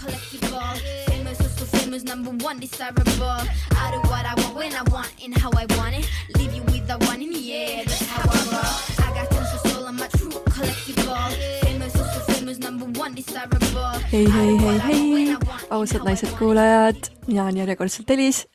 collectible. 0.00 0.76
Famous, 1.08 1.38
so, 1.38 1.44
so 1.44 1.64
famous, 1.76 2.02
number 2.04 2.30
one, 2.44 2.58
desirable. 2.58 3.40
I 3.82 3.90
do 3.92 4.00
what 4.08 4.24
I 4.24 4.34
want 4.40 4.54
when 4.56 4.72
I 4.74 4.82
want 4.90 5.12
and 5.22 5.36
how 5.36 5.50
I 5.50 5.66
want 5.76 5.94
it. 5.98 6.08
Leave 6.36 6.54
you 6.54 6.62
with 6.72 6.86
the 6.86 6.96
one 7.06 7.22
in 7.22 7.30
the 7.30 7.52
air, 7.52 7.84
that's 7.84 8.06
how 8.06 8.24
I 8.24 8.40
roll. 8.52 8.76
I 9.04 9.08
got 9.16 9.30
tons 9.30 9.52
of 9.54 9.70
soul, 9.70 9.84
I'm 9.86 10.00
a 10.00 10.08
true 10.08 10.30
collectible. 10.54 11.30
Famous, 11.64 11.92
so, 11.92 12.04
so 12.04 12.20
famous, 12.32 12.58
number 12.58 12.86
one, 12.98 13.14
desirable. 13.14 14.00
hei, 14.10 14.24
hei, 14.30 14.56
hei, 14.58 14.78
hei, 14.78 15.36
ausad 15.70 16.04
naised 16.04 16.32
kuulajad, 16.38 17.10
mina 17.26 17.44
olen 17.44 17.60
järjekordselt 17.60 18.10
Elis 18.10 18.46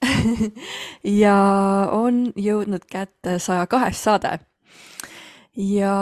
ja 1.24 1.38
on 1.92 2.26
jõudnud 2.36 2.84
kätte 2.92 3.40
saja 3.40 3.68
kahes 3.68 4.04
saade. 4.04 4.40
ja 5.56 5.94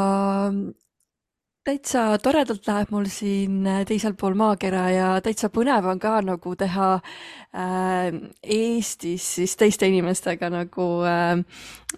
täitsa 1.63 2.17
toredalt 2.19 2.67
läheb 2.67 2.91
mul 2.91 3.05
siin 3.11 3.63
teisel 3.87 4.17
pool 4.19 4.35
maakera 4.35 4.83
ja 4.91 5.09
täitsa 5.23 5.49
põnev 5.53 5.87
on 5.87 5.99
ka 6.01 6.17
nagu 6.25 6.55
teha 6.59 6.89
äh, 6.99 8.09
Eestis 8.43 9.27
siis 9.37 9.55
teiste 9.59 9.87
inimestega 9.87 10.49
nagu 10.51 10.87
äh, 11.07 11.39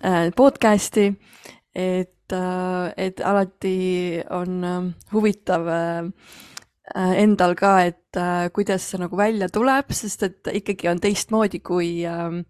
äh, 0.05 0.27
podcast'i, 0.37 1.07
et 1.73 2.33
äh,, 2.33 2.93
et 2.97 3.21
alati 3.25 4.21
on 4.29 4.63
äh, 4.63 4.89
huvitav 5.13 5.67
äh, 5.67 6.11
äh, 6.95 7.15
endal 7.23 7.57
ka, 7.57 7.79
et 7.89 8.21
äh, 8.21 8.51
kuidas 8.53 8.85
see 8.85 9.01
nagu 9.01 9.17
välja 9.17 9.49
tuleb, 9.49 9.89
sest 9.89 10.29
et 10.29 10.53
ikkagi 10.61 10.93
on 10.93 11.01
teistmoodi, 11.01 11.63
kui 11.65 12.05
äh, 12.05 12.43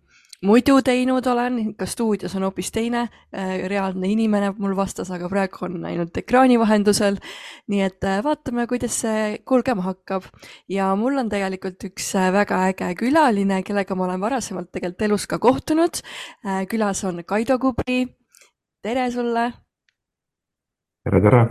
muidu 0.44 0.80
teinud 0.86 1.26
olen, 1.28 1.60
ka 1.78 1.86
stuudios 1.86 2.36
on 2.36 2.46
hoopis 2.48 2.72
teine 2.76 3.06
äh, 3.06 3.56
reaalne 3.70 4.10
inimene 4.12 4.52
mul 4.58 4.76
vastas, 4.76 5.12
aga 5.12 5.30
praegu 5.32 5.66
on 5.68 5.86
ainult 5.86 6.18
ekraani 6.18 6.60
vahendusel. 6.60 7.20
nii 7.72 7.82
et 7.86 8.04
äh, 8.04 8.22
vaatame, 8.24 8.68
kuidas 8.68 9.00
see 9.06 9.40
kulgema 9.46 9.86
hakkab 9.86 10.28
ja 10.70 10.92
mul 11.00 11.18
on 11.22 11.30
tegelikult 11.30 11.84
üks 11.90 12.12
äh, 12.20 12.32
väga 12.34 12.66
äge 12.70 12.94
külaline, 13.00 13.62
kellega 13.64 13.96
ma 13.96 14.10
olen 14.10 14.22
varasemalt 14.22 14.72
tegelikult 14.72 15.08
elus 15.10 15.28
ka 15.28 15.40
kohtunud 15.40 16.02
külas 16.70 17.04
on 17.08 17.24
Kaido 17.24 17.60
Kubri. 17.60 18.06
tere 18.84 19.12
sulle 19.12 19.52
tere, 21.04 21.22
tere. 21.22 21.44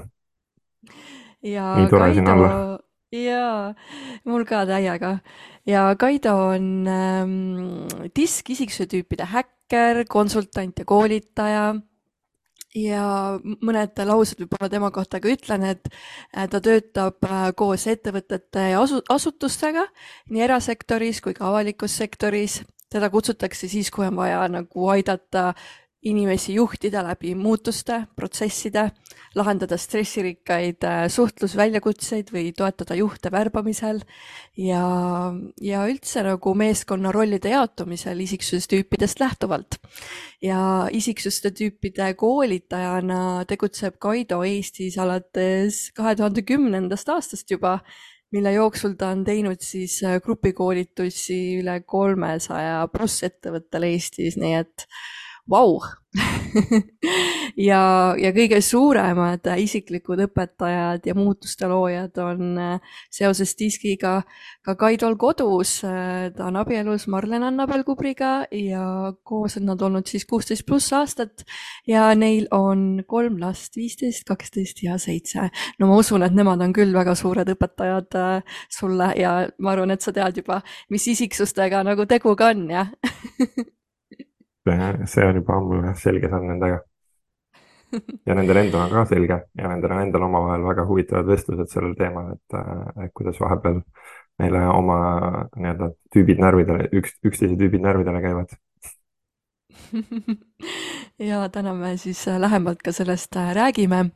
ja 1.43 1.75
Nii 1.77 2.29
olla. 2.33 2.84
jaa, 3.15 3.75
mul 4.27 4.45
ka 4.49 4.65
täiega 4.67 5.19
ja 5.67 5.95
Kaido 5.99 6.35
on 6.53 6.87
ähm, 6.89 7.89
diskisikuse 8.17 8.87
tüüpide 8.91 9.27
häkker, 9.33 10.05
konsultant 10.11 10.79
ja 10.79 10.85
koolitaja. 10.85 11.75
ja 12.75 13.03
mõned 13.63 14.01
laused 14.03 14.41
võib-olla 14.43 14.67
tema 14.67 14.89
kohta 14.91 15.21
ka 15.23 15.31
ütlen, 15.31 15.63
et 15.69 15.87
äh, 16.35 16.49
ta 16.51 16.59
töötab 16.61 17.23
äh, 17.23 17.53
koos 17.55 17.87
ettevõtete 17.87 18.65
ja 18.73 18.81
asu-, 18.83 19.05
asutustega 19.15 19.87
nii 20.35 20.43
erasektoris 20.49 21.21
kui 21.23 21.37
ka 21.39 21.47
avalikus 21.53 21.97
sektoris. 21.97 22.63
teda 22.91 23.11
kutsutakse 23.11 23.69
siis, 23.69 23.91
kui 23.91 24.07
on 24.07 24.17
vaja 24.17 24.49
nagu 24.49 24.89
aidata 24.91 25.55
inimesi 26.05 26.55
juhtida 26.59 27.03
läbi 27.05 27.33
muutuste, 27.35 28.03
protsesside 28.17 28.91
lahendada 29.35 29.77
stressirikkaid 29.81 30.85
äh, 30.87 31.01
suhtlusväljakutseid 31.11 32.31
või 32.35 32.53
toetada 32.57 32.97
juhte 32.99 33.33
värbamisel 33.33 34.03
ja, 34.61 34.85
ja 35.65 35.85
üldse 35.91 36.23
nagu 36.27 36.55
meeskonna 36.59 37.13
rollide 37.15 37.55
jaotumisel 37.55 38.21
isiksusestüüpidest 38.27 39.21
lähtuvalt. 39.21 39.81
ja 40.43 40.89
isiksuste 40.93 41.51
tüüpide 41.51 42.13
koolitajana 42.21 43.45
tegutseb 43.49 43.97
Kaido 43.99 44.43
Eestis 44.45 44.99
alates 44.99 45.89
kahe 45.97 46.15
tuhande 46.17 46.45
kümnendast 46.45 47.09
aastast 47.09 47.51
juba, 47.51 47.79
mille 48.35 48.53
jooksul 48.53 48.95
ta 48.99 49.09
on 49.15 49.25
teinud 49.25 49.63
siis 49.65 50.03
äh, 50.05 50.21
grupikoolitusi 50.23 51.59
üle 51.63 51.81
kolmesaja 51.81 52.87
pluss 52.93 53.25
ettevõttel 53.25 53.89
Eestis, 53.89 54.37
nii 54.37 54.57
et 54.61 54.89
vau 55.51 55.81
ja, 57.69 57.81
ja 58.19 58.31
kõige 58.35 58.61
suuremad 58.63 59.47
äh, 59.51 59.63
isiklikud 59.65 60.23
õpetajad 60.27 61.07
ja 61.09 61.15
muutuste 61.17 61.69
loojad 61.71 62.19
on 62.23 62.59
äh, 62.61 62.95
seoses 63.13 63.55
diskiga 63.59 64.21
ka 64.65 64.77
Kaidol 64.79 65.17
kodus. 65.21 65.81
ta 65.83 66.47
on 66.47 66.57
abielus 66.61 67.07
Marlen 67.11 67.43
Annabel 67.47 67.85
Kubriga 67.85 68.47
ja 68.55 69.13
koos 69.23 69.59
on 69.59 69.67
nad 69.69 69.83
olnud 69.83 70.09
siis 70.11 70.27
kuusteist 70.31 70.67
pluss 70.67 70.93
aastat 70.95 71.45
ja 71.87 72.07
neil 72.15 72.47
on 72.55 73.05
kolm 73.07 73.39
last, 73.43 73.77
viisteist, 73.77 74.25
kaksteist 74.29 74.83
ja 74.83 74.99
seitse. 74.99 75.51
no 75.79 75.91
ma 75.91 75.99
usun, 76.01 76.23
et 76.23 76.35
nemad 76.35 76.63
on 76.63 76.75
küll 76.77 76.95
väga 76.95 77.17
suured 77.19 77.51
õpetajad 77.57 78.21
äh, 78.21 78.59
sulle 78.71 79.13
ja 79.21 79.37
ma 79.59 79.75
arvan, 79.75 79.95
et 79.95 80.05
sa 80.05 80.15
tead 80.15 80.43
juba, 80.43 80.63
mis 80.91 81.09
isiksustega 81.11 81.83
nagu 81.85 82.07
tegu 82.07 82.37
ka 82.39 82.53
on, 82.55 82.69
jah? 82.71 82.95
see 84.65 85.29
on 85.29 85.41
juba 85.41 85.57
ammu 85.59 85.83
jah 85.85 85.97
selge 86.01 86.29
saanud 86.33 86.55
nendega. 86.55 86.81
ja 88.27 88.35
nendel 88.35 88.59
endal 88.65 88.87
on 88.87 88.91
ka 88.91 89.05
selge 89.07 89.37
ja 89.55 89.69
nendel 89.71 89.93
on 89.93 90.03
endal 90.03 90.27
omavahel 90.27 90.67
väga 90.67 90.87
huvitavad 90.89 91.27
vestlused 91.31 91.71
sellel 91.71 91.95
teemal, 91.99 92.33
et, 92.35 92.57
et 93.05 93.13
kuidas 93.15 93.39
vahepeal 93.41 93.83
meile 94.41 94.65
oma 94.73 94.99
nii-öelda 95.55 95.91
tüübid 96.15 96.41
närvidele, 96.43 96.89
üks, 96.99 97.15
üksteise 97.27 97.59
tüübid 97.61 97.85
närvidele 97.85 98.23
käivad. 98.25 98.57
ja 101.31 101.45
täna 101.55 101.75
me 101.79 101.95
siis 102.01 102.25
äh, 102.29 102.41
lähemalt 102.41 102.83
ka 102.83 102.93
sellest 102.93 103.37
äh, 103.37 103.53
räägime. 103.55 104.11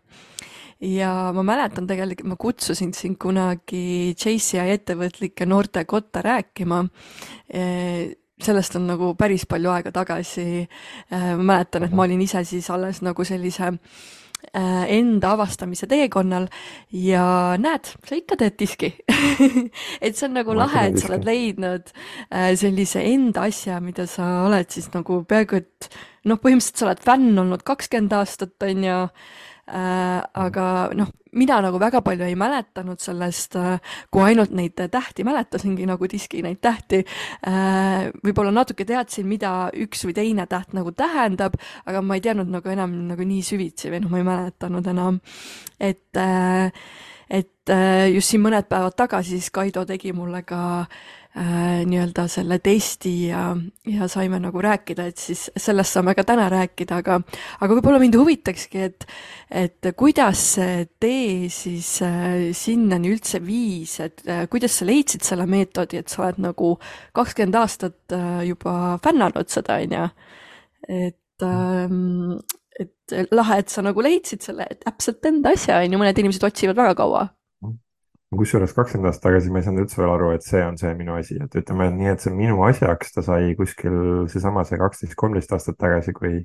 ja 0.81 1.32
ma 1.34 1.42
mäletan 1.42 1.87
tegelikult, 1.87 2.28
ma 2.28 2.37
kutsusin 2.38 2.92
sind 2.94 3.19
kunagi 3.19 4.14
JCI 4.14 4.75
ettevõtlike 4.76 5.47
noorte 5.47 5.84
kotta 5.84 6.22
rääkima. 6.22 6.84
Sellest 8.44 8.76
on 8.78 8.87
nagu 8.88 9.15
päris 9.19 9.47
palju 9.50 9.72
aega 9.72 9.93
tagasi. 9.94 10.69
ma 11.10 11.37
mäletan, 11.37 11.84
et 11.84 11.93
ma 11.93 12.06
olin 12.06 12.21
ise 12.22 12.44
siis 12.44 12.71
alles 12.71 13.03
nagu 13.03 13.25
sellise 13.25 13.72
äh, 14.54 14.84
enda 14.99 15.32
avastamise 15.37 15.88
teekonnal 15.91 16.49
ja 16.94 17.56
näed, 17.60 17.91
sa 18.06 18.19
ikka 18.19 18.38
teed 18.41 18.59
diski. 18.60 18.93
et 20.04 20.16
see 20.16 20.28
on 20.28 20.38
nagu 20.38 20.54
Ma 20.54 20.65
lahe, 20.66 20.87
et 20.91 21.00
sa 21.00 21.10
oled 21.12 21.26
leidnud 21.26 21.91
äh, 21.91 22.53
sellise 22.59 23.03
enda 23.03 23.49
asja, 23.49 23.81
mida 23.84 24.06
sa 24.10 24.44
oled 24.47 24.70
siis 24.75 24.91
nagu 24.94 25.22
peaaegu 25.28 25.62
et 25.62 25.91
noh, 26.28 26.38
põhimõtteliselt 26.38 26.82
sa 26.82 26.88
oled 26.91 27.05
fänn 27.05 27.44
olnud 27.44 27.66
kakskümmend 27.66 28.16
aastat, 28.20 28.56
on 28.62 28.88
ju 28.91 29.03
äh,. 29.09 29.37
Aga 29.68 30.66
noh, 30.96 31.10
mina 31.32 31.58
nagu 31.60 31.80
väga 31.80 32.00
palju 32.04 32.24
ei 32.26 32.36
mäletanud 32.38 33.00
sellest 33.02 33.56
äh,, 33.60 33.80
kui 34.10 34.24
ainult 34.24 34.54
neid 34.56 34.78
tähti 34.92 35.26
mäletasingi 35.28 35.86
nagu 35.88 36.08
diski 36.10 36.42
neid 36.44 36.60
tähti 36.64 37.02
äh,. 37.02 38.08
võib-olla 38.24 38.52
natuke 38.54 38.86
teadsin, 38.88 39.28
mida 39.28 39.68
üks 39.76 40.06
või 40.08 40.16
teine 40.16 40.48
täht 40.50 40.72
nagu 40.76 40.92
tähendab, 40.96 41.58
aga 41.86 42.02
ma 42.02 42.16
ei 42.16 42.24
teadnud 42.24 42.48
nagu 42.52 42.72
enam 42.72 42.96
nagu 43.10 43.28
nii 43.28 43.44
süvitsi 43.44 43.92
või 43.92 44.02
noh, 44.04 44.14
ma 44.14 44.22
ei 44.22 44.28
mäletanud 44.30 44.90
enam, 44.94 45.20
et 45.80 46.16
äh, 46.16 46.72
et 47.28 47.68
äh, 47.70 48.08
just 48.14 48.32
siin 48.32 48.42
mõned 48.44 48.68
päevad 48.70 48.96
tagasi 48.96 49.36
siis 49.36 49.50
Kaido 49.52 49.84
tegi 49.88 50.14
mulle 50.16 50.42
ka 50.48 50.60
äh, 51.38 51.84
nii-öelda 51.88 52.26
selle 52.31 52.59
testi 52.65 53.12
ja, 53.28 53.43
ja 53.87 54.09
saime 54.10 54.41
nagu 54.43 54.62
rääkida, 54.62 55.06
et 55.09 55.22
siis 55.22 55.47
sellest 55.56 55.97
saame 55.97 56.15
ka 56.19 56.25
täna 56.28 56.49
rääkida, 56.53 56.99
aga 57.03 57.21
aga 57.60 57.78
võib-olla 57.78 58.00
mind 58.03 58.19
huvitakski, 58.19 58.82
et 58.91 59.06
et 59.49 59.91
kuidas 59.97 60.43
see 60.56 60.84
tee 61.00 61.49
siis 61.53 61.94
äh, 62.04 62.50
sinnani 62.56 63.15
üldse 63.15 63.41
viis, 63.44 63.99
et 64.04 64.22
äh, 64.28 64.44
kuidas 64.50 64.81
sa 64.81 64.88
leidsid 64.88 65.25
selle 65.26 65.47
meetodi, 65.49 66.03
et 66.03 66.12
sa 66.12 66.26
oled 66.26 66.43
nagu 66.49 66.75
kakskümmend 67.16 67.59
aastat 67.62 68.16
äh, 68.16 68.44
juba 68.50 68.99
fännanud 69.05 69.49
seda, 69.53 69.81
on 69.82 69.99
ju. 69.99 70.06
et 70.88 71.47
ähm, 71.47 72.38
et 72.78 73.32
lahe, 73.34 73.59
et 73.62 73.72
sa 73.72 73.82
nagu 73.82 74.03
leidsid 74.05 74.44
selle 74.44 74.69
täpselt 74.82 75.25
enda 75.26 75.53
asja, 75.56 75.81
on 75.82 75.94
ju, 75.94 76.00
mõned 76.00 76.20
inimesed 76.22 76.44
otsivad 76.47 76.78
väga 76.78 76.94
kaua. 76.99 77.26
Kusjuures 78.36 78.74
kakskümmend 78.76 79.08
aastat 79.08 79.25
tagasi 79.30 79.52
ma 79.52 79.60
ei 79.62 79.66
saanud 79.66 79.86
üldse 79.86 80.00
veel 80.00 80.12
aru, 80.12 80.30
et 80.36 80.44
see 80.44 80.60
on 80.64 80.76
see 80.80 80.92
minu 80.98 81.14
asi, 81.16 81.38
et 81.40 81.54
ütleme 81.60 81.88
nii, 81.94 82.10
et 82.12 82.25
see 82.25 82.34
minu 82.34 82.60
asjaks 82.66 83.14
ta 83.14 83.25
sai 83.25 83.54
kuskil 83.58 84.26
seesama 84.32 84.64
see 84.69 84.80
kaksteist, 84.80 85.16
kolmteist 85.22 85.54
aastat 85.56 85.78
tagasi, 85.80 86.12
kui 86.16 86.42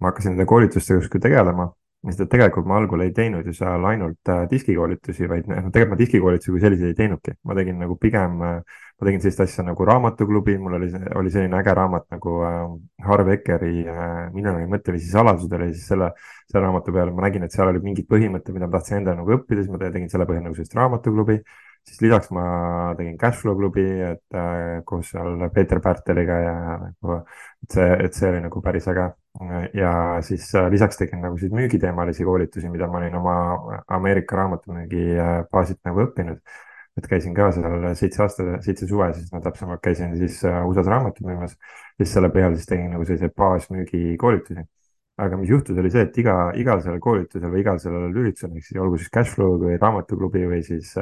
ma 0.00 0.10
hakkasin 0.10 0.34
nende 0.34 0.48
koolitustega 0.50 1.00
kuskil 1.00 1.24
tegelema. 1.24 1.70
Et 2.06 2.20
tegelikult 2.30 2.66
ma 2.70 2.76
algul 2.78 3.02
ei 3.02 3.10
teinud 3.14 3.46
ju 3.46 3.52
seal 3.56 3.84
ainult 3.90 4.30
äh, 4.30 4.44
diskikoolitusi, 4.50 5.26
vaid 5.30 5.48
noh, 5.50 5.66
tegelikult 5.74 5.96
ma 5.96 5.98
diskikoolitusi 5.98 6.52
kui 6.54 6.60
selliseid 6.62 6.92
ei 6.92 6.98
teinudki, 7.00 7.34
ma 7.42 7.56
tegin 7.58 7.80
nagu 7.82 7.96
pigem 7.98 8.36
äh, 8.46 8.60
ma 8.98 9.08
tegin 9.08 9.24
sellist 9.24 9.42
asja 9.42 9.64
nagu 9.66 9.86
raamatuklubi, 9.88 10.54
mul 10.62 10.78
oli, 10.78 10.90
oli 11.18 11.32
selline 11.34 11.58
äge 11.58 11.74
raamat 11.74 12.06
nagu 12.14 12.36
äh, 12.46 12.60
Harv 13.08 13.32
Ekeri 13.34 13.72
Miljoni 14.34 14.70
mõtteviisi 14.70 15.10
saladused 15.10 15.58
oli 15.58 15.72
siis 15.74 15.88
selle, 15.90 16.12
selle 16.46 16.64
raamatu 16.68 16.94
peale 16.94 17.14
ma 17.14 17.26
nägin, 17.26 17.46
et 17.46 17.56
seal 17.56 17.72
olid 17.72 17.86
mingid 17.86 18.06
põhimõtted, 18.10 18.54
mida 18.54 18.70
ma 18.70 18.76
tahtsin 18.78 19.00
endale 19.00 19.18
nagu 19.22 19.34
õppida, 19.34 19.64
siis 19.64 19.74
ma 19.74 19.82
tegin 19.82 20.10
selle 20.12 20.28
põhjal 20.30 20.46
nagu 20.46 20.58
sellist 20.58 20.78
raamatuklubi. 20.78 21.42
Siis 21.88 22.02
lisaks 22.04 22.30
ma 22.36 22.44
tegin 22.98 23.16
Cashflow 23.18 23.56
klubi, 23.58 23.86
et 24.10 24.36
äh, 24.36 24.82
koos 24.88 25.10
seal 25.14 25.48
Peeter 25.54 25.80
Pärteliga 25.84 26.38
ja 26.44 26.54
nagu, 26.82 27.18
et 27.64 27.76
see, 27.76 27.88
et 28.04 28.14
see 28.18 28.30
oli 28.30 28.44
nagu 28.44 28.62
päris 28.64 28.88
äge. 28.92 29.08
ja 29.78 29.90
siis 30.26 30.48
äh, 30.58 30.68
lisaks 30.70 30.98
tegin 30.98 31.20
nagu 31.22 31.38
siis 31.38 31.52
müügiteemalisi 31.54 32.24
koolitusi, 32.26 32.70
mida 32.70 32.88
ma 32.90 32.98
olin 32.98 33.14
oma 33.14 33.34
Ameerika 33.98 34.36
raamatumüügi 34.40 35.04
äh, 35.14 35.36
baasilt 35.52 35.80
nagu 35.86 36.02
õppinud 36.06 36.42
et 36.98 37.06
käisin 37.06 37.34
ka 37.34 37.52
seal 37.54 37.84
seitse 37.94 38.22
aasta, 38.24 38.46
seitse 38.64 38.88
suve, 38.90 39.06
siis 39.14 39.28
ma 39.30 39.38
täpsemalt 39.44 39.82
käisin 39.84 40.16
siis 40.18 40.40
USA-s 40.42 40.88
raamatu 40.90 41.26
müümas. 41.26 41.54
siis 42.00 42.10
selle 42.16 42.30
põhjal 42.34 42.56
siis 42.56 42.66
tegin 42.66 42.90
nagu 42.90 43.06
selliseid 43.06 43.36
baasmüügi 43.38 44.16
koolitusi. 44.18 44.66
aga 45.18 45.36
mis 45.38 45.50
juhtus, 45.50 45.78
oli 45.78 45.90
see, 45.90 46.02
et 46.06 46.18
iga, 46.22 46.34
igal 46.58 46.82
sellel 46.82 47.00
koolitusel 47.02 47.50
või 47.50 47.62
igal 47.62 47.78
sellel 47.82 48.12
üritusel, 48.20 48.52
ehk 48.58 48.66
siis 48.66 48.82
olgu 48.82 48.98
siis 48.98 49.10
Cashflow 49.14 49.56
või 49.62 49.78
raamatuklubi 49.78 50.44
või 50.46 50.60
siis 50.66 50.92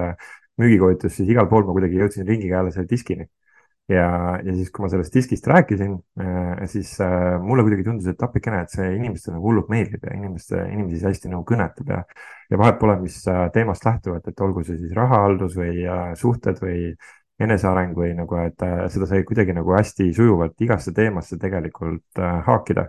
müügikoolitus, 0.61 1.17
siis 1.19 1.33
igal 1.33 1.49
pool 1.51 1.67
ma 1.67 1.75
kuidagi 1.77 2.01
jõudsin 2.01 2.27
ringiga 2.29 2.61
jälle 2.61 2.73
selle 2.75 2.89
diskini. 2.91 3.29
Ja, 3.87 4.07
ja 4.43 4.51
siis, 4.51 4.73
kui 4.75 4.83
ma 4.83 4.89
sellest 4.91 5.15
diskist 5.15 5.45
rääkisin, 5.47 5.93
äh, 6.19 6.65
siis 6.67 6.89
äh, 7.05 7.37
mulle 7.39 7.63
kuidagi 7.63 7.85
tundus, 7.87 8.09
et 8.11 8.23
appikene, 8.27 8.65
et 8.65 8.73
see 8.75 8.89
inimestele 8.97 9.37
nagu 9.37 9.47
hullult 9.47 9.69
meeldib 9.71 10.03
ja 10.09 10.17
inimeste, 10.17 10.59
inimesi 10.73 11.07
hästi 11.07 11.31
nagu 11.31 11.47
kõnetab 11.47 11.93
ja, 11.95 12.01
ja 12.51 12.59
vahet 12.59 12.81
pole, 12.81 12.97
mis 13.05 13.21
äh, 13.31 13.45
teemast 13.55 13.87
lähtuvalt, 13.87 14.27
et 14.27 14.43
olgu 14.43 14.65
see 14.67 14.81
siis 14.81 14.97
rahahaldus 14.97 15.55
või 15.61 15.87
suhted 16.19 16.59
või 16.65 16.81
eneseareng 17.47 17.95
või 17.95 18.11
nagu, 18.19 18.41
et 18.43 18.67
seda 18.91 19.07
sai 19.07 19.23
kuidagi 19.29 19.55
nagu 19.55 19.77
hästi 19.77 20.09
sujuvalt 20.17 20.67
igasse 20.67 20.91
teemasse 20.97 21.39
tegelikult 21.39 22.25
haakida 22.49 22.89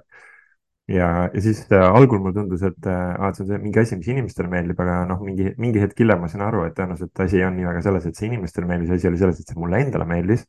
ja, 0.87 1.07
ja 1.33 1.41
siis 1.43 1.63
äh, 1.71 1.83
algul 1.85 2.21
mulle 2.23 2.35
tundus, 2.37 2.63
et 2.67 2.89
äh, 2.89 3.31
see 3.35 3.45
on 3.45 3.49
see 3.51 3.61
mingi 3.63 3.81
asi, 3.83 3.99
mis 3.99 4.09
inimestele 4.13 4.51
meeldib, 4.51 4.79
aga 4.83 4.99
noh, 5.09 5.21
mingi, 5.25 5.51
mingi 5.61 5.83
hetk 5.83 6.03
hiljem 6.03 6.23
ma 6.23 6.31
sain 6.31 6.45
aru, 6.47 6.65
et 6.67 6.75
tõenäoliselt 6.77 7.23
asi 7.25 7.41
ei 7.41 7.47
olnud 7.47 7.61
nii 7.61 7.69
väga 7.71 7.85
selles, 7.87 8.09
et 8.09 8.19
see 8.19 8.29
inimestele 8.31 8.69
meeldis, 8.69 8.93
asi 8.97 9.11
oli 9.11 9.21
selles, 9.21 9.41
et 9.41 9.53
see 9.53 9.59
mulle 9.59 9.81
endale 9.85 10.07
meeldis 10.09 10.45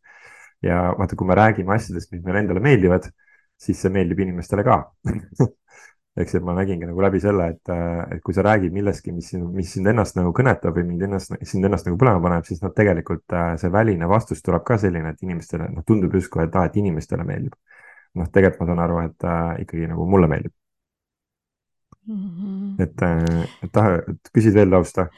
ja 0.65 0.89
vaata, 0.99 1.19
kui 1.19 1.29
me 1.29 1.39
räägime 1.39 1.75
asjadest, 1.77 2.13
mis 2.15 2.25
meile 2.27 2.45
endale 2.45 2.63
meeldivad, 2.65 3.11
siis 3.59 3.81
see 3.83 3.95
meeldib 3.95 4.21
inimestele 4.27 4.67
ka 4.67 4.83
eks, 6.23 6.35
et 6.39 6.45
ma 6.45 6.55
nägingi 6.57 6.87
nagu 6.89 7.03
läbi 7.03 7.21
selle, 7.23 7.49
et, 7.55 7.73
et 8.15 8.23
kui 8.25 8.35
sa 8.37 8.43
räägid 8.47 8.75
millestki, 8.75 9.13
mis, 9.15 9.31
mis 9.55 9.71
sind 9.77 9.91
ennast 9.91 10.19
nagu 10.19 10.33
kõnetab 10.37 10.77
või 10.79 10.87
mind 10.91 11.07
ennast, 11.09 11.35
sind 11.47 11.67
ennast 11.69 11.89
nagu 11.89 11.99
põlema 12.01 12.23
paneb, 12.25 12.47
siis 12.49 12.63
noh, 12.65 12.73
tegelikult 12.75 13.37
äh, 13.37 13.53
see 13.61 13.71
väline 13.73 14.09
vastus 14.11 14.43
tuleb 14.45 14.65
ka 14.67 14.79
selline, 14.83 15.15
et 15.15 15.27
inimestele, 15.27 15.69
noh, 15.75 15.87
tundub 15.87 16.15
justkui, 16.19 16.45
et 16.47 16.59
aa, 16.59 16.67
et 16.71 16.79
inimestele 16.81 17.27
meeldib. 17.29 17.55
Noh, 18.19 18.31
tegelikult 18.33 18.65
ma 18.65 18.71
saan 18.71 18.85
aru, 18.87 19.03
et 19.07 19.29
äh, 19.29 19.53
ikkagi 19.65 19.91
nagu 19.93 20.07
mulle 20.09 20.31
meeldib 20.31 20.55
mm. 22.07 22.17
-hmm. 22.17 22.83
et, 22.83 23.03
äh, 23.03 23.45
et 23.63 23.73
taha, 23.73 24.01
küsid 24.33 24.55
veel 24.55 24.71
tausta? 24.71 25.09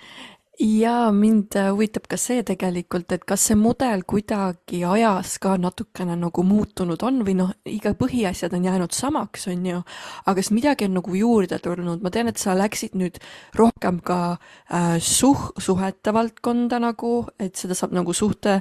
ja 0.60 1.12
mind 1.12 1.56
äh, 1.56 1.70
huvitab 1.72 2.04
ka 2.08 2.16
see 2.20 2.42
tegelikult, 2.44 3.12
et 3.12 3.24
kas 3.24 3.46
see 3.48 3.56
mudel 3.56 4.02
kuidagi 4.08 4.82
ajas 4.84 5.38
ka 5.40 5.54
natukene 5.56 6.16
nagu 6.20 6.44
muutunud 6.44 7.00
on 7.06 7.22
või 7.24 7.36
noh, 7.38 7.52
iga 7.64 7.94
põhiasjad 7.96 8.52
on 8.56 8.66
jäänud 8.68 8.92
samaks, 8.92 9.48
on 9.48 9.64
ju, 9.66 9.80
aga 10.26 10.36
kas 10.36 10.52
midagi 10.52 10.88
on 10.88 10.98
nagu 10.98 11.16
juurde 11.16 11.58
tulnud, 11.64 12.04
ma 12.04 12.12
tean, 12.12 12.28
et 12.28 12.40
sa 12.40 12.56
läksid 12.58 12.98
nüüd 13.00 13.16
rohkem 13.56 14.02
ka 14.04 14.20
äh, 14.34 14.98
suh-, 15.00 15.50
suhete 15.58 16.12
valdkonda 16.12 16.82
nagu, 16.82 17.14
et 17.40 17.56
seda 17.56 17.78
saab 17.78 17.96
nagu 17.96 18.12
suhte 18.12 18.60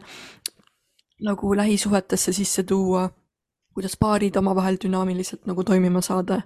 nagu 1.20 1.56
lähisuhetesse 1.56 2.32
sisse 2.34 2.64
tuua, 2.64 3.10
kuidas 3.80 3.96
paarid 4.00 4.36
omavahel 4.36 4.80
dünaamiliselt 4.84 5.48
nagu 5.48 5.64
toimima 5.64 6.02
saada 6.04 6.42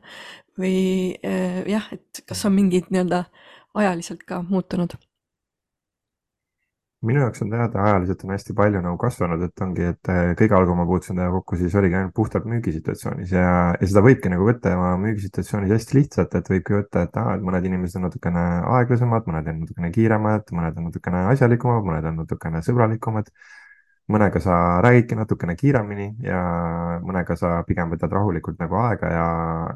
või 0.60 1.16
äh, 1.26 1.64
jah, 1.70 1.90
et 1.96 2.22
kas 2.30 2.46
on 2.46 2.54
mingid 2.54 2.92
nii-öelda 2.94 3.24
ajaliselt 3.82 4.22
ka 4.30 4.44
muutunud? 4.46 4.94
Minu 7.04 7.20
jaoks 7.20 7.42
on 7.44 7.50
teada, 7.52 7.82
ajaliselt 7.84 8.22
on 8.24 8.32
hästi 8.32 8.54
palju 8.56 8.80
nagu 8.86 8.96
kasvanud, 9.02 9.42
et 9.44 9.64
ongi, 9.66 9.88
et 9.92 10.12
äh, 10.14 10.30
kõige 10.40 10.56
algul 10.56 10.78
ma 10.78 10.86
puutusin 10.88 11.18
temaga 11.18 11.34
kokku, 11.42 11.58
siis 11.60 11.74
oligi 11.76 11.98
ainult 12.00 12.14
puhtalt 12.16 12.46
müügisituatsioonis 12.48 13.34
ja, 13.36 13.50
ja 13.74 13.90
seda 13.90 14.06
võibki 14.06 14.32
nagu 14.32 14.48
võtta 14.48 14.72
oma 14.78 14.94
müügisituatsioonis 15.02 15.74
hästi 15.74 15.98
lihtsalt, 15.98 16.38
et 16.40 16.54
võibki 16.54 16.78
võtta, 16.78 17.04
et 17.10 17.20
aa, 17.20 17.34
et 17.36 17.44
mõned 17.44 17.68
inimesed 17.68 18.00
on 18.00 18.08
natukene 18.08 18.46
aeglasemad, 18.78 19.28
mõned 19.28 19.52
on 19.52 19.60
natukene 19.66 19.92
kiiremad, 19.98 20.56
mõned 20.56 20.80
on 20.80 20.88
natukene 20.92 21.26
asjalikumad, 21.34 21.84
mõned 21.90 22.08
on 22.14 22.24
natukene 22.24 22.64
sõbralikumad 22.70 23.34
mõnega 24.14 24.40
sa 24.44 24.56
räägidki 24.84 25.18
natukene 25.18 25.56
kiiremini 25.60 26.08
ja 26.26 26.40
mõnega 27.04 27.36
sa 27.40 27.54
pigem 27.68 27.92
võtad 27.94 28.12
rahulikult 28.14 28.60
nagu 28.62 28.78
aega 28.84 29.12
ja 29.12 29.26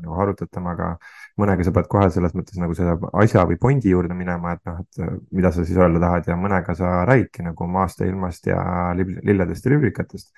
nagu 0.02 0.20
arutad 0.24 0.52
temaga. 0.54 0.96
mõnega 1.38 1.66
sa 1.66 1.72
pead 1.74 1.88
kohe 1.92 2.10
selles 2.14 2.34
mõttes 2.38 2.58
nagu 2.58 2.74
selle 2.78 2.98
asja 3.22 3.46
või 3.50 3.58
pointi 3.62 3.92
juurde 3.94 4.16
minema, 4.18 4.56
et 4.58 4.62
noh, 4.66 4.80
et 4.82 5.26
mida 5.32 5.52
sa 5.54 5.66
siis 5.66 5.78
öelda 5.78 6.02
tahad 6.02 6.30
ja 6.30 6.38
mõnega 6.38 6.76
sa 6.76 7.04
räägidki 7.10 7.46
nagu 7.46 7.68
maast 7.68 8.02
ja 8.02 8.08
ilmast 8.10 8.48
ja 8.48 8.62
lilledest 8.98 9.66
ja 9.66 9.74
librikatest. 9.76 10.32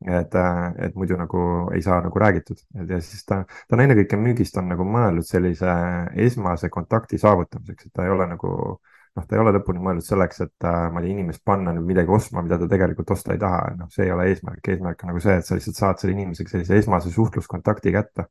et, 0.00 0.34
et 0.80 0.94
muidu 0.96 1.16
nagu 1.20 1.40
ei 1.76 1.82
saa 1.84 1.98
nagu 2.00 2.18
räägitud 2.18 2.56
ja 2.88 3.00
siis 3.04 3.24
ta, 3.28 3.42
ta 3.68 3.76
on 3.76 3.82
ennekõike 3.84 4.16
müügist 4.16 4.56
on 4.56 4.70
nagu 4.72 4.84
mõeldud 4.84 5.26
sellise 5.28 5.74
esmase 6.26 6.70
kontakti 6.72 7.18
saavutamiseks, 7.20 7.86
et 7.86 7.92
ta 7.92 8.06
ei 8.06 8.14
ole 8.14 8.26
nagu 8.30 8.80
noh, 9.16 9.26
ta 9.26 9.36
ei 9.36 9.42
ole 9.42 9.54
lõpuni 9.56 9.82
mõeldud 9.82 10.06
selleks, 10.06 10.42
et 10.44 10.66
äh, 10.68 10.84
ma 10.92 11.00
ei 11.00 11.08
tea, 11.08 11.14
inimest 11.16 11.42
panna 11.46 11.74
nüüd 11.74 11.88
midagi 11.88 12.12
ostma, 12.14 12.44
mida 12.46 12.58
ta 12.60 12.68
tegelikult 12.70 13.10
osta 13.16 13.34
ei 13.34 13.40
taha, 13.42 13.72
noh, 13.78 13.90
see 13.94 14.06
ei 14.06 14.14
ole 14.14 14.28
eesmärk, 14.30 14.62
eesmärk 14.74 15.02
on 15.04 15.12
nagu 15.12 15.22
see, 15.24 15.36
et 15.40 15.46
sa 15.46 15.58
lihtsalt 15.58 15.80
saad 15.80 16.02
selle 16.02 16.14
inimesega 16.16 16.54
sellise 16.54 16.78
esmase 16.78 17.12
suhtluskontakti 17.14 17.94
kätte. 17.96 18.28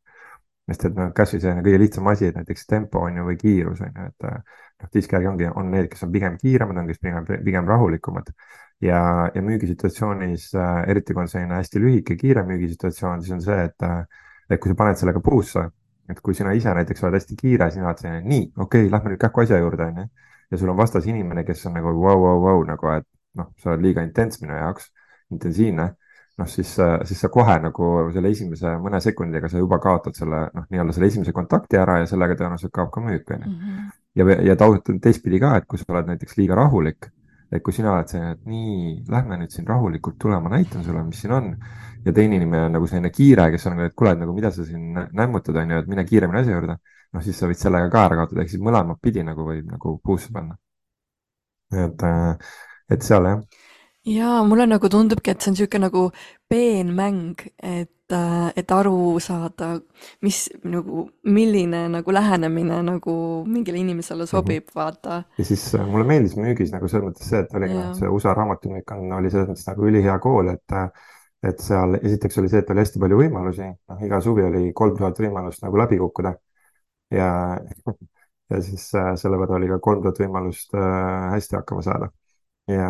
sest 0.69 0.83
et 0.85 0.97
noh, 0.99 1.07
kasvõi 1.17 1.39
selline 1.41 1.63
kõige 1.65 1.77
lihtsam 1.81 2.07
asi, 2.11 2.27
et 2.29 2.35
näiteks 2.37 2.67
tempo 2.69 3.01
on 3.01 3.15
ju 3.17 3.23
või 3.25 3.37
kiirus 3.41 3.79
on 3.81 3.89
ju, 3.89 4.07
et 4.11 4.27
äh, 4.29 4.59
noh, 4.83 4.89
diskijärgi 4.93 5.29
ongi, 5.31 5.47
on 5.57 5.71
need, 5.73 5.89
kes 5.89 6.05
on 6.05 6.11
pigem 6.13 6.37
kiiremad, 6.37 6.77
on 6.77 6.91
kes 6.91 7.01
pigem, 7.01 7.25
pigem 7.47 7.71
rahulikumad. 7.73 8.29
Ja, 8.85 8.99
ja 9.33 9.41
müügisituatsioonis 9.43 10.53
äh,, 10.55 10.83
eriti 10.93 11.15
kui 11.15 11.25
on 11.25 11.27
selline 11.27 11.57
hästi 11.57 11.81
lühike, 11.83 12.15
kiire 12.21 12.45
müügisituatsioon, 12.47 13.25
siis 13.25 13.33
on 13.35 13.41
see, 13.43 13.57
et, 13.65 13.83
äh, 13.83 14.05
et 14.47 14.61
kui 14.61 14.71
sa 14.71 14.77
paned 14.79 15.01
sellega 15.01 15.19
puusse, 15.25 15.65
et 16.09 16.21
kui 16.23 16.37
sina 16.37 16.53
ise 16.55 16.71
näiteks 16.77 17.03
oled 17.03 17.17
hästi 17.17 17.35
kiire, 17.41 17.67
sina 17.73 17.89
oled 17.89 18.05
selline, 18.05 18.21
nii, 18.29 18.45
okei 18.55 18.85
okay,, 18.85 18.93
lähme 18.93 19.11
nüüd 19.11 19.23
kähku 19.25 19.43
asja 19.43 19.59
juurde, 19.59 19.89
onju 19.89 20.07
ja 20.51 20.57
sul 20.57 20.69
on 20.69 20.77
vastas 20.77 21.07
inimene, 21.09 21.43
kes 21.47 21.65
on 21.69 21.77
nagu 21.77 21.93
vau, 22.01 22.17
vau, 22.21 22.37
vau 22.43 22.63
nagu, 22.67 22.91
et 22.97 23.07
noh, 23.39 23.51
sa 23.61 23.73
oled 23.73 23.83
liiga 23.85 24.03
intens 24.05 24.41
minu 24.41 24.55
jaoks, 24.57 24.89
intensiivne, 25.33 25.87
noh 26.39 26.49
siis, 26.49 26.71
siis 27.05 27.21
sa 27.21 27.29
kohe 27.33 27.57
nagu 27.61 27.91
selle 28.15 28.31
esimese 28.33 28.73
mõne 28.81 29.01
sekundiga 29.03 29.49
sa 29.51 29.61
juba 29.61 29.79
kaotad 29.83 30.15
selle 30.17 30.45
noh, 30.55 30.65
nii-öelda 30.71 30.95
selle 30.95 31.09
esimese 31.11 31.35
kontakti 31.35 31.79
ära 31.79 31.99
ja 32.01 32.09
sellega 32.09 32.37
tõenäoliselt 32.39 32.73
kaob 32.75 32.91
ka 32.95 33.03
müük, 33.03 33.29
onju. 33.35 33.53
Mhm. 33.53 33.87
ja, 34.19 34.41
ja 34.49 34.57
teistpidi 35.03 35.41
ka, 35.43 35.55
et 35.59 35.67
kui 35.69 35.81
sa 35.81 35.93
oled 35.93 36.13
näiteks 36.13 36.39
liiga 36.39 36.57
rahulik, 36.59 37.11
et 37.51 37.63
kui 37.65 37.73
sina 37.75 37.93
oled 37.95 38.09
selline, 38.09 38.37
et 38.37 38.49
nii, 38.49 38.95
lähme 39.09 39.39
nüüd 39.41 39.53
siin 39.53 39.67
rahulikult 39.67 40.19
tule, 40.21 40.39
ma 40.41 40.53
näitan 40.53 40.85
sulle, 40.85 41.03
mis 41.05 41.21
siin 41.21 41.35
on. 41.35 41.53
ja 42.05 42.13
teine 42.15 42.37
inimene 42.39 42.69
on 42.69 42.77
nagu 42.77 42.87
selline 42.87 43.09
kiire, 43.11 43.49
kes 43.51 43.65
on 43.67 43.73
nagu, 43.75 43.89
et 43.89 43.95
kuule, 43.97 44.13
et 44.15 44.21
nagu 44.21 44.33
mida 44.33 44.51
sa 44.55 44.63
siin 44.63 44.93
nämmutad, 44.95 45.57
onju, 45.59 45.81
et 45.83 45.89
mine 45.91 46.05
kiiremini 46.07 46.39
asja 46.39 46.55
juurde 46.55 46.77
noh, 47.13 47.25
siis 47.25 47.39
sa 47.39 47.50
võid 47.50 47.59
sellega 47.59 47.89
ka 47.94 48.07
ära 48.07 48.19
kaotada, 48.21 48.44
ehk 48.44 48.53
siis 48.53 48.63
mõlemat 48.63 49.00
pidi 49.03 49.23
nagu 49.25 49.45
võib 49.47 49.69
nagu 49.69 49.97
puusse 50.06 50.33
panna. 50.33 50.57
et, 51.73 52.03
äh, 52.03 52.57
et 52.89 53.06
seal 53.06 53.25
jah. 53.29 53.41
ja 54.09 54.39
mulle 54.47 54.66
nagu 54.69 54.89
tundubki, 54.89 55.31
et 55.31 55.42
see 55.42 55.51
on 55.51 55.57
niisugune 55.57 55.85
nagu 55.85 56.04
peenmäng, 56.49 57.44
et, 57.61 58.13
äh, 58.16 58.47
et 58.57 58.71
aru 58.73 59.19
saada, 59.21 59.75
mis 60.25 60.47
nagu, 60.63 61.09
milline 61.25 61.83
nagu 61.94 62.16
lähenemine 62.16 62.81
nagu 62.85 63.13
mingile 63.45 63.81
inimesele 63.83 64.25
sobib 64.28 64.63
mm, 64.63 64.69
-hmm. 64.69 64.75
vaata. 64.75 65.23
ja 65.37 65.45
siis 65.45 65.75
äh, 65.75 65.85
mulle 65.85 66.06
meeldis 66.06 66.35
müügis 66.37 66.73
nagu 66.73 66.87
selles 66.87 67.09
mõttes 67.09 67.30
see, 67.30 67.39
et 67.45 67.54
oli 67.54 67.71
noh, 67.73 67.94
see 67.97 68.09
USA 68.09 68.33
raamatumüük 68.33 68.97
on, 68.97 69.13
oli 69.21 69.31
selles 69.31 69.49
mõttes 69.49 69.69
nagu 69.69 69.87
ülihea 69.94 70.19
kool, 70.19 70.54
et 70.54 70.78
et 71.39 71.59
seal 71.63 71.95
esiteks 71.95 72.37
oli 72.37 72.49
see, 72.51 72.59
et 72.59 72.69
oli 72.69 72.81
hästi 72.81 72.99
palju 72.99 73.18
võimalusi, 73.21 73.68
noh, 73.87 73.99
iga 74.04 74.18
suvi 74.21 74.44
oli 74.44 74.73
kolm 74.75 74.97
tuhat 74.97 75.19
võimalust 75.19 75.61
nagu 75.63 75.78
läbi 75.80 75.97
kukkuda 75.97 76.33
ja, 77.11 77.57
ja 78.49 78.61
siis 78.66 78.87
äh, 78.97 79.13
selle 79.19 79.39
võrra 79.42 79.57
oli 79.59 79.69
ka 79.71 79.80
kolm 79.83 80.04
tuhat 80.04 80.21
võimalust 80.23 80.73
äh, 80.78 81.30
hästi 81.35 81.59
hakkama 81.59 81.85
saada. 81.85 82.09
ja 82.69 82.89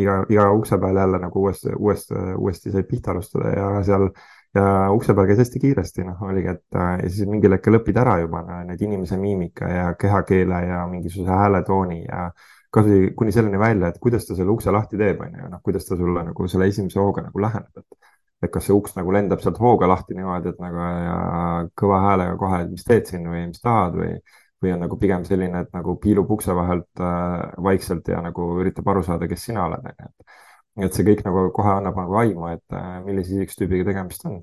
iga, 0.00 0.22
iga 0.32 0.48
ukse 0.56 0.78
peal 0.80 0.96
jälle 0.96 1.18
nagu 1.20 1.40
uuesti, 1.42 1.74
uuesti, 1.76 2.14
uuesti 2.36 2.70
sai 2.72 2.82
pihta 2.88 3.10
alustada 3.12 3.50
ja 3.52 3.66
seal 3.84 4.08
ja 4.56 4.64
ukse 4.92 5.14
peal 5.14 5.28
käis 5.28 5.42
hästi 5.42 5.60
kiiresti, 5.60 6.04
noh, 6.08 6.22
oligi, 6.30 6.54
et 6.54 6.76
äh, 6.80 6.94
ja 7.02 7.10
siis 7.12 7.28
mingil 7.28 7.52
hetkel 7.56 7.76
õpid 7.80 8.00
ära 8.00 8.18
juba 8.22 8.42
no, 8.46 8.60
need 8.70 8.84
inimese 8.86 9.18
miimika 9.20 9.68
ja 9.68 9.88
kehakeele 10.00 10.62
ja 10.70 10.86
mingisuguse 10.90 11.34
hääletooni 11.42 12.00
ja 12.06 12.30
kasvõi 12.74 13.12
kuni 13.16 13.32
selleni 13.32 13.60
välja, 13.60 13.88
et 13.92 14.00
kuidas 14.00 14.26
ta 14.28 14.36
selle 14.36 14.52
ukse 14.52 14.72
lahti 14.72 15.00
teeb, 15.00 15.20
on 15.24 15.36
ju, 15.40 15.50
noh, 15.52 15.60
kuidas 15.64 15.88
ta 15.88 15.96
sulle 15.96 16.24
nagu 16.30 16.48
selle 16.48 16.68
esimese 16.68 17.00
hooga 17.00 17.24
nagu 17.28 17.44
läheneb, 17.44 17.82
et 17.82 18.08
et 18.42 18.50
kas 18.54 18.68
see 18.68 18.74
uks 18.76 18.94
nagu 18.98 19.12
lendab 19.14 19.40
sealt 19.42 19.58
hooga 19.62 19.88
lahti 19.90 20.16
niimoodi, 20.16 20.52
et 20.52 20.60
nagu 20.62 20.82
ja 20.82 21.14
kõva 21.78 22.02
häälega 22.04 22.36
kohe, 22.40 22.60
et 22.64 22.74
mis 22.74 22.84
teed 22.86 23.08
siin 23.10 23.26
või 23.26 23.46
mis 23.50 23.62
tahad 23.62 23.96
või, 23.98 24.12
või 24.62 24.74
on 24.74 24.84
nagu 24.84 24.98
pigem 25.00 25.24
selline, 25.26 25.64
et 25.64 25.72
nagu 25.74 25.96
piilub 26.02 26.30
ukse 26.38 26.54
vahelt 26.54 27.02
äh, 27.02 27.56
vaikselt 27.70 28.10
ja 28.12 28.22
nagu 28.22 28.52
üritab 28.62 28.92
aru 28.92 29.02
saada, 29.06 29.30
kes 29.30 29.48
sina 29.50 29.66
oled, 29.66 29.90
onju. 29.90 30.12
et 30.86 30.94
see 30.94 31.08
kõik 31.10 31.24
nagu 31.26 31.48
kohe 31.56 31.74
annab 31.80 31.98
nagu 31.98 32.20
aimu, 32.22 32.52
et 32.54 32.78
äh, 32.78 32.94
millise 33.06 33.34
isikustüübiga 33.34 33.90
tegemist 33.90 34.26
on. 34.30 34.40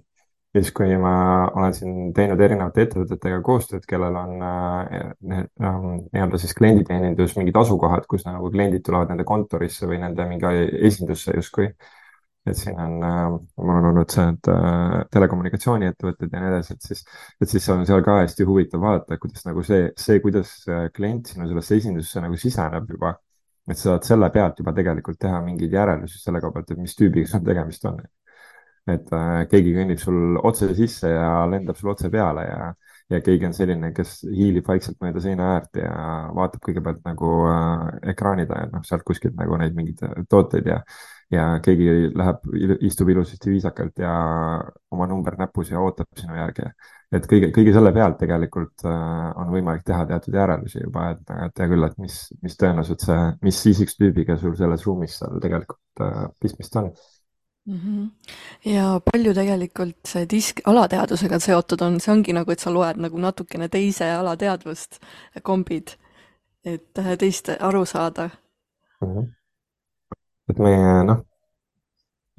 ja 0.55 0.61
siis, 0.63 0.75
kui 0.75 0.91
ma 0.99 1.15
olen 1.55 1.73
siin 1.75 2.13
teinud 2.15 2.39
erinevate 2.39 2.85
ettevõtetega 2.85 3.41
koostööd, 3.47 3.87
kellel 3.87 4.15
on 4.19 4.43
äh, 4.43 5.11
nii-öelda 5.23 6.39
siis 6.39 6.55
klienditeenindus, 6.59 7.35
mingid 7.39 7.63
asukohad, 7.63 8.07
kus 8.11 8.27
nagu 8.27 8.51
kliendid 8.51 8.83
tulevad 8.83 9.11
nende 9.11 9.23
kontorisse 9.27 9.87
või 9.87 10.03
nende 10.03 10.27
mingi 10.27 10.67
esindusse 10.91 11.35
justkui 11.39 11.71
et 12.45 12.57
siin 12.59 12.79
on 12.79 12.97
äh,, 13.03 13.19
mul 13.57 13.75
on 13.79 13.89
olnud 13.91 14.11
see, 14.13 14.25
et 14.35 14.49
äh, 14.53 14.97
telekommunikatsiooniettevõtted 15.15 16.33
ja 16.33 16.41
nii 16.43 16.51
edasi, 16.53 16.77
et 16.77 16.89
siis, 16.91 17.05
et 17.41 17.49
siis 17.51 17.69
on 17.73 17.85
seal 17.89 18.03
ka 18.05 18.19
hästi 18.21 18.47
huvitav 18.47 18.83
vaadata, 18.85 19.19
kuidas 19.21 19.47
nagu 19.49 19.63
see, 19.65 19.87
see, 19.99 20.19
kuidas 20.23 20.57
klient 20.95 21.33
sinu 21.33 21.49
sellesse 21.49 21.79
esindusse 21.81 22.21
nagu 22.23 22.37
siseneb 22.39 22.91
juba 22.95 23.15
et 23.69 23.77
sa 23.79 23.95
saad 23.95 24.05
selle 24.07 24.29
pealt 24.33 24.59
juba 24.61 24.73
tegelikult 24.77 25.19
teha 25.21 25.39
mingeid 25.45 25.73
järeldusi 25.73 26.19
selle 26.21 26.41
koha 26.43 26.53
pealt, 26.57 26.71
et 26.73 26.81
mis 26.81 26.95
tüübiga 26.99 27.29
sul 27.31 27.45
tegemist 27.45 27.87
on. 27.89 28.01
et 28.93 29.07
äh, 29.17 29.39
keegi 29.49 29.71
kõnnib 29.73 29.97
sul 30.01 30.37
otse 30.45 30.67
sisse 30.77 31.09
ja 31.09 31.29
lendab 31.49 31.77
sul 31.79 31.89
otse 31.89 32.11
peale 32.13 32.43
ja, 32.45 32.67
ja 33.09 33.19
keegi 33.21 33.45
on 33.45 33.53
selline, 33.53 33.91
kes 33.95 34.17
hiilib 34.25 34.65
vaikselt 34.67 34.97
mööda 35.03 35.21
seina 35.21 35.51
äärt 35.55 35.77
ja 35.77 35.91
vaatab 36.35 36.63
kõigepealt 36.65 37.03
nagu 37.05 37.33
äh, 37.49 37.83
ekraani 38.13 38.47
taha, 38.49 38.69
noh, 38.71 38.85
sealt 38.87 39.05
kuskilt 39.05 39.37
nagu 39.37 39.59
neid 39.61 39.77
mingeid 39.77 40.25
tooteid 40.29 40.71
ja 40.73 40.81
ja 41.33 41.45
keegi 41.63 42.11
läheb, 42.13 42.43
istub 42.85 43.09
ilusasti 43.09 43.49
viisakalt 43.49 43.97
ja 43.97 44.11
oma 44.93 45.07
number 45.09 45.37
näpus 45.39 45.71
ja 45.71 45.81
ootab 45.81 46.11
sinu 46.19 46.37
järgi. 46.37 46.67
et 47.15 47.25
kõige, 47.31 47.49
kõige 47.55 47.73
selle 47.73 47.91
pealt 47.95 48.17
tegelikult 48.19 48.85
äh, 48.85 49.31
on 49.41 49.49
võimalik 49.53 49.85
teha 49.87 50.05
teatud 50.09 50.35
järeldusi 50.35 50.81
juba, 50.83 51.09
et, 51.15 51.35
et 51.47 51.61
hea 51.61 51.69
küll, 51.71 51.87
et 51.87 51.97
mis, 52.01 52.19
mis 52.45 52.57
tõenäoliselt 52.59 53.05
see, 53.07 53.19
mis 53.45 53.61
isikstüübiga 53.73 54.37
sul 54.41 54.55
selles 54.59 54.85
ruumis 54.85 55.17
seal 55.21 55.39
tegelikult 55.41 56.05
äh, 56.05 56.25
pistmist 56.41 56.81
on 56.81 56.91
-hmm. 57.73 58.09
ja 58.65 58.99
palju 59.11 59.33
tegelikult 59.33 60.07
see 60.07 60.25
disk 60.25 60.61
alateadvusega 60.65 61.39
seotud 61.39 61.81
on, 61.81 61.99
see 61.99 62.13
ongi 62.13 62.33
nagu, 62.33 62.51
et 62.51 62.59
sa 62.59 62.73
loed 62.73 62.97
nagu 62.97 63.17
natukene 63.17 63.69
teise 63.69 64.11
alateadvust, 64.11 64.99
kombid, 65.43 65.97
et 66.65 66.99
äh, 66.99 67.17
teist 67.17 67.49
aru 67.59 67.85
saada 67.85 68.29
mm. 69.01 69.07
-hmm 69.07 69.33
et 70.49 70.61
meie 70.61 71.01
noh, 71.07 71.23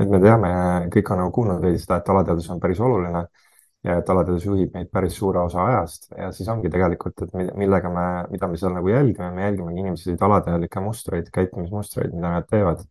et 0.00 0.10
me 0.12 0.20
teame, 0.22 0.52
kõik 0.94 1.10
on 1.12 1.22
nagu 1.22 1.34
kuulnud 1.34 1.62
veidi 1.64 1.80
seda, 1.82 2.00
et 2.00 2.10
alateadus 2.12 2.48
on 2.54 2.62
päris 2.62 2.80
oluline 2.84 3.24
ja 3.86 3.98
et 4.00 4.10
alateadus 4.12 4.46
juhib 4.48 4.74
meid 4.74 4.90
päris 4.94 5.16
suure 5.18 5.40
osa 5.46 5.64
ajast 5.70 6.10
ja 6.18 6.30
siis 6.34 6.48
ongi 6.52 6.70
tegelikult, 6.72 7.22
et 7.26 7.56
millega 7.58 7.90
me, 7.92 8.06
mida 8.32 8.50
me 8.50 8.58
seal 8.60 8.74
nagu 8.76 8.90
jälgime, 8.90 9.30
me 9.34 9.46
jälgimegi 9.46 9.82
inimesi 9.84 10.16
alateadlikke 10.28 10.82
mustreid, 10.82 11.30
käitumismustreid, 11.34 12.14
mida 12.14 12.34
nad 12.36 12.48
teevad. 12.50 12.84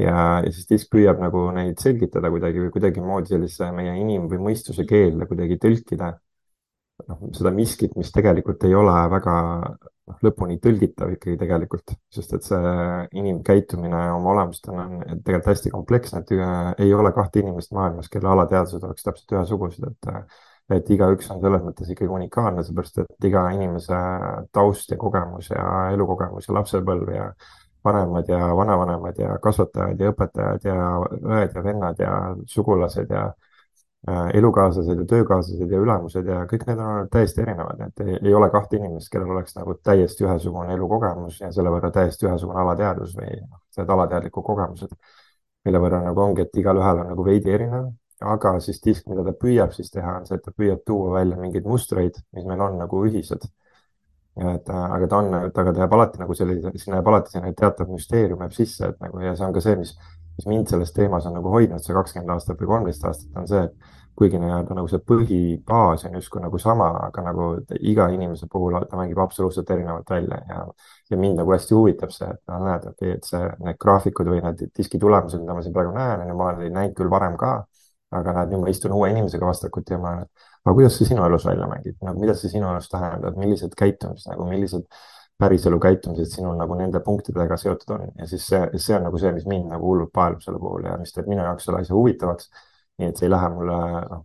Ja, 0.00 0.14
ja 0.44 0.52
siis 0.52 0.68
disk 0.70 0.92
püüab 0.92 1.20
nagu 1.22 1.48
neid 1.56 1.80
selgitada 1.82 2.30
kuidagi 2.32 2.62
või 2.64 2.72
kuidagimoodi 2.74 3.34
sellise 3.34 3.72
meie 3.76 3.96
inim- 4.00 4.28
või 4.30 4.40
mõistuse 4.50 4.86
keelde 4.88 5.28
kuidagi 5.30 5.58
tõlkida. 5.62 6.14
Noh, 7.06 7.26
seda 7.36 7.50
miskit, 7.52 7.92
mis 8.00 8.08
tegelikult 8.08 8.62
ei 8.64 8.72
ole 8.74 8.94
väga 9.12 9.32
noh, 9.60 10.20
lõpuni 10.24 10.56
tõlgitav 10.64 11.12
ikkagi 11.12 11.36
tegelikult, 11.42 11.92
sest 12.12 12.32
et 12.38 12.46
see 12.46 12.72
inimkäitumine 13.20 14.00
oma 14.14 14.32
olemust 14.32 14.70
on, 14.72 14.80
on 14.80 15.20
tegelikult 15.20 15.50
hästi 15.52 15.72
kompleksne, 15.74 16.22
et 16.24 16.32
äh, 16.38 16.70
ei 16.86 16.94
ole 16.96 17.12
kahte 17.12 17.42
inimest 17.42 17.74
maailmas, 17.76 18.08
kelle 18.08 18.32
alateadvused 18.32 18.88
oleks 18.88 19.04
täpselt 19.04 19.36
ühesugused, 19.36 19.90
et 19.90 20.12
äh, 20.12 20.22
et 20.74 20.88
igaüks 20.90 21.28
on 21.30 21.38
selles 21.42 21.62
mõttes 21.62 21.90
ikkagi 21.92 22.10
unikaalne, 22.10 22.64
seepärast 22.66 22.98
et 23.04 23.26
iga 23.28 23.44
inimese 23.54 23.98
taust 24.54 24.90
ja 24.90 24.98
kogemus 24.98 25.52
ja 25.52 25.66
elukogemus 25.94 26.48
ja 26.48 26.56
lapsepõlv 26.56 27.12
ja 27.14 27.28
vanemad 27.86 28.28
ja 28.28 28.52
vanavanemad 28.58 29.18
ja 29.22 29.38
kasvatajad 29.42 30.00
ja 30.00 30.12
õpetajad 30.12 30.68
ja 30.68 30.76
õed 31.22 31.56
ja 31.56 31.64
vennad 31.64 32.02
ja 32.02 32.12
sugulased 32.50 33.10
ja 33.14 33.30
Äh, 34.10 34.30
elukaaslased 34.38 34.98
ja 34.98 35.04
töökaaslased 35.10 35.70
ja 35.72 35.78
ülemused 35.82 36.28
ja 36.30 36.44
kõik 36.46 36.62
need 36.68 36.78
on 36.78 36.90
olnud 36.92 37.08
täiesti 37.10 37.40
erinevad, 37.42 37.80
et 37.88 38.02
ei, 38.04 38.12
ei 38.28 38.34
ole 38.38 38.46
kahte 38.54 38.78
inimest, 38.78 39.08
kellel 39.10 39.32
oleks 39.34 39.56
nagu 39.56 39.74
täiesti 39.88 40.22
ühesugune 40.22 40.76
elukogemus 40.76 41.40
ja 41.40 41.48
selle 41.50 41.72
võrra 41.74 41.90
täiesti 41.90 42.28
ühesugune 42.28 42.60
alateadvus 42.62 43.16
või 43.18 43.32
noh, 43.40 43.64
need 43.80 43.90
alateadlikud 43.96 44.46
kogemused, 44.46 44.94
mille 45.66 45.80
võrra 45.82 46.04
nagu 46.04 46.22
ongi, 46.22 46.46
et 46.46 46.60
igalühel 46.62 47.02
on 47.02 47.10
nagu 47.10 47.26
veidi 47.26 47.50
erinev, 47.56 47.88
aga 48.36 48.52
siis 48.68 48.78
disk, 48.84 49.10
mida 49.10 49.26
ta 49.26 49.34
püüab 49.42 49.74
siis 49.74 49.90
teha, 49.90 50.14
on 50.20 50.30
see, 50.30 50.38
et 50.38 50.46
ta 50.46 50.54
püüab 50.54 50.86
tuua 50.86 51.16
välja 51.16 51.40
mingeid 51.42 51.66
mustreid, 51.66 52.22
mis 52.38 52.46
meil 52.46 52.62
on 52.62 52.78
nagu 52.84 53.02
ühised. 53.10 53.50
Et 54.36 54.68
äh, 54.68 54.84
aga 54.98 55.08
ta 55.08 55.20
on, 55.22 55.34
aga 55.34 55.72
ta 55.72 55.80
jääb 55.80 55.96
alati 55.96 56.20
nagu 56.20 56.34
sellise, 56.36 56.72
sinna 56.76 57.00
jääb 57.00 57.10
alati 57.12 57.32
selline 57.32 57.56
teatav 57.56 57.88
müsteerium 57.88 58.42
jääb 58.44 58.56
sisse, 58.56 58.92
et 58.92 58.98
nagu 59.00 59.20
ja 59.24 59.34
see 59.36 59.46
on 59.46 59.54
ka 59.56 59.62
see, 59.64 59.76
mis, 59.80 59.94
mis 60.36 60.48
mind 60.50 60.72
selles 60.72 60.92
teemas 60.92 61.28
on 61.28 61.38
nagu 61.38 61.52
hoidnud 61.52 61.84
see 61.84 61.96
kakskümmend 61.96 62.34
aastat 62.34 62.60
või 62.60 62.74
kolmteist 62.74 63.06
aastat, 63.08 63.30
on 63.40 63.48
see, 63.48 63.62
et 63.64 63.94
kuigi 64.16 64.38
nii-öelda 64.40 64.74
nagu 64.76 64.88
see 64.88 65.00
põhibaas 65.10 66.06
on 66.08 66.16
justkui 66.16 66.40
nagu 66.40 66.58
sama, 66.60 66.88
aga 67.08 67.24
nagu 67.26 67.48
iga 67.80 68.08
inimese 68.14 68.48
puhul 68.52 68.78
ta 68.88 68.96
mängib 68.96 69.20
absoluutselt 69.20 69.70
erinevalt 69.70 70.10
välja 70.10 70.38
ja, 70.48 70.62
ja 71.10 71.18
mind 71.20 71.40
nagu 71.42 71.52
hästi 71.52 71.76
huvitab 71.76 72.12
see, 72.14 72.28
et 72.32 72.52
no 72.52 72.60
näed, 72.64 72.86
et 73.04 73.28
see, 73.28 73.42
need 73.64 73.80
graafikud 73.82 74.30
või 74.32 74.40
need 74.44 74.64
diski 74.76 75.00
tulemused, 75.00 75.40
mida 75.42 75.56
ma 75.56 75.64
siin 75.64 75.76
praegu 75.76 75.92
näen, 75.96 76.24
ma 76.32 76.48
olen 76.48 76.64
neid 76.64 76.76
näinud 76.78 76.96
küll 76.96 77.12
varem 77.12 77.36
ka, 77.40 77.52
aga 78.16 78.36
näed, 78.38 78.54
nüüd 78.54 78.64
ma 78.64 78.72
istun 78.72 78.96
uue 78.96 79.10
inimesega 79.12 79.48
vastakuti 79.52 79.96
ja 79.96 80.00
ma 80.00 80.14
olen, 80.14 80.32
aga 80.66 80.74
kuidas 80.74 80.96
see 80.98 81.06
sinu 81.06 81.22
elus 81.24 81.46
välja 81.46 81.68
mängib, 81.70 81.96
nagu 82.02 82.20
mida 82.20 82.34
see 82.34 82.50
sinu 82.50 82.68
elus 82.72 82.90
tähendab, 82.90 83.38
millised 83.38 83.74
käitumised 83.78 84.32
nagu, 84.32 84.48
millised 84.50 84.86
päriselu 85.38 85.78
käitumised 85.80 86.32
sinul 86.32 86.56
nagu 86.58 86.74
nende 86.78 87.00
punktidega 87.06 87.58
seotud 87.60 87.92
on? 87.96 88.06
Ja 88.18 88.26
siis 88.26 88.46
see, 88.50 88.62
see 88.82 88.96
on 88.98 89.06
nagu 89.06 89.20
see, 89.22 89.32
mis 89.36 89.46
mind 89.46 89.70
nagu 89.70 89.92
hullult 89.92 90.12
paelub 90.16 90.42
selle 90.42 90.58
puhul 90.62 90.88
ja 90.88 90.96
mis 90.98 91.14
teeb 91.14 91.28
minu 91.30 91.44
jaoks 91.44 91.68
selle 91.68 91.84
asja 91.84 91.94
huvitavaks. 91.94 92.50
Nii 92.98 93.12
et 93.12 93.20
see 93.20 93.28
ei 93.28 93.32
lähe 93.34 93.50
mulle, 93.52 93.78
noh, 94.10 94.24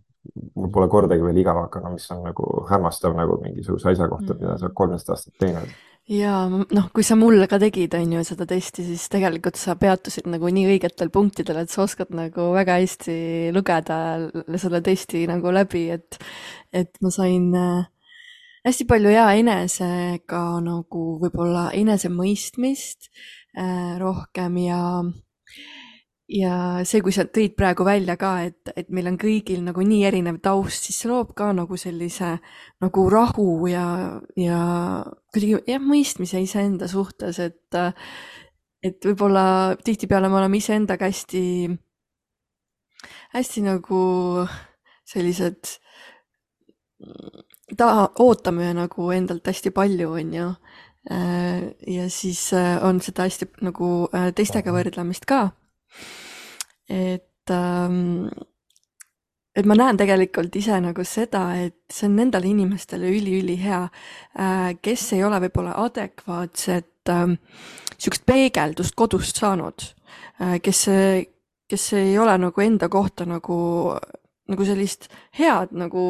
mul 0.56 0.70
pole 0.74 0.88
kordagi 0.90 1.24
veel 1.24 1.40
igav 1.42 1.58
hakanud, 1.64 1.96
mis 1.96 2.10
on 2.14 2.22
nagu 2.26 2.66
hämmastav 2.70 3.16
nagu 3.18 3.38
mingisuguse 3.42 3.90
asja 3.92 4.08
kohta, 4.10 4.36
mida 4.38 4.58
sa 4.58 4.68
oled 4.68 4.76
kolmteist 4.78 5.10
aastat 5.14 5.34
teinud. 5.42 5.72
Ja 6.10 6.48
noh, 6.50 6.88
kui 6.90 7.04
sa 7.06 7.14
mulle 7.14 7.46
ka 7.46 7.60
tegid, 7.62 7.94
on 7.94 8.16
ju, 8.16 8.24
seda 8.26 8.46
testi, 8.50 8.82
siis 8.82 9.04
tegelikult 9.10 9.58
sa 9.60 9.76
peatusid 9.78 10.26
nagu 10.30 10.50
nii 10.50 10.66
õigetel 10.74 11.12
punktidel, 11.14 11.60
et 11.62 11.70
sa 11.70 11.84
oskad 11.84 12.10
nagu 12.14 12.48
väga 12.56 12.80
hästi 12.80 13.14
lugeda 13.54 13.98
selle 14.58 14.82
testi 14.82 15.22
nagu 15.30 15.54
läbi, 15.54 15.84
et, 15.94 16.18
et 16.74 16.90
ma 17.06 17.12
sain 17.14 17.46
äh, 17.54 17.86
hästi 18.66 18.88
palju 18.90 19.14
ja 19.14 19.28
enesega 19.38 20.42
nagu 20.66 21.04
võib-olla 21.22 21.68
enesemõistmist 21.78 23.12
äh, 23.58 23.94
rohkem 24.02 24.58
ja 24.64 24.82
ja 26.32 26.54
see, 26.88 27.02
kui 27.04 27.12
sa 27.14 27.26
tõid 27.28 27.54
praegu 27.58 27.84
välja 27.86 28.16
ka, 28.20 28.32
et, 28.46 28.72
et 28.78 28.88
meil 28.94 29.10
on 29.10 29.18
kõigil 29.20 29.60
nagu 29.66 29.84
nii 29.84 30.06
erinev 30.08 30.38
taust, 30.44 30.86
siis 30.86 31.02
see 31.02 31.10
loob 31.10 31.34
ka 31.36 31.50
nagu 31.56 31.76
sellise 31.80 32.36
nagu 32.82 33.04
rahu 33.12 33.66
ja, 33.70 33.84
ja 34.38 34.60
kuidagi 35.34 35.60
jah, 35.68 35.82
mõistmise 35.84 36.40
iseenda 36.42 36.88
suhtes, 36.90 37.40
et, 37.42 37.80
et 38.82 39.08
võib-olla 39.08 39.76
tihtipeale 39.84 40.30
me 40.32 40.40
oleme 40.40 40.60
iseendaga 40.60 41.10
hästi, 41.10 41.44
hästi 43.36 43.66
nagu 43.68 44.02
sellised, 45.12 45.76
ta, 47.76 47.88
ootame 48.24 48.72
nagu 48.78 49.12
endalt 49.12 49.52
hästi 49.52 49.74
palju, 49.74 50.14
on 50.16 50.36
ju. 50.38 50.52
ja 51.92 52.04
siis 52.14 52.52
on 52.54 53.00
seda 53.02 53.26
hästi 53.26 53.48
nagu 53.66 53.88
teistega 54.38 54.70
võrdlemist 54.72 55.26
ka 55.26 55.48
et 56.88 57.50
ähm, 57.50 58.28
et 59.56 59.68
ma 59.68 59.76
näen 59.76 59.98
tegelikult 60.00 60.54
ise 60.56 60.78
nagu 60.80 61.04
seda, 61.04 61.42
et 61.60 61.76
see 61.92 62.08
on 62.08 62.16
nendele 62.22 62.48
inimestele 62.48 63.10
üliülihea 63.12 63.82
äh,, 63.84 64.70
kes 64.80 65.10
ei 65.16 65.24
ole 65.26 65.42
võib-olla 65.44 65.76
adekvaatset 65.84 67.12
äh, 67.12 67.36
sihukest 67.98 68.26
peegeldust 68.26 68.96
kodust 68.96 69.42
saanud 69.42 69.84
äh,, 70.40 70.56
kes, 70.64 70.86
kes 71.68 71.86
ei 72.00 72.16
ole 72.18 72.38
nagu 72.40 72.64
enda 72.64 72.88
kohta 72.92 73.28
nagu, 73.28 73.60
nagu 74.48 74.68
sellist 74.68 75.10
head 75.38 75.76
nagu 75.76 76.02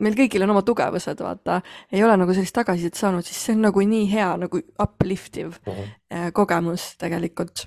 meil 0.00 0.16
kõigil 0.16 0.44
on 0.46 0.54
oma 0.54 0.62
tugevused, 0.64 1.20
vaata, 1.20 1.58
ei 1.92 2.02
ole 2.04 2.16
nagu 2.16 2.34
sellist 2.34 2.54
tagasisidet 2.56 2.98
saanud, 2.98 3.26
siis 3.26 3.40
see 3.42 3.56
on 3.56 3.66
nagu 3.66 3.84
nii 3.84 4.06
hea 4.10 4.30
nagu 4.40 4.62
upliftiv 4.80 5.58
uh 5.58 5.74
-huh. 5.74 5.94
äh, 6.12 6.32
kogemus 6.32 6.94
tegelikult 6.98 7.66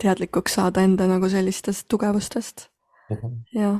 teadlikuks 0.00 0.58
saada 0.58 0.82
enda 0.86 1.06
nagu 1.10 1.28
sellistest 1.28 1.86
tugevustest. 1.90 2.68
Jah. 3.54 3.78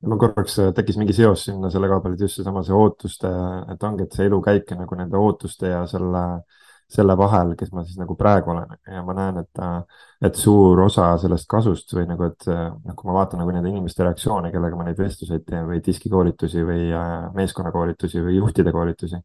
ma 0.00 0.16
korraks 0.16 0.56
äh, 0.58 0.70
tekkis 0.74 0.96
mingi 0.96 1.12
seos 1.12 1.44
sinna 1.44 1.68
selle 1.70 1.88
koha 1.90 2.00
peal, 2.00 2.14
et 2.16 2.24
just 2.24 2.38
seesama 2.38 2.62
see 2.64 2.72
ootuste, 2.74 3.28
et 3.72 3.82
ongi, 3.84 4.06
et 4.06 4.16
see 4.16 4.26
elukäik 4.30 4.72
nagu 4.78 4.96
nende 4.96 5.20
ootuste 5.20 5.68
ja 5.68 5.82
selle, 5.90 6.22
selle 6.90 7.16
vahel, 7.20 7.52
kes 7.60 7.68
ma 7.76 7.84
siis 7.84 7.98
nagu 8.00 8.16
praegu 8.18 8.54
olen. 8.54 8.72
Ja 8.88 9.02
ma 9.04 9.14
näen, 9.18 9.42
et, 9.44 9.60
et 10.24 10.40
suur 10.40 10.80
osa 10.86 11.10
sellest 11.20 11.46
kasust 11.52 11.92
või 11.94 12.06
nagu, 12.08 12.30
et 12.32 12.48
noh, 12.48 12.96
kui 12.96 13.10
ma 13.10 13.18
vaatan 13.20 13.44
nagu 13.44 13.52
nende 13.54 13.70
inimeste 13.70 14.06
reaktsioone, 14.06 14.50
kellega 14.54 14.78
ma 14.80 14.88
neid 14.88 14.98
vestluseid 14.98 15.44
teen 15.46 15.68
või 15.68 15.82
diskikoolitusi 15.84 16.64
või 16.64 16.88
äh, 16.96 17.28
meeskonnakoolitusi 17.36 18.24
või 18.24 18.38
juhtide 18.40 18.72
koolitusi, 18.74 19.20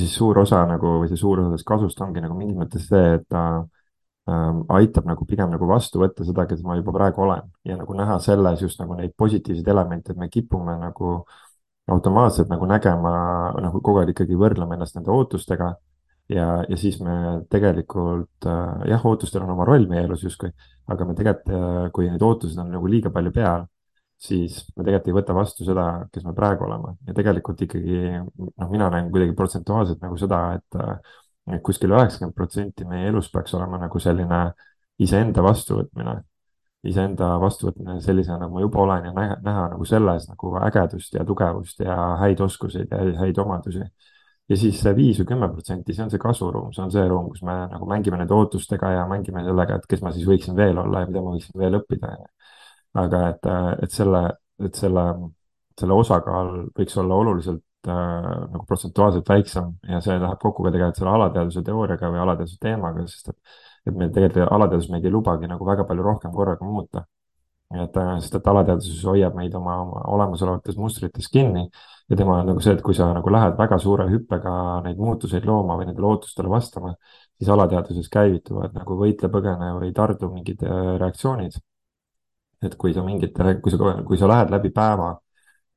siis 0.00 0.16
suur 0.16 0.40
osa 0.42 0.64
nagu 0.70 0.96
või 1.02 1.12
see 1.12 1.20
suur 1.20 1.42
osa 1.42 1.52
sellest 1.52 1.68
kasust 1.68 2.00
ongi 2.06 2.24
nagu 2.24 2.40
mingis 2.40 2.56
mõttes 2.56 2.88
see, 2.88 3.20
et 3.20 3.36
äh, 3.36 3.60
ähm, 4.30 4.62
aitab 4.72 5.06
nagu 5.08 5.26
pigem 5.28 5.50
nagu 5.52 5.66
vastu 5.68 6.00
võtta 6.02 6.24
seda, 6.26 6.46
kes 6.48 6.62
ma 6.66 6.76
juba 6.78 6.94
praegu 6.94 7.24
olen 7.26 7.50
ja 7.66 7.76
nagu 7.80 7.96
näha 7.98 8.18
selles 8.22 8.62
just 8.64 8.80
nagu 8.82 8.96
neid 8.98 9.14
positiivseid 9.18 9.68
elemente, 9.68 10.12
et 10.12 10.20
me 10.20 10.28
kipume 10.32 10.76
nagu 10.80 11.20
automaatselt 11.90 12.50
nagu 12.50 12.66
nägema, 12.70 13.12
nagu 13.62 13.80
kogu 13.82 14.02
aeg 14.02 14.12
ikkagi 14.14 14.38
võrdleme 14.38 14.76
ennast 14.76 14.96
nende 14.98 15.10
ootustega. 15.14 15.74
ja, 16.30 16.46
ja 16.68 16.76
siis 16.78 17.00
me 17.02 17.40
tegelikult 17.50 18.46
äh, 18.46 18.86
jah, 18.92 19.04
ootustel 19.06 19.42
on 19.42 19.50
oma 19.56 19.66
roll 19.66 19.88
meie 19.90 20.04
elus 20.06 20.22
justkui, 20.22 20.52
aga 20.86 21.06
me 21.08 21.16
tegelikult 21.18 21.54
äh,, 21.56 21.90
kui 21.94 22.06
neid 22.10 22.22
ootuseid 22.22 22.60
on 22.62 22.70
nagu 22.76 22.86
liiga 22.86 23.10
palju 23.10 23.32
peal, 23.34 23.66
siis 24.20 24.60
me 24.76 24.84
tegelikult 24.84 25.10
ei 25.10 25.16
võta 25.16 25.34
vastu 25.34 25.66
seda, 25.66 25.86
kes 26.12 26.26
me 26.28 26.34
praegu 26.36 26.68
oleme 26.68 26.94
ja 27.08 27.16
tegelikult 27.16 27.64
ikkagi 27.66 27.98
noh, 28.20 28.68
mina 28.70 28.90
näen 28.94 29.10
kuidagi 29.10 29.34
protsentuaalselt 29.34 30.04
nagu 30.04 30.20
seda, 30.20 30.42
et 30.60 30.78
äh, 30.78 31.18
kuskil 31.64 31.92
üheksakümmend 31.94 32.36
protsenti 32.36 32.86
meie 32.88 33.08
elus 33.10 33.30
peaks 33.32 33.54
olema 33.58 33.78
nagu 33.82 34.00
selline 34.02 34.40
iseenda 35.00 35.42
vastuvõtmine, 35.44 36.14
iseenda 36.90 37.32
vastuvõtmine 37.40 37.98
sellisena, 38.04 38.38
nagu 38.44 38.56
ma 38.56 38.64
juba 38.64 38.82
olen 38.84 39.10
ja 39.10 39.12
näha, 39.16 39.36
näha 39.44 39.66
nagu 39.74 39.88
selles 39.88 40.28
nagu 40.30 40.54
ägedust 40.60 41.14
ja 41.16 41.24
tugevust 41.28 41.80
ja 41.84 41.96
häid 42.20 42.40
oskuseid 42.44 42.92
ja 42.92 43.20
häid 43.20 43.38
omadusi 43.42 43.84
ja 44.50 44.58
siis 44.58 44.80
see 44.82 44.92
viis 44.96 45.20
või 45.20 45.28
kümme 45.30 45.48
protsenti, 45.52 45.94
see 45.94 46.04
on 46.04 46.10
see 46.12 46.22
kasvuruum, 46.22 46.72
see 46.74 46.82
on 46.84 46.92
see 46.94 47.06
ruum, 47.08 47.28
kus 47.30 47.42
me 47.46 47.54
nagu 47.70 47.86
mängime 47.90 48.18
nende 48.18 48.34
ootustega 48.34 48.90
ja 48.96 49.06
mängime 49.10 49.44
sellega, 49.46 49.78
et 49.78 49.86
kes 49.90 50.02
ma 50.02 50.12
siis 50.14 50.26
võiksin 50.28 50.56
veel 50.58 50.78
olla 50.82 51.04
ja 51.04 51.10
mida 51.10 51.22
ma 51.22 51.34
võiksin 51.36 51.58
veel 51.60 51.78
õppida. 51.78 52.16
aga 53.00 53.18
et, 53.30 53.46
et 53.86 53.92
selle, 53.94 54.22
et 54.66 54.74
selle, 54.74 55.04
selle 55.78 55.98
osakaal 56.02 56.48
võiks 56.76 56.96
olla 56.98 57.18
oluliselt 57.22 57.62
nagu 57.88 58.64
protsentuaalselt 58.68 59.28
väiksem 59.28 59.70
ja 59.88 60.00
see 60.04 60.18
läheb 60.18 60.40
kokku 60.42 60.66
ka 60.66 60.72
tegelikult 60.74 61.00
selle 61.00 61.14
alateaduse 61.16 61.62
teooriaga 61.64 62.10
või 62.12 62.20
alateaduse 62.24 62.58
teemaga, 62.60 63.06
sest 63.08 63.32
et, 63.32 63.38
et 63.88 63.96
meil 63.96 64.12
tegelikult 64.12 64.52
alateadus 64.58 64.90
meid 64.92 65.06
ei 65.08 65.14
lubagi 65.14 65.48
nagu 65.48 65.64
väga 65.66 65.86
palju 65.88 66.04
rohkem 66.04 66.34
korraga 66.36 66.66
muuta 66.66 67.06
et, 67.70 67.96
äh, 67.96 68.18
sest 68.18 68.34
et 68.34 68.48
alateadvuses 68.50 69.04
hoiab 69.06 69.36
meid 69.38 69.54
oma, 69.54 69.76
oma 69.84 70.02
olemasolevates 70.14 70.78
mustrites 70.80 71.28
kinni 71.30 71.68
ja 72.10 72.18
tema 72.18 72.40
on 72.40 72.50
nagu 72.50 72.62
see, 72.64 72.74
et 72.74 72.82
kui 72.82 72.96
sa 72.98 73.12
nagu 73.14 73.30
lähed 73.30 73.56
väga 73.58 73.78
suure 73.78 74.08
hüppega 74.10 74.54
neid 74.86 74.98
muutuseid 74.98 75.46
looma 75.46 75.76
või 75.78 75.86
nendele 75.90 76.10
ootustele 76.10 76.50
vastama, 76.50 76.94
siis 77.38 77.50
alateadvuses 77.54 78.10
käivituvad 78.10 78.74
nagu 78.74 78.98
võitle, 78.98 79.30
põgene 79.30 79.70
või 79.78 79.92
tardu 79.94 80.32
mingid 80.34 80.64
äh, 80.66 80.96
reaktsioonid. 81.02 81.60
et 82.60 82.74
kui 82.76 82.92
sa 82.92 83.02
mingitele, 83.02 83.54
kui 83.64 83.72
sa, 83.72 83.94
kui 84.04 84.18
sa 84.20 84.26
lähed 84.28 84.50
läbi 84.52 84.68
päeva 84.74 85.14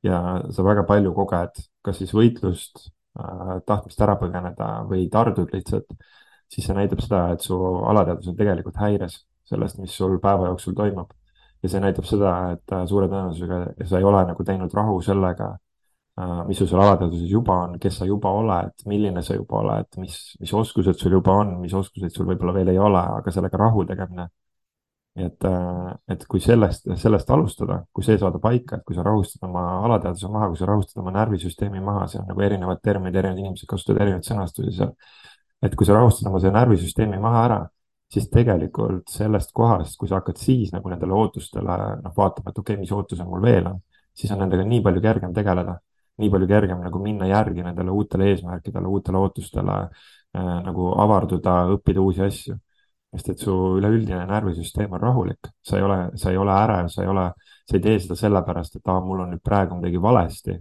ja 0.04 0.20
sa 0.52 0.66
väga 0.66 0.84
palju 0.88 1.14
koged, 1.16 1.64
kas 1.86 2.00
siis 2.02 2.14
võitlust 2.16 2.86
äh,, 3.20 3.58
tahtmist 3.68 4.02
ära 4.04 4.18
põgeneda 4.20 4.70
või 4.90 5.08
tardud 5.12 5.52
lihtsalt, 5.56 5.90
siis 6.52 6.68
see 6.68 6.78
näitab 6.78 7.02
seda, 7.04 7.26
et 7.34 7.46
su 7.46 7.58
alateadvus 7.90 8.32
on 8.34 8.40
tegelikult 8.40 8.80
häires 8.84 9.22
sellest, 9.48 9.80
mis 9.80 9.96
sul 9.96 10.20
päeva 10.24 10.50
jooksul 10.52 10.76
toimub 10.78 11.12
ja 11.64 11.72
see 11.72 11.82
näitab 11.84 12.08
seda, 12.08 12.32
et 12.56 12.74
äh, 12.76 12.86
suure 12.90 13.08
tõenäosusega 13.12 13.88
sa 13.88 14.00
ei 14.00 14.08
ole 14.08 14.24
nagu 14.28 14.46
teinud 14.48 14.74
rahu 14.76 14.98
sellega, 15.06 15.50
äh, 16.20 16.40
mis 16.50 16.60
sul 16.60 16.70
seal 16.70 16.84
alateadvuses 16.84 17.32
juba 17.32 17.60
on, 17.68 17.78
kes 17.84 18.02
sa 18.02 18.08
juba 18.10 18.32
oled, 18.40 18.74
milline 18.92 19.24
sa 19.24 19.38
juba 19.38 19.62
oled, 19.62 19.90
mis, 20.04 20.18
mis 20.42 20.54
oskused 20.60 21.00
sul 21.00 21.16
juba 21.20 21.38
on, 21.44 21.56
mis 21.64 21.76
oskuseid 21.80 22.16
sul 22.16 22.28
võib-olla 22.30 22.56
veel 22.60 22.74
ei 22.74 22.82
ole, 22.90 23.04
aga 23.20 23.36
sellega 23.36 23.62
rahu 23.62 23.86
tegemine. 23.88 24.28
Et, 25.16 25.46
äh, 25.46 25.92
et 26.10 26.26
kui 26.30 26.42
sellest, 26.42 26.88
sellest 26.98 27.30
alustada, 27.30 27.84
kui 27.94 28.06
see 28.06 28.18
saada 28.18 28.40
paika, 28.42 28.80
et 28.80 28.88
kui 28.88 28.96
sa 28.98 29.06
rahustad 29.06 29.46
oma 29.48 29.66
alateadvuse 29.86 30.32
maha, 30.34 30.50
kui 30.50 30.62
sa 30.62 30.70
rahustad 30.72 31.04
oma 31.04 31.14
närvisüsteemi 31.20 31.84
maha, 31.84 32.08
see 32.10 32.22
on 32.22 32.28
nagu 32.32 32.42
erinevad 32.42 32.82
terminid, 32.82 33.16
erinevad 33.16 33.44
inimesed 33.46 33.70
kasutavad 33.70 34.08
erinevaid 34.08 34.30
sõnastusi 34.30 34.76
seal. 34.80 34.96
et 35.64 35.76
kui 35.80 35.86
sa 35.88 35.96
rahustad 35.96 36.28
oma 36.28 36.42
selle 36.44 36.58
närvisüsteemi 36.58 37.22
maha 37.24 37.46
ära 37.46 37.62
siis 38.14 38.30
tegelikult 38.30 39.10
sellest 39.10 39.52
kohast, 39.56 39.98
kui 39.98 40.10
sa 40.10 40.20
hakkad 40.20 40.38
siis 40.42 40.74
nagu 40.74 40.92
nendele 40.92 41.16
ootustele 41.18 41.78
noh, 42.04 42.14
vaatama, 42.18 42.52
et 42.52 42.60
okei 42.60 42.76
okay,, 42.76 42.82
mis 42.84 42.92
ootused 42.94 43.26
mul 43.30 43.42
veel 43.44 43.70
on, 43.72 43.80
siis 44.14 44.34
on 44.34 44.44
nendega 44.44 44.66
nii 44.68 44.82
palju 44.86 45.02
kergem 45.04 45.34
tegeleda, 45.34 45.78
nii 46.22 46.30
palju 46.34 46.50
kergem 46.52 46.84
nagu 46.86 47.02
minna 47.02 47.30
järgi 47.32 47.66
nendele 47.66 47.94
uutele 47.94 48.30
eesmärkidele, 48.32 48.90
uutele 48.90 49.22
ootustele 49.24 49.80
äh, 49.80 50.54
nagu 50.68 50.92
avarduda, 51.06 51.58
õppida 51.78 52.04
uusi 52.04 52.26
asju. 52.28 52.60
Sest 53.14 53.30
et 53.30 53.46
su 53.46 53.56
üleüldine 53.78 54.26
närvisüsteem 54.30 54.94
on 54.94 55.02
rahulik, 55.02 55.52
sa 55.62 55.78
ei 55.78 55.88
ole, 55.88 56.00
sa 56.20 56.32
ei 56.32 56.38
ole 56.42 56.54
ärev, 56.58 56.90
sa 56.90 57.04
ei 57.04 57.10
ole, 57.14 57.30
sa 57.70 57.78
ei 57.78 57.84
tee 57.84 58.00
seda 58.02 58.18
sellepärast, 58.20 58.80
et 58.80 58.94
aa, 58.94 59.02
mul 59.06 59.26
on 59.26 59.34
nüüd 59.36 59.44
praegu 59.46 59.78
midagi 59.80 60.02
valesti 60.02 60.58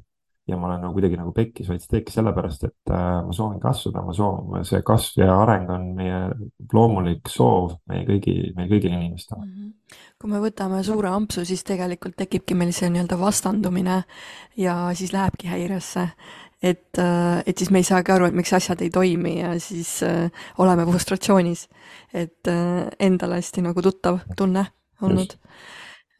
ja 0.46 0.56
ma 0.56 0.66
olen 0.66 0.80
nagu 0.82 0.96
kuidagi 0.96 1.18
nagu 1.18 1.32
pekkis, 1.34 1.68
vaid 1.70 1.82
see 1.82 1.92
tekkis 1.92 2.16
sellepärast, 2.18 2.64
et 2.66 2.92
äh, 2.92 3.18
ma 3.26 3.34
soovin 3.36 3.60
kasvada, 3.62 4.02
ma 4.02 4.14
soovin, 4.16 4.64
see 4.66 4.82
kasv 4.86 5.22
ja 5.22 5.36
areng 5.38 5.70
on 5.70 5.84
meie 5.98 6.20
loomulik 6.74 7.30
soov 7.30 7.76
meie 7.90 8.02
kõigi, 8.08 8.34
meil 8.56 8.70
kõigil 8.70 8.96
inimestel 8.96 9.38
mm. 9.38 9.52
-hmm. 9.52 9.98
kui 10.18 10.32
me 10.32 10.42
võtame 10.42 10.82
suure 10.86 11.12
ampsu, 11.14 11.44
siis 11.46 11.62
tegelikult 11.68 12.18
tekibki 12.18 12.58
meil 12.58 12.72
see 12.74 12.90
nii-öelda 12.90 13.18
vastandumine 13.20 14.02
ja 14.56 14.76
siis 14.94 15.12
lähebki 15.12 15.52
häiresse. 15.52 16.08
Et, 16.62 16.98
äh, 16.98 17.42
et 17.46 17.58
siis 17.58 17.70
me 17.70 17.82
ei 17.82 17.86
saagi 17.86 18.12
aru, 18.14 18.28
et 18.30 18.36
miks 18.38 18.52
asjad 18.54 18.82
ei 18.84 18.90
toimi 18.94 19.38
ja 19.40 19.52
siis 19.60 20.02
äh, 20.06 20.30
oleme 20.62 20.86
frustratsioonis. 20.86 21.68
et 22.14 22.48
äh, 22.48 22.88
endale 23.00 23.40
hästi 23.40 23.62
nagu 23.62 23.82
tuttav 23.82 24.20
tunne 24.36 24.66
olnud. 25.02 25.36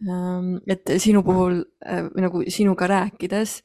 Ähm, 0.03 0.57
et 0.67 0.91
sinu 0.99 1.23
puhul 1.23 1.63
nagu 2.19 2.43
sinuga 2.49 2.87
rääkides 2.91 3.61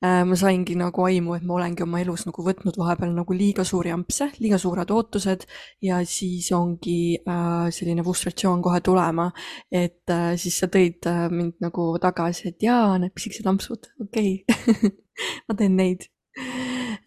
ma 0.00 0.36
saingi 0.36 0.74
nagu 0.80 1.02
aimu, 1.04 1.34
et 1.36 1.42
ma 1.44 1.58
olengi 1.58 1.82
oma 1.84 1.98
elus 2.00 2.22
nagu 2.24 2.40
võtnud 2.44 2.76
vahepeal 2.80 3.10
nagu 3.12 3.34
liiga 3.36 3.66
suuri 3.68 3.90
ampse, 3.92 4.30
liiga 4.40 4.56
suured 4.56 4.88
ootused 4.96 5.44
ja 5.84 5.98
siis 6.08 6.48
ongi 6.56 7.18
äh, 7.20 7.66
selline 7.74 8.04
frustratsioon 8.06 8.62
kohe 8.64 8.80
tulema. 8.80 9.30
et 9.70 10.08
äh, 10.08 10.32
siis 10.40 10.56
sa 10.62 10.70
tõid 10.72 11.04
äh, 11.10 11.26
mind 11.28 11.60
nagu 11.60 11.90
tagasi, 12.00 12.48
et 12.48 12.64
jaa, 12.64 12.96
need 12.98 13.12
pisikesed 13.12 13.50
ampsud, 13.52 13.90
okei 14.00 14.32
okay. 14.48 14.94
ma 15.50 15.58
teen 15.58 15.76
neid 15.76 16.08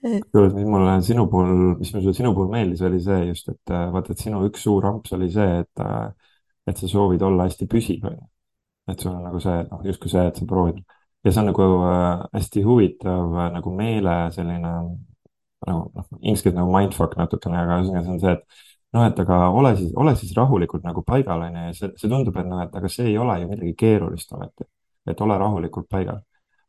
kusjuures, 0.03 0.53
mis 0.53 0.67
mulle 0.67 0.97
sinu 1.05 1.25
puhul, 1.31 1.53
mis 1.79 1.93
mulle 1.95 2.13
sinu 2.15 2.33
puhul 2.35 2.51
meeldis, 2.51 2.81
oli 2.87 2.99
see 3.03 3.29
just, 3.29 3.49
et 3.53 3.73
äh, 3.73 3.85
vaata, 3.93 4.13
et 4.13 4.23
sinu 4.25 4.43
üks 4.47 4.65
suur 4.67 4.85
amps 4.89 5.15
oli 5.15 5.29
see, 5.31 5.61
et, 5.63 5.83
äh, 5.83 6.33
et 6.67 6.79
sa 6.79 6.89
soovid 6.91 7.23
olla 7.23 7.47
hästi 7.47 7.67
püsiv, 7.71 8.03
onju. 8.09 8.27
et 8.91 8.99
sul 8.99 9.13
on 9.13 9.23
nagu 9.23 9.39
see, 9.39 9.63
noh, 9.69 9.81
justkui 9.87 10.11
see, 10.11 10.25
et 10.27 10.39
sa 10.39 10.45
proovid. 10.49 10.83
Ja 11.23 11.31
see 11.31 11.39
on 11.39 11.49
nagu 11.53 11.69
äh, 11.87 12.25
hästi 12.35 12.65
huvitav 12.67 13.37
nagu 13.53 13.71
meele 13.77 14.17
selline 14.35 14.73
nagu 15.63 15.85
noh, 15.95 16.07
inglise 16.19 16.43
keeles 16.43 16.59
nagu 16.59 16.73
mindfuck 16.73 17.15
natukene, 17.19 17.61
aga 17.61 17.79
ühesõnaga 17.79 18.03
see 18.03 18.15
on 18.17 18.21
see, 18.25 18.35
et 18.35 18.63
noh, 18.97 19.07
et 19.07 19.23
aga 19.23 19.39
ole 19.55 19.75
siis, 19.79 19.93
ole 20.03 20.15
siis 20.19 20.35
rahulikult 20.35 20.83
nagu 20.83 21.05
paigal, 21.07 21.47
onju, 21.47 21.65
ja 21.69 21.77
see, 21.79 21.93
see 22.01 22.11
tundub, 22.11 22.35
et 22.41 22.49
noh, 22.49 22.59
et 22.65 22.75
aga 22.81 22.91
see 22.91 23.07
ei 23.13 23.17
ole 23.21 23.39
ju 23.41 23.49
midagi 23.53 23.73
keerulist 23.79 24.35
ometi, 24.35 24.67
et 25.07 25.23
ole 25.23 25.39
rahulikult 25.39 25.87
paigal 25.91 26.19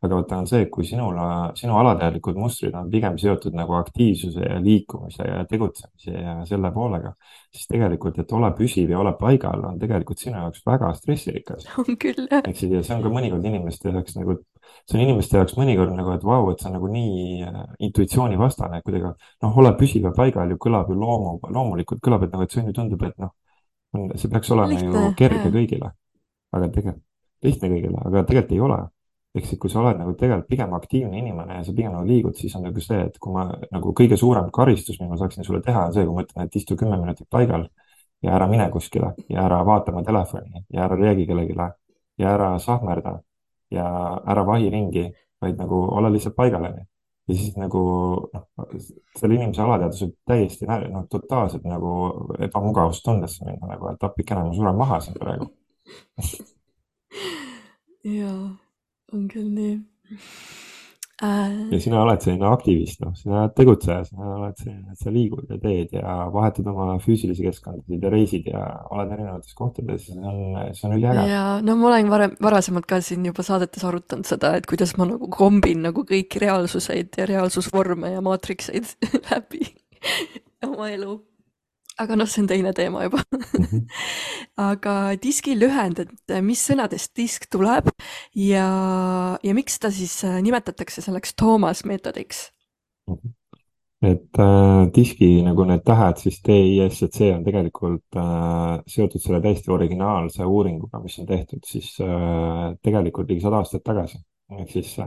aga 0.05 0.19
vaata 0.19 0.38
on 0.43 0.49
see, 0.49 0.67
kui 0.73 0.85
sinul, 0.87 1.17
sinu 1.59 1.77
alateadlikud 1.81 2.37
mustrid 2.38 2.75
on 2.77 2.90
pigem 2.93 3.17
seotud 3.21 3.55
nagu 3.57 3.77
aktiivsuse 3.79 4.49
ja 4.51 4.59
liikumise 4.62 5.27
ja 5.29 5.45
tegutsemise 5.49 6.12
ja 6.12 6.35
selle 6.49 6.71
poolega, 6.75 7.14
siis 7.55 7.69
tegelikult, 7.71 8.19
et 8.21 8.33
ole 8.37 8.51
püsiv 8.59 8.93
ja 8.93 9.01
ole 9.01 9.14
paigal, 9.21 9.62
on 9.69 9.79
tegelikult 9.81 10.21
sinu 10.21 10.37
jaoks 10.40 10.64
väga 10.67 10.90
stressirikas. 10.99 11.69
on 11.81 11.99
küll, 12.01 12.27
ehk 12.29 12.51
siis, 12.53 12.73
ja 12.73 12.83
see 12.85 12.97
on 12.99 13.05
ka 13.07 13.12
mõnikord 13.14 13.49
inimeste 13.49 13.95
jaoks 13.95 14.19
nagu, 14.19 14.37
see 14.85 14.99
on 14.99 15.05
inimeste 15.07 15.40
jaoks 15.40 15.57
mõnikord 15.61 15.95
nagu, 15.97 16.17
et 16.19 16.27
vau, 16.27 16.51
et 16.53 16.61
see 16.61 16.71
on 16.71 16.77
nagu 16.79 16.90
nii 16.93 17.49
äh, 17.49 17.62
intuitsioonivastane, 17.88 18.81
et 18.81 18.88
kuidagi 18.88 19.09
noh, 19.09 19.62
ole 19.62 19.73
püsiv 19.81 20.11
ja 20.11 20.14
paigal 20.17 20.53
ju 20.53 20.61
kõlab 20.67 20.93
ju 20.93 20.99
loomu, 21.01 21.38
loomulikult 21.49 22.05
kõlab, 22.05 22.27
et 22.27 22.37
nagu, 22.37 22.45
et 22.45 22.55
see 22.55 22.64
on 22.64 22.71
ju 22.73 22.77
tundub, 22.77 23.09
et 23.09 23.17
noh, 23.23 23.33
see 24.19 24.29
peaks 24.29 24.53
olema 24.53 24.75
Lihtne, 24.75 24.90
ju 24.90 25.14
kerge 25.19 25.49
kõigile. 25.55 25.95
aga 26.55 26.69
tegelikult, 26.71 27.03
lihtne 27.43 27.69
kõigile, 27.73 27.99
aga 27.99 28.21
tegelikult 28.29 28.53
ei 28.55 28.61
ole 28.62 28.83
ehk 29.35 29.49
siis, 29.49 29.59
kui 29.61 29.70
sa 29.70 29.81
oled 29.83 29.99
nagu 29.99 30.12
tegelikult 30.18 30.49
pigem 30.51 30.75
aktiivne 30.77 31.18
inimene 31.18 31.59
ja 31.59 31.64
sa 31.66 31.73
pigem 31.75 31.94
nagu 31.97 32.07
liigud, 32.07 32.37
siis 32.38 32.55
on 32.55 32.62
nagu 32.68 32.83
see, 32.83 33.01
et 33.09 33.18
kui 33.18 33.35
ma 33.35 33.49
nagu 33.75 33.94
kõige 33.99 34.18
suurem 34.20 34.51
karistus, 34.55 35.01
mis 35.01 35.11
ma 35.11 35.18
saaksin 35.18 35.47
sulle 35.47 35.61
teha, 35.64 35.88
on 35.88 35.97
see, 35.97 36.07
kui 36.07 36.14
ma 36.14 36.23
ütlen, 36.27 36.47
et 36.47 36.59
istu 36.61 36.77
kümme 36.79 36.99
minutit 37.01 37.27
paigal 37.31 37.66
ja 38.23 38.37
ära 38.38 38.47
mine 38.51 38.68
kuskile 38.70 39.12
ja 39.29 39.44
ära 39.44 39.61
vaata 39.66 39.92
oma 39.92 40.05
telefoni 40.07 40.64
ja 40.73 40.87
ära 40.87 40.99
reagi 41.01 41.27
kellelegi 41.27 41.59
ja 42.23 42.31
ära 42.31 42.55
sahmerda 42.62 43.18
ja 43.75 43.87
ära 44.31 44.47
vahi 44.47 44.70
ringi, 44.70 45.09
vaid 45.42 45.59
nagu 45.59 45.83
ole 45.99 46.14
lihtsalt 46.14 46.37
paigal, 46.38 46.70
onju. 46.70 46.87
ja 47.29 47.35
siis 47.35 47.57
nagu 47.59 47.85
noh, 48.33 48.49
selle 49.18 49.35
inimese 49.35 49.62
alateadvus 49.66 50.03
võib 50.07 50.16
täiesti 50.31 50.70
noh, 50.70 51.07
totaalselt 51.11 51.66
nagu 51.66 51.94
ebamugavustundesse 52.38 53.49
minna 53.49 53.75
nagu, 53.75 53.90
et 53.90 54.11
appikene, 54.11 54.47
ma 54.47 54.55
suren 54.55 54.79
maha 54.79 55.01
siin 55.03 55.18
praegu 55.18 55.51
jaa 58.20 58.63
on 59.14 59.27
küll 59.31 59.48
nii 59.55 59.74
äh.... 61.22 61.53
ja 61.70 61.81
sina 61.83 62.00
oled 62.03 62.22
selline 62.24 62.46
aktivist, 62.50 63.00
noh, 63.05 63.14
sina 63.18 63.42
oled 63.42 63.55
tegutseja, 63.59 64.05
sina 64.09 64.31
oled 64.37 64.61
selline, 64.61 64.94
et 64.94 65.03
sa 65.05 65.12
liigud 65.14 65.50
ja 65.50 65.59
teed 65.62 65.94
ja 65.96 66.14
vahetad 66.35 66.70
oma 66.70 66.96
füüsilisi 67.03 67.46
keskkondasid 67.46 68.07
ja 68.07 68.12
reisid 68.12 68.48
ja 68.50 68.62
oled 68.90 69.12
erinevates 69.16 69.57
kohtades, 69.59 70.09
see 70.09 70.18
on, 70.18 70.40
see 70.74 70.88
on 70.88 70.96
üliäge. 70.98 71.27
ja 71.31 71.44
no 71.64 71.77
ma 71.81 71.90
olen 71.92 72.11
varem, 72.12 72.38
varasemalt 72.42 72.88
ka 72.90 73.00
siin 73.05 73.27
juba 73.31 73.46
saadetes 73.46 73.87
arutanud 73.88 74.29
seda, 74.29 74.55
et 74.59 74.66
kuidas 74.70 74.96
ma 75.00 75.09
nagu 75.12 75.31
kombin 75.33 75.87
nagu 75.88 76.07
kõiki 76.09 76.42
reaalsuseid 76.44 77.20
ja 77.20 77.29
reaalsusvorme 77.31 78.16
ja 78.16 78.24
maatrikseid 78.24 78.96
läbi 79.31 79.68
oma 80.64 80.90
elu 80.92 81.20
aga 82.01 82.17
noh, 82.19 82.29
see 82.31 82.43
on 82.43 82.49
teine 82.51 82.73
teema 82.75 83.05
juba 83.07 83.21
mm. 83.23 83.65
-hmm. 83.65 83.85
aga 84.71 84.95
diski 85.23 85.55
lühend, 85.59 86.01
et 86.03 86.35
mis 86.43 86.63
sõnadest 86.71 87.15
disk 87.17 87.47
tuleb 87.51 87.91
ja, 88.35 88.67
ja 89.43 89.55
miks 89.55 89.79
ta 89.79 89.91
siis 89.95 90.17
äh, 90.25 90.41
nimetatakse 90.43 91.05
selleks 91.05 91.35
Toomas 91.39 91.85
meetodiks 91.85 92.51
mm? 93.07 93.15
-hmm. 93.15 93.33
et 94.11 94.41
äh, 94.47 94.93
diski 94.95 95.43
nagu 95.47 95.65
need 95.71 95.85
tähed 95.87 96.19
siis 96.19 96.41
D, 96.43 96.59
I, 96.75 96.89
S, 96.89 97.03
et 97.03 97.15
see 97.15 97.33
on 97.35 97.45
tegelikult 97.45 98.19
äh, 98.19 98.83
seotud 98.87 99.23
selle 99.23 99.41
täiesti 99.41 99.71
originaalse 99.71 100.45
uuringuga, 100.45 101.01
mis 101.03 101.19
on 101.19 101.27
tehtud 101.27 101.63
siis 101.67 101.97
äh, 102.01 102.75
tegelikult 102.83 103.31
ligi 103.31 103.41
sada 103.41 103.63
aastat 103.63 103.85
tagasi. 103.85 104.19
ehk 104.59 104.71
siis 104.71 104.99
äh, 104.99 105.07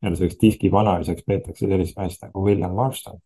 nii-öelda 0.00 0.16
selleks 0.16 0.38
diski 0.40 0.70
vanaisaks 0.72 1.26
peetakse 1.26 1.66
sellist 1.66 1.98
meest 1.98 2.22
nagu 2.22 2.44
William 2.46 2.74
Marston 2.74 3.18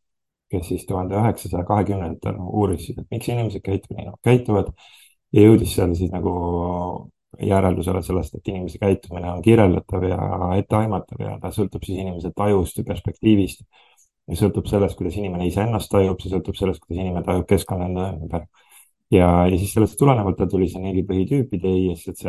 kes 0.55 0.69
siis 0.71 0.87
tuhande 0.89 1.19
üheksasaja 1.21 1.65
kahekümnendatel 1.69 2.39
uuris, 2.45 2.91
et 2.95 3.07
miks 3.11 3.29
inimesed 3.31 3.65
käituvad 3.65 3.99
nii, 3.99 4.07
nagu 4.11 4.21
käituvad 4.25 4.71
ja 5.35 5.49
jõudis 5.49 5.75
seal 5.77 5.95
siis 5.99 6.13
nagu 6.15 6.35
järeldusele 7.43 8.03
sellest, 8.07 8.37
et 8.39 8.49
inimese 8.53 8.79
käitumine 8.79 9.33
on 9.33 9.43
kirjeldatav 9.43 10.07
ja 10.07 10.19
etteaimatav 10.59 11.25
ja 11.25 11.35
ta 11.43 11.51
sõltub 11.55 11.83
siis 11.87 11.99
inimese 12.05 12.31
tajust 12.37 12.79
ja 12.79 12.87
perspektiivist. 12.87 13.65
ja 14.31 14.37
sõltub 14.41 14.69
sellest, 14.71 14.97
kuidas 14.97 15.17
inimene 15.21 15.47
iseennast 15.51 15.91
tajub, 15.93 16.21
see 16.21 16.31
sõltub 16.33 16.57
sellest, 16.57 16.81
kuidas 16.85 17.03
inimene 17.03 17.25
tajub 17.27 17.47
keskkonda 17.49 17.91
enda 17.91 18.09
ümber. 18.15 18.47
ja, 19.11 19.29
ja 19.51 19.59
siis 19.59 19.75
sellest 19.75 19.99
tulenevalt 19.99 20.39
tal 20.39 20.49
tuli 20.51 20.69
see 20.69 20.81
neli 20.83 21.05
põhitüüpi 21.09 21.61
DISC 21.61 22.25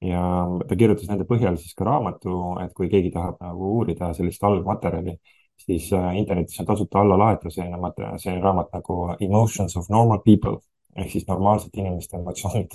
ja 0.00 0.22
ta 0.68 0.76
kirjutas 0.76 1.08
nende 1.10 1.26
põhjal 1.28 1.58
siis 1.60 1.74
ka 1.76 1.84
raamatu, 1.88 2.36
et 2.64 2.72
kui 2.76 2.88
keegi 2.92 3.12
tahab 3.14 3.40
nagu 3.44 3.74
uurida 3.76 4.12
sellist 4.16 4.44
algmaterjali, 4.44 5.16
siis 5.66 5.92
äh, 5.92 6.10
internetis 6.18 6.60
on 6.60 6.66
tasuta 6.66 7.00
allalaetav 7.00 7.52
selline 7.54 7.78
materjal, 7.80 8.18
selline 8.18 8.42
raamat 8.44 8.72
nagu 8.76 8.98
Emotions 9.20 9.76
of 9.76 9.88
Normal 9.92 10.22
People 10.24 10.58
ehk 10.96 11.10
siis 11.12 11.26
normaalsete 11.28 11.80
inimeste 11.80 12.16
emotsioonid. 12.16 12.74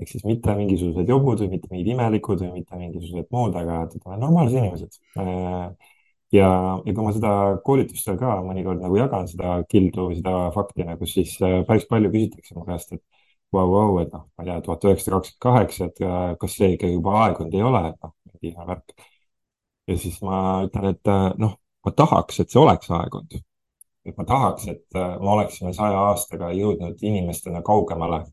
ehk 0.00 0.08
siis 0.08 0.24
mitte 0.24 0.54
mingisugused 0.56 1.08
jobud 1.12 1.42
või 1.42 1.50
mitte 1.54 1.68
mingid 1.70 1.90
imelikud 1.92 2.40
või 2.40 2.52
mitte 2.60 2.76
mingisugused 2.80 3.26
muud, 3.36 3.56
aga 3.60 3.82
normaalsed 4.16 4.56
inimesed. 4.56 4.96
Äh, 5.20 5.66
ja, 6.32 6.48
ja 6.86 6.94
kui 6.94 7.04
ma 7.04 7.12
seda 7.16 7.32
koolitustel 7.66 8.16
ka 8.20 8.38
mõnikord 8.46 8.80
nagu 8.80 8.96
jagan 8.96 9.28
seda 9.28 9.58
kildu 9.68 10.08
või 10.08 10.18
seda 10.20 10.36
fakti 10.56 10.88
nagu, 10.88 11.08
siis 11.14 11.36
äh, 11.44 11.60
päris 11.68 11.86
palju 11.90 12.12
küsitakse 12.14 12.56
mu 12.56 12.64
käest, 12.68 12.96
et 12.96 13.04
vau, 13.52 13.66
vau, 13.74 13.98
et 14.00 14.12
noh, 14.14 14.26
ma 14.38 14.46
ei 14.46 14.50
tea, 14.52 14.60
tuhat 14.66 14.88
üheksasada 14.88 15.18
kakskümmend 15.18 15.46
kaheksa, 15.46 15.90
et 15.90 16.04
äh, 16.08 16.20
kas 16.40 16.58
see 16.58 16.74
ikka 16.76 16.92
juba 16.94 17.16
aegunud 17.26 17.56
ei 17.58 17.66
ole, 17.70 17.86
et 17.92 18.06
noh, 18.08 18.16
mingi 18.40 18.68
värk. 18.72 18.94
ja 19.90 19.98
siis 19.98 20.20
ma 20.24 20.38
ütlen, 20.64 20.94
et 20.94 21.12
noh, 21.44 21.58
ma 21.86 21.92
tahaks, 21.96 22.40
et 22.40 22.50
see 22.50 22.60
oleks 22.60 22.90
aegunud 22.90 23.40
et 24.04 24.16
ma 24.16 24.24
tahaks, 24.24 24.66
et 24.68 24.96
äh, 24.96 25.16
me 25.20 25.32
oleksime 25.36 25.72
saja 25.76 25.98
aastaga 26.10 26.52
jõudnud 26.56 27.02
inimestena 27.04 27.62
kaugemale 27.62 28.24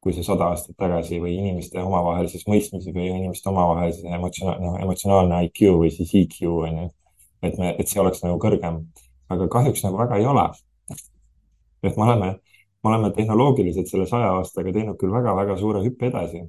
kui 0.00 0.14
see 0.16 0.24
sada 0.24 0.48
aastat 0.48 0.78
tagasi 0.80 1.18
või 1.20 1.34
inimeste 1.36 1.80
omavahelises 1.82 2.46
mõistmises 2.48 2.94
või 2.94 3.10
inimeste 3.10 3.50
omavahelises 3.50 4.06
emotsionaal, 4.16 4.60
noh, 4.64 4.78
emotsionaalne 4.80 5.42
IQ 5.48 5.74
või 5.82 5.90
siis 5.92 6.14
EQ 6.22 6.38
on 6.48 6.78
ju. 6.82 6.86
et 7.42 7.58
me, 7.60 7.74
et 7.78 7.88
see 7.88 8.00
oleks 8.00 8.22
nagu 8.24 8.38
kõrgem, 8.40 8.80
aga 9.28 9.48
kahjuks 9.52 9.84
nagu 9.84 10.00
väga 10.00 10.20
ei 10.20 10.26
ole. 10.26 10.46
et 11.82 11.96
me 11.96 12.06
oleme, 12.06 12.30
me 12.84 12.92
oleme 12.92 13.10
tehnoloogiliselt 13.16 13.92
selle 13.92 14.06
saja 14.08 14.32
aastaga 14.38 14.72
teinud 14.72 14.96
küll 15.00 15.12
väga-väga 15.12 15.56
suure 15.60 15.84
hüppe 15.84 16.08
edasi 16.08 16.46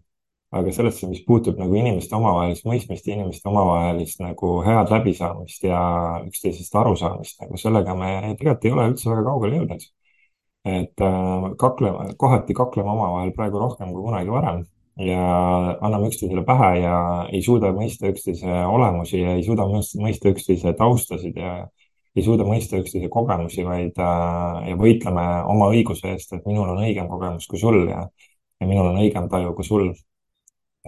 aga 0.52 0.72
sellesse, 0.76 1.08
mis 1.08 1.22
puutub 1.28 1.60
nagu 1.62 1.76
inimeste 1.80 2.16
omavahelist 2.18 2.66
mõistmist 2.68 3.06
ja 3.08 3.16
inimeste 3.16 3.48
omavahelist 3.50 4.20
nagu 4.24 4.58
head 4.66 4.92
läbisaamist 4.92 5.64
ja 5.64 5.80
üksteisest 6.28 6.76
arusaamist, 6.76 7.38
nagu 7.44 7.60
sellega 7.62 7.96
me 7.96 8.12
tegelikult 8.40 8.68
ei 8.68 8.74
ole 8.76 8.88
üldse 8.92 9.10
väga 9.12 9.24
kaugele 9.30 9.62
jõudnud. 9.62 9.88
et 10.66 11.02
äh, 11.02 11.46
kakleme, 11.58 12.12
kohati 12.22 12.54
kakleme 12.54 12.92
omavahel 12.92 13.32
praegu 13.34 13.60
rohkem 13.64 13.94
kui 13.94 14.04
kunagi 14.06 14.30
varem 14.30 14.60
ja 15.02 15.24
anname 15.82 16.12
üksteisele 16.12 16.44
pähe 16.46 16.68
ja 16.84 16.98
ei 17.32 17.42
suuda 17.42 17.72
mõista 17.74 18.12
üksteise 18.12 18.60
olemusi 18.76 19.24
ja 19.24 19.34
ei 19.40 19.44
suuda 19.48 19.66
mõista 19.72 20.30
üksteise 20.30 20.76
taustasid 20.78 21.40
ja 21.40 21.56
ei 22.16 22.24
suuda 22.28 22.46
mõista 22.46 22.78
üksteise 22.78 23.10
kogemusi, 23.10 23.64
vaid 23.66 23.98
äh, 23.98 24.70
ja 24.70 24.78
võitleme 24.78 25.26
oma 25.56 25.72
õiguse 25.74 26.12
eest, 26.12 26.36
et 26.36 26.46
minul 26.46 26.76
on 26.76 26.84
õigem 26.84 27.08
kogemus 27.10 27.48
kui 27.48 27.60
sul 27.60 27.86
ja, 27.90 28.06
ja 28.60 28.68
minul 28.68 28.92
on 28.92 29.00
õigem 29.02 29.32
taju 29.32 29.56
kui 29.56 29.66
sul 29.66 29.94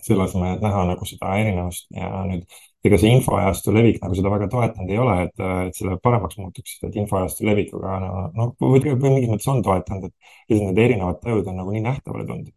selle 0.01 0.23
asemel, 0.25 0.55
et 0.55 0.63
näha 0.63 0.85
nagu 0.89 1.05
seda 1.05 1.35
erinevust 1.37 1.85
ja 1.93 2.09
nüüd 2.27 2.47
ega 2.87 2.97
see 2.99 3.11
infoajastu 3.15 3.73
levik 3.75 3.99
nagu 4.03 4.17
seda 4.17 4.31
väga 4.33 4.47
toetanud 4.51 4.91
ei 4.91 4.99
ole, 5.03 5.15
et, 5.27 5.43
et 5.67 5.77
selle 5.77 5.99
paremaks 6.03 6.39
muutuks, 6.41 6.79
et 6.87 6.97
infoajastu 6.99 7.45
levikuga 7.47 7.99
no, 8.03 8.09
no 8.39 8.49
või, 8.59 8.81
või 8.89 9.13
mingis 9.13 9.31
mõttes 9.31 9.51
on 9.53 9.61
toetanud, 9.67 10.09
et 10.09 10.51
lihtsalt 10.51 10.67
need 10.71 10.83
erinevad 10.87 11.21
tajud 11.23 11.47
on 11.51 11.59
nagu 11.61 11.75
nii 11.75 11.85
nähtavale 11.85 12.27
tulnud. 12.27 12.51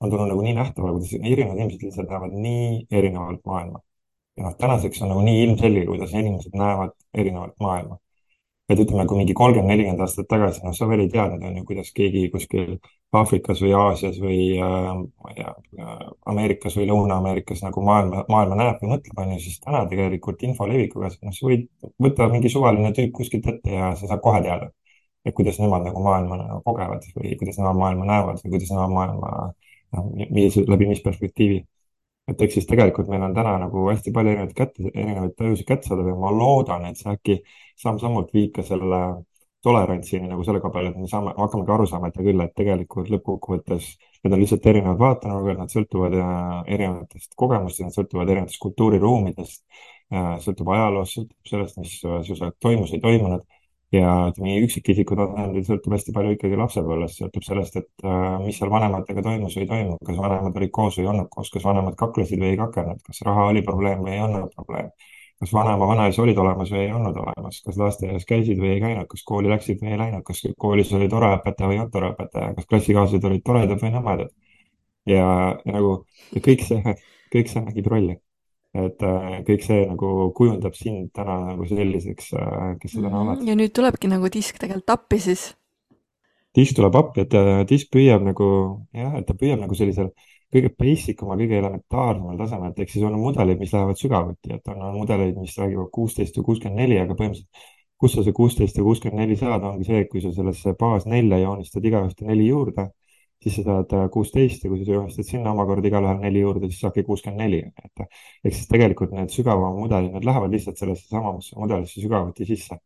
on 0.00 0.10
tulnud 0.10 0.32
nagu 0.32 0.42
nii 0.46 0.56
nähtavale, 0.56 0.96
kuidas 0.96 1.14
erinevad 1.20 1.58
inimesed 1.60 1.86
lihtsalt 1.86 2.10
näevad 2.14 2.36
nii 2.46 2.86
erinevalt 3.00 3.44
maailma. 3.52 3.82
ja 4.36 4.46
noh, 4.48 4.56
tänaseks 4.64 5.02
on 5.02 5.12
nagu 5.14 5.24
nii 5.28 5.42
ilmselge, 5.44 5.86
kuidas 5.86 6.14
inimesed 6.22 6.56
näevad 6.64 6.96
erinevalt 7.14 7.60
maailma 7.60 8.00
et 8.70 8.78
ütleme, 8.78 9.04
kui 9.10 9.18
mingi 9.18 9.34
kolmkümmend, 9.34 9.72
nelikümmend 9.72 10.02
aastat 10.04 10.28
tagasi, 10.30 10.62
noh, 10.64 10.74
sa 10.76 10.86
veel 10.90 11.02
ei 11.04 11.10
teadnud, 11.10 11.42
on 11.46 11.56
ju, 11.58 11.64
kuidas 11.68 11.90
keegi 11.96 12.26
kuskil 12.32 12.76
Aafrikas 13.18 13.62
või 13.64 13.72
Aasias 13.74 14.20
või 14.22 14.38
äh, 14.62 14.90
ma 15.00 15.32
ei 15.32 15.38
tea, 15.40 15.54
äh, 15.82 16.04
Ameerikas 16.30 16.76
või 16.78 16.86
Lõuna-Ameerikas 16.90 17.64
nagu 17.66 17.82
maailma, 17.86 18.22
maailma 18.30 18.58
näeb 18.60 18.84
või 18.84 18.92
mõtleb, 18.92 19.22
on 19.24 19.32
ju, 19.34 19.40
siis 19.46 19.58
täna 19.64 19.82
tegelikult 19.90 20.44
info 20.46 20.68
levikuga, 20.70 21.10
noh, 21.26 21.34
sa 21.34 21.48
võid 21.48 21.66
võtta 22.06 22.30
mingi 22.30 22.52
suvaline 22.52 22.92
tüüp 22.94 23.10
kuskilt 23.18 23.50
ette 23.50 23.74
ja 23.74 23.90
sa 23.98 24.12
saad 24.12 24.22
kohe 24.22 24.44
teada, 24.46 24.70
et 25.26 25.34
kuidas 25.34 25.58
nemad 25.62 25.88
nagu 25.88 26.04
maailma 26.06 26.38
nagu 26.44 26.62
kogevad 26.68 27.10
või 27.18 27.34
kuidas 27.42 27.58
nemad 27.58 27.82
maailma 27.82 28.08
näevad 28.12 28.40
või 28.44 28.54
kuidas 28.54 28.70
nemad 28.76 28.94
maailma, 28.94 29.34
noh, 29.96 30.10
mis, 30.30 30.62
läbi 30.70 30.92
mis 30.94 31.02
perspektiivi 31.04 31.64
et 32.30 32.42
ehk 32.44 32.54
siis 32.54 32.68
tegelikult 32.70 33.10
meil 33.10 33.24
on 33.26 33.34
täna 33.34 33.56
nagu 33.64 33.88
hästi 33.90 34.12
palju 34.14 34.32
erinevaid 34.34 34.54
kätte, 34.56 34.92
erinevaid 34.94 35.34
tajusid 35.38 35.66
kätte 35.68 35.90
saada 35.90 36.06
või 36.06 36.16
ma 36.20 36.30
loodan, 36.34 36.86
et 36.90 37.00
see 37.00 37.10
äkki 37.12 37.40
samm-sammult 37.80 38.32
viib 38.36 38.54
ka 38.56 38.64
selle 38.66 39.00
tolerantsini 39.64 40.28
nagu 40.28 40.44
selle 40.44 40.60
koha 40.60 40.72
peal, 40.72 40.88
et 40.88 40.96
me 40.96 41.08
saame, 41.10 41.34
hakkamegi 41.36 41.74
aru 41.74 41.86
saama, 41.90 42.08
et 42.08 42.18
küll, 42.20 42.40
et 42.44 42.54
tegelikult 42.56 43.10
lõppkokkuvõttes 43.12 43.90
need 44.24 44.34
on 44.36 44.40
lihtsalt 44.40 44.68
erinevad 44.72 45.00
vaatenurgad, 45.00 45.58
nad 45.60 45.72
sõltuvad 45.72 46.16
äh, 46.16 46.54
erinevatest 46.76 47.36
kogemustest, 47.40 47.86
nad 47.88 47.96
sõltuvad 47.96 48.32
erinevatest 48.32 48.60
kultuuriruumidest, 48.64 49.64
äh, 50.14 50.32
sõltub 50.44 50.72
ajaloost, 50.76 51.18
sõltub 51.18 51.52
sellest, 51.52 51.80
mis 51.80 51.98
äh, 52.08 52.54
toimus, 52.60 52.94
ei 52.96 53.04
toimunud 53.04 53.44
ja 53.94 54.10
ütleme, 54.30 54.56
üksikisiku 54.64 55.16
tasandil 55.18 55.64
sõltub 55.66 55.94
hästi 55.96 56.12
palju 56.14 56.34
ikkagi 56.36 56.58
lapsepõlvest, 56.60 57.20
sõltub 57.20 57.46
sellest, 57.46 57.78
et 57.80 58.04
äh, 58.06 58.36
mis 58.44 58.58
seal 58.60 58.70
vanematega 58.72 59.24
toimus 59.26 59.56
või 59.58 59.64
ei 59.64 59.70
toimunud, 59.72 60.02
kas 60.06 60.20
vanemad 60.20 60.60
olid 60.60 60.72
koos 60.76 60.98
või 60.98 61.06
ei 61.06 61.10
olnud 61.14 61.30
koos, 61.32 61.50
kas 61.54 61.66
vanemad 61.66 61.96
kaklesid 61.98 62.42
või 62.42 62.52
ei 62.52 62.60
kakelnud, 62.60 63.02
kas 63.06 63.24
raha 63.26 63.48
oli 63.50 63.64
probleem 63.66 64.04
või 64.06 64.14
ei 64.14 64.22
olnud 64.26 64.54
probleem. 64.54 64.92
kas 65.40 65.52
vanema, 65.56 65.86
vanaisa 65.88 66.22
olid 66.22 66.38
olemas 66.38 66.70
või 66.70 66.82
ei 66.84 66.92
olnud 66.92 67.16
olemas, 67.16 67.62
kas 67.64 67.76
lasteaias 67.80 68.26
käisid 68.28 68.58
või 68.60 68.74
ei 68.74 68.80
käinud, 68.82 69.06
kas 69.08 69.22
kooli 69.24 69.48
läksid 69.48 69.80
või 69.82 69.94
ei 69.94 70.00
läinud, 70.04 70.22
kas 70.24 70.42
koolis 70.58 70.92
oli 70.92 71.08
tore 71.08 71.32
õpetaja 71.38 71.70
või 71.70 71.78
ei 71.78 71.80
olnud 71.80 71.94
tore 71.94 72.10
õpetaja, 72.12 72.54
kas 72.58 72.66
klassikaaslased 72.68 73.28
olid 73.30 73.46
toredad 73.46 73.80
või 73.80 73.94
nõmedad. 73.96 74.34
ja, 75.08 75.24
ja 75.64 75.72
nagu 75.72 75.94
ja 76.34 76.42
kõik 76.44 76.66
see, 76.68 76.98
kõik 77.32 77.48
see 77.48 77.64
mängib 77.64 77.88
rolli 77.88 78.20
et 78.76 79.02
äh, 79.02 79.38
kõik 79.46 79.64
see 79.66 79.86
nagu 79.88 80.30
kujundab 80.36 80.76
sind 80.78 81.10
täna 81.16 81.40
nagu 81.48 81.66
selliseks, 81.66 82.28
äh, 82.38 82.74
kes 82.82 82.94
sa 82.94 83.00
täna 83.00 83.16
mhm. 83.16 83.32
oled. 83.32 83.48
ja 83.48 83.56
nüüd 83.58 83.72
tulebki 83.74 84.10
nagu 84.12 84.30
disk 84.30 84.60
tegelikult 84.62 84.94
appi 84.94 85.18
siis? 85.22 85.48
disk 86.54 86.76
tuleb 86.78 86.98
appi, 86.98 87.24
et 87.26 87.34
äh, 87.38 87.64
disk 87.70 87.90
püüab 87.94 88.26
nagu 88.26 88.46
jah, 88.94 89.16
et 89.18 89.26
ta 89.26 89.34
püüab 89.38 89.58
nagu 89.62 89.74
sellisel 89.78 90.12
kõige 90.50 90.70
basic 90.78 91.20
uma, 91.22 91.36
kõige 91.38 91.58
elementaarsemal 91.58 92.38
tasemel, 92.38 92.72
et 92.72 92.80
ehk 92.82 92.94
siis 92.94 93.04
on 93.06 93.18
mudelid, 93.22 93.58
mis 93.58 93.74
lähevad 93.74 93.98
sügavuti, 93.98 94.54
et 94.56 94.72
on, 94.72 94.80
on 94.82 94.96
mudeleid, 94.98 95.36
mis 95.38 95.54
räägivad 95.58 95.92
kuusteist 95.94 96.38
või 96.38 96.48
kuuskümmend 96.48 96.82
neli, 96.82 96.98
aga 96.98 97.14
põhimõtteliselt 97.14 97.68
kus 98.00 98.16
sa 98.16 98.24
see 98.24 98.34
kuusteist 98.34 98.78
ja 98.78 98.82
kuuskümmend 98.86 99.20
neli 99.20 99.36
saad, 99.38 99.62
ongi 99.66 99.86
see, 99.86 100.06
kui 100.10 100.22
sa 100.24 100.32
sellesse 100.34 100.72
baas 100.80 101.04
nelja 101.10 101.38
joonistad 101.42 101.84
igavesti 101.84 102.26
neli 102.26 102.48
juurde 102.48 102.88
siis 103.42 103.56
sa 103.56 103.64
saad 103.66 103.92
äh, 103.96 104.06
kuusteist 104.12 104.64
ja 104.64 104.70
kui 104.70 104.84
sa 104.84 104.92
joonistad 104.92 105.26
sinna 105.28 105.52
omakorda 105.54 105.88
igale 105.88 106.08
ühele 106.10 106.24
neli 106.26 106.42
juurde, 106.44 106.68
siis 106.68 106.82
saabki 106.84 107.04
kuuskümmend 107.08 107.40
neli, 107.40 107.60
et 107.84 108.02
ehk 108.04 108.54
siis 108.56 108.68
tegelikult 108.68 109.14
need 109.16 109.32
sügavama 109.32 109.72
mudelid, 109.78 110.12
need 110.16 110.26
lähevad 110.28 110.52
lihtsalt 110.54 110.80
sellesse 110.80 111.08
samasse 111.08 111.56
mudelisse 111.58 112.04
sügavuti 112.04 112.48
sisse. 112.52 112.80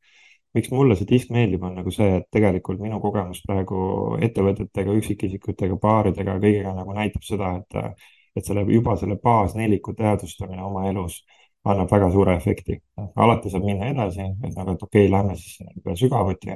miks 0.55 0.71
mulle 0.71 0.95
see 0.95 1.07
disk 1.11 1.31
meeldib, 1.35 1.65
on 1.67 1.73
nagu 1.81 1.91
see, 1.91 2.21
et 2.21 2.27
tegelikult 2.31 2.79
minu 2.79 3.01
kogemus 3.03 3.41
praegu 3.47 3.79
ettevõtetega, 4.23 4.93
üksikisikutega, 5.01 5.79
paaridega, 5.83 6.37
kõigega 6.45 6.75
nagu 6.77 6.95
näitab 6.95 7.27
seda, 7.27 7.49
et, 7.59 8.05
et 8.39 8.47
selle 8.47 8.63
juba 8.71 8.95
selle 9.01 9.17
baasneliku 9.25 9.97
teadvustamine 9.99 10.63
oma 10.63 10.87
elus 10.91 11.25
annab 11.65 11.91
väga 11.91 12.11
suure 12.13 12.37
efekti. 12.37 12.79
alati 13.17 13.51
saab 13.51 13.65
minna 13.67 13.89
edasi, 13.91 14.21
et 14.45 14.55
nagu, 14.55 14.77
et 14.77 14.83
okei 14.87 15.09
okay,, 15.09 15.11
lähme 15.11 15.37
siis 15.41 15.59
sügavuti, 16.05 16.55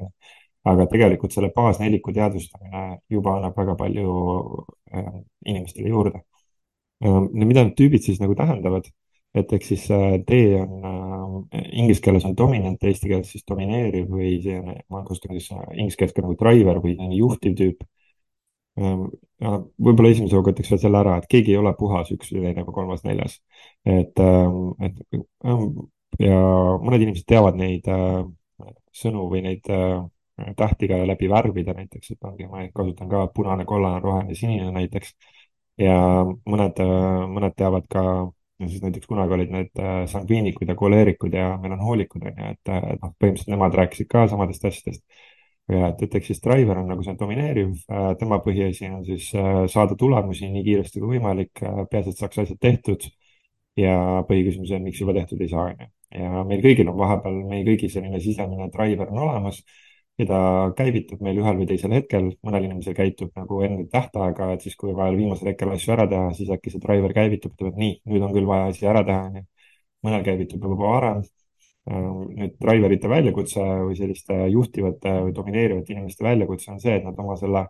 aga 0.67 0.87
tegelikult 0.91 1.35
selle 1.35 1.51
baasneliku 1.55 2.13
teadvustamine 2.15 2.85
juba 3.11 3.37
annab 3.37 3.57
väga 3.59 3.75
palju 3.79 4.15
äh, 4.95 5.13
inimestele 5.47 5.93
juurde 5.93 6.23
äh,. 7.05 7.21
mida 7.33 7.65
need 7.65 7.77
tüübid 7.79 8.05
siis 8.05 8.21
nagu 8.23 8.35
tähendavad, 8.39 8.89
et 9.39 9.53
ehk 9.55 9.65
siis 9.65 9.87
D 10.29 10.41
on 10.63 11.45
äh, 11.53 11.69
inglise 11.83 12.03
keeles 12.05 12.27
on 12.29 12.35
dominant, 12.37 12.83
eesti 12.83 13.13
keeles 13.13 13.31
siis 13.35 13.47
domineeriv 13.49 14.11
või 14.11 14.35
on, 14.57 14.75
ma 14.91 15.05
kasutan 15.07 15.39
siis 15.39 15.53
inglise 15.77 16.01
keeles 16.01 16.17
ka 16.17 16.27
nagu 16.27 16.37
driver 16.41 16.83
või 16.83 16.97
selline 16.97 17.21
juhtiv 17.23 17.57
tüüp 17.59 17.87
ähm,. 18.83 19.07
võib-olla 19.41 20.11
esimese 20.11 20.37
hooga 20.37 20.55
ütleks 20.55 20.73
veel 20.75 20.83
selle 20.83 21.03
ära, 21.05 21.19
et 21.19 21.31
keegi 21.31 21.55
ei 21.55 21.61
ole 21.63 21.75
puhas 21.79 22.11
üks 22.15 22.35
teine 22.35 22.67
kolmas, 22.67 23.05
neljas. 23.07 23.39
et 23.87 24.19
ähm,, 24.25 24.75
et 24.83 25.23
ähm, 25.47 25.71
ja 26.19 26.39
mõned 26.83 27.05
inimesed 27.05 27.27
teavad 27.29 27.59
neid 27.59 27.87
sõnu 28.99 29.29
või 29.31 29.43
neid 29.47 29.69
äh, 30.41 30.55
tähti 30.57 30.89
ka 30.89 31.01
läbi 31.07 31.31
värvida 31.31 31.75
näiteks, 31.77 32.15
et 32.15 32.25
ongi, 32.31 32.47
ma 32.47 32.65
kasutan 32.75 33.09
ka 33.09 33.27
punane, 33.35 33.65
kollane, 33.65 34.01
roheline, 34.05 34.35
sinine 34.35 34.73
näiteks. 34.73 35.15
ja 35.79 35.95
mõned, 36.27 36.81
mõned 37.31 37.55
teavad 37.55 37.85
ka 37.91 38.03
siis 38.67 38.83
näiteks 38.83 39.07
kunagi 39.07 39.35
olid 39.35 39.51
need 39.55 39.81
äh, 39.81 40.03
sangviinikud 40.11 40.69
ja 40.69 40.75
koleerikud 40.75 41.35
ja 41.35 41.53
melanhoolikud 41.63 42.25
on 42.27 42.33
ju, 42.33 42.53
et, 42.55 42.71
et 42.73 43.03
noh, 43.03 43.13
põhimõtteliselt 43.15 43.53
nemad 43.55 43.77
rääkisid 43.79 44.09
ka 44.11 44.27
samadest 44.31 44.65
asjadest. 44.65 45.05
ja 45.69 45.91
et, 45.93 46.03
et 46.03 46.15
eks 46.19 46.31
siis 46.33 46.43
driver 46.43 46.81
on 46.81 46.89
nagu 46.89 47.05
see 47.05 47.15
domineeriv, 47.21 47.75
tema 48.19 48.39
põhiasi 48.45 48.89
on 48.89 49.03
siis 49.05 49.29
saada 49.73 49.97
tulemusi 50.01 50.49
nii 50.49 50.63
kiiresti 50.65 51.03
kui 51.03 51.19
võimalik, 51.19 51.61
peaasi, 51.91 52.15
et 52.15 52.23
saaks 52.23 52.41
asjad 52.45 52.61
tehtud. 52.61 53.05
ja 53.79 54.25
põhiküsimus 54.29 54.73
on, 54.75 54.83
miks 54.83 55.01
juba 55.01 55.15
tehtud 55.15 55.43
ei 55.45 55.51
saa, 55.53 55.69
on 55.71 55.85
ju. 55.85 55.91
ja 56.23 56.45
meil 56.49 56.65
kõigil 56.65 56.89
on 56.91 56.97
vahepeal, 56.99 57.37
meie 57.53 57.67
kõigi 57.69 57.93
selline 57.93 58.21
sisemine 58.21 58.71
driver 58.75 59.13
on 59.13 59.21
olemas 59.29 59.63
keda 60.19 60.39
käivitub 60.79 61.21
meil 61.23 61.39
ühel 61.39 61.59
või 61.61 61.67
teisel 61.71 61.93
hetkel, 61.95 62.33
mõnel 62.47 62.67
inimesel 62.67 62.95
käitub 62.97 63.31
nagu 63.39 63.61
enne 63.67 63.85
tähtaega, 63.93 64.51
et 64.55 64.65
siis, 64.67 64.75
kui 64.79 64.95
vaja 64.97 65.15
viimasel 65.17 65.53
hetkel 65.53 65.71
asju 65.75 65.95
ära 65.95 66.09
teha, 66.11 66.33
siis 66.35 66.51
äkki 66.55 66.73
see 66.75 66.83
driver 66.83 67.15
käivitub, 67.15 67.55
ütleb, 67.55 67.77
et 67.77 67.83
nii, 67.83 67.99
nüüd 68.13 68.25
on 68.27 68.35
küll 68.35 68.49
vaja 68.49 68.73
asi 68.73 68.89
ära 68.91 69.05
teha, 69.07 69.29
onju. 69.31 69.45
mõnel 70.07 70.25
käivitub 70.27 70.65
juba 70.67 70.79
varem. 70.95 71.23
Nüüd 71.89 72.59
driverite 72.61 73.09
väljakutse 73.09 73.63
või 73.63 73.95
selliste 73.97 74.35
juhtivate 74.53 75.15
või 75.25 75.33
domineerivate 75.37 75.95
inimeste 75.95 76.27
väljakutse 76.27 76.75
on 76.75 76.83
see, 76.83 76.99
et 76.99 77.07
nad 77.07 77.17
oma 77.23 77.37
selle 77.41 77.65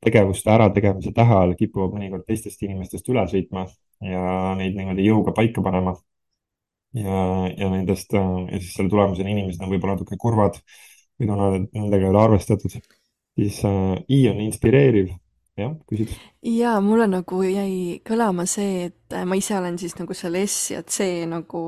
tegevuste 0.00 0.50
ärategemise 0.54 1.12
tähe 1.16 1.34
all 1.36 1.54
kipuvad 1.58 1.92
mõnikord 1.96 2.24
teistest 2.28 2.62
inimestest 2.64 3.08
üle 3.12 3.26
sõitma 3.28 3.66
ja 4.00 4.54
neid 4.56 4.76
niimoodi 4.78 5.04
jõuga 5.04 5.34
paika 5.36 5.64
panema. 5.66 5.96
ja, 6.96 7.20
ja 7.58 7.68
nendest 7.70 8.12
ja 8.16 8.22
siis 8.56 8.72
selle 8.72 8.88
tulemusena 8.88 9.28
inimesed 9.28 9.60
on 9.60 9.72
võib-olla 9.74 9.98
natuke 9.98 10.16
kurvad 10.20 10.56
kuna 11.18 11.52
nendega 11.58 12.04
ei 12.04 12.10
ole 12.10 12.22
arvestatud, 12.22 12.74
siis 13.36 13.62
äh, 13.64 13.94
I 14.08 14.28
on 14.30 14.40
inspireeriv. 14.40 15.14
jah, 15.56 15.72
küsid? 15.88 16.10
ja 16.44 16.74
mulle 16.84 17.06
nagu 17.08 17.38
jäi 17.42 18.00
kõlama 18.04 18.44
see, 18.48 18.90
et 18.90 19.14
äh, 19.16 19.24
ma 19.24 19.38
ise 19.40 19.56
olen 19.56 19.78
siis 19.80 19.96
nagu 19.96 20.14
seal 20.14 20.36
S 20.42 20.74
ja 20.74 20.82
C 20.82 21.24
nagu 21.28 21.62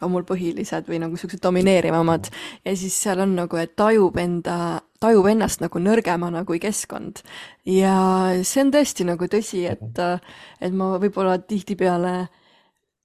on 0.00 0.12
mul 0.12 0.24
põhilised 0.24 0.88
või 0.88 1.02
nagu 1.02 1.18
siuksed 1.20 1.42
domineerivamad 1.44 2.30
ja 2.64 2.72
siis 2.76 2.96
seal 3.04 3.20
on 3.20 3.34
nagu, 3.36 3.60
et 3.60 3.74
tajub 3.76 4.16
enda, 4.20 4.80
tajub 5.00 5.28
ennast 5.28 5.60
nagu 5.60 5.82
nõrgemana 5.82 6.46
kui 6.48 6.62
keskkond. 6.62 7.20
ja 7.68 7.98
see 8.42 8.64
on 8.64 8.72
tõesti 8.72 9.04
nagu 9.08 9.28
tõsi, 9.28 9.66
et, 9.68 10.00
äh, 10.00 10.40
et 10.64 10.72
ma 10.72 10.94
võib-olla 10.96 11.36
tihtipeale 11.38 12.16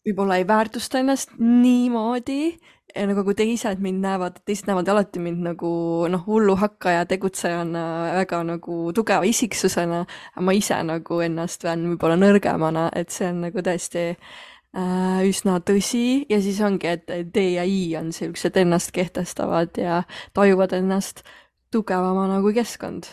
võib-olla 0.07 0.39
ei 0.39 0.47
väärtusta 0.47 1.03
ennast 1.03 1.35
niimoodi 1.39 2.55
ja 2.95 3.05
nagu 3.09 3.23
kui 3.27 3.35
teised 3.37 3.81
mind 3.83 4.01
näevad, 4.03 4.39
teised 4.47 4.67
näevad 4.69 4.89
alati 4.91 5.21
mind 5.23 5.43
nagu 5.45 5.71
noh, 6.11 6.23
hulluhakkaja 6.25 7.05
tegutsejana, 7.09 7.83
väga 8.19 8.41
nagu 8.47 8.79
tugeva 8.95 9.27
isiksusena, 9.27 10.03
ma 10.41 10.55
ise 10.57 10.79
nagu 10.87 11.21
ennast 11.25 11.65
pean 11.65 11.85
võib-olla 11.93 12.19
nõrgemana, 12.19 12.89
et 12.95 13.13
see 13.13 13.29
on 13.29 13.43
nagu 13.47 13.63
tõesti 13.65 14.05
äh, 14.09 15.21
üsna 15.29 15.59
tõsi. 15.65 16.25
Ja 16.31 16.41
siis 16.43 16.61
ongi, 16.65 16.95
et 16.97 17.07
D 17.33 17.45
ja 17.55 17.65
I 17.67 17.95
on 18.01 18.13
siuksed 18.15 18.57
ennast 18.59 18.93
kehtestavad 18.95 19.77
ja 19.79 20.03
tajuvad 20.37 20.75
ennast 20.79 21.23
tugevamana 21.71 22.41
kui 22.41 22.55
keskkond 22.57 23.11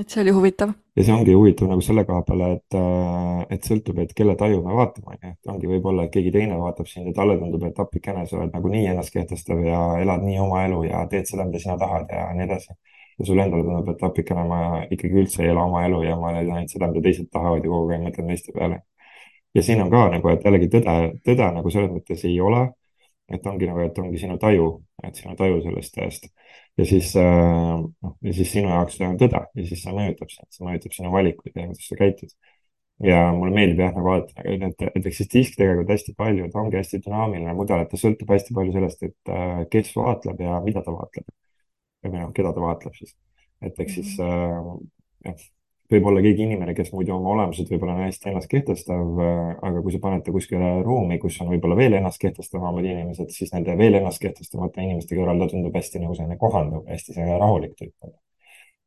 et 0.00 0.10
see 0.10 0.20
oli 0.22 0.32
huvitav. 0.36 0.72
ja 0.96 1.04
see 1.04 1.14
ongi 1.14 1.34
huvitav 1.36 1.68
nagu 1.70 1.82
selle 1.84 2.04
koha 2.08 2.22
peale, 2.28 2.48
et, 2.56 2.76
äh, 2.80 3.44
et 3.56 3.68
sõltub, 3.68 3.98
et 4.02 4.12
kelle 4.16 4.36
taju 4.40 4.62
me 4.64 4.74
vaatame, 4.76 5.14
on 5.14 5.18
ju, 5.22 5.32
et 5.32 5.52
ongi 5.52 5.70
võib-olla, 5.70 6.06
et 6.06 6.12
keegi 6.16 6.32
teine 6.34 6.58
vaatab 6.60 6.88
sind 6.90 7.10
ja 7.10 7.14
talle 7.16 7.38
tundub, 7.40 7.64
et 7.68 7.80
appikene, 7.84 8.26
sa 8.26 8.38
oled 8.38 8.52
nagunii 8.56 8.84
ennast 8.92 9.12
kehtestav 9.14 9.62
ja 9.64 9.80
elad 10.02 10.24
nii 10.26 10.38
oma 10.44 10.64
elu 10.66 10.82
ja 10.88 11.04
teed 11.12 11.30
seda, 11.30 11.46
mida 11.48 11.62
sina 11.62 11.78
tahad 11.80 12.12
ja 12.12 12.28
nii 12.36 12.46
edasi. 12.48 12.76
ja 13.18 13.26
sulle 13.26 13.46
endale 13.48 13.64
tundub, 13.64 13.88
et 13.94 14.02
appikene, 14.10 14.42
ma 14.48 14.60
ikkagi 14.92 15.22
üldse 15.22 15.44
ei 15.44 15.52
ela 15.52 15.64
oma 15.64 15.84
elu 15.86 16.02
ja 16.04 16.16
ma 16.20 16.32
teen 16.36 16.50
ainult 16.52 16.74
seda, 16.74 16.90
mida 16.92 17.04
teised 17.08 17.30
tahavad 17.32 17.64
ja 17.64 17.70
kogu 17.72 17.92
aeg 17.94 18.02
mõtlen 18.04 18.32
teiste 18.32 18.52
peale. 18.56 18.82
ja 19.54 19.62
siin 19.62 19.80
on 19.82 19.90
ka 19.90 20.08
nagu, 20.12 20.32
et 20.32 20.44
jällegi 20.44 20.68
tõde, 20.74 20.96
tõde 21.24 21.52
nagu 21.60 21.70
selles 21.72 21.94
mõttes 21.94 22.24
ei 22.28 22.40
ole, 22.40 22.66
et 23.32 23.46
ongi 23.46 23.66
nagu, 23.70 23.80
et 23.80 23.98
ongi 23.98 24.20
sinu 24.20 24.36
taju, 24.38 24.68
et 25.04 25.16
sinu 25.16 25.36
taju 25.36 25.62
sellest 25.64 25.98
ajast 25.98 26.28
ja 26.78 26.86
siis 26.88 27.14
äh,, 27.16 27.78
noh, 28.02 28.16
ja 28.22 28.34
siis 28.36 28.52
sinu 28.52 28.68
jaoks 28.72 28.98
see 28.98 29.08
on 29.08 29.16
tõde 29.20 29.40
ja 29.40 29.64
siis 29.70 29.82
see 29.84 29.94
mõjutab 29.96 30.32
sind, 30.32 30.50
see 30.54 30.66
mõjutab 30.66 30.96
sinu 30.96 31.12
valikuid 31.14 31.56
ja 31.56 31.66
kuidas 31.70 31.88
sa 31.88 31.98
käitud. 32.00 32.36
ja 33.04 33.18
mulle 33.36 33.52
meeldib 33.56 33.82
jah, 33.84 33.92
nagu 33.96 34.08
vaadata, 34.08 34.44
et, 34.48 34.86
et 34.88 35.08
eks 35.10 35.18
siis 35.22 35.32
disk 35.32 35.58
tegelikult 35.58 35.90
hästi 35.92 36.14
palju, 36.16 36.46
ta 36.52 36.62
ongi 36.62 36.78
hästi 36.80 37.02
dünaamiline 37.04 37.56
mudel, 37.58 37.82
et 37.84 37.90
ta 37.92 38.00
sõltub 38.00 38.30
hästi 38.32 38.56
palju 38.56 38.72
sellest, 38.76 39.02
et 39.04 39.32
äh, 39.32 39.58
kes 39.72 39.92
vaatleb 39.96 40.40
ja 40.40 40.60
mida 40.64 40.84
ta 40.84 40.94
vaatleb. 40.96 41.28
või 42.06 42.20
noh, 42.20 42.32
keda 42.36 42.54
ta 42.56 42.64
vaatleb 42.64 42.96
siis. 42.96 43.16
et 43.64 43.84
eks 43.84 44.00
siis 44.00 44.16
mhm. 44.20 44.80
äh, 45.32 45.32
jah 45.32 45.44
võib 45.92 46.06
olla 46.10 46.22
keegi 46.24 46.44
inimene, 46.46 46.74
kes 46.74 46.90
muidu 46.94 47.14
oma 47.14 47.32
olemuselt 47.34 47.70
võib-olla 47.70 47.94
on 47.94 48.04
hästi 48.06 48.30
ennast 48.30 48.50
kehtestav, 48.50 49.20
aga 49.68 49.82
kui 49.84 49.94
sa 49.94 50.00
paned 50.02 50.24
ta 50.26 50.34
kuskile 50.34 50.70
ruumi, 50.86 51.18
kus 51.22 51.38
on 51.42 51.50
võib-olla 51.52 51.76
veel 51.78 51.96
ennast 51.98 52.20
kehtestavamad 52.22 52.86
inimesed, 52.86 53.30
siis 53.34 53.52
nende 53.54 53.76
veel 53.78 53.98
ennast 54.00 54.22
kehtestavate 54.22 54.82
inimeste 54.82 55.18
kõrval 55.18 55.42
ta 55.42 55.50
tundub 55.52 55.76
hästi 55.78 56.02
nagu 56.02 56.16
selline 56.18 56.38
kohanduv, 56.40 56.86
hästi 56.90 57.14
selline 57.14 57.38
rahulik 57.42 57.76
tüüp. 57.78 58.14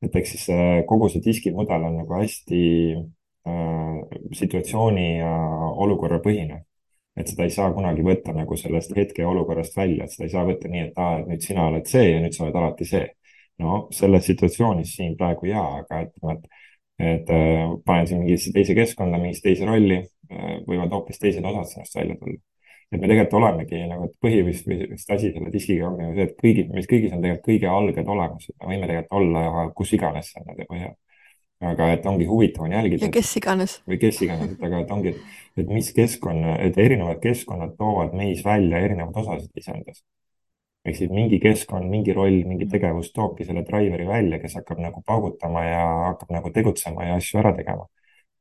et 0.04 0.16
eks 0.16 0.34
siis 0.36 0.48
äh, 0.56 0.82
kogu 0.88 1.10
see 1.12 1.24
diskimudel 1.24 1.84
on 1.88 1.98
nagu 2.02 2.16
hästi 2.20 2.64
äh, 2.96 4.00
situatsiooni 4.42 5.08
ja 5.20 5.34
olukorrapõhine. 5.86 6.64
et 7.20 7.28
seda 7.28 7.44
ei 7.48 7.52
saa 7.52 7.72
kunagi 7.76 8.04
võtta 8.04 8.32
nagu 8.36 8.56
sellest 8.56 8.96
hetkeolukorrast 8.96 9.76
välja, 9.78 10.06
et 10.06 10.12
seda 10.12 10.28
ei 10.28 10.34
saa 10.36 10.46
võtta 10.48 10.70
nii, 10.72 10.84
et 10.88 11.00
aa, 11.00 11.20
et 11.20 11.28
nüüd 11.32 11.44
sina 11.44 11.68
oled 11.68 11.88
see 11.88 12.06
ja 12.12 12.20
nüüd 12.24 12.36
sa 12.36 12.46
oled 12.46 12.56
alati 12.60 12.86
see. 12.88 13.08
no 13.60 13.88
selles 13.92 14.26
situatsioonis 14.28 14.96
siin 14.96 15.16
praegu 15.20 15.50
jaa, 15.50 15.82
aga 15.84 16.02
et, 16.06 16.14
et 16.32 16.60
et 17.00 17.30
äh, 17.32 17.66
panen 17.86 18.08
sind 18.08 18.24
mingisse 18.26 18.54
teise 18.56 18.76
keskkonda, 18.76 19.20
mingisse 19.22 19.46
teise 19.46 19.68
rolli, 19.68 20.02
äh, 20.30 20.56
võivad 20.68 20.92
hoopis 20.96 21.22
teised 21.22 21.46
osad 21.46 21.68
sinust 21.72 21.96
välja 21.96 22.18
tulla. 22.20 22.40
et 22.90 22.98
me 22.98 23.06
tegelikult 23.06 23.36
olemegi 23.38 23.84
nagu, 23.86 24.08
et 24.10 24.16
põhivist 24.26 24.66
või 24.66 24.88
vist 24.90 25.12
asi 25.14 25.30
selle 25.30 25.52
diskiga 25.54 25.92
ongi 25.92 26.08
ju 26.08 26.16
see, 26.16 26.24
et 26.26 26.40
kõigi, 26.40 26.64
meis 26.74 26.88
kõigis 26.90 27.14
on 27.14 27.22
tegelikult 27.22 27.46
kõige 27.46 27.70
alged 27.70 28.10
olemas, 28.16 28.48
et 28.50 28.56
me 28.58 28.72
võime 28.72 28.90
tegelikult 28.90 29.20
olla 29.20 29.68
kus 29.78 29.94
iganes 29.94 30.32
seal 30.34 30.48
nende 30.48 30.66
põhjal. 30.72 30.96
aga 31.70 31.90
et 31.92 32.06
ongi 32.08 32.26
huvitav 32.26 32.66
on 32.66 32.74
jälgida. 32.74 33.06
ja 33.06 33.12
kes 33.14 33.36
iganes. 33.38 33.78
või 33.88 34.00
kes 34.02 34.22
iganes, 34.26 34.56
et 34.56 34.64
aga 34.64 34.80
et 34.84 34.92
ongi, 34.96 35.14
et 35.58 35.70
mis 35.70 35.92
keskkonna, 35.94 36.58
et 36.66 36.78
erinevad 36.78 37.22
keskkonnad 37.22 37.78
toovad 37.78 38.18
meis 38.18 38.42
välja 38.46 38.82
erinevad 38.90 39.22
osasid 39.24 39.62
iseendas 39.64 40.02
ehk 40.86 40.98
siis 40.98 41.12
mingi 41.12 41.40
keskkond, 41.44 41.90
mingi 41.92 42.14
roll, 42.16 42.42
mingi 42.50 42.68
tegevus 42.72 43.12
toobki 43.16 43.46
selle 43.48 43.64
driveri 43.68 44.08
välja, 44.08 44.40
kes 44.42 44.56
hakkab 44.60 44.82
nagu 44.84 45.02
paugutama 45.06 45.64
ja 45.66 45.82
hakkab 46.10 46.36
nagu 46.36 46.52
tegutsema 46.56 47.08
ja 47.10 47.16
asju 47.20 47.40
ära 47.44 47.54
tegema. 47.58 47.88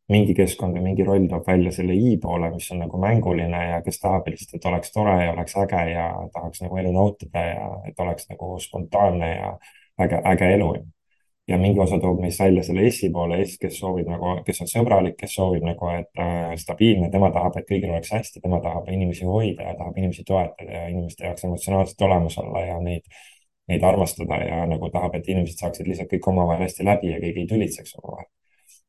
mingi 0.08 0.32
keskkond 0.32 0.72
või 0.72 0.82
mingi 0.86 1.04
roll 1.04 1.26
toob 1.28 1.44
välja 1.46 1.70
selle 1.76 1.92
i 1.92 2.14
poole, 2.22 2.48
mis 2.54 2.70
on 2.72 2.78
nagu 2.80 2.96
mänguline 3.02 3.58
ja 3.70 3.80
kes 3.84 3.98
tahab 4.00 4.30
lihtsalt, 4.30 4.54
et 4.56 4.68
oleks 4.70 4.92
tore 4.94 5.16
ja 5.24 5.32
oleks 5.34 5.56
äge 5.60 5.82
ja 5.90 6.06
tahaks 6.32 6.62
nagu 6.64 6.78
elu 6.80 6.92
nautida 6.94 7.42
ja 7.44 7.66
et 7.90 8.00
oleks 8.00 8.30
nagu 8.30 8.54
spontaanne 8.58 9.28
ja 9.34 9.50
äge, 10.00 10.22
äge 10.32 10.48
elu 10.54 10.70
ja 11.48 11.58
mingi 11.58 11.80
osa 11.80 11.98
toob 12.00 12.20
meist 12.20 12.40
välja 12.40 12.62
selle 12.62 12.84
S-i 12.90 13.10
poole, 13.12 13.40
S, 13.44 13.56
kes 13.60 13.78
soovib 13.80 14.08
nagu, 14.10 14.34
kes 14.46 14.60
on 14.64 14.70
sõbralik, 14.70 15.16
kes 15.18 15.34
soovib 15.38 15.64
nagu, 15.64 15.88
et 15.96 16.22
äh, 16.22 16.52
stabiilne, 16.60 17.10
tema 17.12 17.30
tahab, 17.34 17.56
et 17.58 17.68
kõigil 17.68 17.92
oleks 17.94 18.12
hästi, 18.12 18.42
tema 18.44 18.60
tahab 18.64 18.88
inimesi 18.92 19.26
hoida 19.28 19.70
ja 19.70 19.76
tahab 19.78 19.96
inimesi 19.98 20.24
toetada 20.28 20.80
ja 20.80 20.86
inimeste 20.92 21.24
jaoks 21.24 21.46
emotsionaalselt 21.48 22.04
olemas 22.08 22.38
olla 22.42 22.64
ja 22.66 22.80
neid, 22.84 23.06
neid 23.72 23.84
armastada 23.84 24.40
ja 24.44 24.64
nagu 24.68 24.90
tahab, 24.92 25.16
et 25.16 25.28
inimesed 25.28 25.62
saaksid 25.62 25.88
lihtsalt 25.88 26.12
kõik 26.12 26.28
omavahel 26.34 26.66
hästi 26.66 26.84
läbi 26.88 27.14
ja 27.14 27.22
keegi 27.24 27.44
ei 27.44 27.52
tülitseks 27.54 27.96
omavahel. 28.02 28.28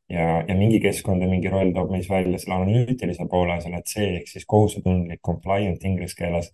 ja, 0.09 0.27
ja 0.47 0.55
mingi 0.57 0.79
keskkond 0.83 1.23
ja 1.23 1.29
mingi 1.31 1.51
roll 1.53 1.71
toob 1.75 1.91
meis 1.95 2.09
välja 2.09 2.39
selle 2.41 2.59
analüütilise 2.59 3.27
poole, 3.31 3.59
selle 3.61 3.83
C 3.87 4.03
ehk 4.17 4.27
siis 4.27 4.45
kohusetundlik, 4.45 5.21
compliant 5.23 5.83
inglise 5.85 6.17
keeles 6.17 6.51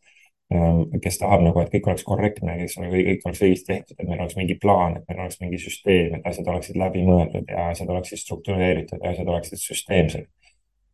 kes 1.01 1.17
tahab 1.17 1.41
nagu, 1.41 1.57
et 1.61 1.71
kõik 1.73 1.87
oleks 1.89 2.03
korrektne, 2.05 2.55
eks 2.61 2.77
ole, 2.77 2.91
kõik 2.93 3.23
oleks 3.25 3.41
õigesti 3.41 3.71
tehtud, 3.71 3.97
et 3.97 4.07
meil 4.07 4.19
oleks 4.19 4.35
mingi 4.37 4.57
plaan, 4.61 4.99
et 4.99 5.07
meil 5.09 5.23
oleks 5.23 5.39
mingi 5.41 5.57
süsteem, 5.61 6.19
et 6.19 6.27
asjad 6.29 6.51
oleksid 6.53 6.77
läbimõeldud 6.77 7.49
ja 7.49 7.69
asjad 7.71 7.89
oleksid 7.89 8.21
struktureeritud 8.21 9.01
ja 9.01 9.13
asjad 9.15 9.31
oleksid 9.33 9.61
süsteemsed. 9.63 10.27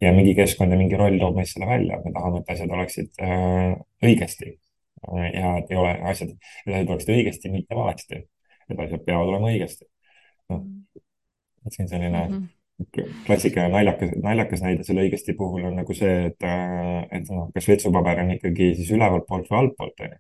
ja 0.02 0.14
mingi 0.16 0.34
keskkond 0.36 0.72
ja 0.74 0.78
mingi 0.80 0.98
roll 0.98 1.20
toob 1.20 1.36
meist 1.38 1.54
selle 1.54 1.68
välja, 1.70 2.00
me 2.06 2.14
tahame, 2.16 2.40
et 2.42 2.54
asjad 2.56 2.72
oleksid 2.78 3.20
äh, 3.22 3.76
õigesti. 4.04 4.56
ja 5.34 5.58
et 5.58 5.72
ei 5.72 5.78
ole 5.78 5.92
asjad, 6.14 6.32
et 6.32 6.74
asjad 6.74 6.96
oleksid 6.96 7.14
õigesti, 7.18 7.52
mitte 7.52 7.76
valesti. 7.76 8.24
et 8.70 8.80
asjad 8.88 9.04
peavad 9.04 9.36
olema 9.36 9.52
õigesti. 9.52 9.86
noh, 10.50 10.66
et 11.66 11.80
on 11.80 11.88
selline 11.88 12.28
mm. 12.28 12.34
-hmm 12.34 12.61
klassikaline 13.26 13.72
naljakas, 13.74 14.12
naljakas 14.24 14.64
näide 14.66 14.86
selle 14.88 15.06
õigesti 15.06 15.36
puhul 15.38 15.68
on 15.70 15.78
nagu 15.82 15.96
see, 15.98 16.28
et, 16.32 16.44
äh, 16.48 17.06
et 17.18 17.30
noh, 17.30 17.48
kas 17.56 17.70
vetsupaber 17.70 18.22
on 18.24 18.34
ikkagi 18.38 18.74
siis 18.80 18.92
ülevalt 18.96 19.28
poolt 19.30 19.50
või 19.52 19.60
altpoolt, 19.64 20.04
onju. 20.08 20.20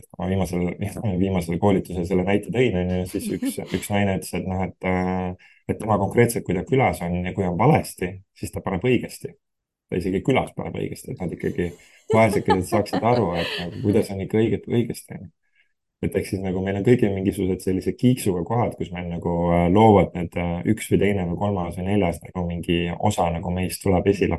et 0.00 0.08
kui 0.10 0.22
ma 0.22 0.30
viimasel, 0.32 0.66
viimasel 1.24 1.60
koolitusel 1.62 2.08
selle 2.08 2.26
näite 2.26 2.52
tõin, 2.54 2.80
onju, 2.82 3.04
siis 3.12 3.30
üks, 3.38 3.60
üks 3.78 3.92
naine 3.92 4.18
ütles, 4.18 4.34
et 4.38 4.50
noh, 4.50 4.66
et, 4.66 4.90
äh, 4.90 5.54
et 5.68 5.80
tema 5.80 5.98
konkreetselt, 6.02 6.46
kui 6.46 6.58
ta 6.58 6.66
külas 6.68 7.02
on 7.06 7.20
ja 7.22 7.34
kui 7.36 7.46
on 7.48 7.58
valesti, 7.60 8.10
siis 8.38 8.54
ta 8.54 8.64
paneb 8.64 8.84
õigesti. 8.84 9.36
ta 9.90 10.00
isegi 10.00 10.22
külas 10.24 10.52
paneb 10.56 10.76
õigesti, 10.80 11.12
et 11.12 11.20
nad 11.20 11.32
ikkagi 11.32 11.70
vaesekesed 12.12 12.68
saaksid 12.70 13.04
aru, 13.04 13.32
et 13.38 13.56
nagu, 13.60 13.80
kuidas 13.84 14.10
on 14.10 14.22
ikka 14.24 14.40
õiget 14.40 14.70
õigesti, 14.70 15.18
onju 15.18 15.32
et 16.06 16.16
ehk 16.18 16.28
siis 16.28 16.42
nagu 16.44 16.62
meil 16.64 16.78
on 16.80 16.86
kõigil 16.86 17.12
mingisugused 17.14 17.64
sellised 17.64 17.96
kiiksuga 18.00 18.44
kohad, 18.48 18.76
kus 18.78 18.90
meil 18.94 19.08
nagu 19.10 19.34
äh, 19.52 19.66
loovad 19.72 20.14
need 20.18 20.36
äh, 20.40 20.58
üks 20.74 20.90
või 20.92 21.00
teine 21.04 21.26
või 21.30 21.40
kolmas 21.40 21.78
või 21.78 21.88
neljas 21.92 22.20
nagu 22.24 22.46
mingi 22.48 22.78
osa 22.98 23.30
nagu 23.34 23.54
meist 23.54 23.82
tuleb 23.84 24.06
esile. 24.12 24.38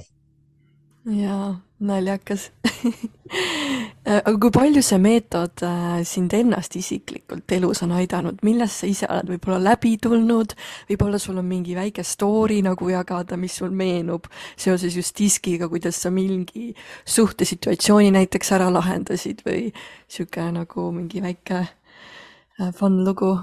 Jaa, 1.05 1.61
naljakas. 1.79 2.49
Aga 4.05 4.33
kui 4.41 4.51
palju 4.53 4.81
see 4.85 4.97
meetod 5.01 5.61
äh, 5.65 6.01
sind 6.05 6.33
ennast 6.37 6.75
isiklikult 6.77 7.51
elus 7.57 7.81
on 7.85 7.95
aidanud, 7.97 8.41
millest 8.45 8.81
sa 8.81 8.89
ise 8.89 9.09
oled 9.09 9.31
võib-olla 9.33 9.59
läbi 9.71 9.95
tulnud, 10.01 10.53
võib-olla 10.89 11.19
sul 11.21 11.39
on 11.41 11.47
mingi 11.49 11.75
väike 11.77 12.05
story 12.05 12.61
nagu 12.65 12.89
jagada, 12.89 13.37
mis 13.37 13.57
sul 13.57 13.73
meenub 13.73 14.29
seoses 14.53 14.97
just 14.97 15.17
diskiga, 15.17 15.69
kuidas 15.71 15.97
sa 16.01 16.13
mingi 16.13 16.71
suhtesituatsiooni 17.15 18.13
näiteks 18.13 18.53
ära 18.57 18.69
lahendasid 18.73 19.41
või 19.47 19.71
sihuke 20.07 20.45
nagu 20.53 20.91
mingi 20.93 21.23
väike 21.25 21.63
äh, 21.65 22.71
fun 22.77 23.03
lugu? 23.05 23.35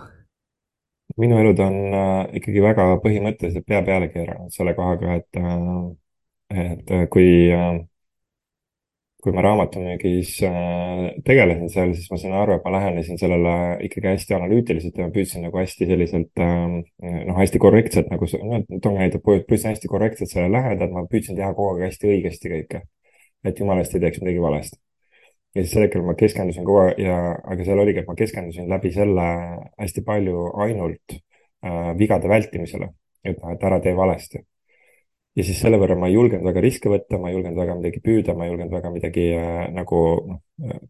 minu 1.18 1.36
elud 1.42 1.58
on 1.60 1.74
äh, 1.92 2.38
ikkagi 2.38 2.62
väga 2.64 2.86
põhimõtteliselt 3.02 3.66
pea 3.68 3.82
peale 3.84 4.08
keeranud 4.14 4.54
selle 4.54 4.72
kohaga, 4.78 5.18
et 5.18 5.42
äh, 5.42 5.90
et 6.52 6.90
äh, 6.90 7.08
kui 7.10 7.50
äh, 7.52 7.80
kui 9.22 9.32
ma 9.34 9.42
raamatumüügis 9.46 10.32
äh, 10.48 11.12
tegelesin 11.26 11.68
seal, 11.70 11.92
siis 11.94 12.08
ma 12.10 12.18
sain 12.18 12.34
aru, 12.34 12.56
et 12.56 12.64
ma 12.66 12.72
lähenesin 12.74 13.20
sellele 13.20 13.52
ikkagi 13.86 14.08
hästi 14.10 14.34
analüütiliselt 14.34 14.98
ja 14.98 15.06
ma 15.06 15.14
püüdsin 15.14 15.46
nagu 15.46 15.60
hästi 15.60 15.86
selliselt 15.86 16.42
noh, 16.42 17.36
hästi 17.38 17.60
korrektselt 17.62 18.10
nagu, 18.10 18.26
noh, 18.48 18.64
toon 18.82 18.98
näite, 18.98 19.22
püüdsin 19.22 19.70
hästi 19.70 19.90
korrektselt 19.92 20.32
sellele 20.32 20.56
läheneda, 20.58 20.88
et 20.88 20.96
ma 20.96 21.06
püüdsin 21.12 21.38
teha 21.38 21.52
kogu 21.54 21.76
aeg 21.76 21.86
hästi 21.86 22.10
õigesti 22.16 22.54
kõike. 22.56 22.82
et 23.46 23.58
jumala 23.58 23.82
eest 23.82 23.94
ei 23.94 24.02
teeks 24.02 24.20
midagi 24.22 24.42
valesti. 24.42 24.78
ja 25.54 25.62
siis 25.62 25.72
sel 25.76 25.86
hetkel 25.86 26.02
ma 26.06 26.18
keskendusin 26.18 26.66
kogu 26.66 26.82
aeg 26.88 27.02
ja, 27.06 27.18
aga 27.54 27.64
seal 27.68 27.78
oligi, 27.86 28.02
et 28.02 28.10
ma 28.10 28.18
keskendusin 28.18 28.70
läbi 28.74 28.90
selle 28.90 29.28
hästi 29.78 30.02
palju 30.02 30.48
ainult 30.66 31.14
äh, 31.14 31.92
vigade 31.98 32.28
vältimisele, 32.28 32.90
et 33.22 33.38
noh, 33.38 33.54
et 33.54 33.70
ära 33.70 33.78
tee 33.86 33.94
valesti 33.96 34.42
ja 35.36 35.44
siis 35.46 35.60
selle 35.62 35.78
võrra 35.80 35.96
ma 35.96 36.08
ei 36.10 36.16
julgenud 36.16 36.44
väga 36.44 36.62
riske 36.64 36.90
võtta, 36.92 37.18
ma 37.20 37.30
ei 37.30 37.36
julgenud 37.36 37.56
väga 37.56 37.76
midagi 37.78 38.00
püüda, 38.04 38.34
ma 38.36 38.44
ei 38.44 38.52
julgenud 38.52 38.74
väga 38.74 38.90
midagi 38.92 39.24
äh, 39.36 39.60
nagu 39.72 40.00
noh, 40.28 40.40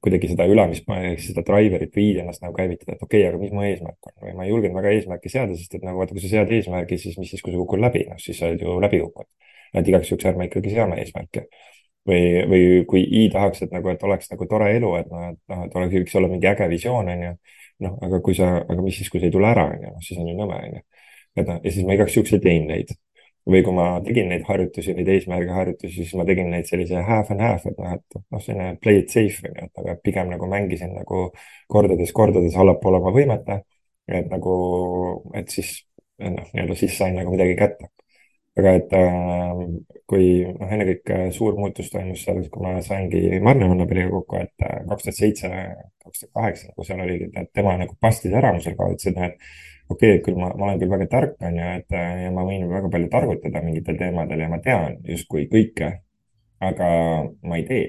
kuidagi 0.02 0.32
seda 0.32 0.46
ülemist, 0.50 0.88
seda 1.26 1.44
driver'it 1.46 1.94
või 1.94 2.08
ennast 2.24 2.42
nagu 2.42 2.56
käivitada, 2.56 2.96
et 2.96 3.04
okei 3.04 3.22
okay,, 3.22 3.28
aga 3.30 3.42
mis 3.42 3.52
mu 3.54 3.62
eesmärk 3.68 4.10
on 4.10 4.16
või 4.24 4.34
ma 4.38 4.46
ei 4.46 4.50
julgenud 4.50 4.78
väga 4.80 4.94
eesmärki 4.96 5.32
seada, 5.32 5.58
sest 5.58 5.76
et 5.78 5.86
nagu 5.86 6.02
vaata, 6.02 6.16
kui 6.16 6.24
sa 6.24 6.32
sead 6.32 6.54
eesmärgi, 6.58 6.98
siis 7.04 7.20
mis 7.20 7.30
siis, 7.30 7.44
kui 7.44 7.54
sa 7.54 7.60
kukud 7.60 7.84
läbi, 7.84 8.02
noh 8.10 8.18
siis 8.22 8.40
sa 8.40 8.50
oled 8.50 8.64
ju 8.66 8.78
läbi 8.82 9.00
kukkunud. 9.04 9.30
et 9.78 9.88
igaks 9.88 10.10
juhuks 10.10 10.26
ärme 10.32 10.48
ikkagi 10.48 10.74
seame 10.74 10.98
eesmärke. 11.04 11.46
või, 12.08 12.24
või 12.50 12.64
kui 12.90 13.04
I 13.06 13.28
tahaks, 13.30 13.62
et 13.62 13.70
nagu, 13.70 13.88
et 13.94 14.02
oleks 14.02 14.26
nagu 14.32 14.46
tore 14.50 14.72
elu, 14.74 14.88
et 14.98 15.10
noh, 15.10 15.28
et 15.30 15.38
noh, 15.54 15.60
et 15.68 15.76
oleks, 15.78 15.94
võiks 15.94 16.16
olla 16.18 16.28
mingi 16.32 16.48
äge 16.50 16.66
visioon, 16.68 17.08
on 17.14 17.22
ju. 17.28 17.32
noh, 17.86 17.94
aga 18.02 18.18
kui 18.26 18.34
sa, 18.34 18.56
aga 18.66 18.82
mis 18.82 18.98
siis, 18.98 19.10
kui 19.10 19.22
see 19.22 19.30
ei 19.30 19.36
tule 19.36 19.46
ära, 19.46 19.68
on 19.70 19.86
ju, 19.86 19.92
noh 19.94 20.02
siis 20.02 20.18
on 20.18 20.26
ju 20.26 20.34
nõme, 20.34 20.58
on 20.66 20.80
ju. 20.80 20.82
et 21.38 21.46
noh, 21.46 21.62
ja 21.62 21.70
siis 21.70 21.86
ma 21.86 21.94
igaks 21.94 22.18
juhuks 22.18 22.34
ei 22.34 22.42
teinud 22.42 22.74
neid 22.74 22.90
või 23.50 23.62
kui 23.66 23.74
ma 23.74 23.86
tegin 24.06 24.28
neid 24.30 24.44
harjutusi, 24.46 24.94
neid 24.94 25.08
eesmärgi 25.10 25.50
harjutusi, 25.50 25.94
siis 26.04 26.14
ma 26.18 26.26
tegin 26.28 26.50
neid 26.52 26.68
sellise 26.68 27.02
half 27.08 27.30
and 27.34 27.42
half, 27.42 27.64
et 27.66 27.78
noh, 27.78 27.94
et 27.96 28.18
noh, 28.20 28.42
selline 28.42 28.76
play 28.82 29.02
it 29.02 29.10
safe 29.10 29.42
on 29.48 29.56
ju, 29.56 29.66
et 29.66 29.82
aga 29.82 29.96
pigem 30.04 30.30
nagu 30.30 30.48
mängisin 30.50 30.92
nagu 30.94 31.24
kordades-kordades 31.72 32.58
allapoole 32.58 33.00
oma 33.02 33.14
võimete. 33.14 33.62
et 34.12 34.26
nagu, 34.30 34.52
et 35.38 35.48
siis 35.50 35.68
noh, 36.18 36.46
nii-öelda 36.52 36.74
siis 36.78 36.94
sain 36.98 37.14
nagu 37.16 37.30
midagi 37.34 37.56
kätte. 37.58 37.88
aga 38.58 38.72
et 38.76 38.90
äh, 38.92 39.60
kui 40.10 40.26
noh, 40.44 40.68
ennekõike 40.74 41.18
suur 41.32 41.54
muutus 41.56 41.88
toimus 41.90 42.24
seal, 42.26 42.42
kui 42.52 42.62
ma 42.66 42.74
saingi 42.84 43.40
Marne 43.40 43.68
Vannapilliga 43.70 44.10
kokku, 44.12 44.42
et 44.44 44.66
äh, 44.66 44.82
kaks 44.90 45.06
tuhat 45.06 45.18
seitse, 45.18 45.50
kaks 46.04 46.24
tuhat 46.24 46.32
kaheksa 46.36 46.68
nagu 46.68 46.84
seal 46.88 47.00
oli, 47.06 47.18
et 47.32 47.52
tema 47.56 47.78
nagu 47.80 47.96
pastis 48.00 48.34
ära 48.36 48.52
mu 48.52 48.60
seal 48.60 48.76
ka, 48.76 48.90
ütles, 48.92 49.08
et 49.08 49.16
noh, 49.16 49.30
et 49.30 49.71
okei 49.88 50.16
okay,, 50.16 50.22
küll 50.24 50.38
ma, 50.38 50.52
ma 50.58 50.68
olen 50.68 50.80
küll 50.80 50.92
väga 50.92 51.08
tark, 51.10 51.34
on 51.44 51.58
ju, 51.58 51.68
et 51.80 51.96
ja 51.96 52.30
ma 52.34 52.44
võin 52.48 52.64
väga 52.70 52.90
palju 52.92 53.10
targutada 53.12 53.62
mingitel 53.64 53.98
teemadel 54.00 54.44
ja 54.44 54.48
ma 54.52 54.58
tean 54.64 54.98
justkui 55.08 55.46
kõike, 55.52 55.90
aga 56.62 56.88
ma 57.42 57.58
ei 57.58 57.66
tee. 57.68 57.86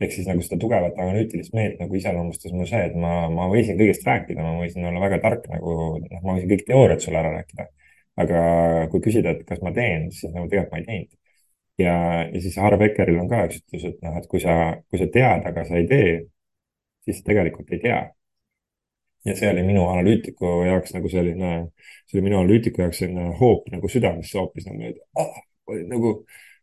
ehk 0.00 0.12
siis 0.12 0.26
nagu 0.28 0.42
seda 0.44 0.58
tugevat 0.60 0.98
analüütilist 1.00 1.54
meelt 1.56 1.78
nagu 1.80 1.96
iseloomustas 1.96 2.52
mul 2.52 2.66
see, 2.68 2.82
et 2.90 2.96
ma, 3.00 3.30
ma 3.32 3.46
võisin 3.48 3.78
kõigest 3.78 4.04
rääkida, 4.04 4.42
ma 4.44 4.58
võisin 4.60 4.84
olla 4.84 5.00
väga 5.00 5.18
tark 5.22 5.46
nagu, 5.48 5.76
noh, 6.02 6.20
ma 6.22 6.34
võisin 6.36 6.50
kõik 6.52 6.66
teooriad 6.68 7.00
sulle 7.04 7.22
ära 7.22 7.32
rääkida. 7.38 7.68
aga 8.24 8.40
kui 8.92 9.00
küsida, 9.04 9.32
et 9.32 9.44
kas 9.48 9.60
ma 9.64 9.72
teen, 9.76 10.10
siis 10.12 10.32
nagu 10.32 10.48
tegelikult 10.48 10.72
ma 10.72 10.78
ei 10.82 10.86
teinud. 10.90 11.10
ja, 11.80 11.94
ja 12.32 12.40
siis 12.44 12.56
Harv 12.60 12.84
Ekeril 12.84 13.20
on 13.20 13.28
ka 13.32 13.46
üks 13.48 13.62
ütlus, 13.62 13.88
et 13.88 13.98
noh, 14.04 14.16
et 14.20 14.28
kui 14.32 14.40
sa, 14.40 14.56
kui 14.90 15.00
sa 15.00 15.08
tead, 15.16 15.48
aga 15.52 15.64
sa 15.64 15.80
ei 15.80 15.88
tee, 15.88 16.12
siis 17.08 17.22
tegelikult 17.24 17.72
ei 17.72 17.80
tea 17.84 18.00
ja 19.26 19.34
see 19.36 19.50
oli 19.50 19.62
minu 19.66 19.86
analüütiku 19.90 20.50
jaoks 20.68 20.94
nagu 20.94 21.10
selline, 21.10 21.52
see 22.06 22.18
oli 22.18 22.26
minu 22.28 22.40
analüütiku 22.40 22.84
jaoks 22.84 23.00
selline 23.02 23.30
hoop 23.40 23.70
nagu 23.72 23.90
südamesse 23.90 24.38
hoopis 24.38 24.68
nagu, 24.68 24.90
et 24.90 25.00
ah, 25.22 25.40
nagu 25.90 26.12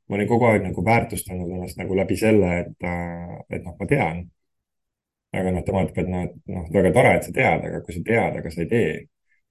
ma 0.07 0.17
olin 0.17 0.29
kogu 0.29 0.47
aeg 0.49 0.63
nagu 0.67 0.85
väärtustanud 0.85 1.51
ennast 1.51 1.79
nagu 1.79 1.97
läbi 1.97 2.17
selle, 2.19 2.53
et, 2.63 2.87
et 3.49 3.63
noh, 3.65 3.75
ma 3.79 3.89
tean. 3.89 4.23
aga 5.33 5.51
noh, 5.51 5.63
tema 5.65 5.81
ütleb, 5.81 5.97
et 6.03 6.09
noh, 6.13 6.25
et 6.27 6.51
noh, 6.55 6.65
väga 6.75 6.91
tore, 6.93 7.13
et 7.17 7.27
sa 7.27 7.31
tead, 7.33 7.63
aga 7.69 7.81
kui 7.85 7.95
sa 7.95 8.01
tead, 8.09 8.35
aga 8.39 8.49
sa 8.53 8.61
ei 8.61 8.67
tee, 8.69 8.89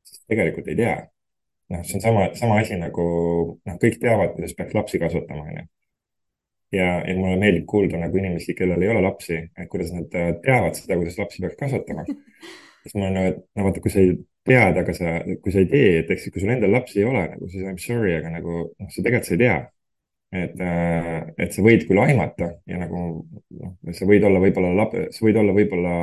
siis 0.07 0.21
tegelikult 0.31 0.69
ei 0.71 0.77
tea. 0.79 0.97
noh, 1.73 1.85
see 1.89 1.99
on 1.99 2.05
sama, 2.05 2.27
sama 2.39 2.59
asi 2.63 2.77
nagu 2.79 3.07
noh, 3.67 3.79
kõik 3.83 3.97
teavad, 4.03 4.35
kuidas 4.37 4.55
peaks 4.59 4.77
lapsi 4.79 5.01
kasvatama, 5.03 5.49
onju 5.51 5.65
ja, 6.73 6.87
ja 7.09 7.17
mulle 7.17 7.37
meeldib 7.41 7.65
kuulda 7.69 7.99
nagu 8.01 8.21
inimesi, 8.21 8.55
kellel 8.57 8.85
ei 8.85 8.93
ole 8.93 9.03
lapsi, 9.05 9.41
et 9.59 9.69
kuidas 9.73 9.91
nad 9.97 10.13
teavad 10.45 10.79
seda, 10.79 10.97
kuidas 11.01 11.19
lapsi 11.21 11.43
peaks 11.45 11.59
kasvatama 11.61 12.07
siis 12.83 12.95
ma 12.97 13.07
olen 13.07 13.19
nagu, 13.19 13.33
et 13.33 13.59
no 13.59 13.67
vaata, 13.69 13.83
kui 13.85 13.93
sa 13.95 14.03
ei 14.03 14.17
tead, 14.49 14.81
aga 14.83 14.95
sa, 14.97 15.15
kui 15.45 15.55
sa 15.55 15.63
ei 15.63 15.71
tee, 15.71 15.93
et 16.01 16.11
ehk 16.11 16.23
siis, 16.23 16.35
kui 16.35 16.43
sul 16.43 16.53
endal 16.55 16.75
lapsi 16.75 17.01
ei 17.01 17.07
ole 17.09 17.23
nagu, 17.35 17.49
siis 17.53 17.63
I 17.63 17.71
m 17.71 17.79
sorry, 17.81 18.17
aga 18.19 18.33
nagu 18.35 18.59
noh, 18.67 18.91
sa 18.91 18.99
tegelikult 19.01 19.31
sa 19.31 19.37
ei 19.37 19.43
tea. 19.45 19.61
et, 20.33 20.61
äh, 20.65 21.17
et 21.45 21.53
sa 21.53 21.61
võid 21.61 21.83
küll 21.85 22.01
aimata 22.01 22.47
ja 22.65 22.79
nagu 22.81 23.01
noh, 23.61 23.73
sa 23.93 24.07
võid 24.09 24.25
olla 24.25 24.41
võib-olla, 24.41 24.87
sa 25.13 25.27
võid 25.27 25.37
olla 25.37 25.53
võib-olla 25.53 25.97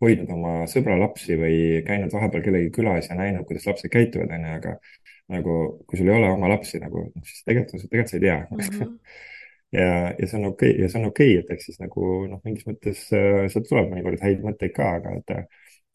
hoidnud 0.00 0.30
oma 0.32 0.52
sõbra 0.70 0.96
lapsi 1.00 1.36
või 1.40 1.82
käinud 1.84 2.12
vahepeal 2.12 2.44
kellegi 2.44 2.70
külas 2.72 3.10
ja 3.10 3.16
näinud, 3.18 3.44
kuidas 3.48 3.66
lapsed 3.68 3.92
käituvad, 3.92 4.32
onju, 4.32 4.54
aga 4.58 4.74
nagu 5.32 5.56
kui 5.84 6.00
sul 6.00 6.08
ei 6.08 6.16
ole 6.16 6.30
oma 6.32 6.50
lapsi 6.52 6.80
nagu, 6.80 7.04
siis 7.20 7.44
tegelikult, 7.44 7.84
tegelikult 7.84 8.12
sa 8.12 8.16
ei 8.16 8.24
tea 8.24 8.38
mm. 8.38 8.64
-hmm. 8.64 8.98
ja, 9.78 9.88
ja 10.18 10.26
see 10.26 10.40
on 10.40 10.48
okei 10.52 10.72
okay, 10.72 10.82
ja 10.82 10.88
see 10.88 11.00
on 11.00 11.08
okei 11.10 11.30
okay,, 11.34 11.44
et 11.44 11.54
eks 11.56 11.70
siis 11.70 11.80
nagu 11.82 12.10
noh, 12.30 12.40
mingis 12.44 12.66
mõttes 12.68 13.06
äh, 13.12 13.44
sealt 13.52 13.68
tuleb 13.68 13.92
mõnikord 13.92 14.24
häid 14.24 14.44
mõtteid 14.44 14.76
ka, 14.76 14.92
aga 15.00 15.16
et 15.20 15.36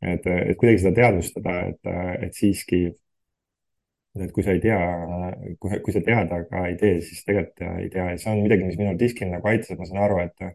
et, 0.01 0.25
et 0.27 0.57
kuidagi 0.57 0.81
seda 0.83 0.95
teadvustada, 0.97 1.55
et, 1.71 1.91
et 2.27 2.37
siiski, 2.37 2.81
et 4.19 4.31
kui 4.35 4.43
sa 4.43 4.51
ei 4.55 4.59
tea, 4.63 4.77
kui, 5.61 5.77
kui 5.85 5.93
sa 5.95 6.01
tead, 6.03 6.31
aga 6.35 6.63
ei 6.67 6.75
tee, 6.79 6.97
siis 7.05 7.23
tegelikult 7.27 7.61
ei 7.79 7.89
tea 7.93 8.07
ja 8.09 8.17
see 8.19 8.31
on 8.33 8.41
midagi, 8.43 8.65
mis 8.67 8.79
minul 8.79 8.97
diskil 8.99 9.31
nagu 9.31 9.47
aitas, 9.51 9.71
et 9.71 9.79
ma 9.79 9.87
saan 9.87 10.01
aru, 10.03 10.17
et 10.25 10.47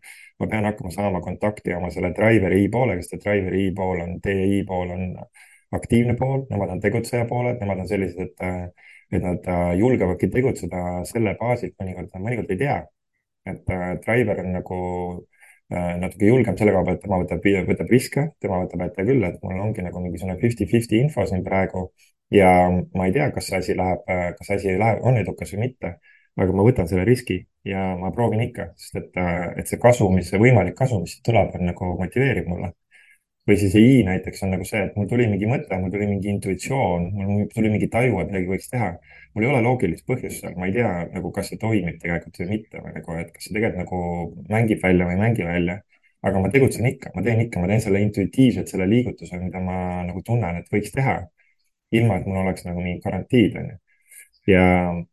ma 0.42 0.48
pean 0.50 0.68
hakkama 0.68 0.92
saama 0.92 1.22
kontakti 1.24 1.74
oma 1.76 1.90
selle 1.94 2.12
driver'i 2.16 2.66
poolega, 2.72 3.04
sest 3.04 3.16
et 3.16 3.24
driver'i 3.24 3.70
pool 3.78 4.02
on, 4.04 4.18
DI 4.26 4.60
pool 4.68 4.92
on 4.96 5.06
aktiivne 5.76 6.16
pool, 6.18 6.44
nemad 6.50 6.74
on 6.74 6.82
tegutseja 6.84 7.24
pooled, 7.30 7.56
nemad 7.62 7.80
on 7.84 7.88
sellised, 7.88 8.20
et, 8.28 8.84
et 9.16 9.24
nad 9.24 9.48
julgevadki 9.80 10.28
tegutseda 10.34 10.82
selle 11.08 11.32
baasilt, 11.40 11.78
mõnikord, 11.80 12.12
mõnikord 12.20 12.52
ei 12.52 12.60
tea. 12.66 12.76
et 13.46 13.68
driver 14.02 14.40
on 14.42 14.48
nagu 14.58 14.76
Äh, 15.16 15.35
natuke 15.70 16.28
julgem 16.28 16.56
selle 16.58 16.72
koha 16.74 16.84
pealt, 16.86 17.00
tema 17.02 17.18
võtab, 17.22 17.46
võtab 17.66 17.88
riske, 17.90 18.28
tema 18.42 18.60
võtab 18.62 18.84
ette 18.86 19.06
küll, 19.08 19.24
et 19.26 19.40
mul 19.42 19.62
ongi 19.64 19.82
nagu 19.82 20.02
mingisugune 20.02 20.36
fifty-fifty 20.42 21.00
info 21.02 21.26
siin 21.26 21.42
praegu 21.46 21.88
ja 22.30 22.50
ma 22.70 23.08
ei 23.08 23.14
tea, 23.16 23.30
kas 23.34 23.50
see 23.50 23.58
asi 23.58 23.76
läheb, 23.78 24.04
kas 24.38 24.46
see 24.50 24.60
asi 24.60 24.76
läheb, 24.78 25.02
on 25.02 25.18
edukas 25.22 25.52
või 25.54 25.66
mitte. 25.66 25.96
aga 26.36 26.52
ma 26.52 26.64
võtan 26.66 26.88
selle 26.88 27.04
riski 27.08 27.38
ja 27.64 27.94
ma 27.96 28.10
proovin 28.12 28.42
ikka, 28.44 28.68
sest 28.76 28.98
et, 29.00 29.14
et 29.56 29.70
see 29.70 29.78
kasu, 29.80 30.10
mis, 30.12 30.28
see 30.30 30.38
võimalik 30.38 30.74
kasu, 30.76 30.98
mis 31.00 31.14
tuleb, 31.24 31.54
on 31.56 31.64
nagu 31.70 31.92
motiveerib 31.98 32.50
mulle 32.50 32.74
või 33.48 33.56
siis 33.60 33.74
I 33.78 34.02
näiteks 34.06 34.42
on 34.44 34.52
nagu 34.54 34.64
see, 34.66 34.82
et 34.88 34.96
mul 34.98 35.08
tuli 35.10 35.26
mingi 35.30 35.48
mõte, 35.50 35.78
mul 35.80 35.92
tuli 35.94 36.08
mingi 36.10 36.30
intuitsioon, 36.32 37.06
mul 37.18 37.44
tuli 37.54 37.70
mingi 37.72 37.88
taju, 37.92 38.18
et 38.22 38.32
midagi 38.32 38.50
võiks 38.50 38.70
teha. 38.72 38.90
mul 39.34 39.44
ei 39.46 39.50
ole 39.52 39.62
loogilist 39.66 40.06
põhjust 40.08 40.42
seal, 40.42 40.56
ma 40.58 40.66
ei 40.66 40.74
tea 40.76 40.90
nagu, 41.12 41.30
kas 41.36 41.50
see 41.52 41.60
toimib 41.62 42.00
tegelikult 42.02 42.40
või 42.42 42.48
mitte 42.54 42.82
või 42.82 42.94
nagu, 42.96 43.18
et 43.22 43.32
kas 43.34 43.46
see 43.46 43.54
tegelikult 43.56 43.82
nagu 43.84 44.00
mängib 44.56 44.82
välja 44.82 45.06
või 45.08 45.16
ei 45.18 45.22
mängi 45.22 45.46
välja. 45.46 45.80
aga 46.26 46.40
ma 46.42 46.48
tegutsen 46.50 46.86
ikka, 46.90 47.10
ma 47.14 47.22
teen 47.22 47.40
ikka, 47.44 47.60
ma 47.62 47.68
teen 47.70 47.82
selle 47.84 48.00
intuitiivselt, 48.02 48.68
selle 48.68 48.86
liigutuse, 48.90 49.38
mida 49.38 49.60
ma 49.62 50.02
nagu 50.08 50.22
tunnen, 50.26 50.56
et 50.62 50.72
võiks 50.72 50.90
teha. 50.94 51.18
ilma, 51.94 52.16
et 52.18 52.26
mul 52.26 52.40
oleks 52.42 52.64
nagu 52.66 52.80
mingid 52.82 53.04
garantiid, 53.04 53.56
on 53.60 53.68
ju 53.70 53.76
ja, 54.46 54.62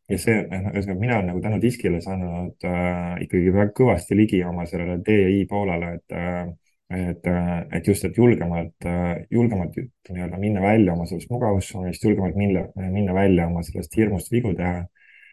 ja 0.10 0.20
see, 0.22 0.36
noh, 0.50 0.72
ühesõnaga 0.74 1.00
mina 1.02 1.18
olen 1.18 1.30
nagu 1.32 1.42
tänu 1.44 1.60
diskile 1.62 2.02
saanud 2.04 2.68
äh, 2.70 3.22
ikkagi 3.26 3.54
väga 3.54 3.74
kõvasti 3.80 4.18
ligi 4.18 4.42
oma 4.46 4.66
sellele 4.70 5.00
DI 5.06 5.46
poolele, 5.50 5.94
et 6.00 6.18
äh, 6.18 6.46
et, 6.90 7.28
et 7.74 7.88
just, 7.88 8.06
et 8.06 8.18
julgemalt, 8.18 8.88
julgemalt 9.32 9.78
nii-öelda 10.10 10.38
minna 10.38 10.62
välja 10.62 10.94
oma 10.94 11.06
sellest 11.10 11.32
mugavustsoonist, 11.32 12.04
julgemalt 12.04 12.36
minna, 12.38 12.66
minna 12.92 13.16
välja 13.16 13.48
oma 13.48 13.64
sellest 13.66 13.96
hirmust 13.98 14.32
vigu 14.32 14.54
teha, 14.58 14.84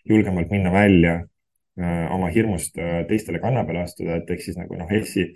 julgemalt 0.09 0.51
minna 0.51 0.73
välja 0.73 1.15
äh, 1.81 2.13
oma 2.15 2.29
hirmust 2.29 2.79
äh, 2.79 3.03
teistele 3.09 3.41
kanna 3.43 3.65
peale 3.65 3.85
astuda, 3.85 4.21
et 4.21 4.31
ehk 4.31 4.45
siis 4.45 4.59
nagu 4.61 4.79
noh, 4.79 4.93
S-i 5.05 5.27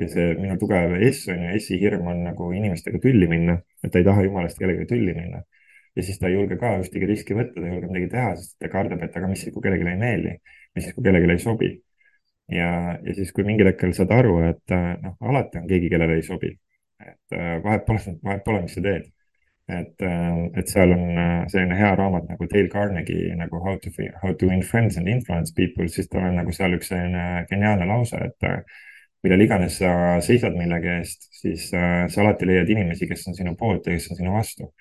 ja 0.00 0.08
see 0.08 0.28
minu 0.40 0.56
tugev 0.60 0.94
S 1.10 1.26
on 1.32 1.42
ju, 1.46 1.56
S-i 1.60 1.78
hirm 1.80 2.06
on 2.12 2.22
nagu 2.26 2.50
inimestega 2.56 3.00
tülli 3.02 3.28
minna, 3.30 3.58
et 3.82 3.92
ta 3.92 4.00
ei 4.00 4.06
taha 4.08 4.24
jumalast 4.26 4.60
kellegagi 4.60 4.88
tülli 4.94 5.16
minna. 5.16 5.42
ja 5.96 6.02
siis 6.02 6.18
ta 6.18 6.28
ei 6.30 6.38
julge 6.38 6.56
ka 6.60 6.76
ühtegi 6.80 7.08
riski 7.08 7.34
võtta, 7.36 7.58
ta 7.58 7.66
ei 7.66 7.74
julge 7.74 7.88
midagi 7.90 8.12
teha, 8.14 8.28
sest 8.40 8.54
ta 8.62 8.70
kardab, 8.72 9.02
et 9.04 9.16
aga 9.18 9.28
mis 9.28 9.42
siis, 9.44 9.52
kui 9.52 9.64
kellelegi 9.64 9.90
ei 9.90 9.98
meeldi, 10.00 10.30
mis 10.72 10.86
siis, 10.86 10.94
kui 10.96 11.04
kellelegi 11.04 11.34
ei 11.34 11.42
sobi. 11.42 11.68
Ja, 12.54 12.98
ja 13.02 13.14
siis, 13.16 13.32
kui 13.32 13.44
mingil 13.48 13.70
hetkel 13.70 13.94
saad 13.96 14.12
aru, 14.14 14.38
et 14.50 14.76
noh, 15.02 15.16
alati 15.20 15.62
on 15.62 15.66
keegi, 15.70 15.90
kellele 15.92 16.20
ei 16.20 16.26
sobi. 16.26 16.52
et 17.02 17.34
vahet 17.64 17.82
pole, 17.86 18.14
vahet 18.22 18.44
pole, 18.46 18.60
mis 18.62 18.76
sa 18.76 18.82
teed 18.84 19.08
et, 19.68 20.02
äh, 20.02 20.58
et 20.58 20.68
seal 20.68 20.92
on 20.94 21.18
äh, 21.18 21.34
selline 21.50 21.76
hea 21.78 21.90
raamat 21.98 22.28
nagu 22.30 22.46
Dale 22.50 22.68
Carnegie 22.68 23.34
nagu 23.38 23.60
How 23.62 23.78
to, 23.78 23.90
How 24.22 24.34
to 24.34 24.46
win 24.46 24.62
friends 24.62 24.96
and 24.96 25.08
influence 25.08 25.52
people, 25.54 25.88
siis 25.88 26.08
tal 26.08 26.26
on 26.28 26.40
nagu 26.40 26.54
seal 26.54 26.74
üks 26.76 26.90
selline 26.92 27.44
geniaalne 27.50 27.86
lause, 27.88 28.18
et 28.18 28.48
äh, 28.48 28.62
millal 29.22 29.44
iganes 29.44 29.78
sa 29.78 29.92
seisad 30.24 30.56
millegi 30.58 30.90
eest, 30.96 31.28
siis 31.38 31.68
sa 31.70 32.22
alati 32.24 32.46
leiad 32.48 32.70
inimesi, 32.74 33.06
kes 33.06 33.28
on 33.30 33.36
sinu 33.38 33.52
poolt 33.58 33.86
ja 33.86 33.94
kes 33.94 34.08
on 34.10 34.18
sinu 34.18 34.32
vastu. 34.34 34.72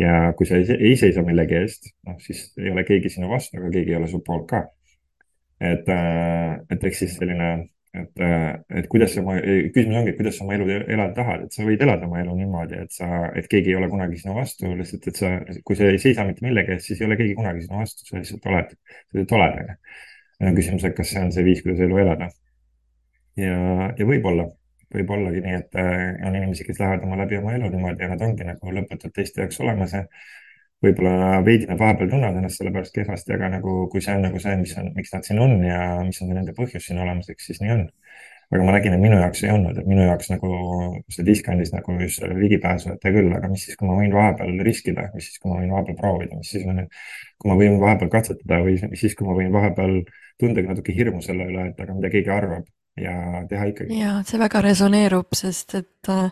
ja 0.00 0.32
kui 0.36 0.48
sa 0.48 0.56
ei, 0.56 0.64
ei 0.78 0.94
seisa 0.96 1.20
millegi 1.26 1.58
eest, 1.58 1.90
noh, 2.08 2.16
siis 2.24 2.46
ei 2.56 2.70
ole 2.72 2.86
keegi 2.88 3.12
sinu 3.12 3.28
vastu, 3.28 3.58
aga 3.60 3.68
keegi 3.74 3.92
ei 3.92 3.98
ole 3.98 4.08
su 4.08 4.22
poolt 4.24 4.46
ka. 4.48 4.62
Et, 5.62 5.88
et 6.70 6.84
eks 6.90 7.04
siis 7.04 7.14
selline 7.18 7.52
et, 7.94 8.20
äh, 8.20 8.54
et 8.70 8.88
kuidas 8.88 9.12
sa 9.14 9.20
oma, 9.20 9.34
küsimus 9.74 9.98
ongi, 10.00 10.12
et 10.12 10.18
kuidas 10.18 10.38
sa 10.38 10.44
oma 10.46 10.54
elu 10.56 10.68
elada 10.80 11.12
tahad, 11.16 11.44
et 11.46 11.56
sa 11.56 11.66
võid 11.66 11.82
elada 11.84 12.08
oma 12.08 12.22
elu 12.22 12.36
niimoodi, 12.38 12.78
et 12.86 12.94
sa, 12.94 13.08
et 13.36 13.48
keegi 13.52 13.74
ei 13.74 13.76
ole 13.80 13.90
kunagi 13.92 14.20
sinu 14.20 14.36
vastu, 14.38 14.70
lihtsalt, 14.78 15.08
et 15.10 15.20
sa, 15.20 15.32
kui 15.68 15.76
sa 15.76 15.90
ei 15.90 16.00
seisa 16.00 16.24
mitte 16.28 16.44
millegi 16.46 16.76
eest, 16.76 16.88
siis 16.88 17.02
ei 17.02 17.08
ole 17.10 17.18
keegi 17.20 17.36
kunagi 17.36 17.66
sinu 17.66 17.82
vastu, 17.82 18.06
sa 18.08 18.16
lihtsalt 18.16 18.48
oled, 18.48 18.72
sa 18.72 19.18
lihtsalt 19.18 19.36
oled, 19.38 19.60
onju. 19.60 19.76
ja 20.46 20.54
küsimus, 20.56 20.88
et 20.88 20.96
kas 20.96 21.12
see 21.12 21.26
on 21.26 21.36
see 21.36 21.46
viis, 21.46 21.60
kuidas 21.66 21.84
elu 21.84 22.02
elada. 22.06 22.30
ja, 23.40 23.56
ja 23.98 24.08
võib-olla, 24.08 24.48
võib 24.92 25.12
ollagi 25.18 25.44
nii, 25.44 25.58
et 25.60 25.80
äh, 25.80 25.98
on 26.28 26.36
inimesi, 26.36 26.64
kes 26.68 26.80
lähevad 26.80 27.04
oma 27.04 27.20
läbi 27.20 27.40
oma 27.40 27.56
elu 27.58 27.68
niimoodi 27.74 28.06
ja 28.06 28.12
nad 28.14 28.24
ongi 28.24 28.48
nagu 28.48 28.72
lõputult 28.78 29.12
teiste 29.16 29.44
jaoks 29.44 29.60
olemas 29.60 29.92
ja 29.96 30.06
võib-olla 30.82 31.40
veidi 31.46 31.68
nad 31.70 31.78
vahepeal 31.80 32.10
tunnevad 32.10 32.40
ennast 32.40 32.60
selle 32.60 32.72
pärast 32.74 32.94
kehvasti, 32.96 33.36
aga 33.36 33.52
nagu, 33.56 33.76
kui 33.92 34.02
see 34.04 34.16
on 34.16 34.26
nagu 34.26 34.40
see, 34.42 34.56
mis 34.60 34.74
on, 34.80 34.90
miks 34.96 35.14
nad 35.14 35.26
siin 35.26 35.40
on 35.42 35.56
ja 35.66 35.78
mis 36.06 36.18
on 36.24 36.32
nende 36.34 36.54
põhjus 36.56 36.88
siin 36.88 37.00
olemiseks, 37.02 37.48
siis 37.50 37.62
nii 37.62 37.74
on. 37.76 37.84
aga 38.52 38.64
ma 38.66 38.74
nägin, 38.74 38.92
et 38.92 39.00
minu 39.00 39.16
jaoks 39.16 39.44
ei 39.46 39.52
olnud, 39.54 39.78
et 39.80 39.86
minu 39.88 40.02
jaoks 40.04 40.28
nagu 40.28 40.48
see 41.14 41.24
disk 41.24 41.46
andis 41.48 41.70
nagu 41.72 41.94
just 42.02 42.18
selle 42.20 42.34
ligipääsu, 42.36 42.90
et 42.92 43.06
hea 43.06 43.14
küll, 43.14 43.30
aga 43.32 43.48
mis 43.48 43.64
siis, 43.64 43.78
kui 43.80 43.88
ma 43.88 43.96
võin 43.96 44.12
vahepeal 44.12 44.58
riskida, 44.66 45.06
mis 45.14 45.30
siis, 45.30 45.38
kui 45.40 45.52
ma 45.52 45.62
võin 45.62 45.72
vahepeal 45.72 45.96
proovida, 46.02 46.36
mis 46.36 46.50
siis, 46.52 46.66
kui 46.66 47.48
ma 47.52 47.56
võin 47.56 47.78
vahepeal 47.80 48.12
katsetada 48.12 48.58
või 48.66 48.76
mis 48.90 49.00
siis, 49.06 49.16
kui 49.16 49.30
ma 49.30 49.38
võin 49.38 49.54
vahepeal 49.54 50.02
tundagi 50.42 50.68
natuke 50.68 50.92
hirmu 50.98 51.22
selle 51.24 51.48
üle, 51.48 51.70
et 51.70 51.80
aga 51.80 51.96
mida 51.96 52.12
keegi 52.12 52.34
arvab 52.34 52.68
ja 53.00 53.46
teha 53.48 53.70
ikkagi. 53.70 54.02
ja 54.02 54.18
see 54.28 54.42
väga 54.42 54.60
resoneerub, 54.68 55.32
sest 55.38 55.78
et 55.80 56.12
äh, 56.12 56.28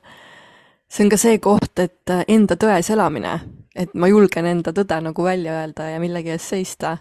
see 0.91 1.07
on 1.07 1.15
ka 1.15 1.23
see 1.25 1.41
koht, 1.41 1.73
et 1.81 2.13
äh, 2.13 2.27
enda 2.29 2.59
tões 2.61 2.93
elamine 2.93 3.39
et 3.75 3.93
ma 3.95 4.09
julgen 4.11 4.49
enda 4.51 4.73
tõde 4.75 4.97
nagu 5.05 5.25
välja 5.25 5.61
öelda 5.61 5.87
ja 5.93 5.99
millegi 6.03 6.33
eest 6.35 6.55
seista. 6.55 6.97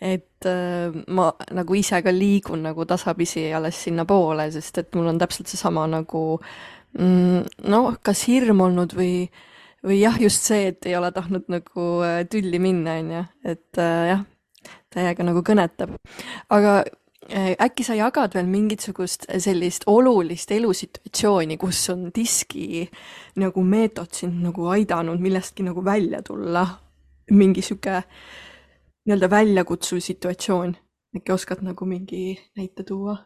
et 0.00 0.46
äh, 0.48 0.92
ma 1.08 1.30
nagu 1.52 1.74
ise 1.74 2.00
ka 2.02 2.12
liigun 2.12 2.62
nagu 2.64 2.84
tasapisi 2.84 3.46
alles 3.54 3.82
sinnapoole, 3.84 4.50
sest 4.52 4.78
et 4.78 4.94
mul 4.94 5.12
on 5.12 5.18
täpselt 5.18 5.48
seesama 5.48 5.86
nagu 5.88 6.24
mm, 6.98 7.68
noh, 7.68 7.94
kas 8.02 8.24
hirm 8.28 8.60
olnud 8.64 8.96
või, 8.96 9.28
või 9.84 10.00
jah, 10.00 10.18
just 10.20 10.48
see, 10.48 10.68
et 10.72 10.86
ei 10.88 10.96
ole 10.96 11.12
tahtnud 11.12 11.48
nagu 11.52 11.88
äh, 12.04 12.22
tülli 12.30 12.60
minna, 12.60 12.98
on 13.00 13.14
ju, 13.18 13.24
et 13.54 13.80
äh, 13.80 14.10
jah, 14.14 14.26
täiega 14.94 15.26
nagu 15.26 15.44
kõnetab. 15.44 15.96
aga 16.52 16.82
äkki 17.32 17.84
sa 17.86 17.96
jagad 17.96 18.34
veel 18.36 18.46
mingisugust 18.50 19.26
sellist 19.40 19.86
olulist 19.90 20.50
elusituatsiooni, 20.52 21.56
kus 21.56 21.82
on 21.92 22.08
diski 22.14 22.84
nagu 23.40 23.64
meetod 23.64 24.12
sind 24.12 24.42
nagu 24.44 24.68
aidanud 24.74 25.20
millestki 25.20 25.66
nagu 25.66 25.84
välja 25.84 26.22
tulla? 26.22 26.66
mingi 27.30 27.62
sihuke 27.64 28.02
nii-öelda 29.08 29.30
väljakutsuv 29.32 30.02
situatsioon, 30.04 30.74
äkki 31.16 31.32
oskad 31.32 31.62
nagu 31.64 31.86
mingi 31.88 32.34
näite 32.56 32.84
tuua? 32.84 33.16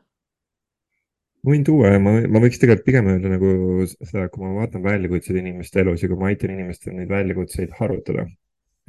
võin 1.47 1.65
tuua 1.67 1.95
ja 1.95 2.01
ma, 2.03 2.17
ma 2.27 2.43
võiks 2.43 2.59
tegelikult 2.63 2.87
pigem 2.87 3.09
öelda 3.13 3.31
nagu 3.33 3.51
seda, 3.87 4.29
kui 4.31 4.43
ma 4.43 4.55
vaatan 4.59 4.83
väljakutseid 4.85 5.39
inimeste 5.39 5.83
elus 5.83 6.03
ja 6.03 6.11
kui 6.11 6.19
ma 6.19 6.31
aitan 6.33 6.55
inimestel 6.55 6.97
neid 6.97 7.11
väljakutseid 7.11 7.75
harutada, 7.79 8.27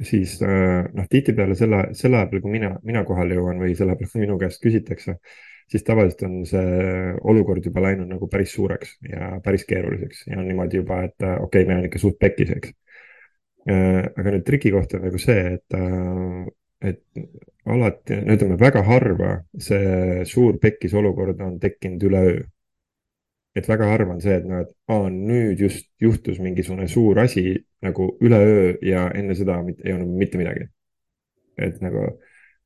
siis 0.02 0.42
äh, 0.42 0.86
noh, 0.94 1.06
tihtipeale 1.10 1.54
selle, 1.58 1.84
selle 1.96 2.20
aja 2.20 2.28
peal, 2.30 2.42
kui 2.44 2.54
mina, 2.54 2.72
mina 2.86 3.04
kohale 3.08 3.36
jõuan 3.36 3.60
või 3.62 3.74
selle 3.78 3.96
peale, 3.98 4.10
kui 4.12 4.24
minu 4.24 4.38
käest 4.40 4.62
küsitakse, 4.62 5.16
siis 5.70 5.84
tavaliselt 5.86 6.24
on 6.28 6.38
see 6.48 6.84
olukord 7.32 7.66
juba 7.66 7.84
läinud 7.84 8.10
nagu 8.10 8.28
päris 8.32 8.54
suureks 8.56 8.96
ja 9.06 9.36
päris 9.44 9.66
keeruliseks 9.68 10.26
ja 10.30 10.38
on 10.40 10.48
niimoodi 10.48 10.80
juba, 10.80 11.02
et 11.08 11.26
äh, 11.26 11.36
okei 11.36 11.62
okay,, 11.62 11.68
meil 11.68 11.82
on 11.82 11.90
ikka 11.90 12.02
suht 12.02 12.18
pekkis, 12.20 12.54
eks. 12.56 12.74
Äh, 13.68 14.06
aga 14.16 14.36
nüüd 14.36 14.46
triki 14.46 14.72
koht 14.72 14.96
on 14.96 15.04
nagu 15.04 15.20
see, 15.20 15.58
et, 15.58 15.80
et 16.90 17.02
alati, 17.68 18.22
no 18.24 18.38
ütleme 18.38 18.56
väga 18.60 18.82
harva 18.88 19.34
see 19.60 20.24
suur 20.28 20.56
pekkis 20.62 20.96
olukord 20.96 21.40
on 21.44 21.58
tekkinud 21.60 22.08
üleöö 22.08 22.40
et 23.56 23.68
väga 23.68 23.88
harva 23.90 24.14
on 24.14 24.20
see, 24.22 24.36
et 24.38 24.46
noh, 24.46 24.62
et 24.64 24.72
aa, 24.92 25.08
nüüd 25.10 25.60
just 25.60 25.88
juhtus 26.02 26.38
mingisugune 26.42 26.86
suur 26.88 27.18
asi 27.22 27.44
nagu 27.84 28.12
üleöö 28.22 28.76
ja 28.86 29.08
enne 29.16 29.34
seda 29.38 29.58
ei 29.84 29.94
olnud 29.94 30.18
mitte 30.20 30.38
midagi. 30.38 30.68
et 31.60 31.80
nagu, 31.84 32.06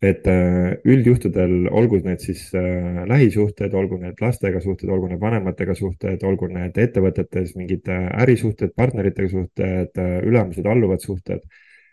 et 0.05 0.27
äh, 0.31 0.77
üldjuhtudel, 0.87 1.67
olgu 1.75 1.99
need 2.05 2.21
siis 2.23 2.45
äh, 2.55 3.01
lähisuhted, 3.11 3.75
olgu 3.75 3.99
need 3.99 4.21
lastega 4.23 4.61
suhted, 4.63 4.91
olgu 4.93 5.09
need 5.11 5.23
vanematega 5.23 5.75
suhted, 5.75 6.23
olgu 6.23 6.47
need 6.53 6.79
ettevõtetes 6.79 7.57
mingid 7.59 7.89
äh, 7.91 8.07
ärisuhted, 8.23 8.75
partneritega 8.77 9.33
suhted, 9.33 10.03
ülemused, 10.29 10.69
alluvad 10.69 11.03
suhted, 11.03 11.43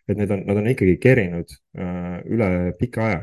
et 0.07 0.19
need 0.19 0.35
on, 0.35 0.45
nad 0.45 0.61
on 0.61 0.69
ikkagi 0.73 0.97
kerinud 1.01 1.55
üle 2.29 2.51
pika 2.77 3.07
aja 3.07 3.21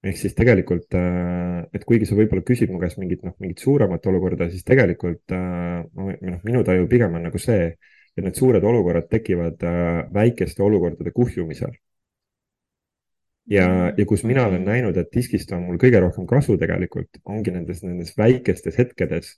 ehk 0.00 0.16
siis 0.16 0.34
tegelikult, 0.36 0.94
äh, 0.96 1.60
et 1.76 1.84
kuigi 1.88 2.08
sa 2.08 2.16
võib-olla 2.16 2.44
küsid 2.46 2.72
mu 2.72 2.80
käest 2.80 2.98
mingit, 3.00 3.22
noh, 3.26 3.34
mingit 3.42 3.60
suuremat 3.60 4.06
olukorda, 4.08 4.48
siis 4.52 4.64
tegelikult 4.64 5.34
äh, 5.36 5.82
noh, 5.84 6.40
minu 6.46 6.62
taju 6.64 6.88
pigem 6.88 7.18
on 7.18 7.26
nagu 7.28 7.40
see, 7.40 7.68
et 8.16 8.24
need 8.24 8.38
suured 8.38 8.64
olukorrad 8.64 9.10
tekivad 9.12 9.60
äh, 9.68 10.00
väikeste 10.14 10.64
olukordade 10.64 11.12
kuhjumisel. 11.16 11.76
ja, 13.50 13.66
ja 13.96 14.06
kus 14.06 14.24
mina 14.24 14.46
olen 14.46 14.64
näinud, 14.64 14.96
et 14.96 15.12
diskist 15.12 15.52
on 15.52 15.66
mul 15.66 15.78
kõige 15.82 16.00
rohkem 16.00 16.26
kasu 16.30 16.56
tegelikult, 16.60 17.20
ongi 17.24 17.52
nendes, 17.52 17.82
nendes 17.84 18.14
väikestes 18.16 18.78
hetkedes, 18.80 19.34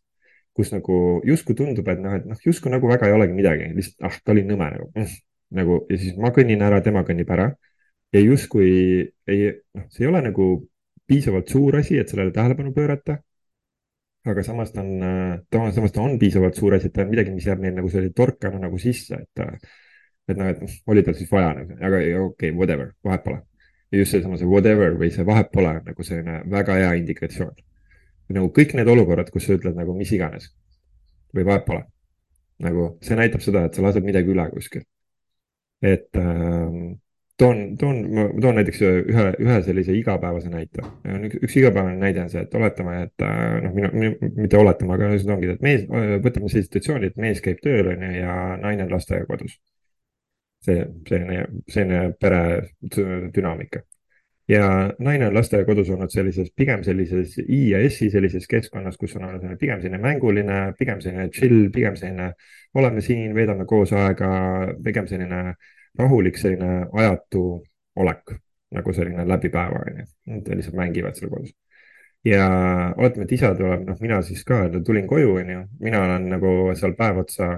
kus 0.55 0.71
nagu 0.75 0.97
justkui 1.27 1.57
tundub, 1.59 1.89
et 1.89 2.01
noh, 2.03 2.15
et 2.21 2.27
noh, 2.29 2.39
justkui 2.47 2.71
nagu 2.71 2.87
väga 2.91 3.09
ei 3.09 3.17
olegi 3.17 3.35
midagi, 3.35 3.71
lihtsalt 3.75 4.07
ah, 4.07 4.19
ta 4.23 4.35
oli 4.35 4.47
nõme 4.47 4.71
nagu 4.77 4.91
mm,, 4.95 5.21
nagu 5.59 5.83
ja 5.91 5.99
siis 5.99 6.15
ma 6.23 6.31
kõnnin 6.31 6.63
ära, 6.63 6.79
tema 6.87 7.03
kõnnib 7.09 7.35
ära 7.35 7.51
ja 8.13 8.21
justkui 8.21 8.71
ei, 9.27 9.53
noh, 9.75 9.87
see 9.91 10.05
ei 10.07 10.11
ole 10.11 10.23
nagu 10.25 10.49
piisavalt 11.09 11.53
suur 11.53 11.77
asi, 11.77 11.99
et 11.99 12.09
sellele 12.09 12.33
tähelepanu 12.33 12.73
pöörata. 12.73 13.19
aga 14.25 14.43
samas 14.47 14.71
ta 14.71 14.81
on, 14.81 15.01
ta, 15.51 15.65
samas 15.75 15.93
ta 15.93 16.03
on 16.03 16.19
piisavalt 16.19 16.55
suur 16.55 16.77
asi, 16.77 16.87
et 16.87 16.93
ta 16.95 17.03
on 17.03 17.09
midagi, 17.11 17.33
mis 17.35 17.47
jääb 17.47 17.59
meil 17.63 17.75
nagu 17.75 17.89
selle 17.91 18.13
torkana 18.15 18.61
nagu 18.63 18.79
sisse, 18.79 19.19
et, 19.19 19.65
et 20.31 20.39
noh, 20.39 20.51
et 20.53 20.61
noh, 20.63 20.77
oli 20.95 21.03
tal 21.03 21.17
siis 21.19 21.31
vaja 21.33 21.49
nagu, 21.59 21.75
aga 21.81 21.99
okei 21.99 22.15
okay,, 22.21 22.53
whatever, 22.55 22.93
vahet 23.05 23.25
pole. 23.25 23.41
ja 23.93 23.99
just 23.99 24.15
seesama 24.15 24.39
see 24.41 24.49
whatever 24.49 24.95
või 25.01 25.11
see 25.13 25.27
vahet 25.27 25.51
pole 25.53 25.73
nagu 25.85 26.07
selline 26.07 26.39
väga 26.51 26.79
hea 26.79 26.93
indikatsioon. 27.01 27.57
nagu 28.33 28.53
kõik 28.59 28.77
need 28.79 28.89
olukorrad, 28.89 29.31
kus 29.35 29.49
sa 29.49 29.59
ütled 29.59 29.77
nagu 29.77 29.97
mis 29.99 30.13
iganes 30.15 30.53
või 31.35 31.45
vahet 31.49 31.67
pole. 31.67 31.85
nagu 32.63 32.93
see 33.03 33.19
näitab 33.19 33.43
seda, 33.43 33.67
et 33.67 33.75
sa 33.75 33.83
lased 33.83 34.07
midagi 34.07 34.31
üle 34.31 34.47
kuskil. 34.55 34.87
et 35.83 36.09
ähm, 36.17 37.02
toon, 37.43 37.77
toon, 37.79 38.01
ma 38.15 38.25
toon 38.41 38.59
näiteks 38.59 38.83
ühe, 38.87 39.27
ühe 39.43 39.59
sellise 39.67 39.95
igapäevase 39.99 40.51
näite. 40.53 40.85
üks, 41.27 41.39
üks 41.49 41.57
igapäevane 41.61 41.99
näide 42.01 42.23
on 42.25 42.31
see, 42.33 42.45
et 42.47 42.55
oletame, 42.59 42.97
et 43.07 43.25
äh, 43.27 43.59
noh, 43.65 43.75
minu, 43.77 44.13
mitte 44.39 44.59
oletame, 44.59 44.97
aga 44.97 45.11
seda 45.17 45.37
ongi, 45.37 45.53
et 45.57 45.65
mees, 45.65 45.87
võtame 45.89 46.51
sellise 46.53 46.69
situatsiooni, 46.69 47.11
et 47.11 47.23
mees 47.23 47.43
käib 47.45 47.63
tööl 47.65 47.93
onju 47.95 48.13
ja 48.19 48.37
naine 48.63 48.87
on 48.87 48.95
lasteaiakodus. 48.95 49.59
see, 50.63 50.85
selline, 51.09 51.41
selline 51.75 52.13
pere 52.23 52.43
dünaamika. 53.35 53.83
ja 54.49 54.65
naine 54.99 55.27
on 55.27 55.35
lasteaiakodus 55.35 55.91
olnud 55.91 56.15
sellises, 56.15 56.51
pigem 56.57 56.83
sellises 56.87 57.39
I 57.43 57.61
ja 57.73 57.83
S-i 57.89 58.11
sellises 58.11 58.47
keskkonnas, 58.47 58.97
kus 58.97 59.17
on 59.17 59.25
olnud 59.29 59.59
pigem 59.59 59.81
selline 59.83 60.03
mänguline, 60.03 60.65
pigem 60.79 61.01
selline 61.01 61.29
chill, 61.35 61.71
pigem 61.75 61.97
selline 61.97 62.33
oleme 62.75 63.01
siin, 63.01 63.35
veedame 63.35 63.67
koos 63.69 63.93
aega, 63.93 64.33
pigem 64.85 65.07
selline 65.11 65.41
äh, 65.51 65.71
rahulik 65.99 66.39
selline 66.41 66.87
ajatu 66.93 67.43
olek, 67.97 68.35
nagu 68.73 68.95
selline 68.97 69.27
läbi 69.29 69.51
päeva, 69.53 69.83
onju. 69.87 70.07
Nad 70.33 70.49
lihtsalt 70.57 70.77
mängivad 70.77 71.19
seal 71.19 71.31
kodus. 71.31 71.53
ja 72.25 72.45
oletame, 72.97 73.25
et 73.25 73.33
isa 73.33 73.55
tuleb, 73.59 73.83
noh, 73.89 73.97
mina 74.01 74.21
siis 74.23 74.45
ka, 74.47 74.69
tulin 74.87 75.07
koju, 75.11 75.35
onju, 75.41 75.63
mina 75.81 76.05
olen 76.05 76.29
nagu 76.31 76.53
seal 76.79 76.95
päev 76.99 77.19
otsa 77.25 77.49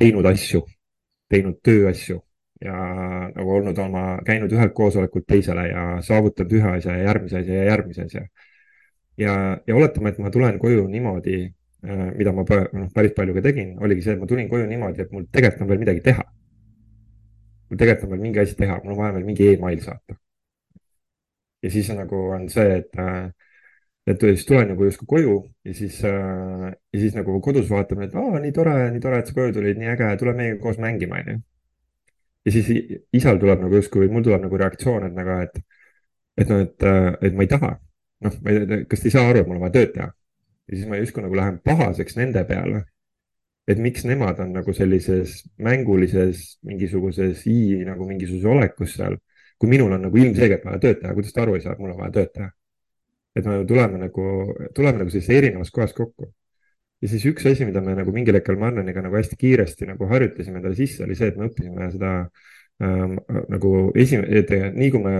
teinud 0.00 0.24
asju, 0.30 0.62
teinud 1.28 1.58
tööasju 1.64 2.16
ja 2.64 2.76
nagu 3.34 3.52
olnud 3.58 3.78
oma, 3.78 4.04
käinud 4.24 4.52
ühelt 4.52 4.72
koosolekult 4.72 5.26
teisele 5.28 5.66
ja 5.68 5.82
saavutanud 6.02 6.54
ühe 6.56 6.70
asja 6.78 6.96
ja 6.96 7.10
järgmise 7.10 7.42
asja 7.42 7.58
ja 7.58 7.66
järgmise 7.68 8.06
asja. 8.08 8.24
ja, 9.18 9.34
ja 9.66 9.76
oletame, 9.76 10.08
et 10.08 10.18
ma 10.24 10.32
tulen 10.32 10.58
koju 10.58 10.88
niimoodi, 10.88 11.42
äh, 11.84 12.08
mida 12.16 12.32
ma 12.32 12.46
noh, 12.48 12.88
päris 12.94 13.12
palju 13.12 13.36
ka 13.36 13.44
tegin, 13.44 13.76
oligi 13.78 14.08
see, 14.08 14.16
et 14.16 14.24
ma 14.24 14.26
tulin 14.26 14.48
koju 14.48 14.66
niimoodi, 14.72 15.04
et 15.04 15.12
mul 15.12 15.28
tegelikult 15.32 15.66
on 15.66 15.72
veel 15.74 15.84
midagi 15.84 16.04
teha 16.08 16.24
mul 17.70 17.78
tegelikult 17.80 18.06
on 18.06 18.14
veel 18.14 18.22
mingi 18.22 18.40
asi 18.42 18.54
teha, 18.58 18.78
mul 18.84 18.94
on 18.94 19.00
vaja 19.00 19.16
veel 19.16 19.26
mingi 19.26 19.48
email 19.54 19.80
saata. 19.82 20.16
ja 21.62 21.70
siis 21.70 21.88
nagu 21.96 22.16
on 22.36 22.48
see, 22.52 22.76
et, 22.78 22.98
äh, 23.00 23.30
et 24.06 24.20
siis 24.20 24.46
tulen 24.46 24.68
nagu 24.70 24.84
justkui 24.86 25.06
koju 25.14 25.36
ja 25.64 25.74
siis 25.74 25.98
äh,, 26.04 26.68
ja 26.92 27.00
siis 27.00 27.16
nagu 27.16 27.40
kodus 27.42 27.70
vaatame, 27.70 28.06
et 28.06 28.14
aa, 28.14 28.40
nii 28.42 28.52
tore, 28.54 28.76
nii 28.94 29.02
tore, 29.02 29.20
et 29.20 29.30
sa 29.30 29.34
koju 29.34 29.56
tulid, 29.56 29.80
nii 29.80 29.92
äge, 29.94 30.12
tule 30.20 30.34
meiega 30.36 30.60
koos 30.62 30.78
mängima, 30.82 31.22
onju. 31.22 31.38
ja 32.46 32.52
siis 32.52 32.70
isal 33.12 33.40
tuleb 33.42 33.64
nagu 33.64 33.80
justkui, 33.80 34.08
mul 34.12 34.26
tuleb 34.26 34.46
nagu 34.46 34.62
reaktsioon, 34.62 35.08
et 35.08 35.16
nagu, 35.16 35.40
et, 35.48 35.58
et 36.38 36.52
noh, 36.52 36.62
et, 36.68 36.86
äh, 36.92 37.12
et 37.30 37.34
ma 37.34 37.46
ei 37.46 37.50
taha. 37.54 37.76
noh, 38.24 38.36
ma 38.42 38.52
ei 38.52 38.66
tea, 38.66 38.84
kas 38.90 39.02
te 39.02 39.10
ei 39.10 39.16
saa 39.16 39.30
aru, 39.30 39.42
et 39.42 39.48
mul 39.48 39.58
on 39.58 39.66
vaja 39.66 39.78
tööd 39.80 39.96
teha. 39.96 40.12
ja 40.66 40.76
siis 40.76 40.86
ma 40.90 41.00
justkui 41.00 41.24
nagu 41.26 41.38
lähen 41.38 41.58
pahaseks 41.64 42.16
nende 42.20 42.44
peale 42.46 42.84
et 43.66 43.78
miks 43.82 44.04
nemad 44.06 44.38
on 44.42 44.52
nagu 44.54 44.72
sellises 44.74 45.40
mängulises 45.58 46.56
mingisuguses 46.66 47.42
i 47.50 47.82
nagu 47.86 48.06
mingisuguses 48.06 48.46
olekus 48.52 48.94
seal, 48.94 49.16
kui 49.58 49.70
minul 49.72 49.94
on 49.96 50.06
nagu 50.06 50.20
ilmselgelt 50.22 50.64
vaja 50.66 50.82
tööd 50.84 51.00
teha, 51.02 51.14
kuidas 51.16 51.34
ta 51.34 51.42
aru 51.42 51.56
ei 51.56 51.64
saa, 51.64 51.74
et 51.74 51.82
mul 51.82 51.94
on 51.94 52.00
vaja 52.04 52.14
tööd 52.20 52.32
teha. 52.38 52.50
et 53.36 53.44
me 53.44 53.56
tuleme 53.68 53.98
nagu, 54.00 54.26
tuleme 54.74 55.02
nagu 55.02 55.10
sellises 55.12 55.34
erinevas 55.34 55.70
kohas 55.70 55.92
kokku. 55.96 56.30
ja 57.02 57.08
siis 57.08 57.24
üks 57.28 57.46
asi, 57.50 57.66
mida 57.68 57.82
me 57.84 57.94
nagu 57.98 58.12
mingil 58.12 58.38
hetkel 58.38 58.56
Marleniga 58.60 59.02
nagu 59.04 59.16
hästi 59.18 59.36
kiiresti 59.36 59.90
nagu 59.90 60.06
harjutasime 60.12 60.62
endale 60.62 60.78
sisse, 60.78 61.02
oli 61.04 61.16
see, 61.18 61.28
et 61.32 61.36
me 61.36 61.50
õppisime 61.50 61.90
seda 61.92 62.12
ähm, 62.82 63.18
nagu 63.52 63.72
esimene, 63.94 64.30
et 64.40 64.54
nii 64.76 64.92
kui 64.94 65.02
me, 65.02 65.16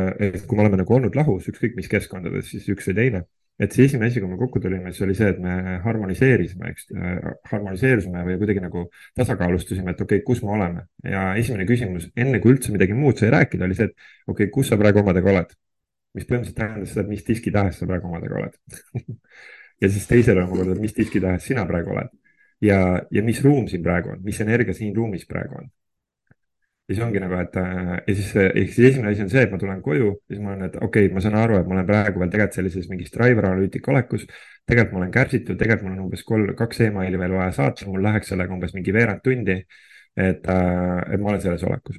kui 0.46 0.56
me 0.56 0.64
oleme 0.64 0.80
nagu 0.80 0.96
olnud 0.98 1.18
lahus, 1.18 1.50
ükskõik 1.50 1.76
mis 1.76 1.90
keskkondades, 1.90 2.48
siis 2.54 2.70
üks 2.72 2.88
või 2.92 3.00
teine 3.02 3.26
et 3.58 3.72
see 3.72 3.86
esimene 3.88 4.10
asi, 4.10 4.20
kui 4.20 4.28
me 4.28 4.36
kokku 4.40 4.60
tulime, 4.60 4.92
siis 4.92 5.04
oli 5.06 5.14
see, 5.16 5.28
et 5.32 5.38
me 5.40 5.76
harmoniseerisime, 5.84 6.72
eks, 6.72 6.90
harmoniseerisime 7.52 8.24
või 8.26 8.36
kuidagi 8.42 8.62
nagu 8.64 8.84
tasakaalustasime, 9.16 9.94
et 9.94 10.02
okei 10.04 10.20
okay,, 10.20 10.26
kus 10.26 10.42
me 10.44 10.52
oleme. 10.56 10.84
Ja 11.04 11.28
esimene 11.40 11.68
küsimus, 11.68 12.10
enne 12.16 12.40
kui 12.44 12.52
üldse 12.54 12.74
midagi 12.74 12.96
muud 12.98 13.20
sai 13.20 13.32
rääkida, 13.32 13.64
oli 13.68 13.78
see, 13.78 13.88
et 13.88 13.96
okei 14.28 14.46
okay,, 14.46 14.52
kus 14.58 14.72
sa 14.72 14.80
praegu 14.80 15.00
omadega 15.04 15.32
oled. 15.32 15.56
mis 16.16 16.24
põhimõtteliselt 16.24 16.56
tähendas 16.56 16.92
seda, 16.94 17.02
et 17.04 17.12
mis 17.12 17.24
diskitahes 17.26 17.76
sa 17.76 17.86
praegu 17.88 18.08
omadega 18.08 18.38
oled. 18.40 18.56
Ja 19.76 19.90
siis 19.92 20.06
teisele 20.08 20.40
omakorda, 20.40 20.72
mis 20.80 20.94
diskitahes 20.96 21.44
sina 21.44 21.66
praegu 21.68 21.90
oled. 21.92 22.08
Ja, 22.64 22.78
ja 23.12 23.22
mis 23.22 23.42
ruum 23.44 23.66
siin 23.68 23.82
praegu 23.84 24.14
on, 24.14 24.22
mis 24.24 24.38
energia 24.40 24.72
siin 24.72 24.94
ruumis 24.96 25.26
praegu 25.28 25.58
on 25.58 25.66
ja 26.88 26.94
siis 26.94 27.04
ongi 27.06 27.20
nagu, 27.20 27.34
et 27.42 27.56
äh, 27.58 27.88
ja 28.06 28.14
siis, 28.14 28.28
ehk 28.36 28.74
siis 28.74 28.92
esimene 28.92 29.10
asi 29.10 29.24
on 29.24 29.30
see, 29.30 29.42
et 29.42 29.50
ma 29.50 29.58
tulen 29.58 29.80
koju, 29.82 30.12
siis 30.30 30.42
ma 30.42 30.52
olen, 30.52 30.68
et 30.68 30.76
okei 30.76 31.06
okay,, 31.08 31.14
ma 31.14 31.22
saan 31.24 31.34
aru, 31.40 31.58
et 31.58 31.66
ma 31.66 31.74
olen 31.74 31.86
praegu 31.88 32.20
veel 32.22 32.30
tegelikult 32.30 32.58
sellises 32.60 32.90
mingis 32.90 33.14
driver 33.14 33.48
analüütika 33.48 33.90
olekus. 33.90 34.26
tegelikult 34.66 34.92
ma 34.94 35.00
olen 35.00 35.14
kärsitud, 35.14 35.58
tegelikult 35.58 35.88
mul 35.88 35.96
on 35.96 36.04
umbes 36.04 36.22
kolm, 36.26 36.52
kaks 36.58 36.84
emaili 36.86 37.18
veel 37.18 37.34
vaja 37.34 37.52
saata, 37.58 37.88
mul 37.90 38.04
läheks 38.06 38.30
sellega 38.30 38.54
umbes 38.54 38.74
mingi 38.74 38.94
veerand 38.94 39.22
tundi. 39.24 39.56
et, 40.16 40.46
äh, 40.48 41.00
et 41.14 41.20
ma 41.20 41.32
olen 41.32 41.40
selles 41.42 41.64
olekus. 41.66 41.98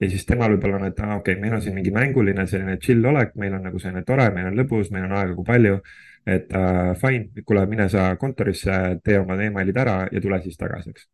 ja 0.00 0.10
siis 0.10 0.26
temal 0.26 0.50
võib-olla 0.54 0.80
on, 0.80 0.86
et 0.90 0.98
okei 0.98 1.16
okay,, 1.18 1.36
meil 1.40 1.54
on 1.54 1.62
siin 1.62 1.74
mingi 1.78 1.94
mänguline 1.94 2.46
selline 2.46 2.76
chill 2.82 3.06
olek, 3.06 3.36
meil 3.36 3.54
on 3.54 3.62
nagu 3.70 3.78
selline 3.78 4.02
tore, 4.04 4.30
meil 4.34 4.50
on 4.50 4.58
lõbus, 4.58 4.90
meil 4.90 5.06
on 5.06 5.14
aega 5.20 5.34
kui 5.38 5.44
palju. 5.46 5.78
et 6.26 6.50
äh, 6.54 6.90
fine, 6.98 7.44
kuule, 7.46 7.66
mine 7.70 7.88
sa 7.88 8.10
kontorisse, 8.16 8.98
tee 9.04 9.18
oma 9.22 9.38
emailid 9.42 9.78
ära 9.78 9.96
ja 10.10 10.20
tule 10.20 10.42
siis 10.42 10.58
tagasi, 10.58 10.90
eks 10.90 11.06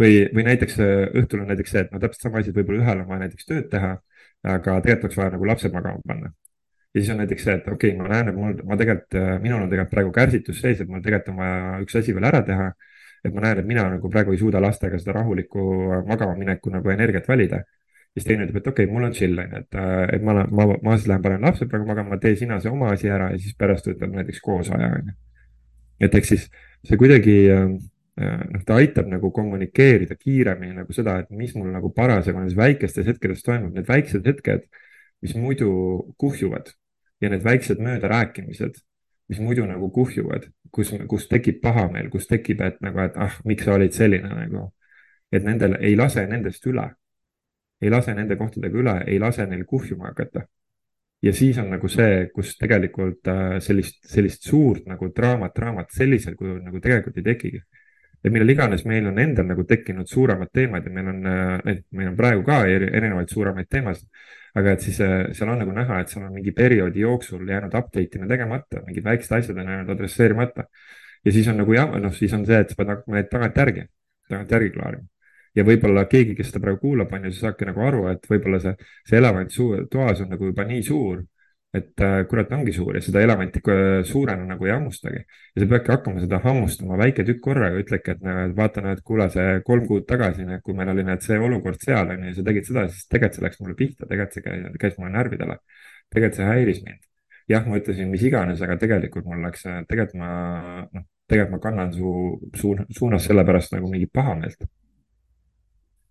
või, 0.00 0.20
või 0.34 0.44
näiteks 0.48 0.78
äh, 0.80 1.06
õhtul 1.20 1.44
on 1.44 1.50
näiteks 1.52 1.74
see, 1.74 1.86
et 1.86 1.94
no 1.94 2.00
täpselt 2.02 2.26
sama 2.26 2.40
asi, 2.40 2.52
et 2.52 2.60
võib-olla 2.60 2.84
ühel 2.84 3.02
on 3.02 3.08
vaja 3.08 3.24
näiteks 3.24 3.48
tööd 3.48 3.66
teha, 3.72 3.96
aga 4.54 4.76
tegelikult 4.84 5.08
oleks 5.08 5.18
vaja 5.20 5.34
nagu 5.34 5.48
lapsed 5.50 5.74
magama 5.74 6.06
panna. 6.06 6.30
ja 6.94 7.00
siis 7.00 7.10
on 7.12 7.20
näiteks 7.22 7.44
see, 7.46 7.56
et 7.60 7.68
okei 7.68 7.92
okay,, 7.94 7.98
ma 8.00 8.12
näen, 8.12 8.30
et 8.32 8.38
mul, 8.38 8.54
ma 8.66 8.78
tegelikult, 8.80 9.18
äh, 9.20 9.34
minul 9.42 9.64
on 9.64 9.68
tegelikult 9.72 9.96
praegu 9.96 10.14
kärsitus 10.14 10.62
sees, 10.62 10.80
et 10.80 10.88
mul 10.88 11.02
tegelikult 11.04 11.34
on 11.34 11.42
vaja 11.42 11.82
üks 11.84 11.98
asi 12.00 12.16
veel 12.16 12.30
ära 12.30 12.42
teha. 12.46 12.70
et 13.24 13.34
ma 13.34 13.44
näen, 13.44 13.58
et 13.60 13.68
mina 13.68 13.84
nagu 13.92 14.10
praegu 14.10 14.32
ei 14.32 14.40
suuda 14.40 14.62
lastega 14.64 14.98
seda 14.98 15.18
rahulikku 15.20 15.66
äh, 15.90 16.00
magama 16.08 16.38
mineku 16.38 16.72
nagu 16.72 16.90
energiat 16.90 17.28
valida. 17.28 17.62
siis 18.14 18.26
teine 18.26 18.46
ütleb, 18.46 18.56
et 18.58 18.66
okei 18.66 18.84
okay,, 18.84 18.94
mul 18.94 19.04
on 19.06 19.12
chill, 19.14 19.38
on 19.38 19.52
ju, 19.52 19.62
et, 19.62 19.80
et 20.16 20.22
ma, 20.24 20.40
ma, 20.50 20.66
ma 20.82 20.96
siis 20.96 21.06
lähen 21.08 21.22
panen 21.22 21.44
lapsed 21.46 21.68
praegu 21.70 21.86
magama, 21.86 22.18
tee 22.18 22.34
sina 22.36 22.58
see 22.60 22.72
oma 22.72 22.90
asi 22.96 23.08
ära 23.08 23.30
ja 23.34 23.38
siis 23.38 23.54
pärast 23.58 23.86
võtame 23.86 24.22
näiteks 24.22 24.40
koos 24.42 24.72
aja, 24.74 24.88
on 24.96 25.12
ju. 25.12 25.16
et 26.08 26.14
eks 26.18 26.32
siis 26.34 26.48
see 26.88 26.98
kuidagi 26.98 27.36
noh, 28.18 28.62
ta 28.66 28.76
aitab 28.80 29.08
nagu 29.10 29.30
kommunikeerida 29.34 30.16
kiiremini 30.18 30.74
nagu 30.80 30.92
seda, 30.92 31.18
et 31.22 31.30
mis 31.30 31.54
mul 31.56 31.70
nagu 31.72 31.92
parasjagu 31.94 32.40
nendes 32.40 32.56
väikestes 32.58 33.06
hetkedes 33.06 33.42
toimub, 33.46 33.74
need 33.74 33.88
väiksed 33.88 34.26
hetked, 34.26 34.66
mis 35.24 35.34
muidu 35.36 35.70
kuhjuvad 36.20 36.72
ja 37.20 37.30
need 37.30 37.44
väiksed 37.44 37.80
möödarääkimised, 37.82 38.80
mis 39.30 39.40
muidu 39.40 39.66
nagu 39.68 39.90
kuhjuvad, 39.94 40.48
kus, 40.72 40.92
kus 41.08 41.28
tekib 41.30 41.60
pahameel, 41.62 42.10
kus 42.10 42.26
tekib, 42.30 42.62
et 42.66 42.80
nagu, 42.84 43.02
et 43.04 43.18
ah, 43.20 43.36
miks 43.44 43.66
sa 43.66 43.76
olid 43.76 43.94
selline 43.96 44.30
nagu, 44.32 44.70
et 45.32 45.44
nendel 45.46 45.76
ei 45.80 45.96
lase 45.96 46.26
nendest 46.26 46.66
üle, 46.66 46.88
ei 47.80 47.92
lase 47.92 48.14
nende 48.16 48.36
kohtadega 48.36 48.80
üle, 48.80 48.96
ei 49.06 49.20
lase 49.22 49.46
neil 49.46 49.64
kuhjuma 49.68 50.10
hakata. 50.10 50.44
Ja 51.22 51.34
siis 51.36 51.58
on 51.60 51.68
nagu 51.68 51.88
see, 51.92 52.30
kus 52.32 52.54
tegelikult 52.56 53.28
äh, 53.28 53.58
sellist, 53.60 53.98
sellist 54.08 54.46
suurt 54.48 54.86
nagu 54.88 55.10
draamat, 55.16 55.52
draamat 55.52 55.92
sellisel 55.92 56.32
kujul 56.36 56.62
nagu 56.64 56.80
tegelikult 56.80 57.18
ei 57.20 57.26
tekigi 57.26 57.60
et 58.24 58.32
millal 58.32 58.52
iganes 58.52 58.84
meil 58.88 59.06
on 59.08 59.18
endal 59.22 59.46
nagu 59.48 59.64
tekkinud 59.68 60.08
suuremad 60.08 60.50
teemad 60.52 60.86
ja 60.86 60.92
meil 60.92 61.08
on, 61.12 61.20
äh, 61.26 61.82
meil 61.96 62.10
on 62.12 62.16
praegu 62.18 62.44
ka 62.46 62.62
erinevaid 62.68 63.32
suuremaid 63.32 63.68
teemasid. 63.70 64.08
aga 64.54 64.72
et 64.74 64.82
siis 64.82 64.98
äh, 65.00 65.28
seal 65.36 65.52
on 65.52 65.60
nagu 65.62 65.72
näha, 65.72 66.00
et 66.00 66.10
seal 66.10 66.24
on 66.26 66.32
mingi 66.34 66.52
perioodi 66.52 67.04
jooksul 67.04 67.46
jäänud 67.48 67.74
update 67.74 68.18
imine 68.18 68.28
tegemata, 68.28 68.82
mingid 68.86 69.04
väiksed 69.04 69.36
asjad 69.36 69.58
on 69.62 69.68
jäänud 69.74 69.94
adresseerimata. 69.94 70.64
ja 71.24 71.32
siis 71.32 71.48
on 71.48 71.56
nagu 71.62 71.72
jah, 71.72 71.96
noh, 72.00 72.12
siis 72.14 72.32
on 72.34 72.46
see, 72.46 72.58
et 72.58 72.70
sa 72.70 72.76
pead 72.76 72.92
hakkama 72.94 73.20
neid 73.20 73.30
tagantjärgi, 73.30 73.86
tagantjärgi 74.28 74.70
klaarima 74.74 75.06
ja 75.56 75.64
võib-olla 75.66 76.06
keegi, 76.10 76.36
kes 76.38 76.50
seda 76.50 76.62
praegu 76.64 76.80
kuulab, 76.84 77.12
on 77.14 77.26
ju, 77.26 77.34
siis 77.34 77.44
saabki 77.44 77.68
nagu 77.68 77.82
aru, 77.86 78.06
et 78.12 78.26
võib-olla 78.30 78.60
see, 78.62 78.74
see 79.08 79.18
elevant 79.18 79.50
suur, 79.54 79.84
toas 79.90 80.22
on 80.24 80.30
nagu 80.34 80.50
juba 80.50 80.66
nii 80.68 80.82
suur, 80.86 81.22
et 81.74 82.02
äh, 82.02 82.24
kurat 82.26 82.50
ongi 82.52 82.72
suur 82.74 82.96
ja 82.98 83.02
seda 83.02 83.20
elevanti 83.22 83.60
suurena 84.06 84.46
nagu 84.46 84.66
ei 84.66 84.72
hammustagi. 84.72 85.20
ja 85.54 85.62
sa 85.62 85.68
peadki 85.70 85.92
hakkama 85.92 86.22
seda 86.24 86.40
hammustama 86.42 86.98
väike 86.98 87.24
tükk 87.28 87.40
korraga, 87.44 87.78
ütledki, 87.78 88.16
et 88.16 88.24
näe, 88.26 88.48
vaata 88.56 88.82
nüüd, 88.82 89.02
kuule, 89.06 89.28
see 89.30 89.60
kolm 89.66 89.86
kuud 89.86 90.08
tagasi, 90.08 90.46
kui 90.64 90.74
meil 90.74 90.90
oli 90.90 91.04
need, 91.06 91.22
see 91.22 91.38
olukord 91.38 91.78
seal 91.84 92.10
on 92.10 92.26
ju, 92.26 92.34
sa 92.40 92.46
tegid 92.48 92.66
seda, 92.66 92.88
siis 92.90 93.06
tegelikult 93.06 93.38
see 93.38 93.46
läks 93.46 93.62
mulle 93.62 93.78
pihta, 93.78 94.08
tegelikult 94.10 94.34
see 94.34 94.46
käis, 94.48 94.66
käis 94.82 94.98
mulle 94.98 95.12
närvidele. 95.14 95.58
tegelikult 96.10 96.40
see 96.40 96.50
häiris 96.50 96.82
mind. 96.88 97.06
jah, 97.50 97.64
ma 97.66 97.78
ütlesin 97.78 98.10
mis 98.10 98.26
iganes, 98.26 98.66
aga 98.66 98.78
tegelikult 98.78 99.30
mul 99.30 99.46
läks, 99.46 99.62
tegelikult 99.62 100.18
ma, 100.18 100.34
noh, 100.90 101.08
tegelikult 101.30 101.54
ma 101.54 101.64
kannan 101.70 101.94
su 101.94 102.12
suun, 102.58 102.86
suunas 102.90 103.26
sellepärast 103.30 103.78
nagu 103.78 103.90
mingit 103.90 104.10
pahameelt 104.12 104.66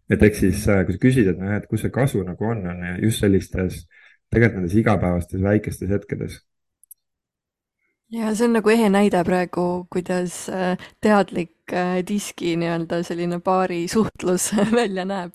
et 0.09 0.23
eks 0.23 0.39
siis, 0.39 0.67
äh, 0.71 0.85
kui 0.85 0.95
sa 0.95 1.01
küsid, 1.03 1.27
et 1.33 1.39
noh, 1.39 1.51
et 1.53 1.67
kus 1.67 1.83
see 1.83 1.91
kasu 1.93 2.23
nagu 2.23 2.47
on, 2.47 2.63
on 2.71 2.85
just 3.03 3.19
sellistes 3.21 3.83
äh, 3.83 4.08
tegelikult 4.29 4.61
nendes 4.61 4.77
igapäevastes 4.77 5.41
väikestes 5.43 5.89
hetkedes. 5.89 6.39
ja 8.11 8.31
see 8.35 8.47
on 8.47 8.55
nagu 8.57 8.71
ehe 8.73 8.89
näide 8.89 9.23
praegu, 9.25 9.65
kuidas 9.93 10.47
äh, 10.49 10.77
teadlik 11.01 11.73
äh, 11.73 11.99
diski 12.05 12.55
nii-öelda 12.57 13.03
selline 13.05 13.39
paari 13.39 13.87
suhtlus 13.87 14.51
välja 14.79 15.05
näeb. 15.05 15.33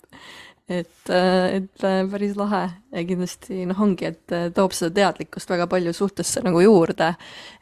et, 0.69 1.09
äh, 1.13 1.55
et 1.59 1.83
päris 2.11 2.35
lahe 2.35 2.63
ja 2.91 3.03
kindlasti 3.07 3.65
noh, 3.69 3.81
ongi, 3.87 4.11
et 4.11 4.37
toob 4.55 4.73
seda 4.73 4.93
teadlikkust 5.01 5.49
väga 5.49 5.67
palju 5.71 5.93
suhtesse 5.93 6.43
nagu 6.43 6.63
juurde. 6.63 7.13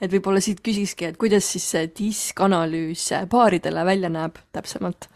et 0.02 0.12
võib-olla 0.12 0.42
siit 0.42 0.62
küsikski, 0.66 1.12
et 1.12 1.18
kuidas 1.18 1.52
siis 1.52 1.66
see 1.76 1.90
diskanalüüs 2.00 3.10
paaridele 3.30 3.86
välja 3.86 4.14
näeb 4.14 4.40
täpsemalt 4.52 5.13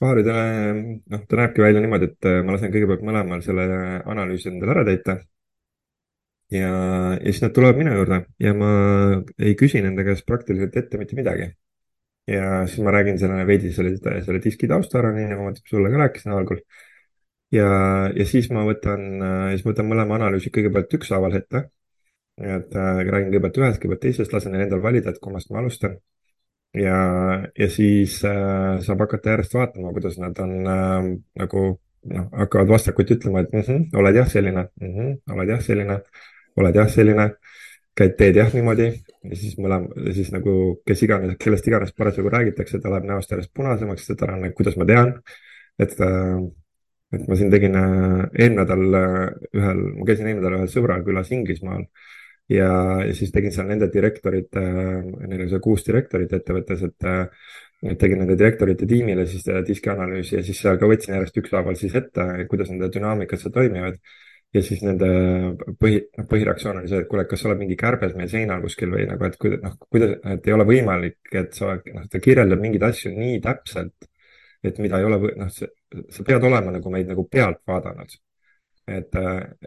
paaridele, 0.00 0.44
noh, 1.12 1.24
ta 1.28 1.38
näebki 1.40 1.62
välja 1.62 1.82
niimoodi, 1.84 2.08
et 2.10 2.28
äh, 2.28 2.40
ma 2.44 2.56
lasen 2.56 2.72
kõigepealt 2.72 3.04
mõlemal 3.06 3.42
selle 3.44 3.66
analüüsi 4.08 4.50
endale 4.50 4.74
ära 4.76 4.84
täita. 4.88 5.16
ja, 6.50 6.68
ja 7.14 7.32
siis 7.32 7.42
nad 7.44 7.52
tulevad 7.54 7.78
minu 7.78 7.94
juurde 7.94 8.24
ja 8.42 8.52
ma 8.58 8.70
ei 9.38 9.54
küsi 9.60 9.82
nende 9.84 10.04
käest 10.06 10.26
praktiliselt 10.26 10.76
ette 10.76 10.98
mitte 10.98 11.18
midagi. 11.18 11.50
ja 12.30 12.66
siis 12.66 12.84
ma 12.84 12.94
räägin 12.94 13.18
selle 13.18 13.44
veidi 13.46 13.72
selle, 13.72 13.96
selle 13.98 14.40
diski 14.44 14.68
tausta 14.70 15.00
ära, 15.02 15.12
nii 15.16 15.28
nagu 15.32 15.48
ma 15.48 15.52
sulle 15.58 15.90
ka 15.92 16.00
rääkisin 16.04 16.32
algul. 16.36 16.62
ja, 17.52 17.68
ja 18.16 18.26
siis 18.32 18.50
ma 18.54 18.64
võtan, 18.68 19.04
siis 19.52 19.66
ma 19.66 19.74
võtan 19.74 19.90
mõlema 19.92 20.16
analüüsi 20.20 20.52
kõigepealt 20.54 20.96
ükshaaval 21.00 21.36
ette. 21.42 21.66
et 22.40 22.72
äh, 22.76 23.04
räägin 23.04 23.34
kõigepealt 23.34 23.60
ühest, 23.62 23.82
kõigepealt 23.82 24.06
teisest, 24.08 24.32
lasen 24.32 24.56
neil 24.56 24.64
endal 24.64 24.82
valida, 24.82 25.12
et 25.12 25.20
kummast 25.20 25.50
ma 25.52 25.60
alustan 25.60 26.00
ja, 26.74 26.98
ja 27.58 27.70
siis 27.70 28.20
äh, 28.24 28.80
saab 28.84 29.04
hakata 29.06 29.34
järjest 29.34 29.54
vaatama, 29.54 29.92
kuidas 29.96 30.18
nad 30.22 30.38
on 30.38 30.52
äh, 30.66 30.98
nagu 31.42 31.64
noh, 32.14 32.26
hakkavad 32.32 32.68
vastakuti 32.68 33.16
ütlema, 33.18 33.44
et 33.44 33.52
mm 33.52 33.62
-hmm, 33.66 33.98
oled 33.98 34.16
jah 34.16 34.28
selline 34.28 34.68
mm, 34.80 34.94
-hmm, 34.94 35.34
oled 35.34 35.48
jah 35.48 35.60
selline, 35.62 36.00
oled 36.56 36.74
jah 36.74 36.88
selline, 36.88 37.30
käid, 37.96 38.16
teed 38.16 38.36
jah 38.36 38.54
niimoodi. 38.54 38.92
Ja 39.30 39.36
siis 39.36 39.58
mõlema, 39.58 40.12
siis 40.14 40.30
nagu 40.32 40.80
kes 40.86 41.02
iganes, 41.02 41.36
kellest 41.36 41.66
iganes 41.68 41.92
parasjagu 41.92 42.28
räägitakse, 42.32 42.78
ta 42.80 42.88
läheb 42.90 43.04
näost 43.04 43.30
järjest 43.30 43.50
punasemaks, 43.54 44.10
et 44.10 44.16
ta 44.18 44.32
on, 44.32 44.52
kuidas 44.56 44.76
ma 44.76 44.86
tean, 44.88 45.12
et 45.78 45.92
äh, 46.00 46.40
et 47.12 47.28
ma 47.28 47.36
siin 47.36 47.50
tegin 47.50 47.74
äh, 47.74 48.28
eelmine 48.38 48.62
nädal 48.62 48.94
äh, 48.94 49.28
ühel, 49.58 49.82
ma 49.98 50.06
käisin 50.06 50.26
eelmine 50.28 50.46
nädal 50.46 50.58
ühel 50.60 50.72
sõbral 50.72 51.04
külas 51.04 51.32
Inglismaal 51.34 51.84
ja, 52.50 52.70
ja 53.06 53.14
siis 53.16 53.32
tegin 53.34 53.54
seal 53.54 53.68
nende 53.70 53.90
direktorite, 53.92 54.62
neil 54.62 55.40
oli 55.40 55.50
seal 55.50 55.62
kuus 55.64 55.86
direktorit 55.86 56.32
ettevõttes, 56.40 56.86
et 56.88 57.98
tegin 58.00 58.20
nende 58.20 58.36
direktorite 58.36 58.88
tiimile 58.88 59.26
siis 59.28 59.46
diskianalüüsi 59.66 60.36
ja 60.36 60.42
siis 60.44 60.58
seal 60.60 60.80
ka 60.80 60.88
võtsin 60.90 61.16
järjest 61.16 61.38
ükshaaval 61.42 61.78
siis 61.80 61.94
ette, 61.96 62.26
kuidas 62.50 62.72
nende 62.72 62.90
dünaamikad 62.92 63.40
seal 63.40 63.54
toimivad 63.54 63.96
ja 64.54 64.62
siis 64.64 64.82
nende 64.82 65.08
põhi, 65.80 66.00
noh, 66.18 66.26
põhireaktsioon 66.30 66.80
oli 66.80 66.90
see, 66.90 67.02
et 67.04 67.08
kuule, 67.10 67.24
kas 67.30 67.42
sa 67.42 67.50
oled 67.50 67.60
mingi 67.60 67.76
kärbes 67.78 68.16
meil 68.18 68.30
seinal 68.32 68.62
kuskil 68.64 68.90
või 68.94 69.06
nagu, 69.08 69.26
et 69.26 69.36
kuidas, 69.40 69.60
noh, 69.62 69.76
kuidas, 69.86 70.16
et 70.34 70.48
ei 70.48 70.56
ole 70.56 70.66
võimalik, 70.68 71.20
et 71.42 71.54
sa, 71.56 71.76
noh, 71.94 72.08
ta 72.10 72.22
kirjeldab 72.22 72.62
mingeid 72.62 72.86
asju 72.90 73.12
nii 73.14 73.38
täpselt, 73.44 74.08
et 74.66 74.80
mida 74.82 74.98
ei 74.98 75.06
ole, 75.06 75.20
noh, 75.38 75.52
sa 75.54 76.26
pead 76.26 76.48
olema 76.50 76.74
nagu 76.74 76.92
meid 76.92 77.08
nagu 77.10 77.26
pealt 77.30 77.62
vaadanud. 77.68 78.18
et, 78.90 79.16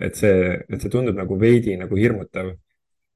et 0.04 0.18
see, 0.20 0.52
et 0.68 0.82
see 0.82 0.92
tundub 0.92 1.16
nagu 1.16 1.38
veidi 1.40 1.78
nagu 1.80 1.96
hirmutav. 1.96 2.50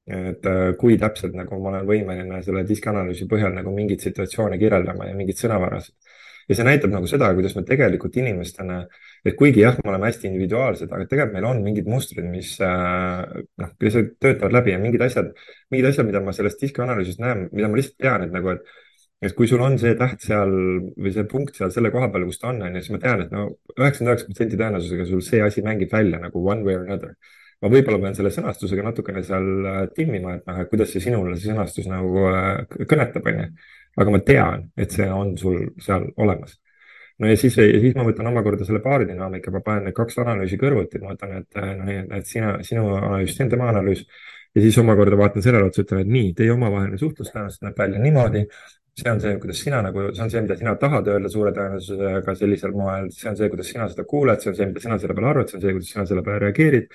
Et 0.08 0.46
kui 0.80 0.96
täpselt 1.00 1.34
nagu 1.36 1.58
ma 1.60 1.74
olen 1.74 1.88
võimeline 1.88 2.42
selle 2.44 2.62
diskianalüüsi 2.68 3.26
põhjal 3.28 3.52
nagu 3.56 3.72
mingeid 3.74 4.00
situatsioone 4.06 4.56
kirjeldama 4.60 5.10
ja 5.10 5.16
mingeid 5.18 5.40
sõnavarasid 5.40 5.94
ja 6.48 6.56
see 6.56 6.64
näitab 6.64 6.92
nagu 6.94 7.08
seda, 7.10 7.28
kuidas 7.36 7.54
me 7.58 7.62
tegelikult 7.68 8.16
inimestena, 8.20 8.80
et 9.26 9.36
kuigi 9.38 9.62
jah, 9.62 9.76
me 9.84 9.92
oleme 9.92 10.08
hästi 10.08 10.30
individuaalsed, 10.30 10.88
aga 10.88 11.04
tegelikult 11.04 11.36
meil 11.36 11.48
on 11.50 11.62
mingid 11.64 11.88
mustrid, 11.92 12.28
mis 12.32 12.54
äh, 12.64 13.24
noh, 13.60 13.72
lihtsalt 13.84 14.14
töötavad 14.22 14.56
läbi 14.56 14.72
ja 14.72 14.82
mingid 14.82 15.04
asjad, 15.04 15.34
mingid 15.72 15.90
asjad, 15.90 16.08
mida 16.08 16.22
ma 16.24 16.32
sellest 16.36 16.62
diskianalüüsist 16.64 17.20
näen, 17.20 17.48
mida 17.52 17.68
ma 17.68 17.80
lihtsalt 17.80 17.98
tean, 18.00 18.24
et 18.26 18.34
nagu, 18.34 18.56
et 18.56 18.76
et 19.18 19.32
kui 19.34 19.48
sul 19.50 19.58
on 19.66 19.74
see 19.82 19.96
täht 19.98 20.22
seal 20.22 20.52
või 20.94 21.10
see 21.10 21.24
punkt 21.26 21.56
seal 21.58 21.72
selle 21.74 21.90
koha 21.90 22.06
peal, 22.14 22.22
kus 22.28 22.38
ta 22.38 22.52
on, 22.52 22.60
on 22.62 22.76
ju, 22.78 22.84
siis 22.84 22.94
ma 22.94 23.00
tean, 23.02 23.24
et 23.24 23.32
no 23.34 23.48
üheksakümmend 23.74 24.12
üheksa 24.12 24.28
protsenti 24.28 24.60
tõenäosusega 24.60 25.06
sul 25.08 25.24
see 25.26 25.40
asi 25.42 25.64
mängib 25.66 25.90
välja 25.90 26.20
nagu 26.22 26.42
one 26.44 26.62
way 26.62 26.78
or 26.78 26.84
another. 26.86 27.16
Ma 27.62 27.72
võib-olla 27.72 27.98
pean 28.02 28.14
selle 28.14 28.30
sõnastusega 28.34 28.84
natukene 28.86 29.24
seal 29.26 29.48
äh, 29.66 29.82
timmima, 29.96 30.38
et 30.38 30.46
noh, 30.46 30.62
et 30.62 30.70
kuidas 30.70 30.92
see 30.94 31.02
sinule 31.04 31.36
see 31.36 31.52
sõnastus 31.52 31.90
nagu 31.90 32.24
äh, 32.30 32.64
kõnetab, 32.86 33.26
on 33.26 33.42
ju 33.42 33.50
aga 33.98 34.14
ma 34.14 34.22
tean, 34.22 34.64
et 34.78 34.94
see 34.94 35.10
on 35.10 35.36
sul 35.40 35.60
seal 35.82 36.06
olemas. 36.22 36.58
no 37.18 37.26
ja 37.26 37.36
siis, 37.36 37.56
ja 37.58 37.80
siis 37.82 37.96
ma 37.98 38.04
võtan 38.06 38.30
omakorda 38.30 38.66
selle 38.66 38.78
baaridünaamika, 38.84 39.50
ma 39.50 39.62
panen 39.66 39.88
need 39.88 39.96
kaks 39.96 40.20
analüüsi 40.22 40.58
kõrvuti, 40.60 41.00
ma 41.02 41.16
võtan, 41.16 41.40
et 41.40 41.62
noh, 41.80 41.94
et 42.18 42.26
sina, 42.30 42.58
sinu 42.62 42.92
analüüs, 42.94 43.34
see 43.34 43.46
on 43.46 43.50
tema 43.56 43.70
analüüs 43.72 44.04
ja 44.54 44.62
siis 44.62 44.78
omakorda 44.78 45.18
vaatan 45.18 45.44
sellele 45.44 45.68
otsa, 45.68 45.84
ütlen, 45.84 46.04
et 46.04 46.12
nii, 46.14 46.32
teie 46.38 46.52
omavaheline 46.54 46.98
suhtlus 47.00 47.32
tõenäoliselt 47.32 47.66
näeb 47.66 47.82
välja 47.82 48.04
niimoodi. 48.04 48.44
see 48.98 49.10
on 49.12 49.20
see, 49.22 49.36
kuidas 49.38 49.60
sina 49.62 49.78
nagu, 49.82 50.08
see 50.10 50.22
on 50.24 50.30
see, 50.32 50.40
mida 50.42 50.54
sina 50.58 50.72
tahad 50.74 51.06
öelda 51.06 51.28
suure 51.30 51.52
tõenäosusega 51.54 52.32
sellisel 52.34 52.72
moel, 52.74 53.04
see 53.14 53.28
on 53.30 53.36
see, 53.38 53.48
kuidas 53.52 53.68
sina 53.70 53.86
seda 53.92 54.02
kuuled, 54.10 54.40
see 54.42 54.50
on 54.50 54.56
see, 54.58 54.66
mida 54.72 54.82
sina 54.82 54.96
selle 54.98 55.14
peale 55.14 55.28
arvad, 55.30 55.50
see 55.50 55.58
on 55.58 55.62
see, 55.62 55.74
kuidas 55.76 55.92
sina 55.92 56.06
selle 56.08 56.24
peale 56.26 56.40
reageerid. 56.46 56.88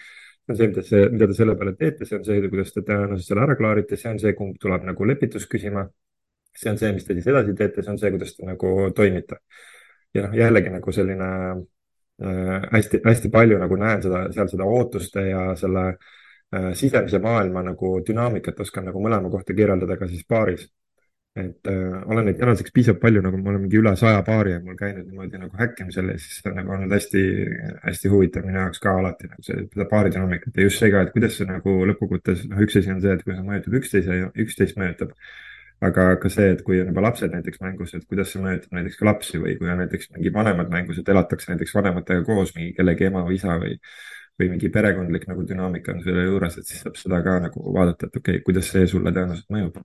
On 0.51 0.57
see, 0.59 0.67
mida 0.67 0.83
see, 0.83 1.09
mida 1.09 1.27
te 1.29 1.35
selle 1.37 1.55
peale 1.59 1.75
teete, 1.79 2.05
see 2.05 2.17
on 2.19 2.25
see, 2.27 2.39
kuidas 2.49 2.73
te 2.75 2.81
tõenäoliselt 2.83 3.29
selle 3.29 3.45
ära 3.45 3.55
klaarite, 3.59 3.99
see 3.99 4.11
on 4.11 4.19
see, 4.19 4.33
kumb 4.37 4.57
tuleb 4.61 4.83
nagu 4.89 5.07
lepitust 5.07 5.47
küsima 5.51 5.87
see 6.55 6.69
on 6.71 6.77
see, 6.77 6.91
mis 6.93 7.05
te 7.05 7.15
siis 7.17 7.27
edasi 7.31 7.55
teete, 7.57 7.83
see 7.83 7.93
on 7.93 7.99
see, 8.01 8.11
kuidas 8.13 8.35
te 8.37 8.47
nagu 8.47 8.73
toimite. 8.95 9.39
ja 10.13 10.27
noh, 10.27 10.35
jällegi 10.37 10.69
nagu 10.69 10.91
selline 10.93 11.29
äh, 12.21 13.31
palju 13.33 13.57
nagu 13.59 13.77
näen 13.81 14.03
seda, 14.03 14.27
seal 14.35 14.49
seda 14.51 14.67
ootuste 14.69 15.23
ja 15.29 15.45
selle 15.57 15.85
äh, 15.89 16.69
sisemise 16.77 17.19
maailma 17.19 17.63
nagu 17.65 17.95
dünaamikat 18.07 18.59
oskan 18.59 18.85
nagu 18.89 19.01
mõlema 19.01 19.31
kohta 19.33 19.55
kirjeldada 19.57 19.97
ka 19.97 20.07
siis 20.07 20.25
paaris. 20.29 20.69
Et 21.36 21.67
äh, 21.67 21.93
olen 22.05 22.27
neid 22.29 22.38
tänaseks 22.38 22.73
piisavalt 22.73 23.01
palju, 23.01 23.21
nagu 23.25 23.38
ma 23.41 23.49
olen 23.49 23.63
mingi 23.63 23.79
üle 23.79 23.95
saja 23.97 24.19
paari 24.25 24.51
ja 24.53 24.59
mul 24.61 24.75
käinud 24.77 25.07
niimoodi 25.07 25.39
nagu 25.41 25.57
häkkimisel 25.57 26.11
ja 26.11 26.17
siis 26.21 26.36
see 26.38 26.51
on 26.51 26.59
nagu 26.59 26.75
olnud 26.75 26.93
hästi-hästi 26.93 28.11
huvitav 28.11 28.45
minu 28.45 28.59
jaoks 28.59 28.84
ka 28.84 28.93
alati 28.99 29.31
nagu 29.31 29.45
see, 29.47 29.63
seda 29.71 29.88
paari 29.89 30.11
dünaamikat 30.13 30.59
ja 30.59 30.67
just 30.67 30.84
see 30.84 30.91
ka, 30.93 31.01
et 31.01 31.15
kuidas 31.15 31.39
see 31.39 31.47
nagu 31.49 31.73
lõppkokkuvõttes, 31.89 32.43
noh, 32.51 32.61
üks 32.67 32.77
asi 32.77 32.93
on 32.93 33.01
see, 33.01 33.15
et 33.17 33.25
kuidas 33.25 33.41
mõjutab 33.47 33.79
üksteise 33.79 34.19
ja 34.19 34.29
üksteist 34.45 34.77
mõjutab 34.77 35.15
aga 35.88 36.05
ka 36.21 36.29
see, 36.36 36.51
et 36.53 36.61
kui 36.67 36.77
on 36.84 36.91
juba 36.91 37.05
lapsed 37.07 37.34
näiteks 37.34 37.63
mängus, 37.63 37.95
et 37.97 38.05
kuidas 38.11 38.29
see 38.34 38.43
mõjutab 38.43 38.77
näiteks 38.77 38.99
ka 38.99 39.09
lapsi 39.09 39.41
või 39.41 39.57
kui 39.57 39.71
on 39.73 39.81
näiteks 39.81 40.13
mingi 40.13 40.34
vanemad 40.38 40.69
mängus, 40.71 41.01
et 41.01 41.09
elatakse 41.15 41.49
näiteks 41.51 41.73
vanematega 41.79 42.27
koos 42.29 42.53
mingi 42.59 42.75
kellegi 42.77 43.09
ema 43.09 43.25
või 43.25 43.39
isa 43.41 43.57
või, 43.63 43.73
või 44.38 44.53
mingi 44.53 44.69
perekondlik 44.77 45.25
nagu 45.31 45.47
dünaamika 45.49 45.97
on 45.97 46.05
selle 46.05 46.29
juures, 46.29 46.61
et 46.61 46.69
siis 46.69 46.86
saab 46.86 47.01
seda 47.01 47.23
ka 47.25 47.39
nagu 47.47 47.65
vaadata, 47.73 48.05
et 48.05 48.21
okei 48.21 48.38
okay,, 48.38 48.45
kuidas 48.45 48.69
see 48.69 48.86
sulle 48.93 49.11
tõenäoliselt 49.11 49.49
mõjub 49.57 49.81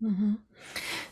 mm. 0.00 0.10
-hmm. 0.10 0.34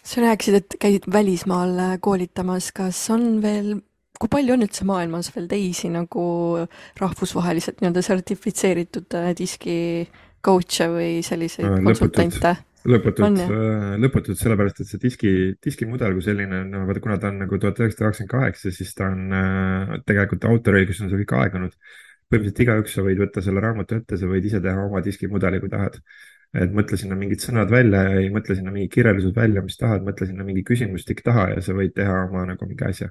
sa 0.03 0.20
rääkisid, 0.20 0.55
et 0.55 0.76
käisid 0.80 1.09
välismaal 1.12 1.78
äh, 1.78 1.97
koolitamas, 2.01 2.72
kas 2.72 3.11
on 3.11 3.43
veel 3.43 3.80
kui 4.22 4.30
palju 4.30 4.55
on 4.55 4.62
üldse 4.62 4.85
maailmas 4.87 5.33
veel 5.35 5.49
teisi 5.51 5.89
nagu 5.91 6.24
rahvusvaheliselt 7.01 7.80
nii-öelda 7.80 8.03
sertifitseeritud 8.07 9.16
äh, 9.18 9.33
diski 9.39 9.78
coach'e 10.45 10.87
või 10.91 11.11
selliseid 11.26 11.66
no, 11.66 11.80
konsultante? 11.89 12.55
lõputult, 12.89 13.43
äh, 13.45 13.93
lõputult 14.03 14.39
sellepärast, 14.39 14.83
et 14.83 14.91
see 14.91 15.03
diski, 15.03 15.33
diskimudel 15.62 16.16
kui 16.16 16.24
selline, 16.26 16.64
no 16.70 16.83
vaata, 16.89 17.03
kuna 17.03 17.18
ta 17.22 17.30
on 17.30 17.43
nagu 17.45 17.59
tuhat 17.62 17.78
üheksasada 17.78 18.11
kakskümmend 18.11 18.33
kaheksa, 18.33 18.72
siis 18.74 18.95
ta 18.99 19.11
on 19.11 19.37
äh, 19.39 19.93
tegelikult 20.09 20.49
autoriõigus 20.51 21.03
on 21.03 21.12
seal 21.12 21.22
kõik 21.22 21.37
aegunud. 21.43 21.76
põhimõtteliselt 22.33 22.62
igaüks, 22.64 22.95
sa 22.97 23.03
võid 23.05 23.18
võtta 23.20 23.43
selle 23.45 23.61
raamatu 23.61 23.99
ette, 23.99 24.16
sa 24.16 24.28
võid 24.30 24.47
ise 24.49 24.59
teha 24.64 24.87
oma 24.87 25.03
diskimudeli, 25.05 25.61
kui 25.61 25.70
tahad. 25.70 25.99
Et 26.53 26.73
mõtle 26.77 26.99
sinna 27.01 27.17
mingid 27.17 27.41
sõnad 27.41 27.71
välja 27.73 28.03
ja 28.11 28.19
ei 28.21 28.33
mõtle 28.33 28.57
sinna 28.59 28.75
mingid 28.75 28.93
kirjeldused 28.93 29.37
välja, 29.37 29.63
mis 29.65 29.79
tahad, 29.81 30.05
mõtle 30.05 30.29
sinna 30.29 30.45
mingi 30.45 30.65
küsimustik 30.69 31.23
taha 31.25 31.49
ja 31.55 31.63
sa 31.65 31.77
võid 31.77 31.95
teha 31.97 32.27
oma 32.27 32.45
nagu 32.51 32.69
mingi 32.69 32.85
asja 32.89 33.09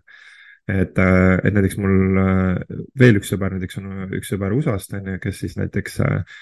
et, 0.68 0.98
äh, 0.98 1.40
et 1.44 1.54
näiteks 1.54 1.78
mul 1.82 2.20
äh, 2.22 2.80
veel 3.00 3.20
üks 3.20 3.32
sõber, 3.34 3.56
näiteks 3.56 3.80
on 3.82 4.16
üks 4.18 4.32
sõber 4.34 4.54
USA-st 4.56 4.98
on 5.00 5.12
ju, 5.14 5.20
kes 5.24 5.42
siis 5.44 5.58
näiteks 5.60 6.00
äh, 6.06 6.40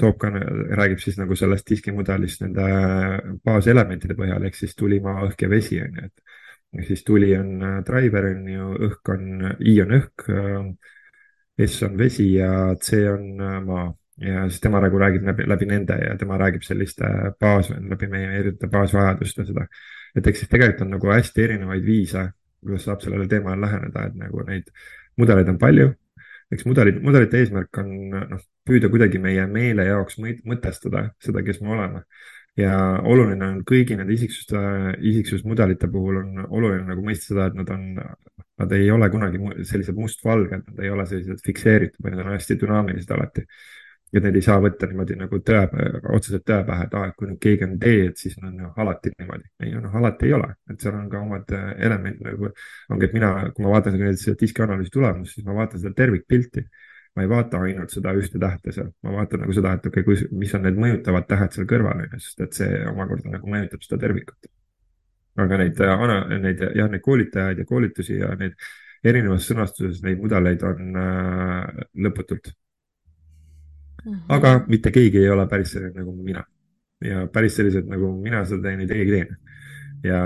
toob 0.00 0.18
ka, 0.22 0.30
räägib 0.78 1.02
siis 1.02 1.18
nagu 1.20 1.36
sellest 1.36 1.68
diskimudelist 1.68 2.44
nende 2.44 2.68
baaselementide 3.44 4.16
põhjal 4.16 4.46
ehk 4.48 4.56
siis 4.56 4.72
tuli, 4.78 5.02
maa, 5.04 5.26
õhk 5.26 5.44
ja 5.44 5.50
vesi 5.52 5.80
on 5.84 5.98
ju, 5.98 6.08
et. 6.08 6.38
ehk 6.78 6.88
siis 6.88 7.04
tuli 7.04 7.34
on 7.36 7.82
driver 7.86 8.30
on 8.30 8.48
ju, 8.48 8.70
õhk 8.88 9.12
on, 9.14 9.26
I 9.60 9.76
on 9.84 9.98
õhk, 9.98 10.30
S 11.64 11.82
on 11.86 11.98
vesi 11.98 12.32
ja 12.38 12.54
C 12.82 13.04
on 13.12 13.28
maa 13.66 13.90
ja 14.20 14.44
siis 14.48 14.60
tema 14.62 14.80
nagu 14.84 14.98
räägib 14.98 15.26
läbi, 15.26 15.48
läbi 15.50 15.66
nende 15.66 15.98
ja 15.98 16.14
tema 16.18 16.38
räägib 16.38 16.62
selliste 16.62 17.08
baas, 17.40 17.70
läbi 17.70 18.08
meie 18.10 18.30
erinevate 18.38 18.70
baasvajaduste 18.70 19.46
seda. 19.48 19.66
et 20.14 20.26
eks 20.26 20.44
siis 20.44 20.50
tegelikult 20.50 20.86
on 20.86 20.94
nagu 20.96 21.10
hästi 21.10 21.42
erinevaid 21.48 21.84
viise, 21.84 22.28
kuidas 22.62 22.86
saab 22.86 23.02
sellele 23.02 23.26
teemale 23.28 23.60
läheneda, 23.66 24.06
et 24.06 24.14
nagu 24.18 24.46
neid 24.46 24.70
mudeleid 25.18 25.50
on 25.50 25.58
palju 25.58 25.90
eks 26.54 26.66
mudelid, 26.68 27.00
mudelite 27.04 27.40
eesmärk 27.40 27.82
on 27.82 27.90
noh, 28.14 28.40
püüda 28.68 28.90
kuidagi 28.92 29.20
meie 29.22 29.44
meele 29.50 29.86
jaoks 29.88 30.18
mõtestada 30.20 31.08
seda, 31.22 31.42
kes 31.46 31.60
me 31.62 31.74
oleme. 31.76 32.04
ja 32.54 32.74
oluline 33.02 33.46
on 33.50 33.56
kõigi 33.66 33.96
nende 33.98 34.14
isiksuste, 34.14 34.60
isiksusmudelite 35.10 35.88
puhul 35.90 36.20
on 36.20 36.44
oluline 36.44 36.84
nagu 36.86 37.02
mõista 37.02 37.32
seda, 37.32 37.48
et 37.50 37.56
nad 37.58 37.72
on, 37.74 37.88
nad 38.62 38.74
ei 38.76 38.90
ole 38.94 39.08
kunagi 39.10 39.40
sellised 39.66 39.96
mustvalged, 39.98 40.62
nad 40.68 40.84
ei 40.84 40.92
ole 40.94 41.06
sellised 41.10 41.42
fikseeritud, 41.42 41.98
vaid 42.04 42.14
nad 42.14 42.28
on 42.28 42.36
hästi 42.36 42.58
dünaamilised 42.60 43.10
alati 43.16 43.42
ja 44.14 44.22
neid 44.22 44.36
ei 44.38 44.44
saa 44.44 44.60
võtta 44.62 44.86
niimoodi 44.86 45.16
nagu 45.18 45.38
tõe, 45.42 45.62
otseselt 46.14 46.44
tõe 46.46 46.60
pähe, 46.68 46.86
et 46.86 46.94
aa, 46.94 47.08
et 47.10 47.16
kui 47.18 47.28
nüüd 47.28 47.40
keegi 47.42 47.66
on 47.66 47.74
D, 47.80 47.92
et 48.10 48.20
siis 48.20 48.36
on 48.38 48.60
alati 48.84 49.10
niimoodi. 49.18 49.48
ei, 49.64 49.72
noh, 49.74 49.96
alati 50.00 50.28
ei 50.28 50.34
ole, 50.36 50.50
et 50.70 50.84
seal 50.84 50.98
on 50.98 51.08
ka 51.10 51.22
omad 51.24 51.54
äh, 51.56 51.70
elemendid 51.88 52.22
nagu, 52.28 52.50
ongi, 52.94 53.08
et 53.08 53.16
mina, 53.16 53.32
kui 53.56 53.66
ma 53.66 53.74
vaatan 53.74 53.96
seda 53.98 54.36
diskianalüüsi 54.42 54.94
tulemust, 54.94 55.34
siis 55.34 55.46
ma 55.48 55.58
vaatan 55.58 55.82
seda 55.82 55.94
tervikpilti. 56.02 56.66
ma 57.14 57.22
ei 57.22 57.28
vaata 57.30 57.60
ainult 57.62 57.92
seda 57.94 58.10
ühte 58.18 58.40
tähte 58.42 58.72
seal, 58.74 58.88
ma 59.06 59.12
vaatan 59.14 59.44
nagu 59.44 59.52
seda, 59.54 59.76
et 59.76 59.84
okei 59.86 60.02
okay,, 60.02 60.30
mis 60.34 60.54
on 60.58 60.64
need 60.66 60.78
mõjutavad 60.82 61.28
tähed 61.30 61.54
seal 61.54 61.68
kõrval, 61.70 62.00
on 62.02 62.16
ju, 62.16 62.22
sest 62.24 62.40
et 62.42 62.58
see 62.58 62.80
omakorda 62.90 63.36
nagu 63.36 63.50
mõjutab 63.50 63.86
seda 63.86 64.00
tervikut. 64.06 64.50
aga 65.42 65.58
neid, 65.58 65.80
äh, 65.82 66.08
neid 66.38 66.66
jah, 66.70 66.90
neid 66.90 67.02
koolitajaid 67.02 67.62
ja 67.62 67.66
koolitusi 67.66 68.18
ja 68.18 68.34
neid 68.38 68.54
erinevas 69.04 69.46
sõnastuses 69.50 70.02
neid 70.02 70.22
mudeleid 70.22 70.62
on 70.66 71.00
äh, 71.02 71.88
lõputult 72.06 72.54
aga 74.28 74.58
mhm. 74.58 74.68
mitte 74.68 74.92
keegi 74.94 75.22
ei 75.22 75.30
ole 75.30 75.46
päris 75.48 75.72
selline 75.76 76.02
nagu 76.02 76.14
mina. 76.16 76.44
ja 77.04 77.26
päris 77.32 77.56
sellised 77.56 77.88
nagu 77.90 78.12
mina 78.20 78.44
seda 78.48 78.68
teen, 78.68 78.80
ei 78.80 78.88
keegi 78.88 79.16
teine. 79.16 79.36
ja 80.04 80.18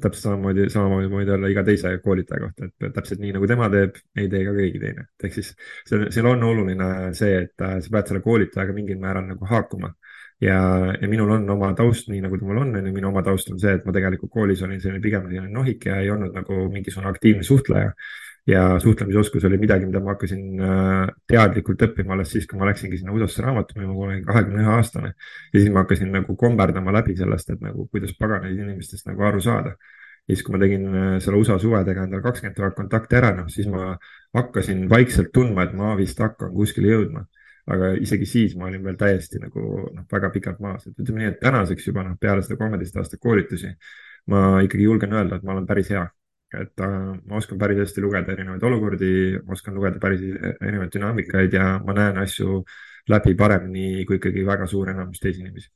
täpselt 0.00 0.22
samamoodi, 0.22 0.68
samamoodi 0.72 1.08
võid 1.12 1.30
olla 1.36 1.48
iga 1.48 1.62
teise 1.64 1.94
koolitaja 2.04 2.42
kohta, 2.42 2.68
et 2.68 2.94
täpselt 2.96 3.22
nii 3.22 3.32
nagu 3.36 3.46
tema 3.48 3.70
teeb, 3.72 3.96
ei 4.16 4.28
tee 4.28 4.44
ka 4.44 4.56
keegi 4.58 4.82
teine. 4.82 5.06
ehk 5.24 5.36
siis 5.38 5.54
seal, 5.88 6.10
seal 6.12 6.28
on 6.28 6.42
oluline 6.50 6.90
see, 7.16 7.38
et 7.46 7.64
äh, 7.64 7.78
sa 7.80 7.96
pead 7.96 8.12
selle 8.12 8.24
koolitajaga 8.24 8.76
mingil 8.76 9.00
määral 9.00 9.26
nagu 9.28 9.48
haakuma 9.48 9.94
ja, 10.40 10.58
ja 11.00 11.08
minul 11.08 11.30
on 11.38 11.48
oma 11.50 11.72
taust, 11.78 12.10
nii 12.12 12.20
nagu 12.24 12.38
temal 12.40 12.60
on, 12.62 12.74
on 12.76 12.88
ju, 12.88 12.92
minu 12.94 13.08
oma 13.10 13.22
taust 13.26 13.50
on 13.52 13.60
see, 13.62 13.74
et 13.78 13.86
ma 13.86 13.94
tegelikult 13.96 14.32
koolis 14.32 14.62
olin 14.66 14.82
selline 14.82 15.02
pigem 15.04 15.26
selline 15.28 15.52
nohik 15.52 15.88
ja 15.88 16.00
ei 16.02 16.10
olnud 16.12 16.34
nagu 16.36 16.66
mingisugune 16.72 17.10
aktiivne 17.12 17.46
suhtleja 17.46 17.94
ja 18.46 18.78
suhtlemisoskus 18.80 19.44
oli 19.48 19.58
midagi, 19.58 19.86
mida 19.88 20.00
ma 20.04 20.12
hakkasin 20.12 20.60
äh, 20.60 21.10
teadlikult 21.30 21.82
õppima 21.86 22.12
alles 22.16 22.32
siis, 22.34 22.46
kui 22.48 22.58
ma 22.60 22.68
läksingi 22.68 23.00
sinna 23.00 23.14
USA-sse 23.16 23.44
raamatu 23.44 23.78
müüma, 23.78 23.94
kui 23.94 24.02
ma 24.02 24.12
olin 24.12 24.24
kahekümne 24.26 24.64
ühe 24.64 24.72
aastane. 24.76 25.12
ja 25.52 25.60
siis 25.60 25.70
ma 25.72 25.84
hakkasin 25.84 26.12
nagu 26.12 26.36
komberdama 26.36 26.92
läbi 26.92 27.16
sellest, 27.16 27.54
et 27.54 27.62
nagu 27.64 27.88
kuidas 27.88 28.12
paganeid 28.18 28.58
inimestest 28.58 29.08
nagu 29.08 29.24
aru 29.24 29.40
saada. 29.40 29.76
ja 30.28 30.34
siis, 30.34 30.44
kui 30.44 30.56
ma 30.56 30.60
tegin 30.60 30.88
äh, 30.90 31.14
selle 31.24 31.40
USA 31.40 31.58
suvedega 31.58 32.04
endale 32.04 32.24
kakskümmend 32.24 32.58
tuhat 32.58 32.76
kontakti 32.76 33.20
ära, 33.20 33.32
noh 33.38 33.48
siis 33.52 33.70
ma 33.72 33.94
hakkasin 34.36 34.88
vaikselt 34.90 35.32
tundma, 35.32 35.64
et 35.64 35.72
ma 35.76 35.94
vist 35.96 36.20
hakkan 36.20 36.52
kuskile 36.52 36.92
jõudma 36.92 37.24
aga 37.64 37.94
isegi 37.96 38.26
siis 38.28 38.56
ma 38.60 38.66
olin 38.68 38.82
veel 38.84 38.96
täiesti 39.00 39.38
nagu 39.40 39.60
noh, 39.88 40.04
väga 40.10 40.28
pikalt 40.34 40.58
maas, 40.60 40.82
et 40.84 40.98
ütleme 41.00 41.22
nii, 41.22 41.30
et 41.32 41.38
tänaseks 41.40 41.86
juba 41.88 42.02
noh, 42.04 42.18
peale 42.20 42.42
seda 42.44 42.58
kolmeteist 42.60 42.98
aastat 43.00 43.22
koolitusi 43.22 43.70
ma 44.30 44.60
ikkagi 44.64 44.84
julgen 44.84 45.12
öelda, 45.16 45.38
et 45.38 45.46
ma 45.46 45.54
olen 45.56 45.66
päris 45.68 45.90
hea. 45.92 46.04
Et 46.62 46.82
ma 46.84 47.38
oskan 47.38 47.58
päris 47.58 47.80
hästi 47.82 48.02
lugeda 48.04 48.32
erinevaid 48.32 48.62
olukordi, 48.68 49.12
ma 49.44 49.56
oskan 49.56 49.74
lugeda 49.74 50.00
päris 50.02 50.22
erinevaid 50.24 50.92
dünaamikaid 50.94 51.56
ja 51.58 51.78
ma 51.84 51.96
näen 51.96 52.20
asju 52.22 52.62
läbi 53.08 53.34
paremini 53.34 54.04
kui 54.08 54.18
ikkagi 54.20 54.44
väga 54.46 54.66
suur 54.70 54.90
enamus 54.92 55.20
teisi 55.20 55.40
inimesi 55.40 55.68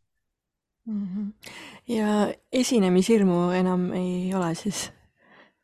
mm. 0.86 1.06
-hmm. 1.06 1.32
ja 1.94 2.34
esinemishirmu 2.52 3.50
enam 3.50 3.92
ei 3.92 4.34
ole 4.34 4.54
siis? 4.54 4.92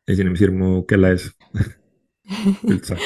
esinemishirmu 0.09 0.83
kelle 0.83 1.11
ees 1.11 1.31
üldse 2.73 2.97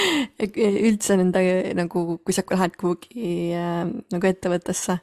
üldse 0.88 1.16
nende 1.16 1.40
nagu, 1.74 2.18
kui 2.24 2.32
sa 2.34 2.42
lähed 2.50 2.76
kuhugi 2.80 3.54
äh, 3.54 3.86
nagu 4.12 4.26
ettevõttesse 4.26 4.98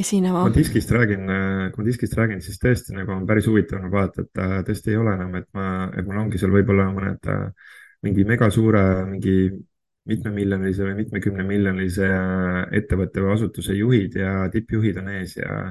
esinema. 0.00 0.44
kui 0.44 0.54
ma 0.54 0.56
diskist 0.56 0.94
räägin, 0.94 1.28
äh, 1.28 1.66
kui 1.72 1.82
ma 1.82 1.88
diskist 1.90 2.16
räägin, 2.18 2.42
siis 2.44 2.60
tõesti 2.62 2.96
nagu 2.96 3.14
on 3.16 3.26
päris 3.28 3.48
huvitav 3.50 3.82
nagu 3.82 3.96
vaadata, 3.96 4.24
et 4.26 4.42
äh, 4.44 4.56
tõesti 4.68 4.94
ei 4.94 5.00
ole 5.00 5.14
enam, 5.18 5.34
et 5.40 5.48
ma, 5.56 5.68
et 5.94 6.08
mul 6.08 6.22
ongi 6.24 6.40
seal 6.40 6.54
võib-olla 6.54 6.88
mõned 6.94 7.30
mingi 8.04 8.26
megasuure, 8.28 8.84
mingi 9.08 9.36
mitmemiljonilise 10.10 10.84
või 10.84 10.96
mitmekümnemiljonilise 11.00 12.08
ettevõtte 12.76 13.22
või 13.24 13.36
asutuse 13.38 13.76
juhid 13.76 14.18
ja 14.20 14.34
tippjuhid 14.52 14.98
on 15.00 15.08
ees 15.14 15.38
ja 15.38 15.62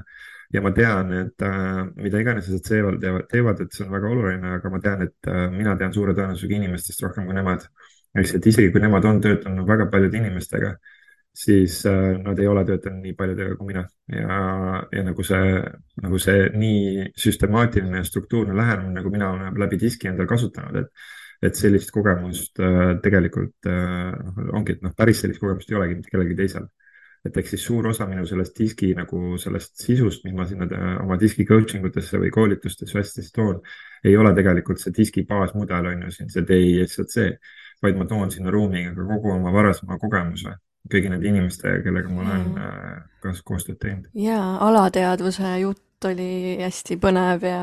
ja 0.54 0.62
ma 0.62 0.72
tean, 0.72 1.12
et 1.18 1.42
äh, 1.46 1.82
mida 1.98 2.22
iganes 2.22 2.48
nad 2.54 2.62
teevad, 2.68 3.00
teevad, 3.32 3.62
et 3.64 3.74
see 3.74 3.86
on 3.88 3.94
väga 3.94 4.10
oluline, 4.14 4.52
aga 4.60 4.70
ma 4.70 4.80
tean, 4.84 5.08
et 5.08 5.30
äh, 5.30 5.48
mina 5.54 5.74
tean 5.80 5.94
suure 5.96 6.14
tõenäosusega 6.18 6.60
inimestest 6.60 7.02
rohkem 7.06 7.26
kui 7.30 7.38
nemad. 7.38 7.66
ehk 8.14 8.28
siis, 8.28 8.36
et 8.38 8.48
isegi 8.52 8.72
kui 8.74 8.82
nemad 8.84 9.06
on 9.10 9.22
töötanud 9.22 9.66
väga 9.68 9.88
paljude 9.90 10.20
inimestega, 10.20 10.76
siis 11.34 11.86
äh, 11.86 12.18
nad 12.24 12.40
ei 12.40 12.48
ole 12.48 12.64
töötanud 12.66 13.02
nii 13.02 13.16
paljudega 13.18 13.56
kui 13.58 13.72
mina. 13.72 13.84
Ja, 14.14 14.38
ja 14.94 15.04
nagu 15.08 15.26
see, 15.26 15.58
nagu 16.04 16.20
see 16.22 16.46
nii 16.54 17.10
süstemaatiline 17.26 18.02
ja 18.02 18.08
struktuurne 18.08 18.56
lähenemine, 18.58 19.00
nagu 19.00 19.12
mina 19.14 19.32
olen 19.34 19.60
läbi 19.60 19.80
diski 19.82 20.12
endal 20.12 20.30
kasutanud, 20.30 20.84
et 20.84 21.12
et 21.44 21.58
sellist 21.60 21.90
kogemust 21.92 22.60
äh, 22.64 22.94
tegelikult 23.04 23.68
äh, 23.68 24.14
noh, 24.16 24.54
ongi, 24.56 24.78
et 24.78 24.86
noh, 24.86 24.94
päris 24.96 25.20
sellist 25.20 25.42
kogemust 25.44 25.72
ei 25.72 25.76
olegi 25.76 25.98
mitte 25.98 26.14
kellelgi 26.14 26.38
teisel. 26.40 26.70
Et 27.28 27.38
eks 27.40 27.54
siis 27.56 27.66
suur 27.68 27.88
osa 27.88 28.06
minu 28.08 28.24
sellest 28.28 28.56
diski 28.56 28.94
nagu 28.96 29.36
sellest 29.40 29.76
sisust, 29.80 30.24
mis 30.24 30.36
ma 30.36 30.46
sinna 30.48 30.68
oma 31.04 31.18
diski 31.20 31.44
coaching 31.48 31.84
utesse 31.88 32.20
või 32.20 32.32
koolitustesse 32.36 33.00
hästi 33.00 33.26
toon, 33.36 33.60
ei 34.08 34.16
ole 34.20 34.32
tegelikult 34.36 34.80
see 34.80 34.96
diski 34.96 35.26
baasmudel 35.28 35.88
on 35.92 36.08
ju 36.08 36.16
siin 36.16 36.32
see 36.32 36.48
DISC, 36.48 37.20
vaid 37.84 38.00
ma 38.00 38.08
toon 38.08 38.32
sinna 38.32 38.52
ruumi 38.52 38.86
ka 38.96 39.08
kogu 39.12 39.36
oma 39.36 39.52
varasema 39.56 40.00
kogemuse 40.00 40.56
kõigi 40.92 41.12
nende 41.12 41.30
inimestega, 41.30 41.82
kellega 41.86 42.12
ma 42.12 42.24
olen 42.26 42.46
mm. 42.52 42.64
Äh, 42.64 43.02
kas 43.24 43.42
koostööd 43.48 43.80
teinud. 43.82 44.08
ja 44.20 44.40
alateadvuse 44.64 45.56
jutt 45.62 46.08
oli 46.08 46.58
hästi 46.60 46.98
põnev 47.00 47.46
ja 47.48 47.62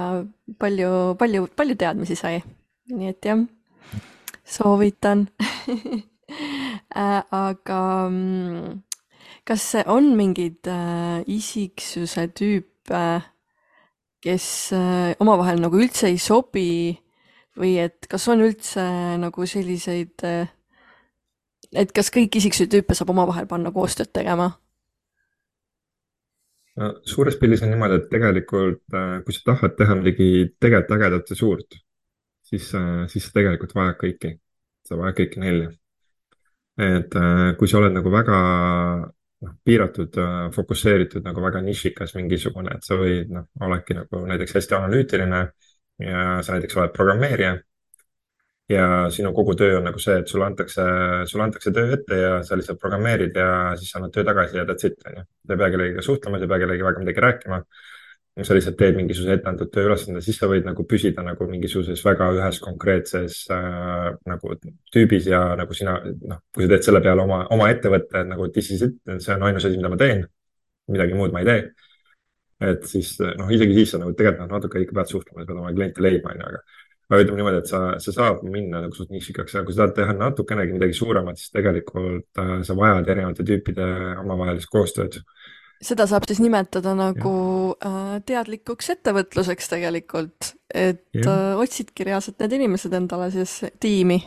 palju, 0.60 0.92
palju, 1.20 1.48
palju 1.56 1.76
teadmisi 1.80 2.16
sai. 2.16 2.38
nii 2.90 3.10
et 3.12 3.28
jah, 3.28 3.42
soovitan 4.44 5.26
äh, 6.96 7.20
aga 7.20 7.82
mm, 8.08 8.80
kas 9.48 9.68
on 9.84 10.14
mingeid 10.16 10.70
äh, 10.70 11.20
isiksuse 11.28 12.30
tüüpe, 12.32 13.04
kes 14.20 14.46
omavahel 15.20 15.62
nagu 15.62 15.78
üldse 15.80 16.10
ei 16.10 16.18
sobi 16.20 16.92
või 17.56 17.76
et 17.80 18.04
kas 18.08 18.26
on 18.28 18.42
üldse 18.44 18.82
nagu 19.20 19.46
selliseid 19.48 20.24
äh,, 20.28 20.50
et 21.76 21.92
kas 21.94 22.10
kõiki 22.14 22.40
isiksuse 22.40 22.70
tüüpe 22.70 22.96
saab 22.96 23.12
omavahel 23.14 23.46
panna 23.50 23.72
koostööd 23.74 24.12
tegema? 24.12 24.50
no 26.80 26.90
suures 27.08 27.36
pildis 27.40 27.62
on 27.64 27.72
niimoodi, 27.72 28.00
et 28.00 28.08
tegelikult 28.12 28.96
äh, 28.96 29.14
kui 29.26 29.36
sa 29.36 29.52
tahad 29.52 29.76
teha 29.78 29.96
midagi 29.98 30.30
tegelikult 30.62 30.96
ägedat 30.96 31.32
ja 31.32 31.38
suurt, 31.38 31.78
siis, 32.46 32.70
äh, 32.78 33.04
siis 33.12 33.26
sa 33.28 33.36
tegelikult 33.36 33.74
vajad 33.76 33.98
kõiki, 34.00 34.34
sa 34.86 34.98
vajad 35.00 35.18
kõiki 35.20 35.42
nelja. 35.44 35.70
et 36.80 37.16
äh, 37.18 37.48
kui 37.58 37.68
sa 37.68 37.80
oled 37.80 37.92
nagu 37.92 38.12
väga 38.12 38.36
noh, 39.44 39.56
piiratud, 39.64 40.16
fokusseeritud 40.54 41.24
nagu 41.26 41.42
väga 41.44 41.60
nišikas 41.64 42.14
mingisugune, 42.16 42.76
et 42.76 42.86
sa 42.86 42.96
võid, 43.00 43.32
noh, 43.34 43.48
oledki 43.66 43.96
nagu 43.96 44.22
näiteks 44.28 44.56
hästi 44.58 44.76
analüütiline 44.78 45.42
ja 46.00 46.24
sa 46.44 46.56
näiteks 46.56 46.76
oled 46.76 46.94
programmeerija. 46.96 47.58
Ja 48.70 48.86
sinu 49.10 49.32
kogu 49.34 49.56
töö 49.58 49.78
on 49.80 49.86
nagu 49.88 49.98
see, 50.02 50.20
et 50.22 50.30
sulle 50.30 50.46
antakse, 50.46 50.84
sulle 51.26 51.46
antakse 51.46 51.72
töö 51.74 51.94
ette 51.96 52.18
ja 52.20 52.34
sa 52.46 52.58
lihtsalt 52.58 52.78
programmeerid 52.82 53.36
ja 53.36 53.48
siis 53.80 53.94
annad 53.98 54.14
töö 54.14 54.26
tagasi 54.26 54.60
ja 54.60 54.66
that's 54.68 54.86
it, 54.86 55.00
on 55.06 55.20
ju. 55.20 55.24
sa 55.46 55.56
ei 55.56 55.62
pea 55.62 55.70
kellegagi 55.74 56.06
suhtlema, 56.06 56.38
sa 56.38 56.46
ei 56.46 56.52
pea 56.52 56.60
kellegagi 56.62 56.86
väga 56.86 57.02
midagi 57.04 57.24
rääkima 57.26 57.64
sa 58.44 58.54
lihtsalt 58.54 58.76
teed 58.78 58.96
mingisuguse 58.96 59.34
etteantud 59.36 59.70
tööülesande, 59.74 60.22
siis 60.24 60.38
sa 60.40 60.48
võid 60.50 60.64
nagu 60.64 60.84
püsida 60.88 61.24
nagu 61.26 61.46
mingisuguses 61.50 62.00
väga 62.06 62.30
ühes 62.36 62.60
konkreetses 62.62 63.40
äh, 63.52 64.10
nagu 64.30 64.54
tüübis 64.94 65.26
ja 65.28 65.42
nagu 65.58 65.76
sina, 65.76 65.96
noh, 66.30 66.42
kui 66.54 66.64
sa 66.64 66.72
teed 66.72 66.86
selle 66.86 67.02
peale 67.04 67.24
oma, 67.26 67.42
oma 67.54 67.68
ettevõtte 67.72 68.22
nagu 68.28 68.48
this 68.54 68.70
is 68.76 68.84
it, 68.86 68.96
see 69.18 69.34
on 69.34 69.46
ainus 69.48 69.66
asi, 69.66 69.80
mida 69.80 69.92
ma 69.92 69.98
teen. 70.00 70.26
midagi 70.90 71.14
muud 71.14 71.34
ma 71.34 71.42
ei 71.42 71.46
tee. 71.46 71.90
et 72.70 72.86
siis 72.88 73.12
noh, 73.20 73.50
isegi 73.50 73.76
siis 73.76 73.92
sa 73.94 74.00
nagu 74.00 74.14
tegelikult 74.14 74.46
noh, 74.46 74.56
natuke 74.56 74.80
ikka 74.84 74.96
pead 75.00 75.12
suhtlema, 75.12 75.42
sa 75.42 75.50
pead 75.50 75.60
oma 75.60 75.74
kliente 75.74 76.06
leidma, 76.06 76.34
onju, 76.34 76.48
aga 76.54 76.79
aga 77.11 77.22
ütleme 77.24 77.40
niimoodi, 77.40 77.62
et 77.64 77.70
sa, 77.70 77.80
see 78.02 78.14
saab 78.14 78.44
minna 78.46 78.84
nagu 78.84 78.94
suht 78.94 79.11
nišikaks 79.11 79.56
ja 79.58 79.64
kui 79.66 79.74
sa 79.74 79.82
tahad 79.84 79.96
teha 79.98 80.18
natukenegi 80.18 80.76
midagi 80.76 80.94
suuremat, 80.94 81.40
siis 81.40 81.54
tegelikult 81.54 82.42
äh, 82.42 82.61
sa 82.66 82.76
vajad 82.78 83.11
erinevate 83.11 83.46
tüüpide 83.46 83.88
omavahelist 84.22 84.70
koostööd 84.70 85.18
seda 85.84 86.06
saab 86.08 86.26
siis 86.28 86.40
nimetada 86.44 86.92
nagu 86.96 87.34
äh, 87.80 88.18
teadlikuks 88.28 88.92
ettevõtluseks 88.96 89.72
tegelikult, 89.72 90.52
et 90.68 91.06
ja. 91.16 91.24
äh, 91.24 91.62
otsidki 91.62 92.04
reaalselt 92.08 92.40
need 92.42 92.58
inimesed 92.58 92.94
endale 92.96 93.30
siis 93.34 93.56
tiimi. 93.80 94.20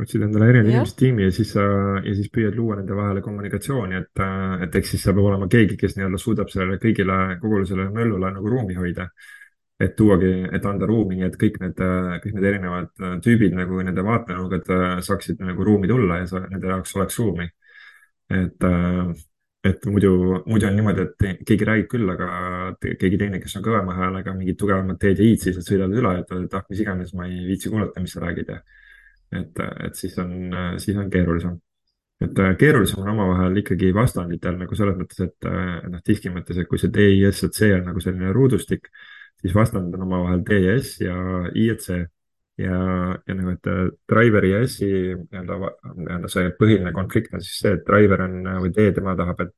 otsid 0.00 0.22
endale 0.26 0.48
erinevad 0.50 0.70
inimesed 0.72 0.98
tiimi 0.98 1.26
ja 1.26 1.34
siis 1.34 1.52
sa, 1.56 1.64
ja 2.02 2.14
siis 2.14 2.30
püüad 2.34 2.54
luua 2.58 2.78
nende 2.78 2.94
vahele 2.96 3.22
kommunikatsiooni, 3.22 3.98
et, 3.98 4.22
äh, 4.22 4.66
et 4.66 4.78
eks 4.78 4.94
siis 4.94 5.06
seal 5.06 5.16
peab 5.18 5.32
olema 5.32 5.50
keegi, 5.50 5.78
kes 5.80 5.98
nii-öelda 5.98 6.22
suudab 6.22 6.52
sellele 6.54 6.78
kõigile, 6.82 7.18
kogu 7.42 7.64
sellele 7.64 7.90
möllule 7.94 8.30
nagu 8.38 8.54
ruumi 8.54 8.78
hoida. 8.78 9.08
Et 9.84 9.94
tuuagi, 9.96 10.32
et 10.56 10.64
anda 10.68 10.86
ruumi, 10.88 11.20
et 11.26 11.36
kõik 11.40 11.60
need, 11.62 11.82
äh, 11.82 12.16
kõik 12.22 12.38
need 12.38 12.48
erinevad 12.50 12.90
äh, 13.02 13.18
tüübid 13.24 13.54
nagu 13.58 13.82
nende 13.84 14.04
vaatenurgad 14.06 14.72
saaksid 15.04 15.42
nagu 15.44 15.66
ruumi 15.66 15.90
tulla 15.90 16.22
ja 16.22 16.26
sa, 16.30 16.42
nende 16.48 16.70
jaoks 16.72 16.96
oleks 16.98 17.20
ruumi. 17.20 17.48
et 18.30 18.64
äh, 18.64 19.14
et 19.64 19.86
muidu, 19.88 20.42
muidu 20.44 20.66
on 20.68 20.74
niimoodi, 20.76 21.04
et 21.06 21.44
keegi 21.48 21.64
räägib 21.64 21.86
küll, 21.88 22.08
aga 22.12 22.26
keegi 22.82 23.16
teine, 23.16 23.38
kes 23.40 23.54
on 23.56 23.62
kõvema 23.64 23.94
häälega, 23.96 24.34
mingid 24.36 24.58
tugevamat 24.60 24.98
teed 25.00 25.22
ja 25.22 25.28
i-d, 25.30 25.40
siis 25.40 25.56
nad 25.56 25.64
sõidavad 25.64 26.00
üle, 26.02 26.10
et 26.20 26.56
ah, 26.58 26.66
mis 26.68 26.82
iganes, 26.84 27.14
ma 27.16 27.28
ei 27.30 27.38
viitsi 27.46 27.72
kuulata, 27.72 28.02
mis 28.04 28.12
sa 28.12 28.20
räägid 28.26 28.50
ja 28.52 28.58
et, 29.40 29.62
et 29.86 29.96
siis 29.96 30.18
on, 30.20 30.34
siis 30.84 30.98
on 31.00 31.08
keerulisem. 31.10 31.56
et 32.20 32.42
keerulisem 32.60 33.00
on 33.02 33.08
omavahel 33.14 33.56
ikkagi 33.62 33.88
vastanditel 33.96 34.60
nagu 34.60 34.76
selles 34.76 35.00
mõttes, 35.00 35.24
et 35.24 35.48
noh, 35.88 36.04
tihti 36.04 36.34
mõttes, 36.34 36.60
et 36.60 36.68
kui 36.68 36.78
see 36.80 36.92
D, 36.92 37.08
I, 37.16 37.24
S 37.32 37.46
ja 37.46 37.48
C 37.48 37.72
on 37.78 37.88
nagu 37.88 38.04
selline 38.04 38.36
ruudustik, 38.36 38.92
siis 39.44 39.54
vastand 39.54 39.94
on 39.94 40.06
omavahel 40.06 40.42
D 40.48 40.60
ja 40.64 40.76
S 40.80 40.98
ja 41.04 41.16
ja 42.58 43.34
nagu, 43.34 43.50
et 43.50 43.66
äh, 43.66 43.86
Driveri 44.10 44.52
ja 44.52 44.62
S-i 44.66 44.88
nii-öelda, 45.14 45.56
nii-öelda 45.96 46.30
see 46.30 46.52
põhiline 46.58 46.92
konflikt 46.94 47.34
on 47.34 47.42
siis 47.42 47.60
see, 47.64 47.74
et 47.74 47.86
Driver 47.86 48.24
on 48.28 48.36
või 48.62 48.70
D, 48.74 48.90
tema 48.94 49.16
tahab, 49.18 49.42
et 49.42 49.54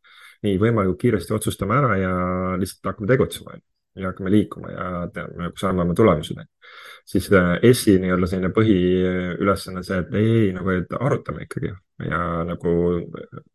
nii 0.47 0.59
võimalikult 0.61 1.01
kiiresti 1.03 1.35
otsustame 1.37 1.77
ära 1.77 1.97
ja 2.01 2.13
lihtsalt 2.61 2.93
hakkame 2.93 3.11
tegutsema 3.11 3.57
ja 3.97 4.11
hakkame 4.11 4.33
liikuma 4.33 4.73
ja 4.73 4.87
teame, 5.13 5.37
nagu 5.43 5.61
saame 5.61 5.85
oma 5.85 5.97
tulemused. 5.97 6.41
siis 7.07 7.29
äh, 7.33 7.53
S-i 7.73 7.99
nii-öelda 8.03 8.29
selline 8.31 8.53
põhiülesanne 8.57 9.83
see, 9.87 10.01
et 10.03 10.17
ei, 10.17 10.33
ei 10.47 10.53
nagu, 10.57 10.73
et 10.75 10.97
arutame 11.01 11.47
ikkagi. 11.47 11.73
Ja 12.05 12.23
nagu 12.45 12.73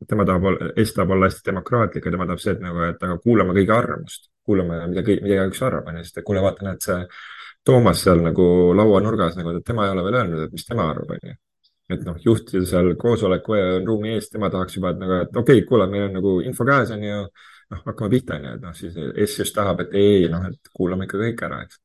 tema 0.10 0.26
tahab, 0.26 0.48
S 0.82 0.94
tahab 0.96 1.18
olla 1.18 1.30
hästi 1.30 1.50
demokraatlik 1.50 2.06
ja 2.06 2.14
tema 2.14 2.30
tahab 2.30 2.42
see, 2.42 2.56
et 2.56 2.64
nagu, 2.64 2.86
et 2.88 3.04
aga 3.10 3.18
kuulame 3.22 3.58
kõigi 3.58 3.76
arvamust, 3.76 4.31
kuulame, 4.46 4.82
mida, 4.92 5.04
mida 5.06 5.38
igaüks 5.38 5.62
arvab, 5.68 5.92
on 5.92 6.00
ju, 6.00 6.08
sest 6.08 6.22
kuule, 6.26 6.42
vaata, 6.44 6.66
näed, 6.68 6.82
see 6.86 7.00
Toomas 7.66 8.02
seal 8.02 8.24
nagu 8.26 8.44
lauanurgas 8.74 9.38
nagu, 9.38 9.54
et 9.54 9.66
tema 9.66 9.86
ei 9.86 9.94
ole 9.94 10.04
veel 10.08 10.18
öelnud, 10.18 10.44
et 10.48 10.54
mis 10.56 10.66
tema 10.66 10.88
arvab, 10.90 11.14
onju. 11.18 11.36
et 11.92 12.06
noh, 12.08 12.16
juht 12.24 12.54
seal 12.70 12.94
koosoleku 12.98 13.58
ruumi 13.86 14.16
ees, 14.16 14.30
tema 14.32 14.50
tahaks 14.50 14.78
juba, 14.78 14.94
et 14.96 15.02
nagu, 15.02 15.18
et 15.26 15.36
okei 15.36 15.60
okay,, 15.60 15.68
kuule, 15.70 15.86
meil 15.92 16.08
on 16.08 16.16
nagu 16.18 16.36
info 16.48 16.66
käes, 16.66 16.94
onju. 16.96 17.20
noh, 17.72 17.84
hakkame 17.86 18.10
pihta, 18.16 18.40
onju, 18.40 18.56
et 18.58 18.66
noh, 18.66 18.74
siis 18.76 18.98
S 19.28 19.38
just 19.44 19.56
tahab, 19.56 19.84
et 19.86 19.94
ei, 20.00 20.26
noh, 20.32 20.48
et 20.50 20.74
kuulame 20.74 21.06
ikka 21.06 21.22
kõik 21.22 21.46
ära, 21.48 21.62
eks. 21.68 21.78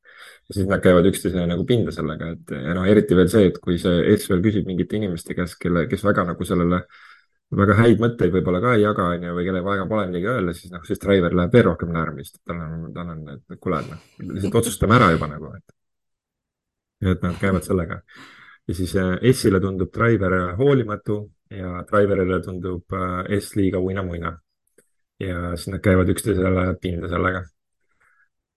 ja 0.49 0.57
siis 0.57 0.71
nad 0.71 0.81
käivad 0.83 1.05
üksteisele 1.11 1.45
nagu 1.51 1.67
pinda 1.69 1.93
sellega, 1.93 2.31
et 2.33 2.55
ja 2.57 2.73
noh, 2.79 2.89
eriti 2.89 3.19
veel 3.19 3.29
see, 3.31 3.51
et 3.51 3.61
kui 3.61 3.77
see 3.83 4.01
S 4.15 4.31
veel 4.31 4.41
küsib 4.47 4.65
mingite 4.67 4.97
inimeste 4.97 5.37
käest, 5.37 5.59
kelle, 5.61 5.85
kes 5.91 6.07
väga 6.09 6.25
nagu 6.31 6.49
sellele 6.49 6.81
väga 7.55 7.77
häid 7.79 8.01
mõtteid 8.03 8.33
võib-olla 8.33 8.59
ka 8.63 8.73
ei 8.75 8.83
jaga, 8.83 9.07
onju, 9.15 9.33
või 9.37 9.45
kellel 9.47 9.65
väga 9.65 9.85
pole 9.87 10.07
midagi 10.09 10.29
öelda, 10.31 10.53
siis 10.55 10.71
noh, 10.73 10.83
siis 10.87 10.99
driver 10.99 11.35
läheb 11.39 11.53
veel 11.55 11.65
rohkem 11.69 11.93
närvi, 11.95 12.25
sest 12.27 12.41
tal 12.43 12.59
on, 12.63 12.87
tal 12.95 13.11
on, 13.13 13.21
et 13.35 13.59
kuule, 13.63 13.79
et 13.79 13.91
noh, 13.93 14.01
lihtsalt 14.33 14.59
otsustame 14.61 14.97
ära 14.97 15.11
juba 15.15 15.29
nagu, 15.31 15.53
et. 15.55 15.75
et 17.13 17.23
nad 17.23 17.39
käivad 17.39 17.63
sellega. 17.63 18.01
ja 18.67 18.75
siis 18.75 18.95
äh, 18.99 19.15
S-ile 19.31 19.61
tundub 19.63 19.93
driver 19.93 20.35
hoolimatu 20.59 21.21
ja 21.49 21.83
driver'ile 21.87 22.41
tundub 22.43 22.93
äh, 22.93 23.37
S 23.39 23.55
liiga 23.55 23.79
uinamuina. 23.79 24.37
ja 25.19 25.55
siis 25.55 25.71
nad 25.71 25.81
käivad 25.81 26.09
üksteisele 26.13 26.73
pinda 26.81 27.07
sellega 27.09 27.45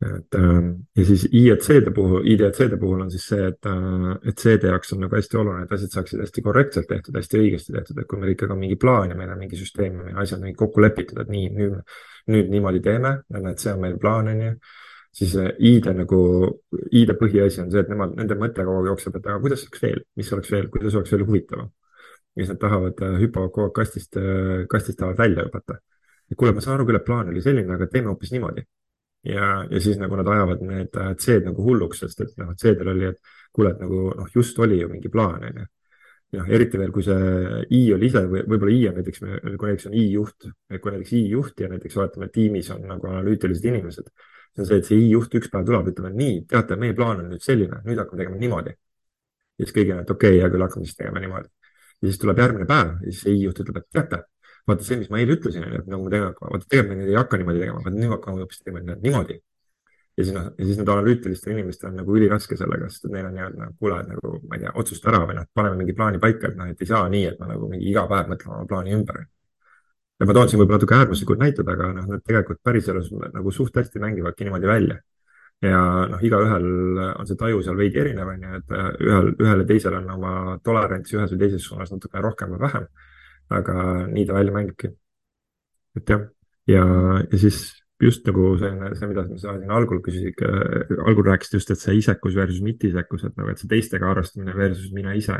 et 0.00 0.34
ähm, 0.34 0.68
ja 0.96 1.04
siis 1.04 1.26
IEC-de 1.28 1.90
puhul, 1.92 2.24
IDC-de 2.24 2.76
puhul 2.80 3.02
on 3.04 3.10
siis 3.12 3.26
see, 3.28 3.48
et, 3.50 3.66
äh, 3.68 4.12
et 4.30 4.38
CD 4.40 4.70
jaoks 4.70 4.94
on 4.94 5.02
nagu 5.04 5.16
hästi 5.16 5.36
oluline, 5.36 5.66
et 5.66 5.74
asjad 5.76 5.96
saaksid 5.96 6.22
hästi 6.24 6.44
korrektselt 6.46 6.88
tehtud, 6.88 7.18
hästi 7.20 7.40
õigesti 7.42 7.74
tehtud, 7.74 8.00
et 8.00 8.08
kui 8.08 8.20
meil 8.20 8.32
ikkagi 8.32 8.54
on 8.56 8.62
mingi 8.62 8.78
plaan 8.80 9.12
ja 9.12 9.18
meil 9.18 9.34
on 9.34 9.42
mingi 9.42 9.60
süsteem 9.60 9.98
ja 9.98 10.06
meil 10.06 10.22
asjad 10.22 10.40
on 10.40 10.56
kokku 10.56 10.80
lepitud, 10.80 11.20
et 11.20 11.28
nii, 11.34 11.50
nüüd, 11.58 11.76
nüüd 12.32 12.48
niimoodi 12.54 12.80
teeme, 12.86 13.12
et 13.42 13.60
see 13.60 13.74
on 13.74 13.84
meil 13.84 14.00
plaan, 14.00 14.32
on 14.32 14.42
ju. 14.46 14.54
siis 15.20 15.36
äh, 15.42 15.52
ID 15.58 15.92
nagu, 16.00 16.22
ID 17.02 17.14
põhiasi 17.20 17.60
on 17.66 17.70
see, 17.74 17.84
et 17.84 17.92
nemad, 17.92 18.16
nende 18.16 18.40
mõte 18.40 18.64
kogu 18.64 18.80
aeg 18.80 18.90
jookseb, 18.94 19.20
et 19.20 19.28
aga 19.28 19.38
kuidas 19.44 19.68
oleks 19.68 19.84
veel, 19.84 20.02
mis 20.16 20.32
oleks 20.32 20.56
veel, 20.56 20.72
kuidas 20.72 20.96
oleks 20.96 21.12
veel 21.12 21.28
huvitavam. 21.28 21.70
ja 22.38 22.44
siis 22.44 22.54
nad 22.54 22.64
tahavad, 22.64 23.04
äh, 23.04 23.20
hüppavad 23.20 23.52
kogu 23.52 23.68
aeg 23.68 23.78
kastist, 23.84 24.16
kastist 24.70 25.02
tahavad 25.04 25.20
välja 25.20 25.44
hüpata. 25.44 25.82
kuule, 26.36 26.56
ma 26.56 26.60
saan 26.64 26.78
aru 26.78 26.88
küll, 26.88 26.96
et 26.96 27.04
plaan 27.04 27.28
oli 27.28 27.42
selline, 27.44 27.74
aga 27.74 27.90
teeme 27.90 28.08
hoopis 28.08 28.32
niimoodi 28.32 28.64
ja, 29.24 29.66
ja 29.70 29.80
siis 29.80 29.98
nagu 30.00 30.16
nad 30.16 30.28
ajavad 30.28 30.62
need 30.64 30.96
äh, 30.96 31.12
C-d 31.16 31.44
nagu 31.50 31.64
hulluks, 31.64 32.04
sest 32.04 32.24
et 32.24 32.32
noh, 32.40 32.54
C-del 32.58 32.92
oli, 32.94 33.10
et 33.10 33.20
kuule, 33.52 33.74
et 33.74 33.82
nagu 33.82 34.08
noh, 34.16 34.32
just 34.34 34.58
oli 34.58 34.80
ju 34.80 34.88
mingi 34.88 35.12
plaan, 35.12 35.44
on 35.44 35.62
ju. 35.62 35.66
noh, 36.38 36.50
eriti 36.56 36.78
veel, 36.78 36.92
kui 36.94 37.02
see 37.02 37.62
I 37.76 37.80
oli 37.96 38.06
ise 38.06 38.24
või 38.30 38.44
võib-olla 38.46 38.74
I 38.74 38.82
on 38.88 39.00
näiteks, 39.00 39.22
kui 39.22 39.70
näiteks 39.70 39.88
on 39.90 39.96
I 39.98 40.04
juht, 40.14 40.50
kui 40.76 40.92
näiteks 40.94 41.14
I 41.18 41.22
juht 41.32 41.60
ja 41.60 41.70
näiteks 41.72 41.96
oletame, 41.98 42.30
tiimis 42.32 42.70
on 42.74 42.84
nagu 42.88 43.10
analüütilised 43.10 43.66
inimesed, 43.66 44.12
see 44.54 44.62
on 44.62 44.68
see, 44.70 44.78
et 44.78 44.88
see 44.88 45.00
I 45.00 45.10
juht 45.10 45.34
üks 45.40 45.50
päev 45.50 45.66
tuleb, 45.66 45.90
ütleb, 45.92 46.12
et 46.12 46.20
nii, 46.22 46.36
teate, 46.50 46.78
meie 46.80 46.94
plaan 46.96 47.24
on 47.24 47.32
nüüd 47.34 47.44
selline, 47.44 47.82
nüüd 47.86 47.98
hakkame 47.98 48.22
tegema 48.22 48.38
niimoodi. 48.40 48.76
ja 49.58 49.66
siis 49.66 49.76
kõigil 49.76 49.96
on, 49.98 50.04
et 50.06 50.14
okei 50.14 50.36
okay,, 50.36 50.44
hea 50.44 50.52
küll, 50.54 50.64
hakkame 50.64 50.86
siis 50.86 51.00
tegema 51.02 51.24
niimoodi. 51.26 51.50
ja 52.00 52.08
siis 52.08 52.22
tuleb 52.22 52.44
järgmine 52.46 52.70
päev 52.70 52.94
ja 52.94 53.10
siis 53.10 53.24
see 53.26 53.34
I 53.34 53.42
juht 53.48 53.64
ütleb, 53.64 53.82
et 53.82 53.90
teate 53.98 54.22
vaata 54.70 54.86
see, 54.86 54.98
mis 55.00 55.10
ma 55.12 55.20
eile 55.20 55.36
ütlesin, 55.36 55.64
et 55.78 55.86
nagu 55.90 56.04
me 56.04 56.12
tegema 56.12 56.32
hakkame, 56.32 56.52
vaata 56.56 56.68
tegelikult 56.70 56.96
me 56.96 56.98
nüüd 57.00 57.12
ei 57.12 57.18
hakka 57.18 57.40
niimoodi 57.40 57.62
tegema, 57.62 57.82
vaid 57.86 57.96
nüüd 57.96 58.14
hakkame 58.14 58.44
hoopis 58.44 58.62
tegema 58.62 58.96
niimoodi. 59.06 59.40
ja 60.18 60.24
siis 60.24 60.34
noh, 60.36 60.48
ja 60.58 60.66
siis 60.66 60.78
need 60.80 60.90
analüütilistel 60.92 61.52
inimestel 61.54 61.90
on 61.90 62.00
nagu 62.00 62.16
üliraske 62.18 62.56
sellega, 62.58 62.88
sest 62.92 63.06
et 63.06 63.12
neil 63.14 63.28
on 63.28 63.36
nii-öelda 63.36 63.60
nagu, 63.62 63.76
kuule, 63.80 64.00
et 64.02 64.08
nagu 64.10 64.32
ma 64.48 64.58
ei 64.58 64.64
tea, 64.64 64.72
otsusta 64.82 65.12
ära 65.12 65.20
või 65.28 65.36
noh, 65.38 65.46
paneme 65.54 65.78
mingi 65.78 65.94
plaani 65.96 66.20
paika, 66.22 66.50
et 66.50 66.58
noh, 66.58 66.72
et 66.72 66.82
ei 66.82 66.88
saa 66.90 67.04
nii, 67.12 67.22
et 67.30 67.38
ma 67.40 67.48
nagu 67.52 67.68
mingi 67.70 67.86
iga 67.92 68.04
päev 68.10 68.32
mõtlen 68.32 68.56
oma 68.56 68.66
plaani 68.72 68.96
ümber. 68.98 69.22
ja 70.20 70.26
ma 70.28 70.36
toon 70.36 70.50
siin 70.50 70.60
võib-olla 70.60 70.80
natuke 70.80 70.98
äärmuslikud 70.98 71.40
näited, 71.40 71.70
aga 71.74 71.92
noh, 71.96 72.10
need 72.10 72.26
tegelikult 72.26 72.60
päriselus 72.62 73.12
nagu 73.38 73.54
suht 73.54 73.76
hästi 73.80 74.02
mängivadki 74.02 74.44
niimoodi 74.44 74.68
välja 74.68 74.98
ja 75.64 75.80
noh, 76.08 76.22
igaühel 76.24 76.66
on 77.12 77.28
see 77.28 77.38
taju 77.40 77.60
seal 77.64 77.76
veidi 77.76 78.00
erinev, 78.00 78.28
on 78.32 78.44
ju, 78.44 78.60
et 78.60 78.74
ühel, 79.04 79.32
ühel 79.44 79.62
ja 79.62 79.68
teisel 79.68 79.96
on 79.98 80.08
oma 80.16 80.34
tolerants 80.64 81.12
ühes 81.16 81.32
või 81.34 81.40
teises 81.44 81.66
suunas 81.68 81.92
natuke 81.92 82.22
rohkem 82.24 82.54
või 82.54 82.62
vähem 82.64 82.86
aga 83.50 84.06
nii 84.10 84.26
ta 84.26 84.38
välja 84.38 84.54
mängibki. 84.54 84.92
et 85.98 86.10
jah, 86.10 86.26
ja, 86.70 86.84
ja 87.30 87.38
siis 87.38 87.64
just 88.00 88.24
nagu 88.26 88.54
selline, 88.60 88.94
see, 88.96 89.08
mida 89.10 89.24
sa 89.28 89.56
siin 89.58 89.74
algul 89.76 90.00
küsisid, 90.04 90.40
algul 91.04 91.26
rääkisid 91.28 91.58
just, 91.58 91.72
et 91.74 91.82
see 91.82 91.98
isekus 92.00 92.36
versus 92.38 92.62
mitteisekus, 92.64 93.26
et 93.28 93.36
nagu, 93.36 93.52
et 93.52 93.60
see 93.60 93.68
teistega 93.70 94.08
arvestamine 94.10 94.54
versus 94.56 94.88
mina 94.96 95.14
ise. 95.18 95.36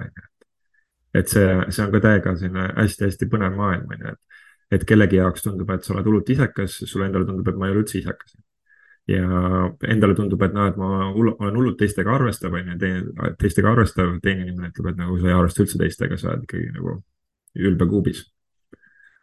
et 1.14 1.26
see, 1.26 1.46
see 1.74 1.82
on 1.82 1.90
ka 1.90 2.00
täiega 2.04 2.36
selline 2.38 2.68
hästi-hästi 2.76 3.26
põnev 3.32 3.56
maailm, 3.58 3.88
on 3.90 4.04
ju, 4.04 4.12
et, 4.12 4.44
et 4.76 4.84
kellegi 4.86 5.18
jaoks 5.18 5.42
tundub, 5.42 5.72
et 5.74 5.86
sa 5.86 5.96
oled 5.96 6.06
hullult 6.06 6.30
isekas, 6.30 6.76
sulle 6.86 7.08
endale 7.08 7.26
tundub, 7.26 7.48
et 7.50 7.58
ma 7.58 7.66
ei 7.66 7.74
ole 7.74 7.82
üldse 7.82 7.98
isekas. 7.98 8.36
ja 9.11 9.24
endale 9.90 10.14
tundub, 10.14 10.42
et 10.46 10.52
noh, 10.54 10.68
et 10.70 10.76
ma 10.78 10.90
olen 11.11 11.56
hullult 11.56 11.80
teistega 11.80 12.12
arvestav, 12.14 12.54
on 12.54 12.68
ju, 12.74 12.76
teistega 13.40 13.72
arvestav, 13.72 14.12
teine 14.22 14.44
inimene 14.44 14.70
ütleb, 14.70 14.92
et 14.92 15.00
nagu 15.00 15.16
sa 15.18 15.32
ei 15.32 15.38
arvesta 15.38 15.64
üldse 15.64 15.80
teistega, 15.80 16.20
sa 16.20 16.34
oled 16.34 16.44
ikkagi 16.46 16.68
nagu 16.76 17.00
ülbekuubis. 17.57 18.24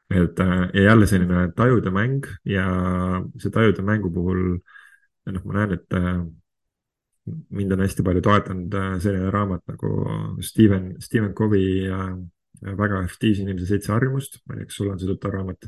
et 0.09 0.39
äh, 0.39 0.69
ja 0.73 0.81
jälle 0.81 1.07
selline 1.07 1.51
tajude 1.55 1.91
mäng 1.91 2.23
ja 2.45 2.65
see 3.37 3.51
tajude 3.51 3.83
mängu 3.83 4.07
puhul 4.11 4.59
noh, 5.27 5.41
ma 5.43 5.53
näen, 5.57 5.73
et 5.75 5.93
äh, 5.99 6.21
mind 7.51 7.75
on 7.75 7.83
hästi 7.83 8.05
palju 8.07 8.21
toetanud 8.23 8.77
äh, 8.79 8.93
selline 9.03 9.31
raamat 9.31 9.65
nagu 9.67 9.89
Steven, 10.41 10.93
Steven 11.03 11.33
Covey 11.35 11.89
väga 12.61 13.03
efektiivse 13.03 13.43
inimese 13.43 13.67
seitse 13.67 13.91
harjumust. 13.91 14.39
ma 14.45 14.55
ei 14.55 14.61
tea, 14.63 14.69
kas 14.71 14.79
sul 14.79 14.93
on 14.93 14.99
see 14.99 15.11
tuttav 15.11 15.35
raamat? 15.35 15.67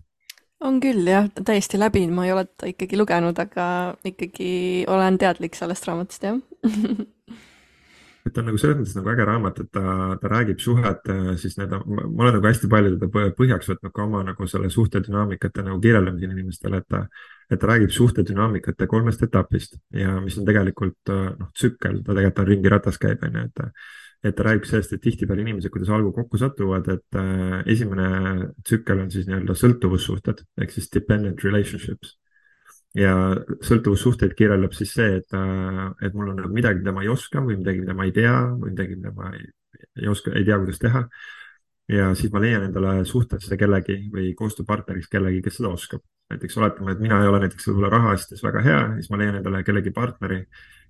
on 0.63 0.79
küll 0.83 1.03
jah, 1.07 1.27
täiesti 1.35 1.79
läbi, 1.79 2.07
ma 2.07 2.25
ei 2.27 2.31
ole 2.31 2.45
teda 2.47 2.71
ikkagi 2.71 2.97
lugenud, 2.99 3.43
aga 3.43 3.67
ikkagi 4.07 4.85
olen 4.87 5.19
teadlik 5.19 5.59
sellest 5.59 5.87
raamatust, 5.87 6.23
jah 6.23 6.39
et 8.29 8.35
ta 8.35 8.43
on 8.43 8.49
nagu 8.51 8.61
selles 8.61 8.77
mõttes 8.79 8.95
nagu 8.97 9.11
äge 9.11 9.27
raamat, 9.27 9.61
et 9.63 9.71
ta, 9.75 9.83
ta 10.21 10.31
räägib 10.31 10.61
suhet 10.63 11.11
siis 11.41 11.57
need, 11.59 11.73
ma 11.73 12.25
olen 12.25 12.37
nagu 12.37 12.49
hästi 12.49 12.69
palju 12.71 12.95
teda 12.95 13.29
põhjaks 13.37 13.71
võtnud 13.73 13.95
ka 13.95 14.05
oma 14.05 14.23
nagu 14.27 14.49
selle 14.49 14.69
suhtedünaamikate 14.73 15.65
nagu 15.65 15.81
kirjeldamisel 15.83 16.35
inimestele, 16.35 16.83
et 16.83 16.89
ta, 16.89 17.05
et 17.49 17.61
ta 17.61 17.71
räägib 17.71 17.93
suhtedünaamikate 17.95 18.87
kolmest 18.91 19.25
etapist 19.25 19.79
ja 19.95 20.19
mis 20.23 20.37
on 20.39 20.47
tegelikult 20.47 21.13
noh, 21.13 21.49
tsükkel, 21.55 22.03
ta 22.03 22.13
tegelikult 22.13 22.45
on 22.45 22.53
ringiratas 22.53 23.01
käib, 23.01 23.25
on 23.25 23.41
ju, 23.41 23.47
et 23.49 23.65
et 24.23 24.35
ta 24.35 24.43
räägib 24.43 24.65
sellest, 24.67 24.91
et 24.91 25.01
tihtipeale 25.03 25.45
inimesed, 25.45 25.71
kuidas 25.71 25.91
algul 25.95 26.11
kokku 26.11 26.39
satuvad, 26.41 26.89
et 26.91 27.19
äh, 27.19 27.61
esimene 27.71 28.49
tsükkel 28.67 29.05
on 29.05 29.11
siis 29.13 29.29
nii-öelda 29.29 29.55
sõltuvussuhted 29.55 30.43
ehk 30.59 30.73
siis 30.75 30.89
dependent 30.91 31.39
relationships 31.45 32.18
ja 32.97 33.13
sõltuvussuhteid 33.65 34.33
kirjeldab 34.37 34.73
siis 34.73 34.93
see, 34.97 35.19
et, 35.19 35.33
äh, 35.37 35.81
et 36.05 36.13
mul 36.13 36.31
on 36.31 36.39
nagu 36.41 36.53
midagi, 36.53 36.81
mida 36.81 36.93
ma 36.95 37.03
ei 37.05 37.11
oska 37.11 37.43
või 37.45 37.59
midagi, 37.59 37.83
mida 37.83 37.93
ma 37.97 38.07
ei 38.07 38.13
tea 38.15 38.35
või 38.55 38.73
midagi, 38.73 38.95
mida 38.97 39.13
ma 39.15 39.33
ei, 39.35 39.45
ei 40.01 40.09
oska, 40.09 40.33
ei 40.33 40.45
tea, 40.47 40.57
kuidas 40.57 40.81
teha. 40.81 41.03
ja 41.89 42.11
siis 42.13 42.31
ma 42.33 42.39
leian 42.41 42.67
endale 42.67 43.03
suhtesse 43.05 43.57
kellegi 43.57 43.95
või 44.13 44.33
koostööpartneriks 44.37 45.09
kellegi, 45.09 45.41
kes 45.41 45.55
seda 45.57 45.69
oskab. 45.73 46.01
näiteks 46.29 46.57
oletame, 46.57 46.91
et 46.91 46.99
mina 47.01 47.21
ei 47.23 47.27
ole 47.27 47.39
näiteks 47.41 47.65
võib-olla 47.67 47.89
rahaasjades 47.89 48.43
väga 48.43 48.61
hea, 48.61 48.81
siis 48.99 49.09
ma 49.09 49.17
leian 49.17 49.39
endale 49.39 49.63
kellegi 49.65 49.91
partneri, 49.91 50.43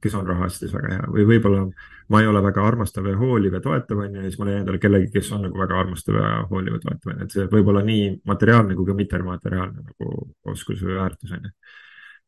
kes 0.04 0.16
on 0.20 0.28
rahaasjades 0.28 0.74
väga 0.76 0.90
hea 0.94 1.06
või 1.14 1.26
võib-olla 1.30 1.62
ma 2.10 2.22
ei 2.22 2.28
ole 2.28 2.42
väga 2.44 2.66
armastav 2.68 3.08
ja 3.08 3.16
hooliv 3.16 3.56
ja 3.56 3.62
toetav 3.64 4.02
onju, 4.04 4.20
ja 4.20 4.28
siis 4.28 4.40
ma 4.40 4.50
leian 4.50 4.66
endale 4.66 4.80
kellegi, 4.80 5.12
kes 5.14 5.32
on 5.32 5.46
nagu 5.48 5.60
väga 5.60 5.80
armastav 5.80 6.16
ja 6.20 6.32
hooliv 6.50 6.76
ja 6.76 6.82
toetav 6.84 7.14
onju, 7.14 7.24
et 7.24 7.38
see 7.38 7.48
võib 7.52 7.72
olla 7.72 7.84
nii 7.88 8.10
materiaalne 8.28 8.76
kui 8.76 8.88
ka 8.88 8.98
mittemateriaalne 9.00 9.86
nagu 9.86 10.18
oskus 10.52 10.84
või 10.84 11.00
väärtus 11.00 11.38
onju 11.40 11.56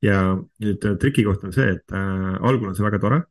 ja 0.06 0.22
nüüd 0.62 0.88
äh, 0.88 0.98
triki 1.02 1.26
koht 1.28 1.44
on 1.46 1.54
see, 1.56 1.76
et 1.78 1.94
äh, 1.94 2.34
algul 2.42 2.72
on 2.72 2.78
see 2.78 2.86
väga 2.86 3.00
tore, 3.02 3.22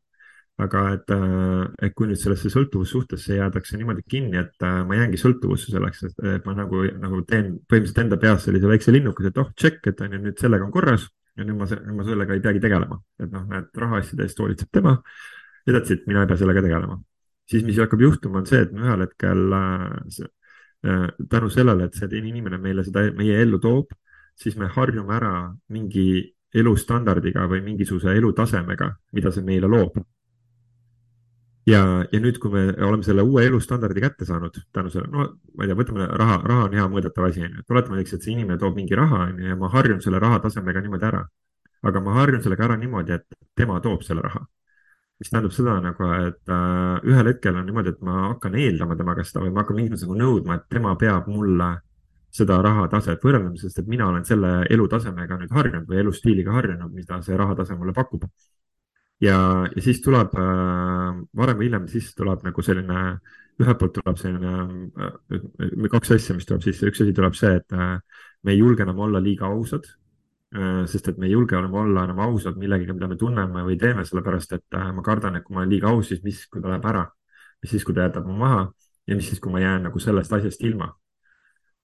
aga 0.61 0.83
et 0.95 1.13
äh,, 1.15 1.65
et 1.87 1.95
kui 1.97 2.11
nüüd 2.11 2.21
sellesse 2.21 2.53
sõltuvussuhtesse 2.53 3.39
jäädakse 3.39 3.79
niimoodi 3.81 4.05
kinni, 4.07 4.39
et 4.39 4.67
äh, 4.67 4.81
ma 4.87 4.99
jäängi 4.99 5.21
sõltuvusse 5.21 5.75
selleks, 5.75 6.05
et, 6.11 6.21
ma 6.47 6.55
nagu, 6.59 6.85
nagu 7.01 7.23
teen 7.29 7.57
põhimõtteliselt 7.65 8.03
enda 8.05 8.21
peas 8.23 8.47
sellise 8.47 8.71
väikse 8.71 8.95
linnukese, 8.95 9.33
et 9.33 9.43
oh, 9.43 9.51
check, 9.59 9.83
et 9.91 10.03
on 10.05 10.17
ju 10.17 10.23
nüüd 10.23 10.43
sellega 10.43 10.67
on 10.67 10.75
korras 10.75 11.09
ja 11.39 11.47
nüüd 11.47 11.59
ma, 11.59 11.69
ma 11.97 12.07
sellega 12.07 12.37
ei 12.37 12.45
peagi 12.45 12.63
tegelema, 12.63 13.01
et 13.23 13.31
noh, 13.33 13.47
need 13.51 13.71
rahaasjade 13.85 14.27
eest 14.27 14.43
hoolitseb 14.43 14.71
tema 14.79 14.99
ja 15.67 15.75
that's 15.75 15.95
it, 15.95 16.05
mina 16.11 16.23
ei 16.23 16.31
pea 16.31 16.39
sellega 16.39 16.63
tegelema. 16.67 17.01
siis, 17.51 17.65
mis 17.67 17.79
hakkab 17.83 18.05
juhtuma, 18.05 18.45
on 18.45 18.47
see, 18.47 18.61
et 18.63 18.77
ühel 18.77 19.03
hetkel 19.03 19.57
tänu 21.31 21.49
sellele, 21.53 21.89
et 21.89 21.97
see 21.99 22.07
teine 22.09 22.31
inimene 22.31 22.61
meile 22.63 22.85
seda 22.87 23.03
meie 23.17 23.41
ellu 23.43 23.59
toob, 23.61 23.91
siis 24.39 24.55
me 24.57 24.69
harjume 24.71 25.13
ära 25.13 25.33
mingi 25.69 26.31
elustandardiga 26.55 27.47
või 27.51 27.63
mingisuguse 27.65 28.15
elutasemega, 28.19 28.91
mida 29.15 29.33
see 29.35 29.45
meile 29.47 29.69
loob. 29.71 30.01
ja, 31.67 31.83
ja 32.13 32.21
nüüd, 32.21 32.39
kui 32.43 32.51
me 32.51 32.63
oleme 32.87 33.05
selle 33.07 33.23
uue 33.23 33.45
elustandardi 33.47 34.03
kätte 34.03 34.27
saanud 34.27 34.57
tänu 34.73 34.91
sellele, 34.91 35.11
no 35.13 35.27
ma 35.55 35.65
ei 35.65 35.71
tea, 35.71 35.77
võtame 35.79 36.07
raha, 36.23 36.41
raha 36.47 36.65
on 36.69 36.79
hea 36.79 36.87
mõõdetav 36.91 37.29
asi, 37.29 37.45
on 37.45 37.53
ju, 37.59 37.65
et 37.65 37.75
oletame 37.75 38.01
näiteks, 38.01 38.17
et 38.17 38.27
see 38.27 38.33
inimene 38.35 38.59
toob 38.59 38.79
mingi 38.79 38.97
raha, 38.99 39.27
on 39.29 39.39
ju, 39.39 39.51
ja 39.53 39.59
ma 39.61 39.71
harjun 39.75 40.01
selle 40.03 40.19
rahatasemega 40.23 40.83
niimoodi 40.87 41.07
ära. 41.13 41.27
aga 41.83 42.01
ma 42.05 42.15
harjun 42.19 42.43
sellega 42.45 42.65
ära 42.65 42.77
niimoodi, 42.77 43.13
et 43.13 43.39
tema 43.57 43.79
toob 43.81 44.03
selle 44.03 44.25
raha. 44.27 44.43
mis 45.21 45.31
tähendab 45.31 45.53
seda 45.53 45.77
nagu, 45.85 46.11
et 46.27 46.49
äh, 46.49 47.09
ühel 47.13 47.27
hetkel 47.29 47.57
on 47.61 47.67
niimoodi, 47.69 47.95
et 47.95 48.03
ma 48.03 48.17
hakkan 48.31 48.55
eeldama 48.57 48.97
tema 48.97 49.15
käest 49.15 49.37
või 49.37 49.53
ma 49.53 49.63
hakkan 49.63 49.77
mingis 49.77 49.93
mõttes 49.93 50.09
nagu 50.09 50.19
nõudma, 50.19 50.57
et 50.57 50.69
tema 50.73 50.97
peab 50.97 51.29
mulle 51.29 51.75
seda 52.35 52.61
rahataset 52.63 53.23
võrrelda, 53.25 53.53
sest 53.59 53.83
et 53.83 53.91
mina 53.91 54.07
olen 54.11 54.25
selle 54.27 54.53
elutasemega 54.71 55.39
nüüd 55.41 55.53
harjunud 55.55 55.87
või 55.91 56.01
elustiiliga 56.05 56.55
harjunud, 56.55 56.93
mida 56.95 57.19
see 57.27 57.39
rahatase 57.39 57.77
mulle 57.79 57.95
pakub. 57.97 58.27
ja, 59.21 59.37
ja 59.75 59.83
siis 59.83 60.01
tuleb 60.01 60.35
äh, 60.39 61.23
varem 61.37 61.59
või 61.59 61.69
hiljem, 61.69 61.89
siis 61.91 62.13
tuleb 62.15 62.45
nagu 62.47 62.63
selline, 62.63 63.01
ühelt 63.61 63.81
poolt 63.81 63.97
tuleb 63.99 64.21
selline 64.21 64.53
äh,, 65.07 65.89
kaks 65.91 66.15
asja, 66.17 66.37
mis 66.39 66.47
tuleb 66.47 66.63
sisse, 66.65 66.87
üks 66.87 67.03
asi 67.03 67.17
tuleb 67.17 67.35
see, 67.39 67.57
et 67.59 67.75
äh, 67.77 67.99
me 68.47 68.55
ei 68.55 68.63
julge 68.63 68.87
enam 68.87 69.03
olla 69.07 69.21
liiga 69.23 69.51
ausad 69.51 69.91
äh,. 70.55 70.87
sest 70.87 71.11
et 71.11 71.19
me 71.19 71.27
ei 71.27 71.35
julge 71.35 71.59
enam 71.59 71.75
olla 71.83 72.07
enam 72.07 72.23
ausad 72.31 72.57
millegagi, 72.63 72.95
mida 72.95 73.11
me 73.11 73.19
tunneme 73.19 73.67
või 73.67 73.79
teeme, 73.79 74.07
sellepärast 74.07 74.55
et 74.55 74.79
äh, 74.79 74.93
ma 74.95 75.03
kardan, 75.03 75.37
et 75.37 75.45
kui 75.45 75.59
ma 75.59 75.65
olen 75.65 75.75
liiga 75.75 75.91
aus, 75.91 76.15
siis 76.15 76.23
mis, 76.23 76.47
kui 76.47 76.63
ta 76.63 76.71
läheb 76.71 76.87
ära, 76.95 77.09
mis 77.61 77.75
siis, 77.75 77.85
kui 77.85 77.95
ta 77.95 78.07
jätab 78.07 78.31
mu 78.31 78.39
maha 78.39 78.69
ja 79.11 79.19
mis 79.19 79.29
siis, 79.29 79.43
kui 79.43 79.51
ma 79.51 79.67
jään 79.67 79.91
nagu 79.91 79.99
sellest 79.99 80.33
asjast 80.39 80.63
ilma 80.63 80.95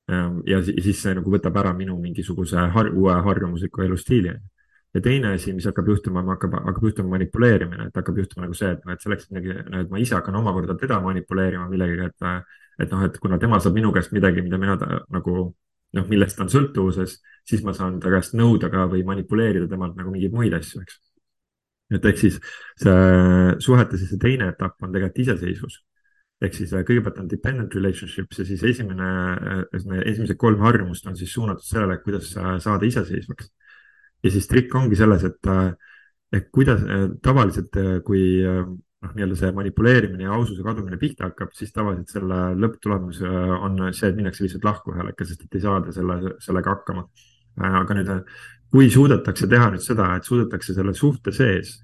ja 0.08 0.60
siis 0.62 1.00
see 1.02 1.14
nagu 1.18 1.30
võtab 1.32 1.56
ära 1.58 1.72
minu 1.74 1.96
mingisuguse 1.98 2.68
har 2.74 2.90
uue 2.92 3.14
harjumusliku 3.26 3.82
elustiili. 3.82 4.34
ja 4.94 5.00
teine 5.02 5.32
asi, 5.34 5.52
mis 5.52 5.66
hakkab 5.68 5.88
juhtuma, 5.88 6.22
hakkab, 6.24 6.54
hakkab 6.68 6.84
juhtuma 6.88 7.10
manipuleerimine, 7.16 7.88
et 7.88 7.96
hakkab 7.98 8.16
juhtuma 8.16 8.46
nagu 8.46 8.54
see, 8.56 8.70
et, 8.72 8.84
et 8.92 9.02
selleks, 9.02 9.26
midagi, 9.28 9.50
et 9.80 9.90
ma 9.90 9.98
ise 10.00 10.14
hakkan 10.16 10.38
omakorda 10.40 10.76
teda 10.80 11.00
manipuleerima 11.04 11.66
millegagi, 11.68 12.06
et, 12.06 12.46
et 12.80 12.94
noh, 12.94 13.02
et 13.04 13.18
kuna 13.20 13.36
tema 13.42 13.58
saab 13.60 13.76
minu 13.76 13.90
käest 13.92 14.14
midagi, 14.16 14.44
mida 14.46 14.56
mina 14.62 14.78
ta, 14.80 15.02
nagu 15.12 15.34
noh, 15.98 16.06
millest 16.08 16.38
ta 16.38 16.46
on 16.46 16.52
sõltuvuses, 16.54 17.18
siis 17.44 17.66
ma 17.66 17.74
saan 17.76 17.98
ta 18.00 18.14
käest 18.14 18.38
nõuda 18.38 18.70
ka 18.72 18.86
või 18.94 19.02
manipuleerida 19.04 19.68
temalt 19.68 19.98
nagu 19.98 20.14
mingeid 20.14 20.32
muid 20.32 20.56
asju, 20.56 20.80
eks. 20.86 20.96
et 21.98 22.08
ehk 22.12 22.22
siis 22.22 22.40
see 22.80 22.96
suhete 23.68 24.00
siis 24.00 24.14
see 24.14 24.22
teine 24.22 24.48
etapp 24.54 24.80
on 24.86 24.96
tegelikult 24.96 25.26
iseseisvus 25.26 25.82
ehk 26.44 26.56
siis 26.56 26.72
äh, 26.76 26.84
kõigepealt 26.86 27.20
on 27.22 27.28
dependent 27.30 27.74
relationships 27.76 28.40
ja 28.42 28.46
siis 28.48 28.64
esimene, 28.68 29.10
äh, 29.36 30.00
esimesed 30.04 30.36
kolm 30.40 30.60
harjumust 30.64 31.06
on 31.08 31.16
siis 31.16 31.32
suunatud 31.32 31.64
sellele, 31.64 31.98
kuidas 32.04 32.32
saada 32.34 32.88
iseseisvaks 32.88 33.48
ja 34.24 34.32
siis 34.34 34.48
trikk 34.50 34.74
ongi 34.76 34.98
selles, 34.98 35.24
et, 35.28 35.40
äh, 35.52 35.70
et 36.36 36.50
kuidas 36.52 36.82
tavaliselt, 37.22 37.78
kui 38.04 38.42
noh, 38.42 39.12
nii-öelda 39.14 39.36
see 39.38 39.52
manipuleerimine 39.54 40.26
ja 40.26 40.34
aususe 40.34 40.64
kadumine 40.66 40.98
pihta 41.00 41.28
hakkab, 41.30 41.54
siis 41.56 41.70
tavaliselt 41.72 42.10
selle 42.12 42.40
lõpptulemus 42.58 43.22
on 43.22 43.78
see, 43.94 44.10
et 44.10 44.18
minnakse 44.18 44.42
lihtsalt 44.44 44.66
lahku 44.66 44.92
ühel 44.92 45.12
hetkel, 45.12 45.28
sest 45.30 45.46
et 45.46 45.56
ei 45.56 45.62
saada 45.62 45.94
selle, 45.94 46.34
sellega 46.42 46.74
hakkama. 46.74 47.06
aga 47.70 47.96
nüüd, 47.96 48.10
kui 48.74 48.90
suudetakse 48.92 49.46
teha 49.48 49.70
nüüd 49.72 49.84
seda, 49.84 50.10
et 50.18 50.26
suudetakse 50.26 50.74
selle 50.76 50.92
suhte 50.98 51.32
sees 51.32 51.76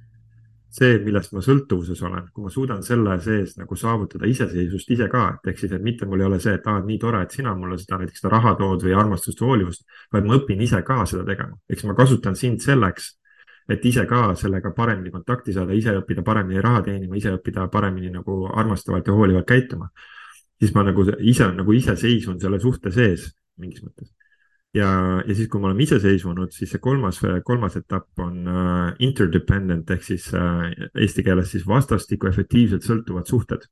see, 0.73 0.99
millest 1.05 1.35
ma 1.37 1.43
sõltuvuses 1.45 2.01
olen, 2.07 2.29
kui 2.33 2.47
ma 2.47 2.51
suudan 2.53 2.83
selle 2.85 3.19
sees 3.21 3.57
nagu 3.59 3.77
saavutada 3.77 4.29
iseseisvust 4.29 4.93
ise 4.95 5.09
ka, 5.13 5.25
et 5.37 5.51
ehk 5.53 5.59
siis, 5.61 5.73
et 5.77 5.83
mitte 5.85 6.09
mul 6.09 6.23
ei 6.23 6.29
ole 6.31 6.39
see, 6.41 6.55
et 6.57 6.69
aa, 6.71 6.79
nii 6.87 7.01
tore, 7.03 7.21
et 7.27 7.35
sina 7.37 7.53
mulle 7.59 7.77
seda 7.81 7.99
näiteks 8.01 8.23
seda 8.23 8.33
raha 8.33 8.55
tood 8.61 8.87
või 8.87 8.95
armastust, 8.97 9.43
hoolivust, 9.45 9.85
vaid 10.15 10.29
ma 10.29 10.39
õpin 10.39 10.63
ise 10.65 10.81
ka 10.87 11.03
seda 11.09 11.27
tegema. 11.29 11.59
eks 11.69 11.85
ma 11.89 11.99
kasutan 11.99 12.39
sind 12.39 12.65
selleks, 12.65 13.11
et 13.69 13.85
ise 13.93 14.07
ka 14.09 14.23
sellega 14.39 14.73
paremini 14.77 15.13
kontakti 15.13 15.53
saada, 15.53 15.77
ise 15.77 15.95
õppida 16.01 16.25
paremini 16.25 16.65
raha 16.65 16.83
teenima, 16.89 17.21
ise 17.21 17.37
õppida 17.37 17.69
paremini 17.73 18.11
nagu 18.17 18.41
armastavalt 18.49 19.07
ja 19.07 19.19
hoolivalt 19.19 19.47
käituma. 19.47 19.91
siis 20.63 20.75
ma 20.75 20.87
nagu 20.89 21.05
ise, 21.19 21.53
nagu 21.53 21.73
iseseisvun 21.73 22.41
selle 22.41 22.61
suhte 22.61 22.91
sees 22.95 23.33
mingis 23.59 23.83
mõttes 23.85 24.09
ja, 24.75 24.89
ja 25.27 25.35
siis, 25.35 25.49
kui 25.53 25.61
me 25.61 25.69
oleme 25.71 25.85
iseseisvunud, 25.85 26.53
siis 26.55 26.73
see 26.73 26.83
kolmas, 26.83 27.21
kolmas 27.45 27.77
etapp 27.81 28.23
on 28.25 28.49
uh, 28.49 28.89
interdependent 29.05 29.91
ehk 29.95 30.07
siis 30.07 30.29
uh, 30.37 30.67
eesti 30.95 31.25
keeles 31.27 31.53
siis 31.55 31.67
vastastikku 31.69 32.31
efektiivselt 32.31 32.87
sõltuvad 32.87 33.29
suhted. 33.29 33.69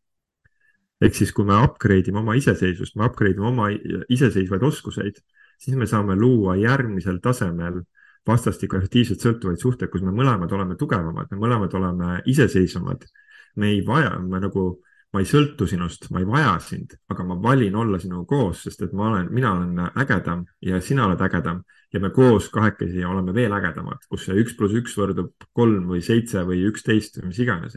ehk 1.01 1.17
siis, 1.17 1.33
kui 1.33 1.47
me 1.49 1.57
upgrade 1.65 2.13
ime 2.13 2.21
oma 2.21 2.35
iseseisvust, 2.37 2.97
me 3.01 3.07
upgrade 3.09 3.39
ime 3.39 3.49
oma 3.49 3.71
iseseisvaid 4.13 4.63
oskuseid, 4.69 5.23
siis 5.61 5.77
me 5.77 5.89
saame 5.89 6.17
luua 6.17 6.57
järgmisel 6.61 7.21
tasemel 7.25 7.81
vastastikku 8.29 8.77
efektiivselt 8.77 9.25
sõltuvaid 9.25 9.61
suhteid, 9.63 9.89
kus 9.93 10.05
me 10.05 10.13
mõlemad 10.13 10.53
oleme 10.53 10.77
tugevamad, 10.77 11.31
me 11.33 11.41
mõlemad 11.41 11.75
oleme 11.81 12.21
iseseisvamad. 12.29 13.09
me 13.57 13.69
ei 13.73 13.81
vaja, 13.87 14.19
me 14.19 14.39
nagu 14.41 14.83
ma 15.11 15.23
ei 15.23 15.27
sõltu 15.27 15.67
sinust, 15.67 16.07
ma 16.15 16.23
ei 16.23 16.27
vaja 16.29 16.53
sind, 16.63 16.95
aga 17.11 17.25
ma 17.27 17.37
valin 17.43 17.77
olla 17.81 17.99
sinuga 17.99 18.29
koos, 18.31 18.63
sest 18.67 18.85
et 18.87 18.93
ma 18.97 19.09
olen, 19.09 19.31
mina 19.35 19.55
olen 19.57 19.81
ägedam 19.99 20.45
ja 20.63 20.79
sina 20.85 21.09
oled 21.09 21.23
ägedam 21.27 21.65
ja 21.93 22.03
me 22.03 22.13
koos 22.15 22.47
kahekesi 22.55 23.03
oleme 23.05 23.35
veel 23.35 23.53
ägedamad, 23.57 24.05
kus 24.11 24.29
see 24.29 24.39
üks 24.45 24.55
pluss 24.59 24.77
üks 24.79 24.95
võrdub 24.99 25.49
kolm 25.57 25.91
või 25.91 26.05
seitse 26.07 26.45
või 26.47 26.63
üksteist 26.71 27.19
või 27.19 27.33
mis 27.33 27.43
iganes. 27.43 27.77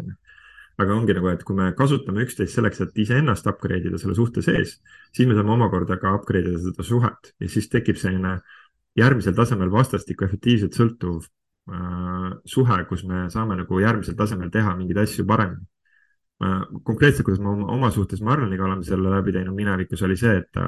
aga 0.78 0.94
ongi 0.94 1.14
nagu, 1.14 1.30
et 1.30 1.44
kui 1.46 1.56
me 1.58 1.72
kasutame 1.78 2.24
üksteist 2.26 2.54
selleks, 2.54 2.82
et 2.82 2.98
iseennast 2.98 3.48
upgrade 3.50 3.90
ida 3.90 3.98
selle 4.02 4.16
suhte 4.18 4.42
sees, 4.42 4.80
siis 5.14 5.28
me 5.30 5.36
saame 5.38 5.54
omakorda 5.54 5.98
ka 6.02 6.14
upgrade 6.18 6.50
ida 6.50 6.62
seda 6.62 6.86
suhet 6.86 7.34
ja 7.40 7.50
siis 7.50 7.70
tekib 7.70 7.98
selline 7.98 8.40
järgmisel 8.98 9.34
tasemel 9.34 9.74
vastastikku 9.74 10.26
efektiivselt 10.26 10.78
sõltuv 10.78 11.26
äh, 11.26 12.32
suhe, 12.46 12.84
kus 12.90 13.06
me 13.10 13.26
saame 13.34 13.58
nagu 13.58 13.80
järgmisel 13.82 14.18
tasemel 14.18 14.54
teha 14.54 14.78
mingeid 14.78 15.02
asju 15.06 15.26
paremini 15.26 15.66
konkreetselt, 16.84 17.26
kuidas 17.28 17.42
me 17.44 17.54
oma, 17.74 17.92
suhtes 17.92 18.22
Marloniga 18.22 18.66
oleme 18.66 18.84
selle 18.88 19.12
läbi 19.12 19.34
teinud. 19.36 19.56
Minevikus, 19.56 20.02
oli 20.08 20.18
see, 20.20 20.38
et, 20.42 20.64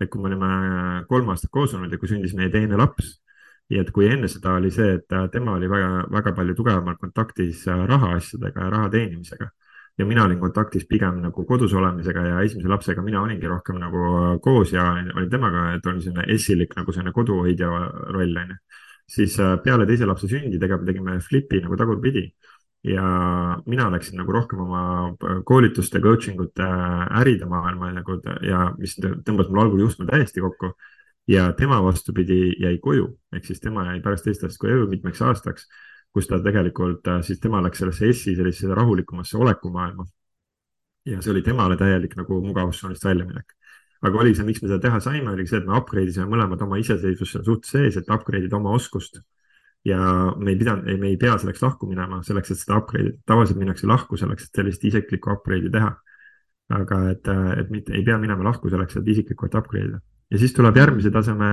et 0.00 0.10
kui 0.10 0.22
me 0.22 0.30
olime 0.32 1.04
kolm 1.10 1.28
aastat 1.34 1.52
koos 1.54 1.74
olnud 1.74 1.92
ja 1.92 2.00
kui 2.00 2.10
sündis 2.10 2.34
meie 2.38 2.52
teine 2.52 2.78
laps 2.80 3.18
ja 3.72 3.82
et 3.82 3.90
kui 3.94 4.08
enne 4.10 4.28
seda 4.28 4.56
oli 4.58 4.70
see, 4.74 4.98
et 4.98 5.18
tema 5.32 5.56
oli 5.58 5.68
väga, 5.70 6.06
väga 6.12 6.32
palju 6.36 6.56
tugevamalt 6.58 7.00
kontaktis 7.00 7.64
rahaasjadega 7.66 8.66
ja 8.66 8.72
raha 8.76 8.90
teenimisega. 8.92 9.50
Ja 9.98 10.06
mina 10.06 10.24
olin 10.26 10.40
kontaktis 10.42 10.88
pigem 10.90 11.20
nagu 11.22 11.44
kodus 11.46 11.72
olemisega 11.78 12.24
ja 12.26 12.40
esimese 12.42 12.68
lapsega 12.68 13.02
mina 13.02 13.20
olingi 13.22 13.46
rohkem 13.46 13.78
nagu 13.78 14.38
koos 14.42 14.72
ja 14.74 14.88
olin 14.98 15.30
temaga, 15.30 15.68
et 15.76 15.86
oli 15.86 16.02
selline 16.02 16.24
essilik 16.34 16.74
nagu 16.76 16.92
selline 16.92 17.12
koduhoidja 17.14 17.68
roll 18.16 18.40
onju. 18.42 18.56
siis 19.06 19.36
peale 19.64 19.86
teise 19.86 20.06
lapse 20.08 20.26
sündi 20.26 20.58
tegelikult 20.58 20.88
tegime 20.88 21.18
flipi 21.20 21.60
nagu 21.60 21.76
tagurpidi 21.76 22.24
ja 22.84 23.04
mina 23.66 23.88
läksin 23.92 24.18
nagu 24.20 24.32
rohkem 24.32 24.60
oma 24.60 24.82
koolituste, 25.48 26.00
coaching 26.04 26.40
ute, 26.40 26.66
äride 27.20 27.48
maailma 27.48 27.92
nagu 27.96 28.18
ja 28.44 28.66
mis 28.78 28.98
tõmbas 29.00 29.48
mul 29.48 29.62
algul 29.64 29.84
juhtme 29.86 30.06
täiesti 30.10 30.44
kokku. 30.44 30.74
ja 31.28 31.52
tema 31.56 31.78
vastupidi 31.82 32.52
jäi 32.60 32.78
koju, 32.78 33.06
ehk 33.32 33.44
siis 33.44 33.60
tema 33.60 33.86
jäi 33.86 34.00
pärast 34.04 34.24
teist 34.24 34.42
aastat 34.44 34.60
koju 34.60 34.88
mitmeks 34.90 35.22
aastaks, 35.22 35.68
kus 36.12 36.26
ta 36.28 36.38
tegelikult 36.44 37.08
siis 37.24 37.40
tema 37.40 37.62
läks 37.64 37.80
sellesse 37.80 38.12
S-i 38.12 38.36
sellisesse 38.36 38.74
rahulikumasse 38.74 39.38
olekumaailma. 39.38 40.04
ja 41.06 41.22
see 41.22 41.32
oli 41.32 41.42
temale 41.42 41.76
täielik 41.76 42.16
nagu 42.16 42.40
mugavustsoonist 42.44 43.04
väljaminek 43.04 43.56
aga 44.04 44.20
oli 44.20 44.34
see, 44.34 44.44
miks 44.44 44.60
me 44.62 44.68
seda 44.68 44.80
teha 44.84 45.00
saime, 45.00 45.30
oligi 45.32 45.48
see, 45.48 45.62
et 45.62 45.66
me 45.68 45.76
upgrade 45.78 46.12
isime 46.12 46.28
mõlemad 46.28 46.60
oma 46.66 46.76
iseseisvust 46.80 47.32
selle 47.32 47.44
suhte 47.48 47.70
sees, 47.70 47.96
et 47.96 48.10
upgrade 48.12 48.48
ida 48.48 48.58
oma 48.58 48.74
oskust 48.76 49.22
ja 49.84 50.00
me 50.38 50.54
ei 50.54 50.56
pidanud, 50.60 50.88
me 51.00 51.12
ei 51.12 51.18
pea 51.20 51.36
selleks 51.38 51.60
lahku 51.62 51.86
minema, 51.90 52.22
selleks, 52.24 52.54
et 52.54 52.62
seda 52.62 52.80
upgrade'i, 52.80 53.18
tavaliselt 53.28 53.60
minnakse 53.60 53.88
lahku 53.90 54.16
selleks, 54.20 54.48
et 54.48 54.62
sellist 54.62 54.84
isiklikku 54.90 55.32
upgrade'i 55.34 55.72
teha. 55.72 55.92
aga 56.72 56.98
et, 57.10 57.28
et 57.60 57.70
mitte 57.70 57.92
ei 57.92 58.02
pea 58.04 58.16
minema 58.18 58.46
lahku 58.46 58.70
selleks, 58.72 58.96
et 58.96 59.08
isiklikult 59.12 59.54
upgrade 59.58 59.90
ida 59.90 59.98
ja 60.32 60.40
siis 60.40 60.54
tuleb 60.56 60.78
järgmise 60.80 61.12
taseme 61.14 61.48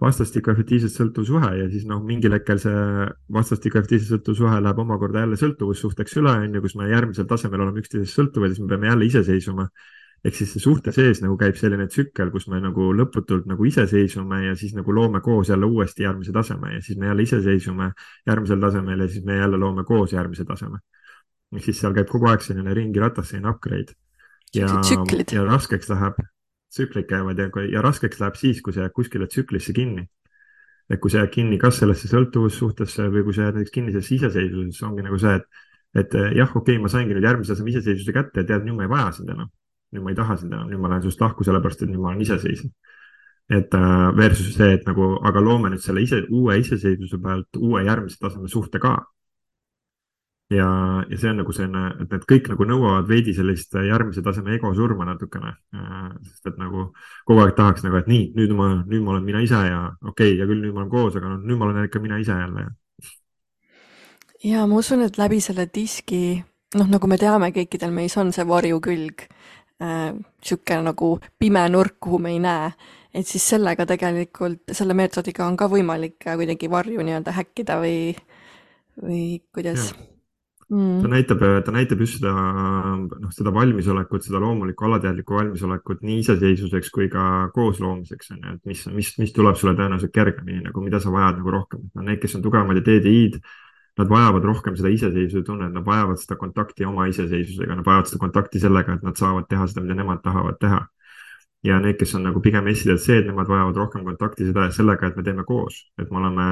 vastastikku 0.00 0.52
efektiivselt 0.54 0.94
sõltuv 0.94 1.26
suhe 1.28 1.50
ja 1.58 1.66
siis 1.72 1.84
noh, 1.88 2.00
mingil 2.04 2.32
hetkel 2.32 2.60
see 2.62 3.06
vastastikku 3.36 3.80
efektiivselt 3.80 4.14
sõltuv 4.14 4.38
suhe 4.38 4.60
läheb 4.64 4.78
omakorda 4.80 5.24
jälle 5.26 5.36
sõltuvussuhteks 5.40 6.16
üle, 6.22 6.36
on 6.46 6.56
ju, 6.56 6.62
kus 6.64 6.76
me 6.80 6.88
järgmisel 6.88 7.28
tasemel 7.28 7.66
oleme 7.66 7.82
üksteisest 7.82 8.16
sõltuvad, 8.16 8.54
siis 8.54 8.64
me 8.64 8.70
peame 8.72 8.88
jälle 8.88 9.10
iseseisvuma 9.10 9.66
ehk 10.24 10.36
siis 10.36 10.50
see 10.52 10.62
suhte 10.62 10.92
sees 10.92 11.22
nagu 11.24 11.36
käib 11.40 11.56
selline 11.56 11.86
tsükkel, 11.88 12.30
kus 12.34 12.46
me 12.52 12.60
nagu 12.60 12.90
lõputult 12.96 13.46
nagu 13.48 13.64
iseseisvume 13.68 14.42
ja 14.44 14.56
siis 14.58 14.74
nagu 14.76 14.92
loome 14.92 15.22
koos 15.24 15.48
jälle 15.48 15.68
uuesti 15.68 16.04
järgmise 16.04 16.32
taseme 16.36 16.74
ja 16.74 16.80
siis 16.84 16.98
me 17.00 17.08
jälle 17.08 17.24
iseseisvume 17.24 17.90
järgmisel 18.28 18.60
tasemel 18.60 19.06
ja 19.06 19.08
siis 19.08 19.24
me 19.24 19.38
jälle 19.38 19.60
loome 19.60 19.84
koos 19.88 20.12
järgmise 20.12 20.44
taseme. 20.44 20.78
ehk 21.56 21.64
siis 21.64 21.80
seal 21.80 21.96
käib 21.96 22.08
kogu 22.10 22.28
aeg 22.28 22.44
selline 22.44 22.74
ringiratas, 22.76 23.30
selline 23.32 23.48
upgrade. 23.50 23.96
ja, 24.54 24.68
ja 25.32 25.44
raskeks 25.44 25.88
läheb, 25.88 26.20
tsüklid 26.70 27.08
käivad 27.08 27.38
ja, 27.38 27.48
ja 27.72 27.82
raskeks 27.82 28.20
läheb 28.20 28.36
siis, 28.36 28.60
kui 28.62 28.76
sa 28.76 28.84
jääd 28.84 28.92
kuskile 28.96 29.26
tsüklisse 29.26 29.72
kinni. 29.72 30.04
et 30.90 31.00
kui 31.00 31.10
sa 31.10 31.24
jääd 31.24 31.32
kinni 31.32 31.58
kas 31.58 31.80
sellesse 31.80 32.12
sõltuvussuhtesse 32.12 33.08
või 33.08 33.24
kui 33.24 33.32
sa 33.34 33.48
jääd 33.48 33.56
näiteks 33.56 33.72
kinni 33.72 33.96
sellesse 33.96 34.14
iseseisvuses, 34.20 34.82
ongi 34.84 35.06
nagu 35.08 35.18
see, 35.18 35.32
et 35.40 35.66
et 35.94 36.12
jah, 36.14 36.50
okei 36.54 36.76
okay,, 36.76 36.82
ma 36.82 36.88
saingi 36.92 37.16
nüüd 37.16 37.24
järgmise 37.24 37.50
taseme 37.54 37.72
iseseisvuse 37.72 38.12
kätte 38.14 38.44
ja 38.44 38.46
tead, 38.46 38.68
nüüd 38.68 38.76
ma 38.76 38.84
ei 38.84 38.92
vaja 38.92 39.08
sind 39.16 39.32
enam 39.32 39.48
nüüd 39.90 40.04
ma 40.04 40.12
ei 40.12 40.18
taha 40.18 40.36
seda, 40.38 40.64
nüüd 40.68 40.80
ma 40.80 40.90
lähen 40.92 41.04
sinust 41.06 41.22
lahku, 41.22 41.46
sellepärast 41.46 41.84
et 41.84 41.90
nüüd 41.90 42.02
ma 42.02 42.12
olen 42.12 42.24
iseseisev. 42.24 42.70
et 43.50 43.72
äh, 43.74 44.16
versus 44.16 44.52
see, 44.54 44.74
et 44.76 44.84
nagu, 44.86 45.16
aga 45.26 45.40
loome 45.42 45.72
nüüd 45.72 45.82
selle 45.82 46.04
ise, 46.04 46.20
uue 46.30 46.60
iseseisvuse 46.60 47.18
pealt 47.18 47.58
uue 47.58 47.82
järgmise 47.82 48.20
taseme 48.20 48.48
suhte 48.48 48.78
ka. 48.78 48.92
ja, 50.54 50.68
ja 51.10 51.18
see 51.18 51.30
on 51.30 51.40
nagu 51.42 51.54
selline, 51.54 51.82
et 52.04 52.14
need 52.14 52.26
kõik 52.32 52.50
nagu 52.52 52.66
nõuavad 52.70 53.08
veidi 53.10 53.34
sellist 53.34 53.74
järgmise 53.74 54.22
taseme 54.22 54.54
ego 54.54 54.70
surma 54.74 55.06
natukene. 55.08 55.56
Äh, 55.74 56.12
sest 56.28 56.52
et 56.52 56.60
nagu 56.62 56.92
kogu 57.26 57.42
aeg 57.42 57.56
tahaks 57.58 57.82
nagu, 57.86 57.98
et 57.98 58.10
nii, 58.10 58.30
nüüd 58.38 58.54
ma, 58.58 58.70
nüüd 58.84 59.02
ma 59.02 59.16
olen 59.16 59.26
mina 59.26 59.42
ise 59.42 59.58
ja 59.66 59.82
okei 60.04 60.36
okay,, 60.36 60.38
ja 60.38 60.46
küll 60.46 60.62
nüüd 60.62 60.76
ma 60.76 60.84
olen 60.84 60.94
koos, 60.94 61.18
aga 61.18 61.34
noh, 61.34 61.42
nüüd 61.42 61.58
ma 61.58 61.66
olen 61.70 61.90
ikka 61.90 62.02
mina 62.06 62.22
ise 62.22 62.38
jälle. 62.38 62.68
ja 64.46 64.66
ma 64.66 64.78
usun, 64.78 65.02
et 65.02 65.18
läbi 65.18 65.42
selle 65.42 65.66
diski, 65.74 66.38
noh, 66.78 66.86
nagu 66.86 67.10
me 67.10 67.18
teame, 67.18 67.50
kõikidel 67.54 67.90
meis 67.90 68.14
on 68.18 68.30
see 68.30 68.46
varjukülg 68.46 69.26
niisugune 69.80 70.78
äh, 70.78 70.84
nagu 70.84 71.14
pime 71.38 71.62
nurk, 71.72 71.96
kuhu 72.00 72.18
me 72.18 72.34
ei 72.34 72.40
näe. 72.42 72.72
et 73.14 73.26
siis 73.26 73.42
sellega 73.42 73.86
tegelikult, 73.90 74.70
selle 74.70 74.94
meetodiga 74.94 75.46
on 75.46 75.56
ka 75.58 75.66
võimalik 75.66 76.20
kuidagi 76.22 76.68
varju 76.70 77.02
nii-öelda 77.02 77.32
häkkida 77.34 77.80
või, 77.82 78.14
või 79.02 79.24
kuidas? 79.50 79.90
Mm. 80.70 81.00
ta 81.02 81.08
näitab, 81.10 81.40
ta 81.66 81.72
näitab 81.74 82.04
just 82.04 82.20
seda, 82.20 82.32
noh, 83.02 83.30
seda 83.34 83.50
valmisolekut, 83.50 84.22
seda 84.22 84.38
loomulikku 84.38 84.86
alateadlikku 84.86 85.34
valmisolekut 85.34 86.04
nii 86.06 86.20
iseseisvuseks 86.22 86.92
kui 86.94 87.08
ka 87.10 87.24
koosloomiseks 87.56 88.30
on 88.36 88.44
ju, 88.44 88.52
et 88.54 88.70
mis, 88.70 88.84
mis, 88.94 89.10
mis 89.18 89.34
tuleb 89.34 89.58
sulle 89.58 89.74
tõenäoliselt 89.74 90.14
kergemini 90.14 90.62
nagu, 90.68 90.84
mida 90.84 91.00
sa 91.02 91.10
vajad 91.10 91.40
nagu 91.40 91.56
rohkem. 91.56 91.88
no 91.90 92.06
need, 92.06 92.20
kes 92.22 92.38
on 92.38 92.46
tugevamad 92.46 92.78
ja 92.78 92.86
TDI-d 92.86 93.42
nad 93.98 94.08
vajavad 94.08 94.44
rohkem 94.44 94.76
seda 94.76 94.88
iseseisvuse 94.88 95.44
tunnet, 95.46 95.72
nad 95.72 95.86
vajavad 95.86 96.20
seda 96.20 96.36
kontakti 96.40 96.86
oma 96.86 97.06
iseseisvusega, 97.10 97.76
nad 97.76 97.86
vajavad 97.86 98.10
seda 98.10 98.22
kontakti 98.22 98.62
sellega, 98.62 98.96
et 98.96 99.06
nad 99.06 99.18
saavad 99.18 99.48
teha 99.50 99.66
seda, 99.70 99.84
mida 99.84 99.98
nemad 100.02 100.22
tahavad 100.24 100.58
teha. 100.60 100.86
ja 101.64 101.76
need, 101.76 101.98
kes 102.00 102.14
on 102.16 102.22
nagu 102.24 102.40
pigem 102.40 102.64
SDLC-d, 102.72 103.26
nemad 103.28 103.48
vajavad 103.50 103.76
rohkem 103.76 104.04
kontakti 104.06 104.46
seda, 104.48 104.70
sellega, 104.72 105.10
et 105.10 105.16
me 105.16 105.22
teeme 105.22 105.42
koos, 105.44 105.82
et 106.00 106.08
me 106.10 106.16
oleme 106.16 106.44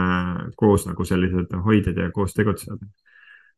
koos 0.56 0.84
nagu 0.84 1.04
sellised 1.08 1.54
hoidjad 1.64 1.96
ja 1.96 2.10
koos 2.12 2.34
tegutsejad. 2.36 2.82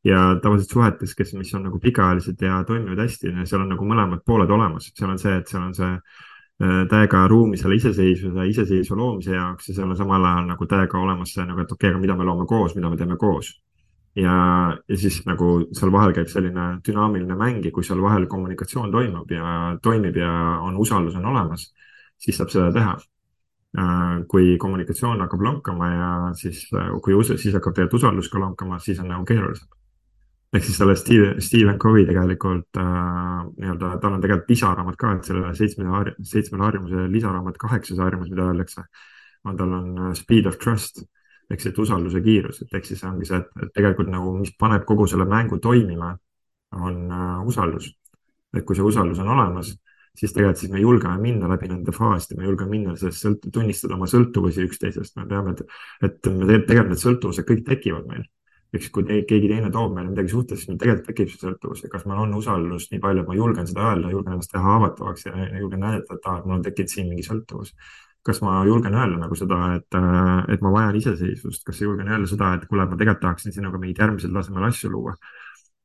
ja 0.04 0.20
tavaliselt 0.42 0.70
suhetes, 0.70 1.14
kes, 1.14 1.32
mis 1.34 1.50
on 1.54 1.64
nagu 1.66 1.80
pikaajalised 1.80 2.42
ja 2.42 2.62
toimivad 2.64 3.02
hästi, 3.02 3.32
seal 3.44 3.64
on 3.64 3.74
nagu 3.74 3.88
mõlemad 3.88 4.22
pooled 4.26 4.50
olemas, 4.50 4.92
seal 4.94 5.10
on 5.10 5.18
see, 5.18 5.34
et 5.36 5.50
seal 5.50 5.64
on 5.64 5.74
see 5.74 5.90
äh, 5.90 6.86
täiega 6.92 7.24
ruumi 7.28 7.58
selle 7.58 7.76
iseseisvuse, 7.80 8.46
iseseisva 8.54 8.96
loomise 8.96 9.34
jaoks 9.34 9.68
ja 9.68 9.74
seal 9.74 9.90
on 9.90 9.98
samal 9.98 10.24
ajal 10.24 10.46
nagu 10.54 10.70
täiega 10.70 11.02
olemas 11.02 11.34
see 11.34 11.44
nagu, 11.44 11.60
et 11.60 11.72
okei 11.72 11.90
okay,, 11.90 11.96
aga 11.96 12.04
mida 12.06 12.16
me 12.16 12.30
loome 12.30 12.46
koos, 12.46 12.78
mida 12.78 12.88
me 12.88 12.96
teeme 13.00 13.18
koos 13.18 13.50
ja, 14.16 14.34
ja 14.88 14.98
siis 14.98 15.20
nagu 15.26 15.50
seal 15.76 15.92
vahel 15.92 16.14
käib 16.16 16.30
selline 16.30 16.66
dünaamiline 16.86 17.36
mäng 17.38 17.64
ja 17.64 17.72
kui 17.74 17.86
seal 17.86 18.02
vahel 18.02 18.26
kommunikatsioon 18.30 18.92
toimub 18.92 19.30
ja 19.30 19.76
toimib 19.82 20.16
ja 20.18 20.32
on 20.66 20.78
usaldus 20.80 21.16
on 21.20 21.28
olemas, 21.30 21.70
siis 22.18 22.38
saab 22.40 22.52
seda 22.54 22.70
teha. 22.74 22.98
Äh, 23.78 24.24
kui 24.26 24.56
kommunikatsioon 24.58 25.20
hakkab 25.22 25.44
lonkama 25.46 25.88
ja 25.92 26.08
siis, 26.34 26.64
äh, 26.74 26.88
kui 27.04 27.14
us-, 27.14 27.36
siis 27.38 27.54
hakkab 27.54 27.76
tegelikult 27.76 28.00
usaldus 28.00 28.30
ka 28.32 28.40
lonkama, 28.42 28.80
siis 28.82 28.98
on 28.98 29.12
nagu 29.12 29.24
keerulisem. 29.24 29.68
ehk 30.50 30.64
siis 30.66 30.78
selle 30.80 30.96
Steve, 30.98 31.36
Stephen 31.38 31.78
Covey 31.78 32.02
tegelikult 32.08 32.80
äh, 32.82 33.44
nii-öelda, 33.62 33.92
tal 34.02 34.16
on 34.16 34.24
tegelikult 34.24 34.50
lisaraamat 34.50 34.96
ka, 34.98 35.12
et 35.14 35.28
selle 35.30 35.52
seitsmele, 35.54 36.16
seitsmele 36.26 36.66
harjumuse 36.66 37.04
lisaraamat, 37.12 37.61
kaheksas 37.62 38.02
harjumus, 38.02 38.32
mida 38.32 38.48
öeldakse, 38.50 38.82
on, 39.44 39.56
tal 39.56 39.78
on 39.78 39.92
äh, 40.08 40.12
Speed 40.18 40.50
of 40.50 40.58
Trust 40.58 41.04
ehk 41.51 41.66
et 41.66 41.78
usalduse 41.82 42.22
kiirus, 42.24 42.62
et 42.62 42.74
ehk 42.78 42.86
siis 42.86 43.03
ongi 43.09 43.26
see, 43.28 43.38
et, 43.40 43.70
tegelikult 43.74 44.11
nagu, 44.12 44.32
mis 44.38 44.53
paneb 44.59 44.84
kogu 44.88 45.07
selle 45.11 45.26
mängu 45.28 45.59
toimima, 45.62 46.12
on 46.78 47.01
äh, 47.11 47.46
usaldus. 47.46 47.90
et 48.55 48.64
kui 48.66 48.74
see 48.74 48.82
usaldus 48.82 49.18
on 49.22 49.28
olemas, 49.30 49.68
siis 50.18 50.32
tegelikult 50.34 50.59
siis 50.59 50.72
me 50.72 50.80
julgeme 50.80 51.18
minna 51.22 51.48
läbi 51.51 51.68
nende 51.70 51.92
faaside, 51.94 52.38
me 52.38 52.48
julgeme 52.48 52.74
minna 52.74 52.96
sellest 52.98 53.22
sõlt-, 53.24 53.46
tunnistada 53.55 53.94
oma 53.94 54.09
sõltuvusi 54.11 54.66
üksteisest, 54.66 55.16
me 55.20 55.26
peame, 55.30 55.55
et, 55.55 55.62
et 56.09 56.30
me 56.34 56.48
tegelikult 56.51 56.94
need 56.94 57.03
sõltuvused 57.05 57.46
kõik 57.46 57.64
tekivad 57.68 58.11
meil. 58.11 58.26
eks 58.74 58.90
kui 58.94 59.03
te, 59.03 59.16
keegi 59.26 59.48
teine 59.51 59.70
toob 59.74 59.96
meile 59.96 60.12
midagi 60.12 60.30
suhtes, 60.30 60.61
siis 60.61 60.70
meil 60.70 60.78
tegelikult 60.78 61.09
tekib 61.11 61.30
see 61.30 61.40
sõltuvus 61.42 61.80
ja 61.82 61.88
kas 61.90 62.05
meil 62.07 62.20
on 62.22 62.34
usaldust 62.38 62.92
nii 62.92 63.01
palju, 63.03 63.24
et 63.24 63.30
ma 63.30 63.38
julgen 63.38 63.66
seda 63.66 63.88
öelda, 63.88 64.12
julgen 64.14 64.36
ennast 64.36 64.53
teha 64.53 64.62
haavatavaks 64.62 65.26
ja 65.26 65.48
julgen 65.59 65.82
näidata, 65.82 66.14
et 66.14 66.28
aa, 66.30 66.36
et 66.38 66.46
mul 66.46 66.59
on 66.59 66.62
tekkinud 66.66 66.92
siin 66.92 67.09
mingi 67.11 67.26
sõltuvus 67.26 67.74
kas 68.26 68.40
ma 68.44 68.60
julgen 68.68 68.94
öelda 68.94 69.18
nagu 69.20 69.36
seda, 69.38 69.58
et, 69.78 69.96
äh, 69.96 70.54
et 70.54 70.64
ma 70.64 70.72
vajan 70.74 70.96
iseseisvust, 71.00 71.64
kas 71.66 71.80
julgen 71.80 72.08
öelda 72.08 72.28
seda, 72.28 72.54
et 72.56 72.66
kuule, 72.68 72.86
ma 72.88 72.98
tegelikult 72.98 73.24
tahaksin 73.24 73.54
sinuga 73.54 73.80
mingeid 73.80 74.02
järgmisel 74.04 74.34
tasemel 74.36 74.68
asju 74.68 74.92
luua. 74.92 75.14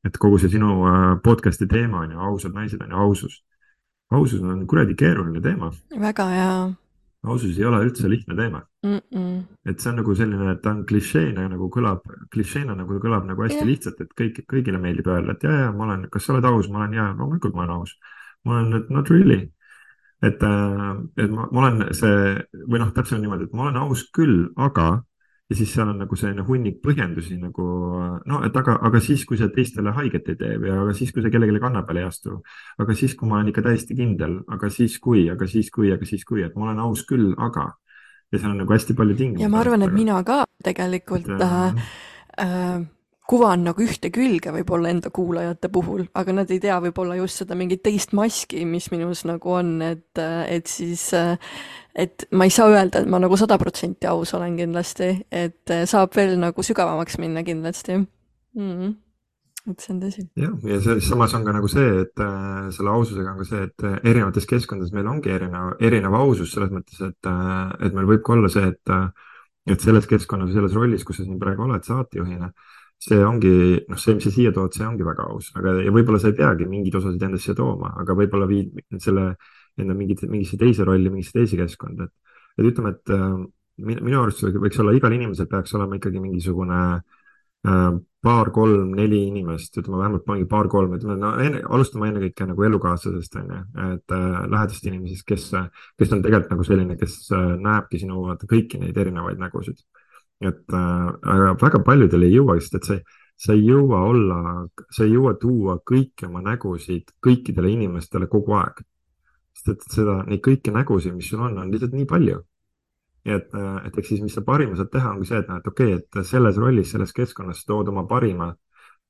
et 0.06 0.18
kogu 0.22 0.38
see 0.38 0.52
sinu 0.54 0.84
äh, 0.86 1.04
podcast'i 1.26 1.66
teema 1.66 2.04
on 2.04 2.12
ju 2.14 2.20
ausad 2.22 2.54
naised 2.54 2.82
on 2.82 2.92
ju 2.92 2.98
ausus. 3.08 3.44
ausus 4.12 4.42
on 4.42 4.68
kuradi 4.68 4.96
keeruline 4.96 5.42
teema. 5.42 5.72
väga 6.00 6.28
hea. 6.30 6.74
ausus 7.24 7.58
ei 7.58 7.66
ole 7.66 7.80
üldse 7.86 8.10
lihtne 8.10 8.36
teema 8.36 8.62
mm. 8.84 9.00
-mm. 9.00 9.42
et 9.66 9.80
see 9.80 9.90
on 9.90 9.96
nagu 9.96 10.16
selline, 10.16 10.52
et 10.52 10.62
ta 10.62 10.76
on 10.76 10.86
klišeena 10.86 11.48
nagu 11.50 11.70
kõlab, 11.70 12.04
klišeena 12.34 12.76
nagu 12.76 13.00
kõlab 13.00 13.26
nagu 13.26 13.48
hästi 13.48 13.64
yeah. 13.64 13.72
lihtsalt, 13.72 14.02
et 14.02 14.12
kõik, 14.22 14.44
kõigile 14.52 14.82
meeldib 14.82 15.08
öelda, 15.08 15.32
et 15.32 15.44
ja, 15.44 15.52
ja 15.66 15.72
ma 15.72 15.88
olen, 15.88 16.08
kas 16.12 16.26
sa 16.26 16.36
oled 16.36 16.46
aus, 16.52 16.70
ma 16.70 16.84
olen 16.84 16.94
ja 16.94 17.10
loomulikult 17.18 17.56
ma 17.56 17.64
olen 17.64 17.80
aus. 17.80 17.98
ma 18.46 18.60
olen, 18.60 18.74
et 18.74 18.90
not 18.90 19.10
really 19.10 19.55
et, 20.26 20.44
äh, 20.44 20.94
et 21.24 21.32
ma, 21.32 21.50
ma 21.52 21.66
olen 21.66 21.84
see 21.96 22.38
või 22.66 22.82
noh, 22.82 22.94
täpselt 22.96 23.22
niimoodi, 23.24 23.50
et 23.50 23.58
ma 23.58 23.68
olen 23.68 23.84
aus 23.86 24.08
küll, 24.16 24.48
aga 24.56 25.04
ja 25.50 25.56
siis 25.56 25.74
seal 25.76 25.92
on 25.92 26.00
nagu 26.02 26.18
selline 26.18 26.44
hunnik 26.48 26.80
põhjendusi 26.82 27.38
nagu 27.38 27.66
no, 28.26 28.40
et 28.48 28.56
aga, 28.58 28.80
aga 28.88 29.02
siis, 29.04 29.26
kui 29.30 29.38
see 29.38 29.52
teistele 29.54 29.94
haiget 29.94 30.32
ei 30.34 30.40
tee 30.40 30.56
või 30.62 30.72
aga 30.74 30.96
siis, 30.98 31.12
kui 31.14 31.22
see 31.22 31.34
kellelegi 31.34 31.62
kanna 31.62 31.84
peale 31.86 32.02
ei 32.02 32.10
astu. 32.10 32.40
aga 32.82 32.96
siis, 32.98 33.14
kui 33.18 33.30
ma 33.30 33.38
olen 33.38 33.52
ikka 33.54 33.66
täiesti 33.68 33.98
kindel, 33.98 34.40
aga 34.50 34.72
siis 34.74 34.98
kui, 35.04 35.28
aga 35.30 35.48
siis 35.50 35.70
kui, 35.74 35.92
aga 35.94 36.10
siis 36.10 36.26
kui, 36.26 36.42
et 36.46 36.58
ma 36.58 36.72
olen 36.72 36.82
aus 36.88 37.06
küll, 37.06 37.36
aga. 37.38 37.70
ja 38.34 38.42
seal 38.42 38.56
on 38.56 38.64
nagu 38.64 38.74
hästi 38.74 38.98
palju 38.98 39.18
tingimusi. 39.22 39.46
ja 39.46 39.52
ma 39.54 39.62
arvan, 39.62 39.86
et 39.86 39.94
mina 39.94 40.18
ka 40.26 40.42
tegelikult 40.66 41.30
et, 41.30 41.46
äh, 41.46 41.94
äh, 42.42 42.82
kuvan 43.30 43.64
nagu 43.66 43.82
ühte 43.82 44.12
külge 44.14 44.54
võib-olla 44.54 44.92
enda 44.94 45.10
kuulajate 45.14 45.70
puhul, 45.74 46.06
aga 46.18 46.34
nad 46.40 46.52
ei 46.54 46.60
tea 46.62 46.78
võib-olla 46.84 47.18
just 47.18 47.42
seda 47.42 47.58
mingit 47.58 47.82
teist 47.86 48.14
maski, 48.18 48.66
mis 48.70 48.92
minus 48.94 49.24
nagu 49.26 49.56
on, 49.58 49.80
et, 49.86 50.22
et 50.22 50.68
siis, 50.70 51.08
et 51.96 52.28
ma 52.38 52.46
ei 52.46 52.54
saa 52.54 52.70
öelda, 52.70 53.02
et 53.02 53.10
ma 53.10 53.22
nagu 53.24 53.38
sada 53.40 53.58
protsenti 53.62 54.10
aus 54.10 54.36
olen 54.38 54.60
kindlasti, 54.60 55.10
et 55.34 55.74
saab 55.90 56.14
veel 56.18 56.38
nagu 56.42 56.66
sügavamaks 56.66 57.18
minna 57.22 57.44
kindlasti 57.48 57.98
mm. 57.98 58.70
-hmm 58.70 58.94
et 59.66 59.82
see 59.82 59.94
on 59.96 60.02
tõsi. 60.02 60.24
jah, 60.38 60.52
ja 60.70 60.76
see 60.78 61.02
samas 61.02 61.34
on 61.34 61.46
ka 61.46 61.54
nagu 61.56 61.68
see, 61.68 61.88
et 62.04 62.22
äh, 62.22 62.68
selle 62.76 62.92
aususega 62.94 63.32
on 63.32 63.40
ka 63.42 63.48
see, 63.50 63.64
et 63.66 63.86
äh, 63.90 63.96
erinevates 64.12 64.46
keskkondades 64.46 64.94
meil 64.94 65.08
ongi 65.10 65.32
erinev, 65.34 65.72
erinev 65.82 66.14
ausus 66.14 66.52
selles 66.54 66.70
mõttes, 66.70 67.00
et 67.02 67.30
äh,, 67.32 67.72
et 67.88 67.98
meil 67.98 68.06
võib 68.06 68.22
ka 68.22 68.36
olla 68.36 68.52
see, 68.54 68.68
et 68.70 68.94
äh, 68.94 69.10
et 69.66 69.82
selles 69.82 70.06
keskkonnas, 70.06 70.54
selles 70.54 70.78
rollis, 70.78 71.02
kus 71.04 71.18
sa 71.18 71.24
siin 71.26 71.40
praegu 71.42 71.66
oled 71.66 71.82
saatejuhina 71.82 72.52
äh,, 72.52 72.85
see 73.06 73.22
ongi, 73.26 73.52
noh, 73.90 74.00
see, 74.02 74.16
mis 74.18 74.26
sa 74.26 74.32
siia 74.34 74.54
tood, 74.56 74.74
see 74.74 74.86
ongi 74.88 75.06
väga 75.06 75.28
aus, 75.30 75.52
aga, 75.60 75.76
ja 75.86 75.94
võib-olla 75.94 76.22
sa 76.22 76.32
ei 76.32 76.38
peagi 76.38 76.68
mingeid 76.70 76.98
osasid 77.00 77.26
endast 77.28 77.48
siia 77.48 77.58
tooma, 77.58 77.92
aga 78.02 78.16
võib-olla 78.18 78.48
viid 78.50 78.74
selle 79.04 79.36
enda 79.82 79.98
mingit, 79.98 80.24
mingisse 80.32 80.58
teise 80.60 80.88
rolli, 80.88 81.12
mingisse 81.12 81.36
teise 81.36 81.60
keskkonda, 81.60 82.08
et, 82.08 82.40
et 82.60 82.70
ütleme, 82.72 82.96
et 82.96 83.14
äh, 83.14 83.38
minu, 83.86 84.22
arust 84.22 84.46
võiks 84.56 84.80
olla, 84.82 84.96
igal 84.96 85.14
inimesel 85.16 85.50
peaks 85.52 85.76
olema 85.78 86.00
ikkagi 86.00 86.22
mingisugune 86.24 86.80
äh, 86.96 87.90
paar, 88.26 88.52
kolm, 88.56 88.96
neli 88.98 89.26
inimest, 89.30 89.76
ütleme 89.82 90.00
vähemalt 90.02 90.30
mingi 90.32 90.48
paar-kolm, 90.50 90.96
ütleme, 90.98 91.18
no 91.22 91.36
enne, 91.44 91.62
alustame 91.78 92.10
ennekõike 92.10 92.48
nagu 92.50 92.66
elukaaslasest, 92.70 93.38
on 93.42 93.52
ju, 93.52 93.60
et 93.92 94.16
äh, 94.16 94.40
lähedast 94.56 94.88
inimesest, 94.90 95.28
kes, 95.28 95.52
kes 96.00 96.16
on 96.16 96.24
tegelikult 96.26 96.56
nagu 96.56 96.66
selline, 96.66 96.98
kes 97.02 97.20
äh, 97.36 97.52
näebki 97.68 98.02
sinu 98.02 98.24
vaata 98.26 98.50
kõiki 98.50 98.82
neid 98.82 98.98
erinevaid 99.04 99.42
nägusid 99.44 99.84
et 100.50 100.74
äh, 100.74 101.06
aga 101.36 101.54
väga 101.62 101.82
paljudel 101.86 102.28
ei 102.28 102.36
jõua, 102.36 102.58
sest 102.62 102.80
et 102.80 102.90
see, 102.90 103.00
sa 103.46 103.54
ei 103.54 103.64
jõua 103.68 104.02
olla, 104.10 104.40
sa 104.94 105.06
ei 105.06 105.16
jõua 105.16 105.36
tuua 105.40 105.78
kõiki 105.92 106.28
oma 106.30 106.44
nägusid 106.46 107.16
kõikidele 107.26 107.72
inimestele 107.76 108.30
kogu 108.32 108.56
aeg. 108.60 108.84
sest 109.56 109.72
et 109.72 109.88
seda, 109.98 110.20
neid 110.28 110.44
kõiki 110.44 110.74
nägusid, 110.76 111.16
mis 111.16 111.30
sul 111.32 111.42
on, 111.44 111.58
on 111.60 111.72
lihtsalt 111.72 111.96
nii 111.96 112.06
palju. 112.10 112.42
et, 113.26 113.54
äh, 113.54 113.78
et 113.88 113.98
eks 113.98 114.08
siis, 114.14 114.22
mis 114.22 114.34
sa 114.34 114.42
parima 114.46 114.76
saad 114.76 114.92
teha, 114.94 115.16
ongi 115.16 115.26
see, 115.26 115.40
et 115.42 115.48
noh, 115.50 115.58
et 115.58 115.68
okei 115.68 115.96
okay,, 115.96 116.04
et 116.04 116.28
selles 116.30 116.58
rollis, 116.62 116.92
selles 116.92 117.14
keskkonnas 117.14 117.66
tood 117.66 117.90
oma 117.90 118.06
parima 118.08 118.54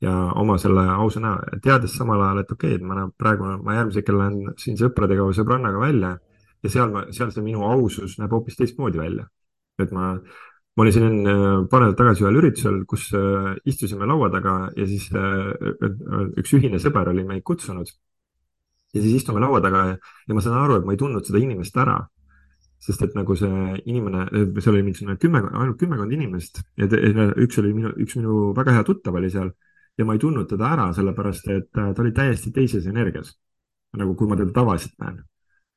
ja 0.01 0.13
oma 0.35 0.57
selle 0.57 0.85
ausa 0.91 1.19
näo, 1.19 1.39
teades 1.63 1.95
samal 1.97 2.21
ajal, 2.21 2.39
et 2.43 2.51
okei 2.51 2.69
okay,, 2.75 2.79
et 2.79 2.87
ma 2.87 2.95
näen 2.99 3.11
praegu, 3.17 3.49
ma 3.63 3.75
järgmisel 3.75 4.01
hetkel 4.01 4.17
lähen 4.19 4.55
siin 4.61 4.79
sõpradega 4.79 5.27
või 5.27 5.35
sõbrannaga 5.35 5.81
välja 5.83 6.15
ja 6.65 6.71
seal, 6.71 6.95
seal 7.15 7.31
see 7.33 7.45
minu 7.45 7.63
ausus 7.67 8.17
näeb 8.19 8.33
hoopis 8.35 8.57
teistmoodi 8.59 9.01
välja. 9.01 9.27
et 9.79 9.91
ma 9.91 10.13
ma 10.75 10.83
olin 10.83 11.05
enne 11.07 11.33
paar 11.71 11.85
nädalat 11.85 11.99
tagasi 11.99 12.25
ühel 12.25 12.39
üritusel, 12.41 12.81
kus 12.89 13.07
äh, 13.15 13.53
istusime 13.71 14.07
laua 14.09 14.27
taga 14.31 14.55
ja 14.75 14.87
siis 14.89 15.07
äh, 15.15 15.53
üks 16.41 16.51
ühine 16.57 16.81
sõber 16.83 17.11
oli 17.13 17.23
meid 17.27 17.45
kutsunud. 17.47 17.87
ja 18.95 19.01
siis 19.01 19.21
istume 19.21 19.39
laua 19.43 19.61
taga 19.63 19.85
ja, 19.89 19.95
ja 20.27 20.35
ma 20.35 20.43
saan 20.43 20.59
aru, 20.59 20.79
et 20.79 20.85
ma 20.87 20.95
ei 20.95 20.99
tundnud 20.99 21.27
seda 21.27 21.39
inimest 21.39 21.77
ära. 21.77 21.99
sest 22.85 23.01
et 23.01 23.15
nagu 23.15 23.35
see 23.39 23.77
inimene, 23.87 24.25
seal 24.59 24.75
oli 24.75 24.83
mingisugune 24.83 25.15
kümme, 25.17 25.41
ainult 25.47 25.79
kümmekond 25.79 26.11
inimest 26.11 26.59
ja 26.77 26.89
te, 26.91 26.99
üks 27.41 27.57
oli 27.61 27.71
minu, 27.73 27.93
üks 28.03 28.17
minu 28.19 28.51
väga 28.57 28.75
hea 28.75 28.83
tuttav 28.85 29.15
oli 29.15 29.31
seal 29.31 29.53
ja 29.97 30.05
ma 30.05 30.13
ei 30.13 30.19
tundnud 30.19 30.49
teda 30.51 30.73
ära, 30.75 30.89
sellepärast 30.93 31.47
et 31.55 31.71
ta 31.71 31.95
oli 32.03 32.11
täiesti 32.11 32.51
teises 32.51 32.85
energias. 32.91 33.37
nagu 33.95 34.11
kui 34.19 34.27
ma 34.27 34.35
teda 34.35 34.51
tavaliselt 34.51 34.99
näen 34.99 35.23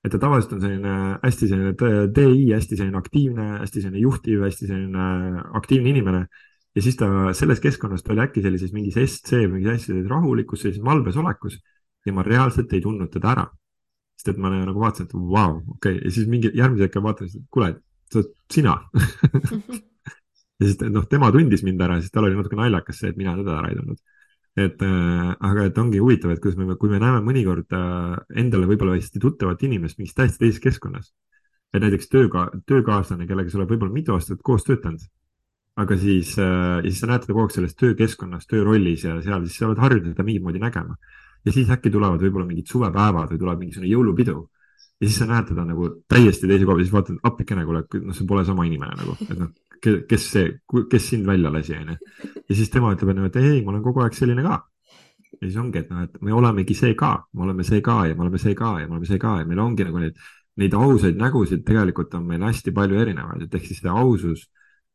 et 0.05 0.13
ta 0.13 0.19
tavaliselt 0.23 0.55
on 0.57 0.61
selline 0.63 0.93
hästi 1.23 1.49
selline 1.51 1.73
DI, 2.15 2.45
hästi 2.53 2.79
selline 2.79 3.01
aktiivne, 3.01 3.47
hästi 3.63 3.83
selline 3.83 4.03
juhtiv, 4.03 4.45
hästi 4.47 4.69
selline 4.71 5.07
aktiivne 5.59 5.91
inimene. 5.95 6.27
ja 6.77 6.83
siis 6.85 6.97
ta 6.97 7.09
selles 7.35 7.61
keskkonnas, 7.61 8.05
ta 8.07 8.13
oli 8.15 8.23
äkki 8.23 8.43
sellises 8.45 8.73
mingis 8.73 8.99
SC, 9.03 9.41
mingis 9.51 9.73
hästi 9.73 10.05
rahulikus, 10.09 10.63
sellises 10.63 10.85
malbes 10.85 11.17
olekus 11.19 11.59
ja 12.07 12.15
ma 12.15 12.23
reaalselt 12.23 12.73
ei 12.73 12.85
tundnud 12.85 13.11
teda 13.13 13.33
ära. 13.35 13.47
sest 14.19 14.33
et 14.33 14.39
ma 14.43 14.51
nagu 14.51 14.81
vaatasin, 14.81 15.07
et 15.07 15.15
vau 15.15 15.27
wow,, 15.31 15.59
okei 15.77 15.97
okay. 15.97 16.05
ja 16.05 16.11
siis 16.15 16.29
mingi 16.31 16.51
järgmise 16.55 16.89
hetke 16.89 17.03
vaatasin, 17.03 17.43
et 17.43 17.51
kuule, 17.55 17.75
sa 18.13 18.19
oled 18.21 18.33
sina 18.53 18.77
ja 20.59 20.63
siis 20.63 20.79
noh, 20.91 21.07
tema 21.11 21.31
tundis 21.35 21.63
mind 21.67 21.83
ära, 21.87 22.01
siis 22.03 22.15
tal 22.15 22.27
oli 22.27 22.39
natuke 22.39 22.59
naljakas 22.59 23.03
see, 23.03 23.13
et 23.13 23.19
mina 23.19 23.35
teda 23.39 23.59
ära 23.61 23.73
ei 23.73 23.79
tundnud 23.79 24.01
et 24.59 24.83
äh, 24.83 25.31
aga 25.39 25.67
et 25.69 25.79
ongi 25.79 26.01
huvitav, 26.03 26.33
et 26.33 26.41
kuidas 26.43 26.59
me, 26.59 26.75
kui 26.81 26.91
me 26.91 26.99
näeme 27.03 27.21
mõnikord 27.25 27.75
äh, 27.77 28.17
endale 28.43 28.67
võib-olla 28.71 28.97
hästi 28.97 29.23
tuttavat 29.23 29.63
inimest 29.69 30.01
mingis 30.01 30.17
täiesti 30.17 30.43
teises 30.43 30.63
keskkonnas. 30.65 31.13
et 31.75 31.83
näiteks 31.85 32.09
tööga, 32.09 32.47
töökaaslane, 32.67 33.27
kellega 33.29 33.53
sa 33.53 33.59
oled 33.59 33.71
võib-olla 33.75 33.93
mitu 33.93 34.15
aastat 34.15 34.41
koos 34.43 34.65
töötanud. 34.65 35.05
aga 35.79 35.97
siis 35.97 36.35
äh,, 36.39 36.81
ja 36.83 36.89
siis 36.89 37.01
sa 37.01 37.11
näed 37.11 37.23
teda 37.23 37.35
kogu 37.37 37.47
aeg 37.47 37.55
selles 37.55 37.77
töökeskkonnas, 37.79 38.49
töörollis 38.51 39.05
ja 39.05 39.21
seal, 39.23 39.45
siis 39.47 39.61
sa 39.61 39.69
oled 39.69 39.83
harjunud 39.85 40.15
teda 40.15 40.27
mingit 40.27 40.43
moodi 40.43 40.63
nägema. 40.65 40.97
ja 41.45 41.53
siis 41.53 41.71
äkki 41.71 41.93
tulevad 41.95 42.25
võib-olla 42.25 42.49
mingid 42.49 42.67
suvepäevad 42.67 43.31
või 43.35 43.45
tuleb 43.45 43.63
mingisugune 43.63 43.93
jõulupidu. 43.93 44.49
ja 45.01 45.07
siis 45.07 45.23
sa 45.23 45.31
näed 45.31 45.53
teda 45.53 45.69
nagu 45.69 45.93
täiesti 46.09 46.49
teise 46.51 46.65
koha 46.65 46.75
peal, 46.75 46.85
siis 46.89 46.97
vaatad, 46.97 47.23
appikene, 47.23 47.65
kuule, 47.69 47.85
noh, 48.03 48.17
see 48.17 48.27
pole 48.27 48.45
sama 48.49 48.67
inimene 48.67 48.99
nagu, 48.99 49.15
et 49.29 49.39
noh 49.39 49.55
kes 49.83 50.27
see, 50.33 50.51
kes 50.91 51.11
sind 51.13 51.27
välja 51.27 51.53
lasi, 51.53 51.77
onju. 51.77 51.97
ja 52.49 52.57
siis 52.57 52.71
tema 52.71 52.95
ütleb, 52.95 53.15
onju, 53.15 53.31
et 53.31 53.39
ei, 53.43 53.63
ma 53.63 53.75
olen 53.75 53.85
kogu 53.85 54.03
aeg 54.05 54.17
selline 54.17 54.45
ka. 54.47 54.59
ja 55.39 55.45
siis 55.45 55.57
ongi, 55.61 55.83
et 55.83 55.91
noh, 55.93 56.03
et 56.07 56.21
me 56.25 56.35
olemegi 56.35 56.75
see 56.75 56.95
ka, 56.99 57.15
me 57.35 57.47
oleme 57.47 57.67
see 57.67 57.81
ka 57.85 58.01
ja 58.09 58.17
me 58.17 58.27
oleme 58.27 58.43
see 58.43 58.55
ka 58.59 58.75
ja 58.81 58.89
me 58.89 58.97
oleme 58.97 59.11
see 59.11 59.23
ka 59.23 59.39
ja 59.41 59.49
meil 59.49 59.65
ongi 59.65 59.87
nagu 59.87 60.03
need 60.03 60.19
neid 60.59 60.75
ausaid 60.75 61.19
nägusid 61.19 61.63
tegelikult 61.67 62.15
on 62.19 62.25
meil 62.27 62.43
hästi 62.43 62.73
palju 62.75 62.99
erinevaid, 62.99 63.45
et 63.47 63.55
ehk 63.55 63.69
siis 63.69 63.83
see 63.85 63.93
ausus 63.93 64.49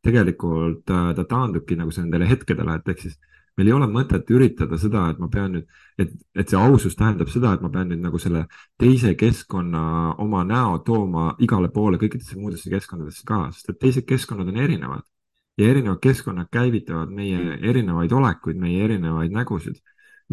tegelikult 0.04 0.84
ta, 0.88 1.14
ta 1.16 1.24
taandubki 1.24 1.78
nagu 1.80 1.94
nendele 1.96 2.28
hetkedele, 2.28 2.76
et 2.80 2.92
ehk 2.92 3.06
siis 3.06 3.16
meil 3.58 3.70
ei 3.70 3.76
ole 3.76 3.88
mõtet 3.92 4.30
üritada 4.34 4.78
seda, 4.82 5.06
et 5.12 5.20
ma 5.22 5.30
pean 5.32 5.52
nüüd, 5.58 5.68
et, 6.02 6.12
et 6.36 6.50
see 6.50 6.60
ausus 6.60 6.98
tähendab 6.98 7.30
seda, 7.30 7.54
et 7.54 7.62
ma 7.62 7.70
pean 7.74 7.92
nüüd 7.92 8.02
nagu 8.02 8.20
selle 8.22 8.46
teise 8.82 9.14
keskkonna 9.20 9.84
oma 10.24 10.44
näo 10.48 10.80
tooma 10.88 11.34
igale 11.44 11.70
poole 11.74 12.02
kõikidesse 12.02 12.40
muudesse 12.40 12.74
keskkondadesse 12.74 13.26
ka, 13.30 13.46
sest 13.54 13.74
et 13.74 13.82
teised 13.82 14.08
keskkonnad 14.10 14.50
on 14.50 14.62
erinevad 14.66 15.06
ja 15.58 15.70
erinevad 15.70 16.02
keskkonnad 16.02 16.50
käivitavad 16.52 17.12
meie 17.14 17.58
erinevaid 17.62 18.12
olekuid, 18.12 18.58
meie 18.58 18.84
erinevaid 18.88 19.34
nägusid, 19.34 19.78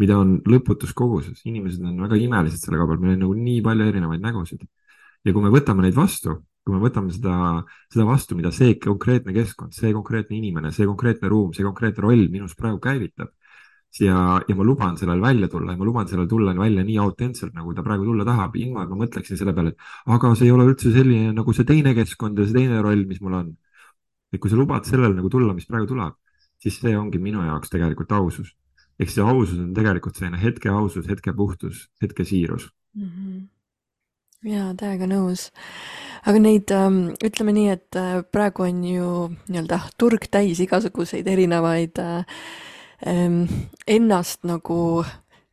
mida 0.01 0.17
on 0.17 0.39
lõputus 0.49 0.93
koguses. 0.97 1.43
inimesed 1.45 1.83
on 1.85 2.01
väga 2.01 2.17
imelised 2.17 2.63
selle 2.63 2.79
koha 2.79 2.93
pealt, 2.93 3.03
meil 3.03 3.17
on 3.17 3.25
nagu 3.27 3.35
nii 3.37 3.61
palju 3.61 3.89
erinevaid 3.93 4.23
nägusid. 4.23 4.65
ja 5.25 5.33
kui 5.33 5.43
me 5.43 5.53
võtame 5.53 5.85
neid 5.85 5.95
vastu, 5.95 6.39
kui 6.71 6.79
me 6.79 6.85
võtame 6.85 7.11
seda, 7.11 7.35
seda 7.91 8.07
vastu, 8.07 8.37
mida 8.39 8.51
see 8.55 8.77
konkreetne 8.79 9.35
keskkond, 9.35 9.75
see 9.75 9.91
konkreetne 9.95 10.37
inimene, 10.37 10.71
see 10.71 10.87
konkreetne 10.87 11.27
ruum, 11.31 11.51
see 11.55 11.65
konkreetne 11.67 12.05
roll 12.05 12.29
minus 12.31 12.55
praegu 12.55 12.79
käivitab 12.83 13.33
ja, 13.99 14.39
ja 14.47 14.55
ma 14.55 14.63
luban 14.63 14.95
sellel 14.99 15.19
välja 15.19 15.49
tulla 15.51 15.75
ja 15.75 15.81
ma 15.81 15.87
luban 15.89 16.07
sellel 16.07 16.29
tulla 16.31 16.53
välja 16.55 16.85
nii 16.87 16.95
autentselt, 17.03 17.51
nagu 17.57 17.75
ta 17.75 17.83
praegu 17.83 18.07
tulla 18.07 18.23
tahab, 18.27 18.55
ilma 18.55 18.85
et 18.85 18.93
ma 18.93 19.01
mõtleksin 19.03 19.39
selle 19.39 19.55
peale, 19.57 19.75
et 19.75 20.15
aga 20.15 20.33
see 20.39 20.47
ei 20.47 20.55
ole 20.55 20.69
üldse 20.71 20.93
selline 20.95 21.35
nagu 21.35 21.57
see 21.57 21.67
teine 21.67 21.95
keskkond 21.97 22.39
ja 22.39 22.47
see 22.47 22.61
teine 22.61 22.79
roll, 22.85 23.03
mis 23.09 23.19
mul 23.19 23.35
on 23.41 23.53
et 24.31 24.39
kui 24.39 24.51
sa 24.51 24.55
lubad 24.55 24.87
sellele 24.87 25.17
nagu 25.17 25.29
tulla, 25.29 25.51
mis 25.57 25.67
praegu 25.67 25.91
tuleb, 25.91 26.15
siis 26.63 26.79
see 26.79 26.95
ongi 26.95 27.19
minu 27.19 27.43
jaoks 27.43 27.73
tegelikult 27.73 28.15
ausus. 28.15 28.55
ehk 29.01 29.09
see 29.09 29.23
ausus 29.25 29.59
on 29.59 29.73
tegelikult 29.75 30.15
selline 30.15 30.39
hetke 30.39 30.69
ausus, 30.69 31.07
hetke 31.09 31.33
puhtus, 31.33 31.89
hetke 32.01 32.23
siirus 32.23 32.69
mm. 32.95 33.09
-hmm 33.09 33.41
ja 34.47 34.71
täiega 34.77 35.07
nõus. 35.09 35.49
Aga 36.25 36.43
neid 36.43 36.71
ähm,, 36.75 37.01
ütleme 37.23 37.55
nii, 37.55 37.69
et 37.77 37.99
äh, 37.99 38.21
praegu 38.31 38.67
on 38.67 38.83
ju 38.85 39.09
nii-öelda 39.47 39.81
turg 39.97 40.27
täis 40.31 40.61
igasuguseid 40.63 41.27
erinevaid 41.27 42.01
äh, 42.01 42.23
ähm, 43.07 43.43
ennast 43.87 44.45
nagu 44.45 45.03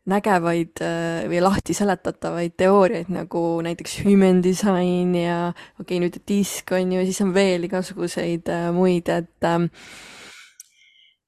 nägevaid 0.09 0.81
äh, 0.85 1.27
või 1.29 1.41
lahti 1.45 1.77
seletatavaid 1.77 2.57
teooriaid 2.59 3.11
nagu 3.13 3.43
näiteks 3.65 3.99
human 4.07 4.41
design 4.45 5.15
ja 5.17 5.39
okei 5.51 5.99
okay,, 5.99 6.03
nüüd 6.05 6.21
disk 6.29 6.73
on 6.77 6.95
ju, 6.97 7.05
siis 7.09 7.21
on 7.25 7.35
veel 7.37 7.67
igasuguseid 7.69 8.49
äh, 8.53 8.69
muid, 8.75 9.11
et 9.13 9.49
ähm, 9.49 9.69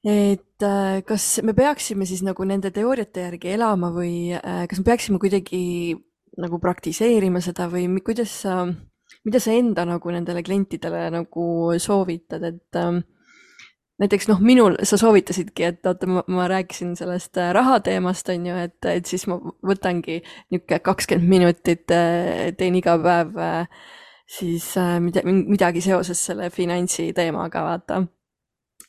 et 0.01 0.65
äh, 0.65 1.01
kas 1.05 1.27
me 1.45 1.53
peaksime 1.57 2.09
siis 2.09 2.25
nagu 2.25 2.45
nende 2.49 2.73
teooriate 2.73 3.27
järgi 3.29 3.53
elama 3.57 3.93
või 3.93 4.33
kas 4.41 4.81
me 4.81 4.89
peaksime 4.89 5.21
kuidagi 5.21 5.99
nagu 6.41 6.61
praktiseerima 6.63 7.43
seda 7.45 7.67
või 7.69 7.85
kuidas 8.05 8.33
sa, 8.47 8.63
mida 9.25 9.41
sa 9.41 9.53
enda 9.53 9.85
nagu 9.89 10.13
nendele 10.13 10.43
klientidele 10.43 11.09
nagu 11.13 11.47
soovitad, 11.79 12.45
et 12.49 12.79
ähm, 12.81 13.03
näiteks 14.01 14.29
noh, 14.31 14.41
minul, 14.45 14.79
sa 14.89 14.97
soovitasidki, 15.01 15.67
et 15.69 15.87
oota, 15.87 16.09
ma 16.09 16.47
rääkisin 16.49 16.95
sellest 16.99 17.37
äh, 17.41 17.53
raha 17.57 17.81
teemast, 17.85 18.29
on 18.33 18.47
ju, 18.49 18.57
et, 18.65 18.79
et 18.89 19.09
siis 19.09 19.27
ma 19.29 19.37
võtangi 19.67 20.21
niisugune 20.23 20.81
kakskümmend 20.87 21.35
minutit, 21.35 21.85
äh, 21.95 22.49
teen 22.57 22.79
iga 22.81 22.97
päev 23.03 23.37
äh, 23.45 23.85
siis 24.31 24.73
midagi 25.03 25.83
seoses 25.85 26.21
selle 26.31 26.49
finantsi 26.55 27.11
teemaga, 27.13 27.65
vaata. 27.67 28.03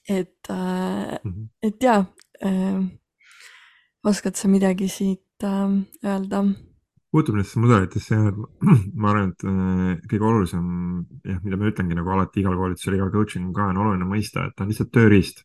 et 0.09 0.47
mm, 0.49 1.31
-hmm. 1.31 1.47
et 1.63 1.83
jaa, 1.83 2.05
oskad 4.05 4.35
sa 4.35 4.47
midagi 4.47 4.87
siit 4.87 5.43
öelda? 6.05 6.45
Puutub 7.11 7.35
nendesse 7.35 7.59
mudelitesse 7.59 8.17
et 8.29 8.35
ma 9.01 9.11
arvan, 9.11 9.31
et 9.31 9.45
äh, 9.47 9.93
kõige 10.11 10.27
olulisem 10.27 10.65
jah, 11.27 11.39
mida 11.43 11.59
ma 11.59 11.71
ütlengi 11.71 11.97
nagu 11.97 12.13
alati 12.15 12.43
igal 12.43 12.57
koolitusel, 12.59 12.97
igal 12.97 13.11
coaching 13.13 13.49
ka 13.55 13.69
on 13.71 13.81
oluline 13.83 14.07
mõista, 14.07 14.45
et 14.47 14.55
ta 14.55 14.65
on 14.65 14.71
lihtsalt 14.71 14.93
tööriist. 14.95 15.43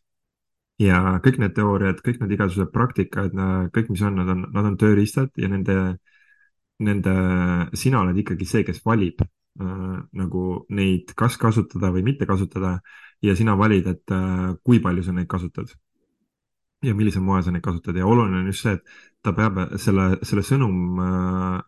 ja 0.79 1.17
kõik 1.25 1.39
need 1.41 1.55
teooriad, 1.57 2.03
kõik 2.05 2.19
need 2.21 2.35
igasugused 2.35 2.69
praktikad, 2.73 3.33
kõik, 3.73 3.87
mis 3.89 4.03
on, 4.05 4.19
nad 4.21 4.29
on, 4.29 4.43
nad 4.53 4.67
on 4.69 4.75
tööriistad 4.77 5.31
ja 5.41 5.49
nende, 5.49 5.77
nende, 6.85 7.15
sina 7.73 8.03
oled 8.03 8.19
ikkagi 8.21 8.45
see, 8.45 8.61
kes 8.67 8.83
valib 8.85 9.23
äh, 9.25 9.97
nagu 10.21 10.43
neid 10.69 11.15
kas 11.17 11.39
kasutada 11.41 11.89
või 11.95 12.05
mitte 12.11 12.29
kasutada 12.29 12.77
ja 13.25 13.35
sina 13.35 13.57
valid, 13.57 13.89
et 13.89 14.13
äh, 14.13 14.53
kui 14.63 14.79
palju 14.83 15.03
sa 15.03 15.17
neid 15.17 15.27
kasutad 15.31 15.73
ja 16.85 16.93
millisel 16.95 17.23
moel 17.25 17.43
sa 17.43 17.51
neid 17.51 17.65
kasutad 17.65 17.97
ja 17.97 18.05
oluline 18.05 18.41
on 18.41 18.51
just 18.51 18.65
see, 18.65 18.77
et 18.77 18.83
ta 19.25 19.33
peab 19.37 19.59
selle, 19.81 20.07
selle 20.27 20.43
sõnum 20.45 20.99
äh, 21.01 21.61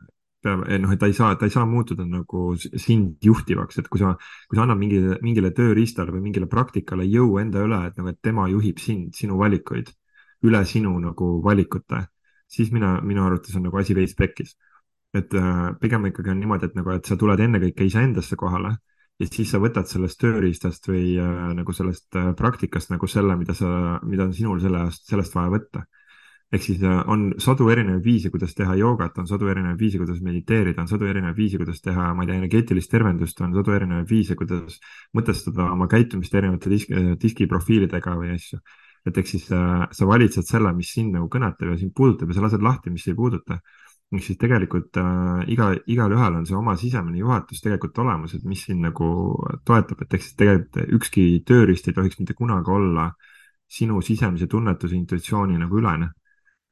peab, 0.43 0.65
noh, 0.83 0.91
et 0.93 1.01
ta 1.01 1.09
ei 1.09 1.15
saa, 1.17 1.35
ta 1.39 1.49
ei 1.49 1.53
saa 1.53 1.65
muutuda 1.69 2.05
nagu 2.07 2.43
sind 2.59 3.25
juhtivaks, 3.25 3.81
et 3.81 3.89
kui 3.91 4.01
sa, 4.01 4.13
kui 4.47 4.59
sa 4.59 4.65
annad 4.65 4.79
mingile, 4.79 5.17
mingile 5.25 5.51
tööriistale 5.55 6.13
või 6.15 6.27
mingile 6.29 6.49
praktikale 6.51 7.07
jõu 7.09 7.39
enda 7.41 7.63
üle, 7.65 7.81
et 7.89 7.97
nagu, 7.99 8.13
et 8.13 8.21
tema 8.23 8.47
juhib 8.51 8.79
sind, 8.83 9.11
sinu 9.17 9.39
valikuid 9.41 9.91
üle 10.47 10.61
sinu 10.65 10.93
nagu 11.03 11.29
valikute, 11.43 12.05
siis 12.47 12.71
mina, 12.71 12.97
minu 13.05 13.25
arvates 13.25 13.55
on 13.59 13.65
nagu 13.67 13.79
asi 13.79 13.95
veits 13.97 14.15
pekkis. 14.15 14.55
et 15.13 15.33
äh, 15.33 15.73
pigem 15.81 16.03
ikkagi 16.05 16.29
on 16.29 16.37
niimoodi, 16.37 16.67
et 16.69 16.75
nagu, 16.77 16.91
et 16.93 17.07
sa 17.09 17.15
tuled 17.17 17.39
ennekõike 17.41 17.87
iseendasse 17.87 18.35
kohale 18.37 18.75
ja 19.19 19.27
siis 19.27 19.51
sa 19.51 19.59
võtad 19.59 19.87
sellest 19.89 20.19
tööriistast 20.21 20.87
või 20.89 21.13
äh, 21.19 21.37
nagu 21.57 21.75
sellest 21.75 22.15
äh, 22.17 22.31
praktikast 22.39 22.91
nagu 22.93 23.07
selle, 23.11 23.35
mida 23.39 23.55
sa, 23.57 23.99
mida 24.07 24.27
on 24.29 24.35
sinul 24.35 24.61
selle, 24.63 24.85
sellest 24.95 25.35
vaja 25.35 25.51
võtta. 25.55 25.85
ehk 26.55 26.63
siis 26.63 26.83
äh, 26.87 27.01
on 27.11 27.33
sadu 27.37 27.67
erinevaid 27.69 28.03
viise, 28.05 28.31
kuidas 28.33 28.55
teha 28.57 28.75
joogat, 28.79 29.17
on 29.21 29.27
sadu 29.27 29.49
erinevaid 29.51 29.79
viise, 29.79 29.99
kuidas 30.01 30.21
mediteerida, 30.25 30.81
on 30.81 30.87
sadu 30.87 31.05
erinevaid 31.05 31.37
viise, 31.37 31.59
kuidas 31.61 31.81
teha, 31.81 32.13
ma 32.15 32.23
ei 32.23 32.31
tea, 32.31 32.37
energeetilist 32.39 32.91
tervendust, 32.91 33.41
on 33.45 33.53
sadu 33.59 33.75
erinevaid 33.75 34.09
viise, 34.09 34.37
kuidas 34.39 34.79
mõtestada 35.17 35.67
oma 35.73 35.89
käitumist 35.91 36.35
erinevate 36.35 36.71
disk, 36.71 36.95
diskiprofiilidega 37.21 38.15
või 38.21 38.33
asju. 38.37 38.61
et 39.07 39.17
ehk 39.17 39.27
siis 39.27 39.51
äh, 39.55 39.85
sa 39.91 40.07
valitsed 40.07 40.47
selle, 40.47 40.71
mis 40.75 40.95
sind 40.95 41.13
nagu 41.15 41.27
kõnetab 41.31 41.73
ja 41.73 41.77
sind 41.79 41.93
puudutab 41.95 42.31
ja 42.31 42.39
sa 42.39 42.47
lased 42.47 42.63
lahti, 42.63 42.91
mis 42.91 43.07
ei 43.07 43.15
puuduta 43.19 43.59
ehk 44.09 44.23
siis 44.25 44.37
tegelikult 44.41 44.97
äh, 44.97 45.41
iga, 45.53 45.69
igalühel 45.85 46.39
on 46.39 46.45
see 46.49 46.57
oma 46.57 46.73
sisemine 46.81 47.19
juhatus 47.21 47.61
tegelikult 47.61 47.99
olemas, 48.01 48.33
et 48.33 48.45
mis 48.49 48.63
sind 48.65 48.81
nagu 48.81 49.09
toetab, 49.65 50.01
et 50.01 50.15
ehk 50.17 50.23
siis 50.25 50.37
tegelikult 50.39 50.95
ükski 50.97 51.25
tööriist 51.45 51.89
ei 51.89 51.97
tohiks 51.97 52.17
mitte 52.21 52.33
kunagi 52.37 52.73
olla 52.73 53.11
sinu 53.69 54.01
sisemise 54.01 54.47
tunnetuse, 54.49 54.95
intuitsiooni 54.97 55.59
nagu 55.61 55.77
ülene. 55.77 56.09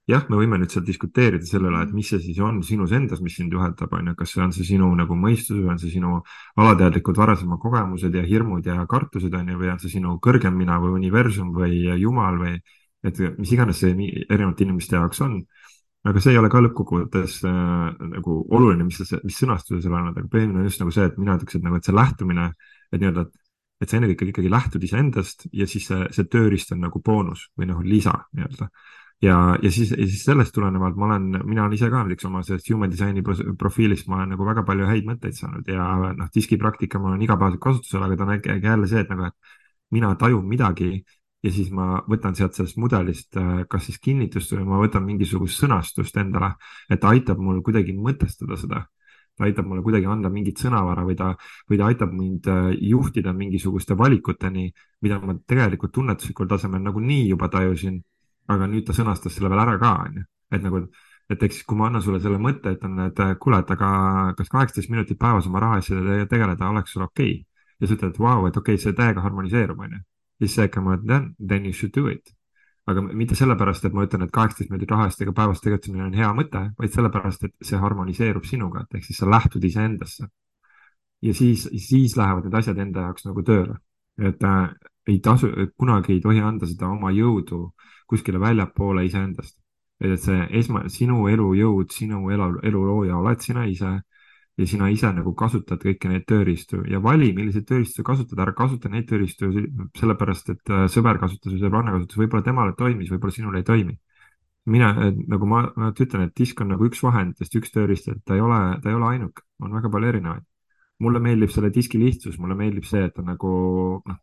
jah, 0.07 0.23
me 0.31 0.37
võime 0.39 0.55
nüüd 0.55 0.71
seal 0.71 0.85
diskuteerida 0.87 1.43
selle 1.45 1.67
üle, 1.67 1.81
et 1.83 1.89
mis 1.91 2.07
see 2.07 2.21
siis 2.23 2.37
on 2.39 2.61
sinus 2.63 2.93
endas, 2.95 3.19
mis 3.19 3.35
sind 3.35 3.51
juhatab, 3.51 3.91
on 3.91 4.07
ju, 4.07 4.13
kas 4.15 4.31
see 4.33 4.43
on 4.45 4.53
see 4.55 4.63
sinu 4.69 4.87
nagu 4.95 5.17
mõistus 5.19 5.57
või 5.59 5.73
on 5.73 5.81
see 5.81 5.91
sinu 5.91 6.21
alateadlikud 6.55 7.19
varasemad 7.19 7.59
kogemused 7.59 8.15
ja 8.15 8.23
hirmud 8.23 8.65
ja 8.65 8.85
kartused, 8.87 9.35
on 9.35 9.51
ju, 9.51 9.57
või 9.59 9.73
on 9.73 9.81
see 9.83 9.91
sinu 9.97 10.15
kõrgem 10.23 10.55
mina 10.55 10.79
või 10.79 10.95
universum 11.01 11.51
või 11.57 11.81
jumal 11.99 12.39
või 12.39 12.55
et 13.03 13.19
mis 13.37 13.51
iganes 13.51 13.83
see 13.83 13.91
erinevate 14.29 14.63
inimeste 14.63 14.95
jaoks 14.95 15.21
on 15.27 15.41
aga 16.05 16.21
see 16.21 16.33
ei 16.35 16.39
ole 16.39 16.49
ka 16.51 16.61
lõppkokkuvõttes 16.63 17.39
äh, 17.47 17.87
nagu 18.13 18.37
oluline, 18.53 18.85
mis, 18.87 18.99
mis 19.23 19.39
sõnastuse 19.41 19.81
seal 19.83 19.97
annad, 19.97 20.19
aga 20.19 20.29
põhiline 20.31 20.61
on 20.61 20.69
just 20.69 20.81
nagu 20.83 20.93
see, 20.93 21.07
et 21.09 21.17
mina 21.19 21.37
ütleks, 21.37 21.57
et 21.57 21.65
nagu, 21.65 21.79
et 21.79 21.87
see 21.87 21.95
lähtumine, 21.95 22.51
et 22.91 23.01
nii-öelda, 23.01 23.25
et 23.81 23.89
sa 23.89 23.97
ennekõike 23.99 24.31
ikkagi 24.31 24.51
lähtud 24.51 24.85
iseendast 24.87 25.47
ja 25.53 25.67
siis 25.69 25.89
see, 25.89 26.07
see 26.15 26.29
tööriist 26.31 26.71
on 26.73 26.81
nagu 26.85 27.01
boonus 27.03 27.47
või 27.57 27.69
noh, 27.71 27.83
lisa 27.85 28.13
nii-öelda. 28.37 28.69
ja, 29.25 29.37
ja 29.61 29.73
siis, 29.73 29.91
ja 29.91 30.07
siis 30.07 30.23
sellest 30.25 30.53
tulenevalt 30.55 30.97
ma 30.97 31.09
olen, 31.11 31.27
mina 31.43 31.65
olen 31.65 31.77
ise 31.77 31.89
ka 31.93 32.05
näiteks 32.05 32.29
oma 32.29 32.43
sellest 32.45 32.71
human 32.71 32.93
design'i 32.93 33.25
profiilist, 33.57 34.07
ma 34.07 34.21
olen 34.21 34.33
nagu 34.35 34.47
väga 34.47 34.63
palju 34.65 34.89
häid 34.89 35.09
mõtteid 35.09 35.37
saanud 35.37 35.69
ja 35.73 35.91
noh, 36.17 36.31
diskipraktika 36.33 37.01
mul 37.01 37.17
on 37.17 37.25
igapäevaselt 37.25 37.63
kasutusel, 37.63 38.05
aga 38.07 38.17
ta 38.17 38.29
on 38.31 38.69
jälle 38.69 38.89
see, 38.89 39.05
et 39.05 39.13
nagu, 39.13 39.29
et 39.29 39.55
mina 39.97 40.13
tajun 40.19 40.45
midagi 40.47 40.91
ja 41.47 41.53
siis 41.53 41.71
ma 41.73 42.01
võtan 42.09 42.35
sealt 42.37 42.57
sellest 42.57 42.77
mudelist 42.81 43.37
äh, 43.39 43.63
kas 43.71 43.87
siis 43.87 43.99
kinnitust 44.03 44.53
või 44.55 44.67
ma 44.67 44.81
võtan 44.81 45.05
mingisugust 45.05 45.61
sõnastust 45.61 46.19
endale, 46.19 46.53
et 46.91 47.01
ta 47.01 47.13
aitab 47.13 47.41
mul 47.43 47.61
kuidagi 47.65 47.95
mõtestada 47.95 48.59
seda. 48.59 48.85
ta 49.37 49.45
aitab 49.45 49.67
mulle 49.69 49.83
kuidagi 49.85 50.07
anda 50.09 50.31
mingit 50.33 50.57
sõnavara 50.57 51.03
või 51.05 51.15
ta, 51.15 51.27
või 51.69 51.77
ta 51.77 51.89
aitab 51.91 52.13
mind 52.13 52.47
äh, 52.49 52.71
juhtida 52.89 53.33
mingisuguste 53.37 53.97
valikuteni, 53.97 54.71
mida 55.05 55.19
ma 55.21 55.35
tegelikult 55.45 55.93
tunnetuslikul 55.93 56.47
tasemel 56.49 56.81
nagunii 56.81 57.27
juba 57.29 57.49
tajusin. 57.49 58.01
aga 58.47 58.67
nüüd 58.71 58.85
ta 58.87 58.93
sõnastas 58.95 59.35
selle 59.35 59.49
veel 59.51 59.59
ära 59.59 59.77
ka, 59.77 59.93
onju, 60.07 60.21
et 60.55 60.61
nagu, 60.63 60.79
et 61.29 61.41
eks 61.43 61.63
kui 61.67 61.77
ma 61.77 61.89
annan 61.89 62.01
sulle 62.01 62.21
selle 62.23 62.37
mõtte, 62.39 62.71
ütlen, 62.77 62.99
et 63.09 63.19
kuule, 63.43 63.59
et 63.59 63.71
aga 63.75 63.89
kas 64.37 64.49
kaheksateist 64.49 64.89
minutit 64.89 65.19
päevas 65.19 65.47
oma 65.51 65.59
rahaasjadega 65.59 66.29
tegeleda 66.31 66.69
oleks 66.71 66.95
sul 66.95 67.03
okei 67.03 67.33
okay? 67.33 67.45
ja 67.79 67.87
sa 67.87 67.97
ütled, 67.97 68.13
et 68.15 68.19
vau, 68.19 68.47
et 68.47 68.57
okei 68.57 68.79
okay,, 68.79 68.83
see 68.83 68.95
täiega 68.95 69.21
harmoniseerub, 69.21 69.83
onju 69.83 69.99
siis 70.41 70.55
see 70.55 70.67
ikka 70.69 70.81
ma 70.85 70.97
ütlen, 70.97 71.31
then 71.39 71.65
you 71.65 71.73
should 71.73 71.93
do 71.95 72.07
it. 72.11 72.33
aga 72.87 73.01
mitte 73.03 73.35
sellepärast, 73.35 73.83
et 73.83 73.95
ma 73.95 74.05
ütlen, 74.07 74.21
et 74.23 74.31
kaheksateist 74.31 74.69
minutit 74.71 74.91
rahastega 74.93 75.33
päevas 75.35 75.59
tegutsemine 75.59 76.05
on 76.05 76.13
hea 76.15 76.29
mõte, 76.31 76.61
vaid 76.77 76.93
sellepärast, 76.93 77.43
et 77.43 77.67
see 77.69 77.79
harmoniseerub 77.81 78.45
sinuga, 78.47 78.85
ehk 78.95 79.03
siis 79.03 79.19
sa 79.19 79.27
lähtud 79.27 79.63
iseendasse. 79.67 80.27
ja 81.21 81.33
siis, 81.33 81.67
siis 81.87 82.15
lähevad 82.17 82.45
need 82.45 82.55
asjad 82.55 82.77
enda 82.79 83.07
jaoks 83.09 83.25
nagu 83.27 83.43
tööle. 83.43 83.77
et 84.17 84.43
äh, 84.43 84.69
ei 85.07 85.19
tasu, 85.19 85.49
kunagi 85.77 86.13
ei 86.13 86.21
tohi 86.21 86.41
anda 86.41 86.67
seda 86.67 86.87
oma 86.89 87.11
jõudu 87.11 87.71
kuskile 88.07 88.39
väljapoole 88.39 89.05
iseendast. 89.05 89.57
et 89.99 90.21
see 90.21 90.47
esma, 90.59 90.83
sinu 90.93 91.27
elujõud, 91.27 91.91
sinu 91.91 92.29
elu, 92.29 92.59
elulooja 92.63 93.17
oled 93.17 93.41
sina 93.41 93.65
ise 93.65 93.97
ja 94.57 94.65
sina 94.67 94.89
ise 94.89 95.09
nagu 95.13 95.33
kasutad 95.37 95.81
kõiki 95.83 96.09
neid 96.09 96.25
tööriistu 96.29 96.81
ja 96.89 96.99
vali, 97.03 97.29
milliseid 97.37 97.67
tööriistu 97.69 98.01
sa 98.01 98.05
kasutad, 98.07 98.39
ära 98.41 98.53
kasuta 98.57 98.89
neid 98.89 99.05
tööriistu 99.09 99.51
sellepärast, 99.99 100.49
et 100.55 100.71
äh, 100.73 100.85
sõber 100.91 101.19
kasutas 101.21 101.53
või 101.53 101.61
sõbranna 101.61 101.93
kasutas, 101.93 102.19
võib-olla 102.23 102.45
temale 102.45 102.73
toimis, 102.77 103.11
võib-olla 103.13 103.35
sinule 103.35 103.61
ei 103.61 103.67
toimi. 103.67 103.97
mina, 104.67 104.89
nagu 105.31 105.47
ma, 105.47 105.61
ma 105.79 105.93
ütlen, 105.95 106.25
et 106.27 106.33
disk 106.35 106.59
on 106.61 106.73
nagu 106.73 106.85
üks 106.89 106.99
vahenditest, 107.03 107.53
üks 107.55 107.71
tööriist, 107.71 108.09
et 108.11 108.23
ta 108.25 108.35
ei 108.35 108.41
ole, 108.43 108.57
ta 108.83 108.89
ei 108.89 108.95
ole 108.97 109.05
ainuke, 109.13 109.45
on 109.63 109.71
väga 109.77 109.89
palju 109.93 110.07
erinevaid. 110.07 110.43
mulle 110.99 111.19
meeldib 111.21 111.51
selle 111.53 111.69
diski 111.69 111.99
lihtsus, 112.01 112.39
mulle 112.41 112.55
meeldib 112.57 112.83
see, 112.85 113.03
et 113.05 113.13
ta 113.13 113.21
nagu 113.21 113.51
noh, 114.05 114.17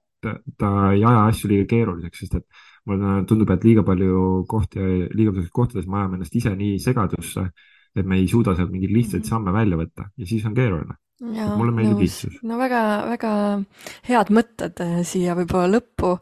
ta 0.59 0.70
ei 0.93 1.05
aja 1.05 1.27
asju 1.28 1.48
liiga 1.48 1.66
keeruliseks, 1.70 2.19
sest 2.19 2.35
et 2.40 2.47
mulle 2.90 3.23
tundub, 3.28 3.51
et 3.55 3.65
liiga 3.65 3.85
palju 3.86 4.44
kohti, 4.48 4.81
liiga 5.15 5.31
paljudes 5.31 5.51
kohtades 5.55 5.86
me 5.86 6.01
ajame 6.01 6.19
ennast 6.19 6.35
ise 6.35 6.55
nii 6.59 6.78
segadusse 6.82 7.47
et 7.95 8.07
me 8.07 8.19
ei 8.21 8.29
suuda 8.31 8.55
sealt 8.57 8.73
mingeid 8.75 8.95
lihtsaid 8.95 9.23
mhm. 9.23 9.31
samme 9.31 9.55
välja 9.55 9.81
võtta 9.81 10.09
ja 10.16 10.29
siis 10.29 10.45
on 10.49 10.55
keeruline. 10.57 10.97
mulle 11.25 11.73
meeldib 11.73 12.03
lihtsus. 12.03 12.41
no 12.43 12.59
väga-väga 12.59 13.35
head 14.09 14.33
mõtted 14.35 14.83
äh, 14.83 14.97
siia 15.07 15.37
võib-olla 15.39 15.77
lõppu, 15.77 16.16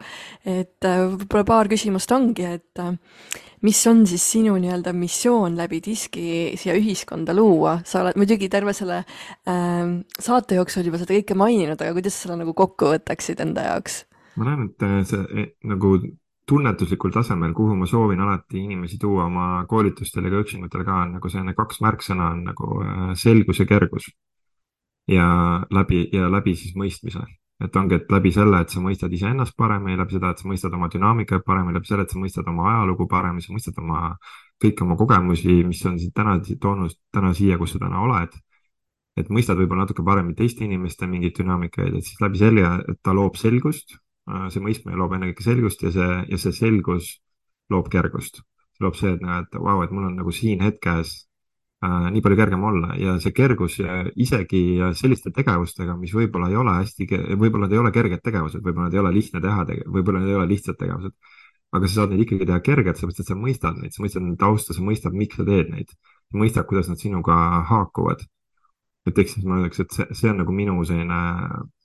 et 0.44 0.84
äh, 0.88 1.06
võib-olla 1.14 1.48
paar 1.48 1.72
küsimust 1.72 2.12
ongi, 2.12 2.44
et 2.58 2.82
äh, 2.82 2.92
mis 3.66 3.80
on 3.88 4.04
siis 4.06 4.24
sinu 4.34 4.54
nii-öelda 4.60 4.92
missioon 4.96 5.56
läbi 5.58 5.80
diski 5.84 6.26
siia 6.60 6.76
ühiskonda 6.78 7.34
luua, 7.36 7.78
sa 7.88 8.02
oled 8.02 8.20
muidugi 8.20 8.50
terve 8.52 8.74
selle 8.76 9.00
äh, 9.02 9.82
saate 10.20 10.60
jooksul 10.60 10.88
juba 10.88 11.00
seda 11.00 11.16
kõike 11.16 11.38
maininud, 11.38 11.80
aga 11.80 11.96
kuidas 11.96 12.18
sa 12.18 12.26
selle 12.26 12.42
nagu 12.42 12.54
kokku 12.58 12.92
võtaksid 12.92 13.40
enda 13.44 13.70
jaoks? 13.72 14.02
ma 14.36 14.48
näen, 14.48 14.68
et 14.70 15.08
see 15.08 15.24
e, 15.40 15.48
nagu 15.68 15.96
tunnetuslikul 16.52 17.12
tasemel, 17.14 17.52
kuhu 17.56 17.74
ma 17.76 17.86
soovin 17.88 18.20
alati 18.20 18.60
inimesi 18.60 18.98
tuua 19.00 19.24
oma 19.24 19.44
koolitustele 19.68 20.28
ja 20.28 20.34
coaching 20.34 20.64
utele 20.66 20.84
ka, 20.84 20.98
on 21.04 21.14
nagu 21.16 21.30
selline 21.32 21.54
kaks 21.56 21.80
märksõna 21.84 22.26
on 22.34 22.42
nagu 22.50 22.68
äh, 22.84 23.06
selgus 23.22 23.62
ja 23.62 23.66
kergus. 23.70 24.10
ja 25.08 25.24
läbi, 25.74 26.04
ja 26.12 26.28
läbi 26.30 26.54
siis 26.56 26.76
mõistmise. 26.78 27.24
et 27.64 27.76
ongi, 27.76 27.94
et 27.94 28.10
läbi 28.10 28.32
selle, 28.34 28.60
et 28.60 28.74
sa 28.74 28.80
mõistad 28.82 29.12
iseennast 29.14 29.54
paremini, 29.56 29.96
läbi 29.96 30.16
seda, 30.16 30.30
et 30.30 30.38
sa 30.42 30.48
mõistad 30.50 30.74
oma 30.74 30.88
dünaamikat 30.92 31.44
paremini, 31.46 31.76
läbi 31.78 31.88
selle, 31.88 32.02
et 32.02 32.10
sa 32.10 32.18
mõistad 32.18 32.48
oma 32.52 32.68
ajalugu 32.72 33.06
paremini, 33.08 33.42
sa 33.42 33.56
mõistad 33.56 33.78
oma, 33.78 34.04
kõiki 34.62 34.84
oma 34.84 34.96
kogemusi, 35.00 35.58
mis 35.64 35.82
on 35.86 35.98
sind 36.02 36.14
täna 36.14 36.36
toonud 36.60 36.96
täna 37.14 37.32
siia, 37.38 37.58
kus 37.58 37.76
sa 37.76 37.84
täna 37.86 38.04
oled. 38.04 38.40
et 39.16 39.28
mõistad 39.28 39.56
võib-olla 39.56 39.86
natuke 39.86 40.04
paremini 40.04 40.34
teiste 40.34 40.64
inimeste 40.64 41.06
mingeid 41.06 41.36
dünaamikaid, 41.38 41.96
et 41.96 42.04
siis 42.04 42.20
läbi 42.20 42.38
selle, 42.44 42.68
ta 43.02 43.12
loob 43.16 43.36
selgust 43.36 43.96
see 44.26 44.62
mõistmine 44.62 44.96
loob 44.98 45.16
ennekõike 45.16 45.44
selgust 45.44 45.82
ja 45.82 45.90
see, 45.94 46.08
ja 46.30 46.38
see 46.38 46.54
selgus 46.54 47.16
loob 47.72 47.90
kergust. 47.92 48.42
loob 48.82 48.96
see, 48.98 49.12
et 49.14 49.20
näed, 49.22 49.52
vau, 49.62 49.82
et 49.84 49.92
mul 49.94 50.08
on 50.08 50.16
nagu 50.18 50.32
siin 50.34 50.62
hetkes 50.64 51.12
äh, 51.84 52.08
nii 52.14 52.22
palju 52.24 52.38
kergem 52.40 52.64
olla 52.66 52.96
ja 52.98 53.14
see 53.22 53.34
kergus 53.36 53.76
isegi 54.24 54.62
selliste 54.98 55.30
tegevustega, 55.34 55.94
mis 56.00 56.14
võib-olla 56.16 56.48
ei 56.50 56.58
ole 56.58 56.74
hästi, 56.80 57.06
võib-olla 57.38 57.68
need 57.68 57.76
ei 57.76 57.82
ole 57.84 57.92
kerged 57.94 58.24
tegevused, 58.26 58.64
võib-olla 58.64 58.88
need 58.88 58.98
ei 58.98 59.04
ole 59.04 59.14
lihtne 59.18 59.42
teha, 59.44 59.66
võib-olla 59.86 60.22
need 60.22 60.34
ei 60.34 60.40
ole 60.40 60.48
lihtsad 60.54 60.78
tegevused. 60.80 61.14
aga 61.72 61.88
sa 61.88 61.94
saad 61.94 62.10
neid 62.12 62.26
ikkagi 62.26 62.46
teha 62.48 62.60
kergelt, 62.60 62.98
sellepärast 62.98 63.22
et 63.22 63.30
sa 63.30 63.38
mõistad 63.38 63.78
neid, 63.80 63.94
sa 63.94 64.02
mõistad 64.04 64.24
nende 64.24 64.40
tausta, 64.40 64.74
sa 64.76 64.82
mõistad, 64.84 65.14
miks 65.16 65.38
sa 65.38 65.46
teed 65.46 65.70
neid. 65.72 65.94
mõistad, 66.42 66.66
kuidas 66.66 66.88
nad 66.88 66.98
sinuga 67.00 67.36
haakuvad. 67.70 68.26
Et 69.06 69.18
ehk 69.18 69.30
siis 69.32 69.46
ma 69.48 69.58
ütleks, 69.60 69.82
et 69.82 69.94
see, 69.96 70.06
see 70.18 70.30
on 70.30 70.40
nagu 70.42 70.54
minu 70.54 70.76
selline 70.86 71.20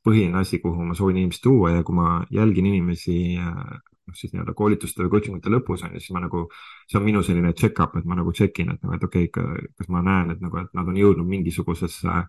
põhiline 0.05 0.41
asi, 0.41 0.59
kuhu 0.63 0.85
ma 0.87 0.95
soovin 0.97 1.21
inimesi 1.21 1.43
tuua 1.43 1.73
ja 1.77 1.85
kui 1.87 1.97
ma 1.97 2.09
jälgin 2.33 2.69
inimesi 2.69 3.17
noh, 3.37 4.15
siis 4.15 4.31
nii-öelda 4.33 4.53
koolituste 4.57 5.03
või 5.03 5.13
coaching 5.15 5.39
ute 5.39 5.51
lõpus 5.51 5.83
on 5.85 5.95
ju, 5.97 6.03
siis 6.03 6.13
ma 6.15 6.21
nagu, 6.23 6.45
see 6.87 6.99
on 6.99 7.07
minu 7.07 7.23
selline 7.25 7.51
check-up, 7.57 7.97
et 7.99 8.05
ma 8.07 8.19
nagu 8.19 8.31
check 8.35 8.61
in, 8.63 8.71
et 8.75 8.83
nagu, 8.83 8.95
et 8.95 9.03
okei 9.07 9.27
okay,, 9.31 9.65
kas 9.79 9.89
ma 9.91 10.03
näen, 10.05 10.31
et 10.35 10.43
nagu, 10.43 10.61
et 10.61 10.77
nad 10.77 10.87
on 10.87 11.01
jõudnud 11.01 11.27
mingisugusesse 11.27 12.21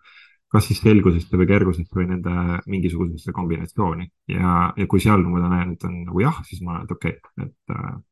kas 0.53 0.65
siis 0.65 0.81
selgusesse 0.81 1.37
või 1.37 1.47
kergusesse 1.49 1.93
või 1.93 2.07
nende 2.09 2.61
mingisugusesse 2.73 3.35
kombinatsiooni 3.37 4.07
ja, 4.33 4.73
ja 4.77 4.87
kui 4.89 5.03
seal 5.05 5.25
ma 5.29 5.43
näen, 5.45 5.75
et 5.77 5.85
on 5.85 5.99
nagu 6.07 6.23
jah, 6.25 6.39
siis 6.49 6.63
ma 6.65 6.75
olen, 6.75 6.87
et 6.87 6.95
okei 6.95 7.19
okay,, 7.19 7.49
et, 7.49 8.07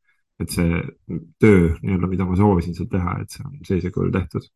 et 0.45 0.53
see 0.53 0.83
töö 1.41 1.71
nii-öelda, 1.81 2.11
mida 2.13 2.29
ma 2.29 2.37
soovisin 2.37 2.77
seal 2.77 2.91
teha, 2.93 3.17
et 3.23 3.33
see 3.33 3.47
on 3.47 3.57
sellisel 3.65 3.95
kujul 3.95 4.13
tehtud. 4.13 4.51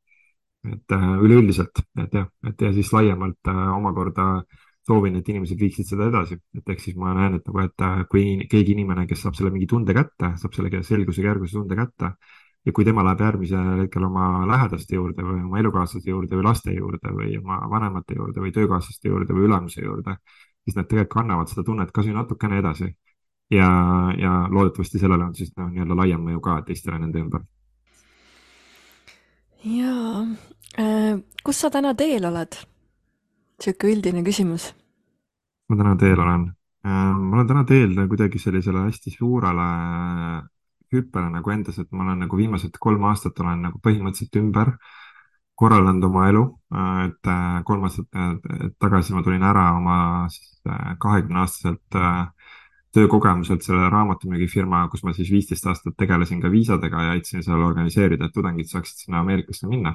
Et 0.68 0.92
üleüldiselt, 0.96 1.80
et 2.02 2.12
jah, 2.14 2.26
et 2.46 2.60
ja 2.60 2.72
siis 2.76 2.90
laiemalt 2.92 3.48
omakorda 3.48 4.26
äh, 4.40 4.66
soovin, 4.90 5.16
et 5.20 5.28
inimesed 5.28 5.60
viiksid 5.60 5.88
seda 5.88 6.08
edasi, 6.10 6.38
et 6.56 6.70
ehk 6.74 6.82
siis 6.82 6.96
ma 7.00 7.14
näen, 7.16 7.38
et 7.38 7.48
nagu, 7.48 7.62
et 7.62 7.84
äh, 7.86 8.04
kui 8.10 8.24
keegi 8.50 8.74
inimene, 8.76 9.06
kes 9.10 9.24
saab 9.24 9.36
selle 9.38 9.52
mingi 9.54 9.68
tunde 9.70 9.94
kätte, 9.96 10.32
saab 10.40 10.56
selle 10.56 10.82
selguse, 10.86 11.24
kerguse 11.26 11.58
tunde 11.58 11.78
kätte 11.78 12.14
ja 12.66 12.74
kui 12.76 12.84
tema 12.84 13.04
läheb 13.06 13.22
järgmisel 13.24 13.84
hetkel 13.84 14.04
oma 14.08 14.46
lähedaste 14.48 14.96
juurde 14.96 15.24
või 15.24 15.44
oma 15.44 15.60
elukaaslaste 15.62 16.10
juurde 16.12 16.36
või 16.36 16.46
laste 16.48 16.74
juurde 16.76 17.12
või 17.16 17.36
oma 17.38 17.60
vanemate 17.72 18.18
juurde 18.18 18.42
või 18.44 18.52
töökaaslaste 18.56 19.08
juurde 19.08 19.36
või 19.36 19.46
ülemuse 19.48 19.84
juurde, 19.84 20.16
siis 20.64 20.76
nad 20.76 20.88
tegelikult 20.90 21.14
kannavad 21.14 21.52
seda 21.52 21.64
tunnet 21.64 21.92
ka 21.92 22.04
natukene 22.08 22.58
edasi. 22.64 22.90
ja, 23.50 23.68
ja 24.18 24.32
loodetavasti 24.50 24.98
sellel 24.98 25.22
on 25.22 25.34
siis 25.34 25.50
noh, 25.56 25.70
nii-öelda 25.70 25.96
laiem 26.02 26.20
mõju 26.26 26.40
ka 26.40 26.60
teistele 26.66 26.98
nende 26.98 27.18
ümber. 27.18 27.40
Jaa 29.64 30.26
äh,, 30.78 31.16
kus 31.44 31.60
sa 31.60 31.70
täna 31.70 31.94
teel 31.94 32.24
oled? 32.24 32.60
sihuke 33.60 33.92
üldine 33.92 34.24
küsimus 34.24 34.70
ma 35.70 35.76
täna 35.78 35.96
teel 35.96 36.20
olen? 36.20 36.46
Äh, 36.86 37.12
ma 37.14 37.36
olen 37.36 37.50
täna 37.50 37.64
teel 37.68 37.94
kuidagi 38.08 38.40
sellisele 38.42 38.86
hästi 38.88 39.12
suurele 39.14 39.66
hüppele 40.90 41.28
nagu 41.30 41.52
endas, 41.54 41.78
et 41.78 41.90
ma 41.92 42.02
olen 42.04 42.24
nagu 42.24 42.38
viimased 42.38 42.78
kolm 42.82 43.04
aastat 43.10 43.38
olen 43.44 43.62
nagu 43.68 43.78
põhimõtteliselt 43.84 44.40
ümber 44.40 44.72
korraldanud 45.60 46.08
oma 46.08 46.26
elu, 46.32 46.44
äh, 46.74 47.02
et 47.06 47.30
äh, 47.30 47.60
kolm 47.68 47.86
aastat 47.86 48.08
tagasi 48.82 49.14
ma 49.14 49.22
tulin 49.26 49.46
ära 49.46 49.68
oma 49.76 49.98
siis 50.34 50.58
kahekümne 51.00 51.44
aastaselt 51.44 52.00
töökogemuselt 52.94 53.62
selle 53.62 53.88
raamatumüügifirma, 53.92 54.86
kus 54.90 55.04
ma 55.06 55.12
siis 55.14 55.30
viisteist 55.30 55.66
aastat 55.70 55.94
tegelesin 55.98 56.40
ka 56.42 56.50
viisadega 56.50 57.02
ja 57.06 57.16
aitasin 57.16 57.44
seal 57.46 57.62
organiseerida, 57.62 58.26
et 58.26 58.34
tudengid 58.34 58.70
saaksid 58.70 59.04
sinna 59.04 59.20
Ameerikasse 59.22 59.68
minna 59.70 59.94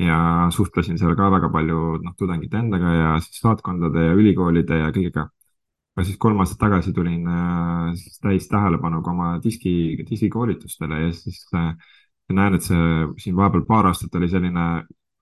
ja 0.00 0.48
suhtlesin 0.50 0.98
seal 0.98 1.14
ka 1.18 1.28
väga 1.30 1.50
palju 1.52 1.80
noh, 2.02 2.14
tudengite 2.18 2.58
endaga 2.58 2.94
ja 2.96 3.12
siis 3.20 3.40
saatkondade 3.44 4.08
ja 4.08 4.16
ülikoolide 4.18 4.78
ja 4.80 4.90
kõigega. 4.94 5.28
aga 5.96 6.04
siis 6.08 6.16
kolm 6.18 6.40
aastat 6.40 6.58
tagasi 6.62 6.92
tulin 6.96 7.26
äh, 7.28 7.92
siis 8.00 8.18
täis 8.22 8.48
tähelepanuga 8.48 9.10
oma 9.10 9.28
diski, 9.44 9.74
diskikoolitustele 10.08 11.00
ja 11.02 11.12
siis 11.12 11.44
äh, 11.54 11.74
näen, 12.32 12.56
et 12.56 12.64
see 12.64 13.06
siin 13.20 13.36
vahepeal 13.36 13.66
paar 13.68 13.90
aastat 13.90 14.14
oli 14.16 14.28
selline 14.32 14.66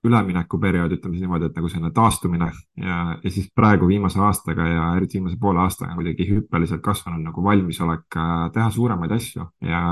üleminekuperiood, 0.04 0.94
ütleme 0.96 1.16
siis 1.16 1.26
niimoodi, 1.26 1.50
et 1.50 1.56
nagu 1.58 1.68
selline 1.68 1.90
taastumine 1.92 2.48
ja, 2.80 2.98
ja 3.20 3.32
siis 3.32 3.50
praegu 3.56 3.88
viimase 3.88 4.20
aastaga 4.24 4.66
ja 4.68 4.86
eriti 4.96 5.18
viimase 5.18 5.36
poole 5.40 5.60
aastaga 5.60 5.92
on 5.92 6.00
kuidagi 6.00 6.26
hüppeliselt 6.30 6.82
kasvanud 6.84 7.24
nagu 7.26 7.44
valmisolek 7.44 8.16
äh, 8.16 8.46
teha 8.54 8.70
suuremaid 8.72 9.12
asju 9.18 9.44
ja 9.68 9.82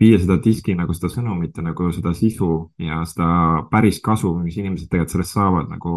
viia 0.00 0.18
seda 0.20 0.36
diski 0.44 0.74
nagu 0.76 0.96
seda 0.96 1.12
sõnumit 1.12 1.56
ja 1.56 1.64
nagu 1.64 1.88
seda 1.92 2.12
sisu 2.16 2.50
ja 2.80 3.00
seda 3.08 3.30
päris 3.72 4.00
kasu, 4.04 4.34
mis 4.42 4.58
inimesed 4.60 4.90
tegelikult 4.90 5.16
sellest 5.16 5.36
saavad 5.38 5.72
nagu 5.72 5.94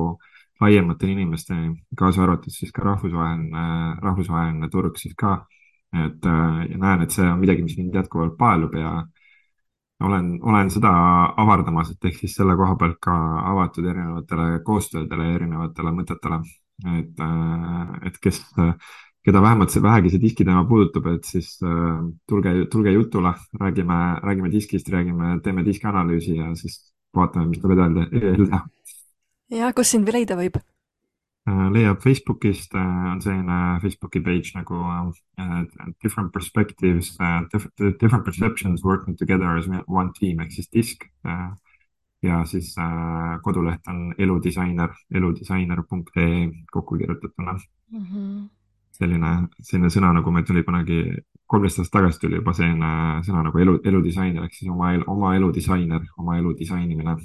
laiematele 0.63 1.11
inimesteni, 1.17 1.73
kaasa 1.99 2.23
arvatud 2.23 2.53
siis 2.53 2.71
ka 2.71 2.85
rahvusvaheline, 2.85 3.65
rahvusvaheline 4.03 4.69
turg 4.71 4.99
siis 5.01 5.15
ka. 5.19 5.41
et 5.93 6.25
äh, 6.25 6.61
ja 6.71 6.77
näen, 6.77 7.03
et 7.03 7.11
see 7.13 7.27
on 7.27 7.37
midagi, 7.37 7.61
mis 7.61 7.75
mind 7.77 7.93
jätkuvalt 7.99 8.37
paelub 8.37 8.73
ja 8.73 9.03
olen, 10.07 10.27
olen 10.41 10.69
seda 10.73 10.91
avardamas, 11.43 11.93
et 11.93 12.09
ehk 12.09 12.19
siis 12.21 12.35
selle 12.39 12.55
koha 12.59 12.75
pealt 12.79 12.99
ka 13.03 13.13
avatud 13.53 13.87
erinevatele 13.91 14.59
koostöödele 14.67 15.29
ja 15.29 15.39
erinevatele 15.39 15.95
mõtetele. 15.95 16.41
et, 16.97 17.19
äh, 17.21 18.07
et 18.07 18.17
kes 18.19 18.41
keda 19.23 19.41
vähemalt 19.41 19.71
see 19.71 19.83
vähegi 19.83 20.09
see 20.09 20.21
diski 20.23 20.45
teema 20.47 20.65
puudutab, 20.67 21.07
et 21.13 21.23
siis 21.23 21.55
äh, 21.63 22.01
tulge, 22.27 22.53
tulge 22.71 22.91
jutule, 22.91 23.33
räägime, 23.61 23.99
räägime 24.23 24.51
diskist, 24.51 24.89
räägime, 24.89 25.39
teeme 25.43 25.63
diskianalüüsi 25.65 26.35
ja 26.35 26.51
siis 26.59 26.79
vaatame, 27.15 27.47
mis 27.51 27.61
tuleb 27.61 27.77
edasi 27.77 28.23
teha. 28.49 28.61
ja 29.61 29.73
kus 29.73 29.95
sind 29.95 30.09
leida 30.11 30.35
võib? 30.39 30.59
Leiab 31.45 31.99
Facebookist 31.99 32.75
äh,, 32.75 33.11
on 33.11 33.21
selline 33.21 33.79
Facebooki 33.81 34.21
page 34.23 34.53
nagu 34.55 34.79
äh, 35.37 35.65
Different 36.03 36.31
Perspectives 36.31 37.17
Different 37.99 38.23
Perceptions 38.23 38.83
Working 38.83 39.17
Together 39.17 39.57
as 39.57 39.67
One 39.87 40.11
Team 40.19 40.39
ehk 40.39 40.51
siis 40.55 40.69
disk 40.71 41.03
äh, 41.27 41.51
ja 42.23 42.45
siis 42.45 42.75
äh, 42.79 43.39
koduleht 43.43 43.87
on 43.87 44.15
eludisainer, 44.17 44.95
eludisainer.ee 45.11 46.49
kokku 46.71 46.97
kirjutatuna 46.97 47.53
mm. 47.91 48.05
-hmm 48.05 48.49
selline, 48.93 49.31
selline 49.61 49.91
sõna 49.93 50.13
nagu 50.13 50.31
meil 50.33 50.45
tuli 50.47 50.63
kunagi, 50.65 50.99
kolmteist 51.49 51.81
aastat 51.81 51.97
tagasi 51.97 52.21
tuli 52.21 52.39
juba 52.39 52.53
selline 52.57 52.91
sõna 53.25 53.43
nagu 53.47 53.61
elu, 53.63 53.77
eludisainer 53.89 54.45
ehk 54.45 54.57
siis 54.57 54.71
oma, 54.71 54.93
oma 55.13 55.35
elu 55.37 55.51
disainer, 55.55 56.05
oma 56.17 56.37
elu 56.37 56.53
disainimine. 56.59 57.17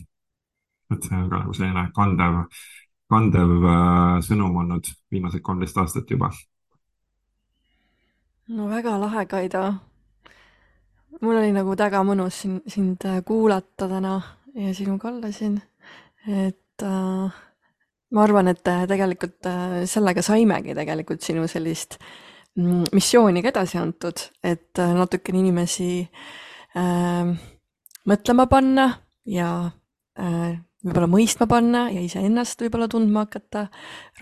et 0.88 1.04
see 1.04 1.16
on 1.16 1.28
ka 1.28 1.42
nagu 1.42 1.52
selline 1.52 1.90
kandev, 1.92 2.38
kandev 3.08 3.64
äh, 3.64 4.20
sõnum 4.24 4.56
olnud 4.62 4.88
viimased 5.10 5.42
kolmteist 5.42 5.78
aastat 5.80 6.10
juba. 6.10 6.30
no 8.48 8.68
väga 8.68 8.98
lahe, 9.00 9.26
Kaido. 9.26 9.64
mul 11.20 11.36
oli 11.36 11.52
nagu 11.52 11.76
väga 11.76 12.04
mõnus 12.04 12.42
sind, 12.44 12.62
sind 12.66 13.04
äh, 13.04 13.22
kuulata 13.24 13.88
täna 13.88 14.20
ja 14.54 14.74
sinuga 14.74 15.08
olla 15.08 15.32
siin, 15.32 15.60
et 16.26 16.82
äh, 16.82 17.44
ma 18.10 18.24
arvan, 18.24 18.48
et 18.52 18.68
äh, 18.68 18.86
tegelikult 18.88 19.46
äh, 19.48 19.82
sellega 19.88 20.22
saimegi 20.24 20.76
tegelikult 20.76 21.24
sinu 21.24 21.46
sellist 21.50 21.98
mm, 22.56 22.88
missiooni 22.96 23.42
ka 23.44 23.52
edasi 23.52 23.80
antud, 23.80 24.22
et 24.42 24.80
äh, 24.80 24.94
natukene 24.96 25.42
inimesi 25.44 25.90
mõtlema 28.08 28.44
panna 28.46 28.84
ja 29.26 29.48
võib-olla 30.84 31.10
mõistma 31.10 31.48
panna 31.50 31.88
ja 31.92 32.02
iseennast 32.04 32.62
võib-olla 32.62 32.88
tundma 32.90 33.26
hakata 33.26 33.66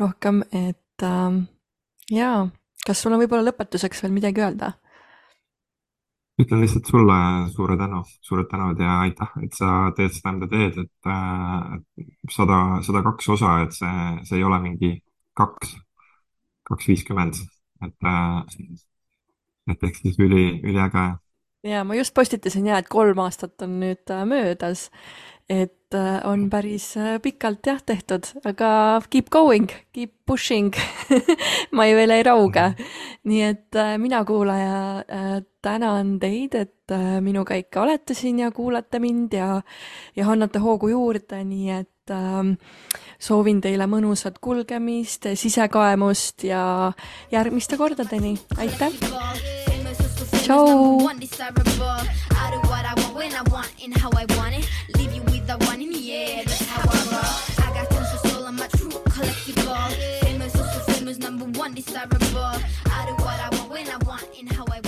rohkem, 0.00 0.42
et 0.52 1.04
äh, 1.04 1.38
jaa, 2.12 2.46
kas 2.86 3.02
sul 3.02 3.16
on 3.16 3.22
võib-olla 3.22 3.50
lõpetuseks 3.50 4.04
veel 4.04 4.16
midagi 4.16 4.44
öelda? 4.44 4.74
ütlen 6.36 6.60
lihtsalt 6.60 6.84
sulle 6.90 7.14
suure 7.48 7.78
tänu, 7.80 8.02
suured 8.20 8.48
tänud 8.50 8.80
ja 8.80 8.98
aitäh, 9.06 9.30
et 9.40 9.54
sa 9.56 9.86
teed 9.96 10.12
seda, 10.12 10.34
mida 10.36 10.48
teed, 10.52 10.82
et 10.82 11.08
äh, 11.08 11.70
sada, 12.32 12.58
sada 12.84 13.00
kaks 13.06 13.30
osa, 13.38 13.54
et 13.64 13.72
see, 13.72 14.08
see 14.28 14.36
ei 14.40 14.44
ole 14.44 14.58
mingi 14.60 14.90
kaks, 15.36 15.78
kaks 16.68 16.90
viiskümmend, 16.92 17.40
et 17.88 18.10
äh,, 18.12 18.66
et 19.72 19.88
ehk 19.88 19.96
siis 19.96 20.20
üli, 20.20 20.60
üliäge. 20.60 21.06
ja 21.64 21.80
ma 21.88 21.96
just 21.96 22.14
postitasin 22.14 22.68
ja, 22.68 22.84
et 22.84 22.92
kolm 22.92 23.24
aastat 23.24 23.64
on 23.64 23.80
nüüd 23.80 24.12
äh, 24.12 24.28
möödas 24.28 24.90
et 25.48 25.75
äh, 25.94 26.20
on 26.24 26.48
päris 26.50 26.96
äh, 26.96 27.20
pikalt 27.22 27.66
jah 27.66 27.80
tehtud, 27.86 28.26
aga 28.44 29.00
keep 29.10 29.30
going, 29.30 29.68
keep 29.92 30.12
pushing 30.26 30.74
ma 31.76 31.86
ei 31.86 31.94
veel 31.94 32.14
ei 32.16 32.24
rauge. 32.26 32.72
nii 33.26 33.42
et 33.42 33.76
äh, 33.76 33.96
mina, 33.98 34.24
kuulaja, 34.24 35.04
tänan 35.62 36.18
teid, 36.22 36.54
et 36.54 36.94
minuga 37.20 37.56
ikka 37.58 37.82
olete 37.82 38.14
siin 38.14 38.38
ja 38.44 38.50
kuulate 38.54 39.00
mind 39.02 39.34
ja, 39.34 39.60
ja 40.16 40.28
annate 40.30 40.62
hoogu 40.62 40.90
juurde, 40.92 41.42
nii 41.44 41.70
et 41.80 42.14
äh, 42.14 42.54
soovin 43.18 43.60
teile 43.60 43.86
mõnusat 43.90 44.40
kulgemist, 44.42 45.30
sisekaemust 45.34 46.46
ja 46.46 46.92
järgmiste 47.32 47.78
kordadeni, 47.78 48.36
aitäh! 48.58 48.94
tšau! 50.46 51.02
the 55.46 55.56
one 55.66 55.80
in 55.80 55.92
the 55.92 56.12
air. 56.12 56.42
That's 56.44 56.66
how 56.66 56.82
I 56.82 56.98
roll. 57.12 57.66
I 57.66 57.74
got 57.74 57.90
tons 57.90 58.12
of 58.14 58.30
soul, 58.30 58.46
I'm 58.46 58.58
a 58.58 58.68
true 58.68 58.90
collectible. 58.90 60.20
Famous, 60.22 60.56
also 60.56 60.92
famous, 60.92 61.18
number 61.18 61.44
one, 61.58 61.74
desirable. 61.74 62.18
I 62.38 63.06
do 63.06 63.14
what 63.24 63.40
I 63.40 63.48
want 63.56 63.70
when 63.70 63.88
I 63.88 63.96
want 64.04 64.24
and 64.38 64.52
how 64.52 64.64
I 64.64 64.80
want. 64.80 64.85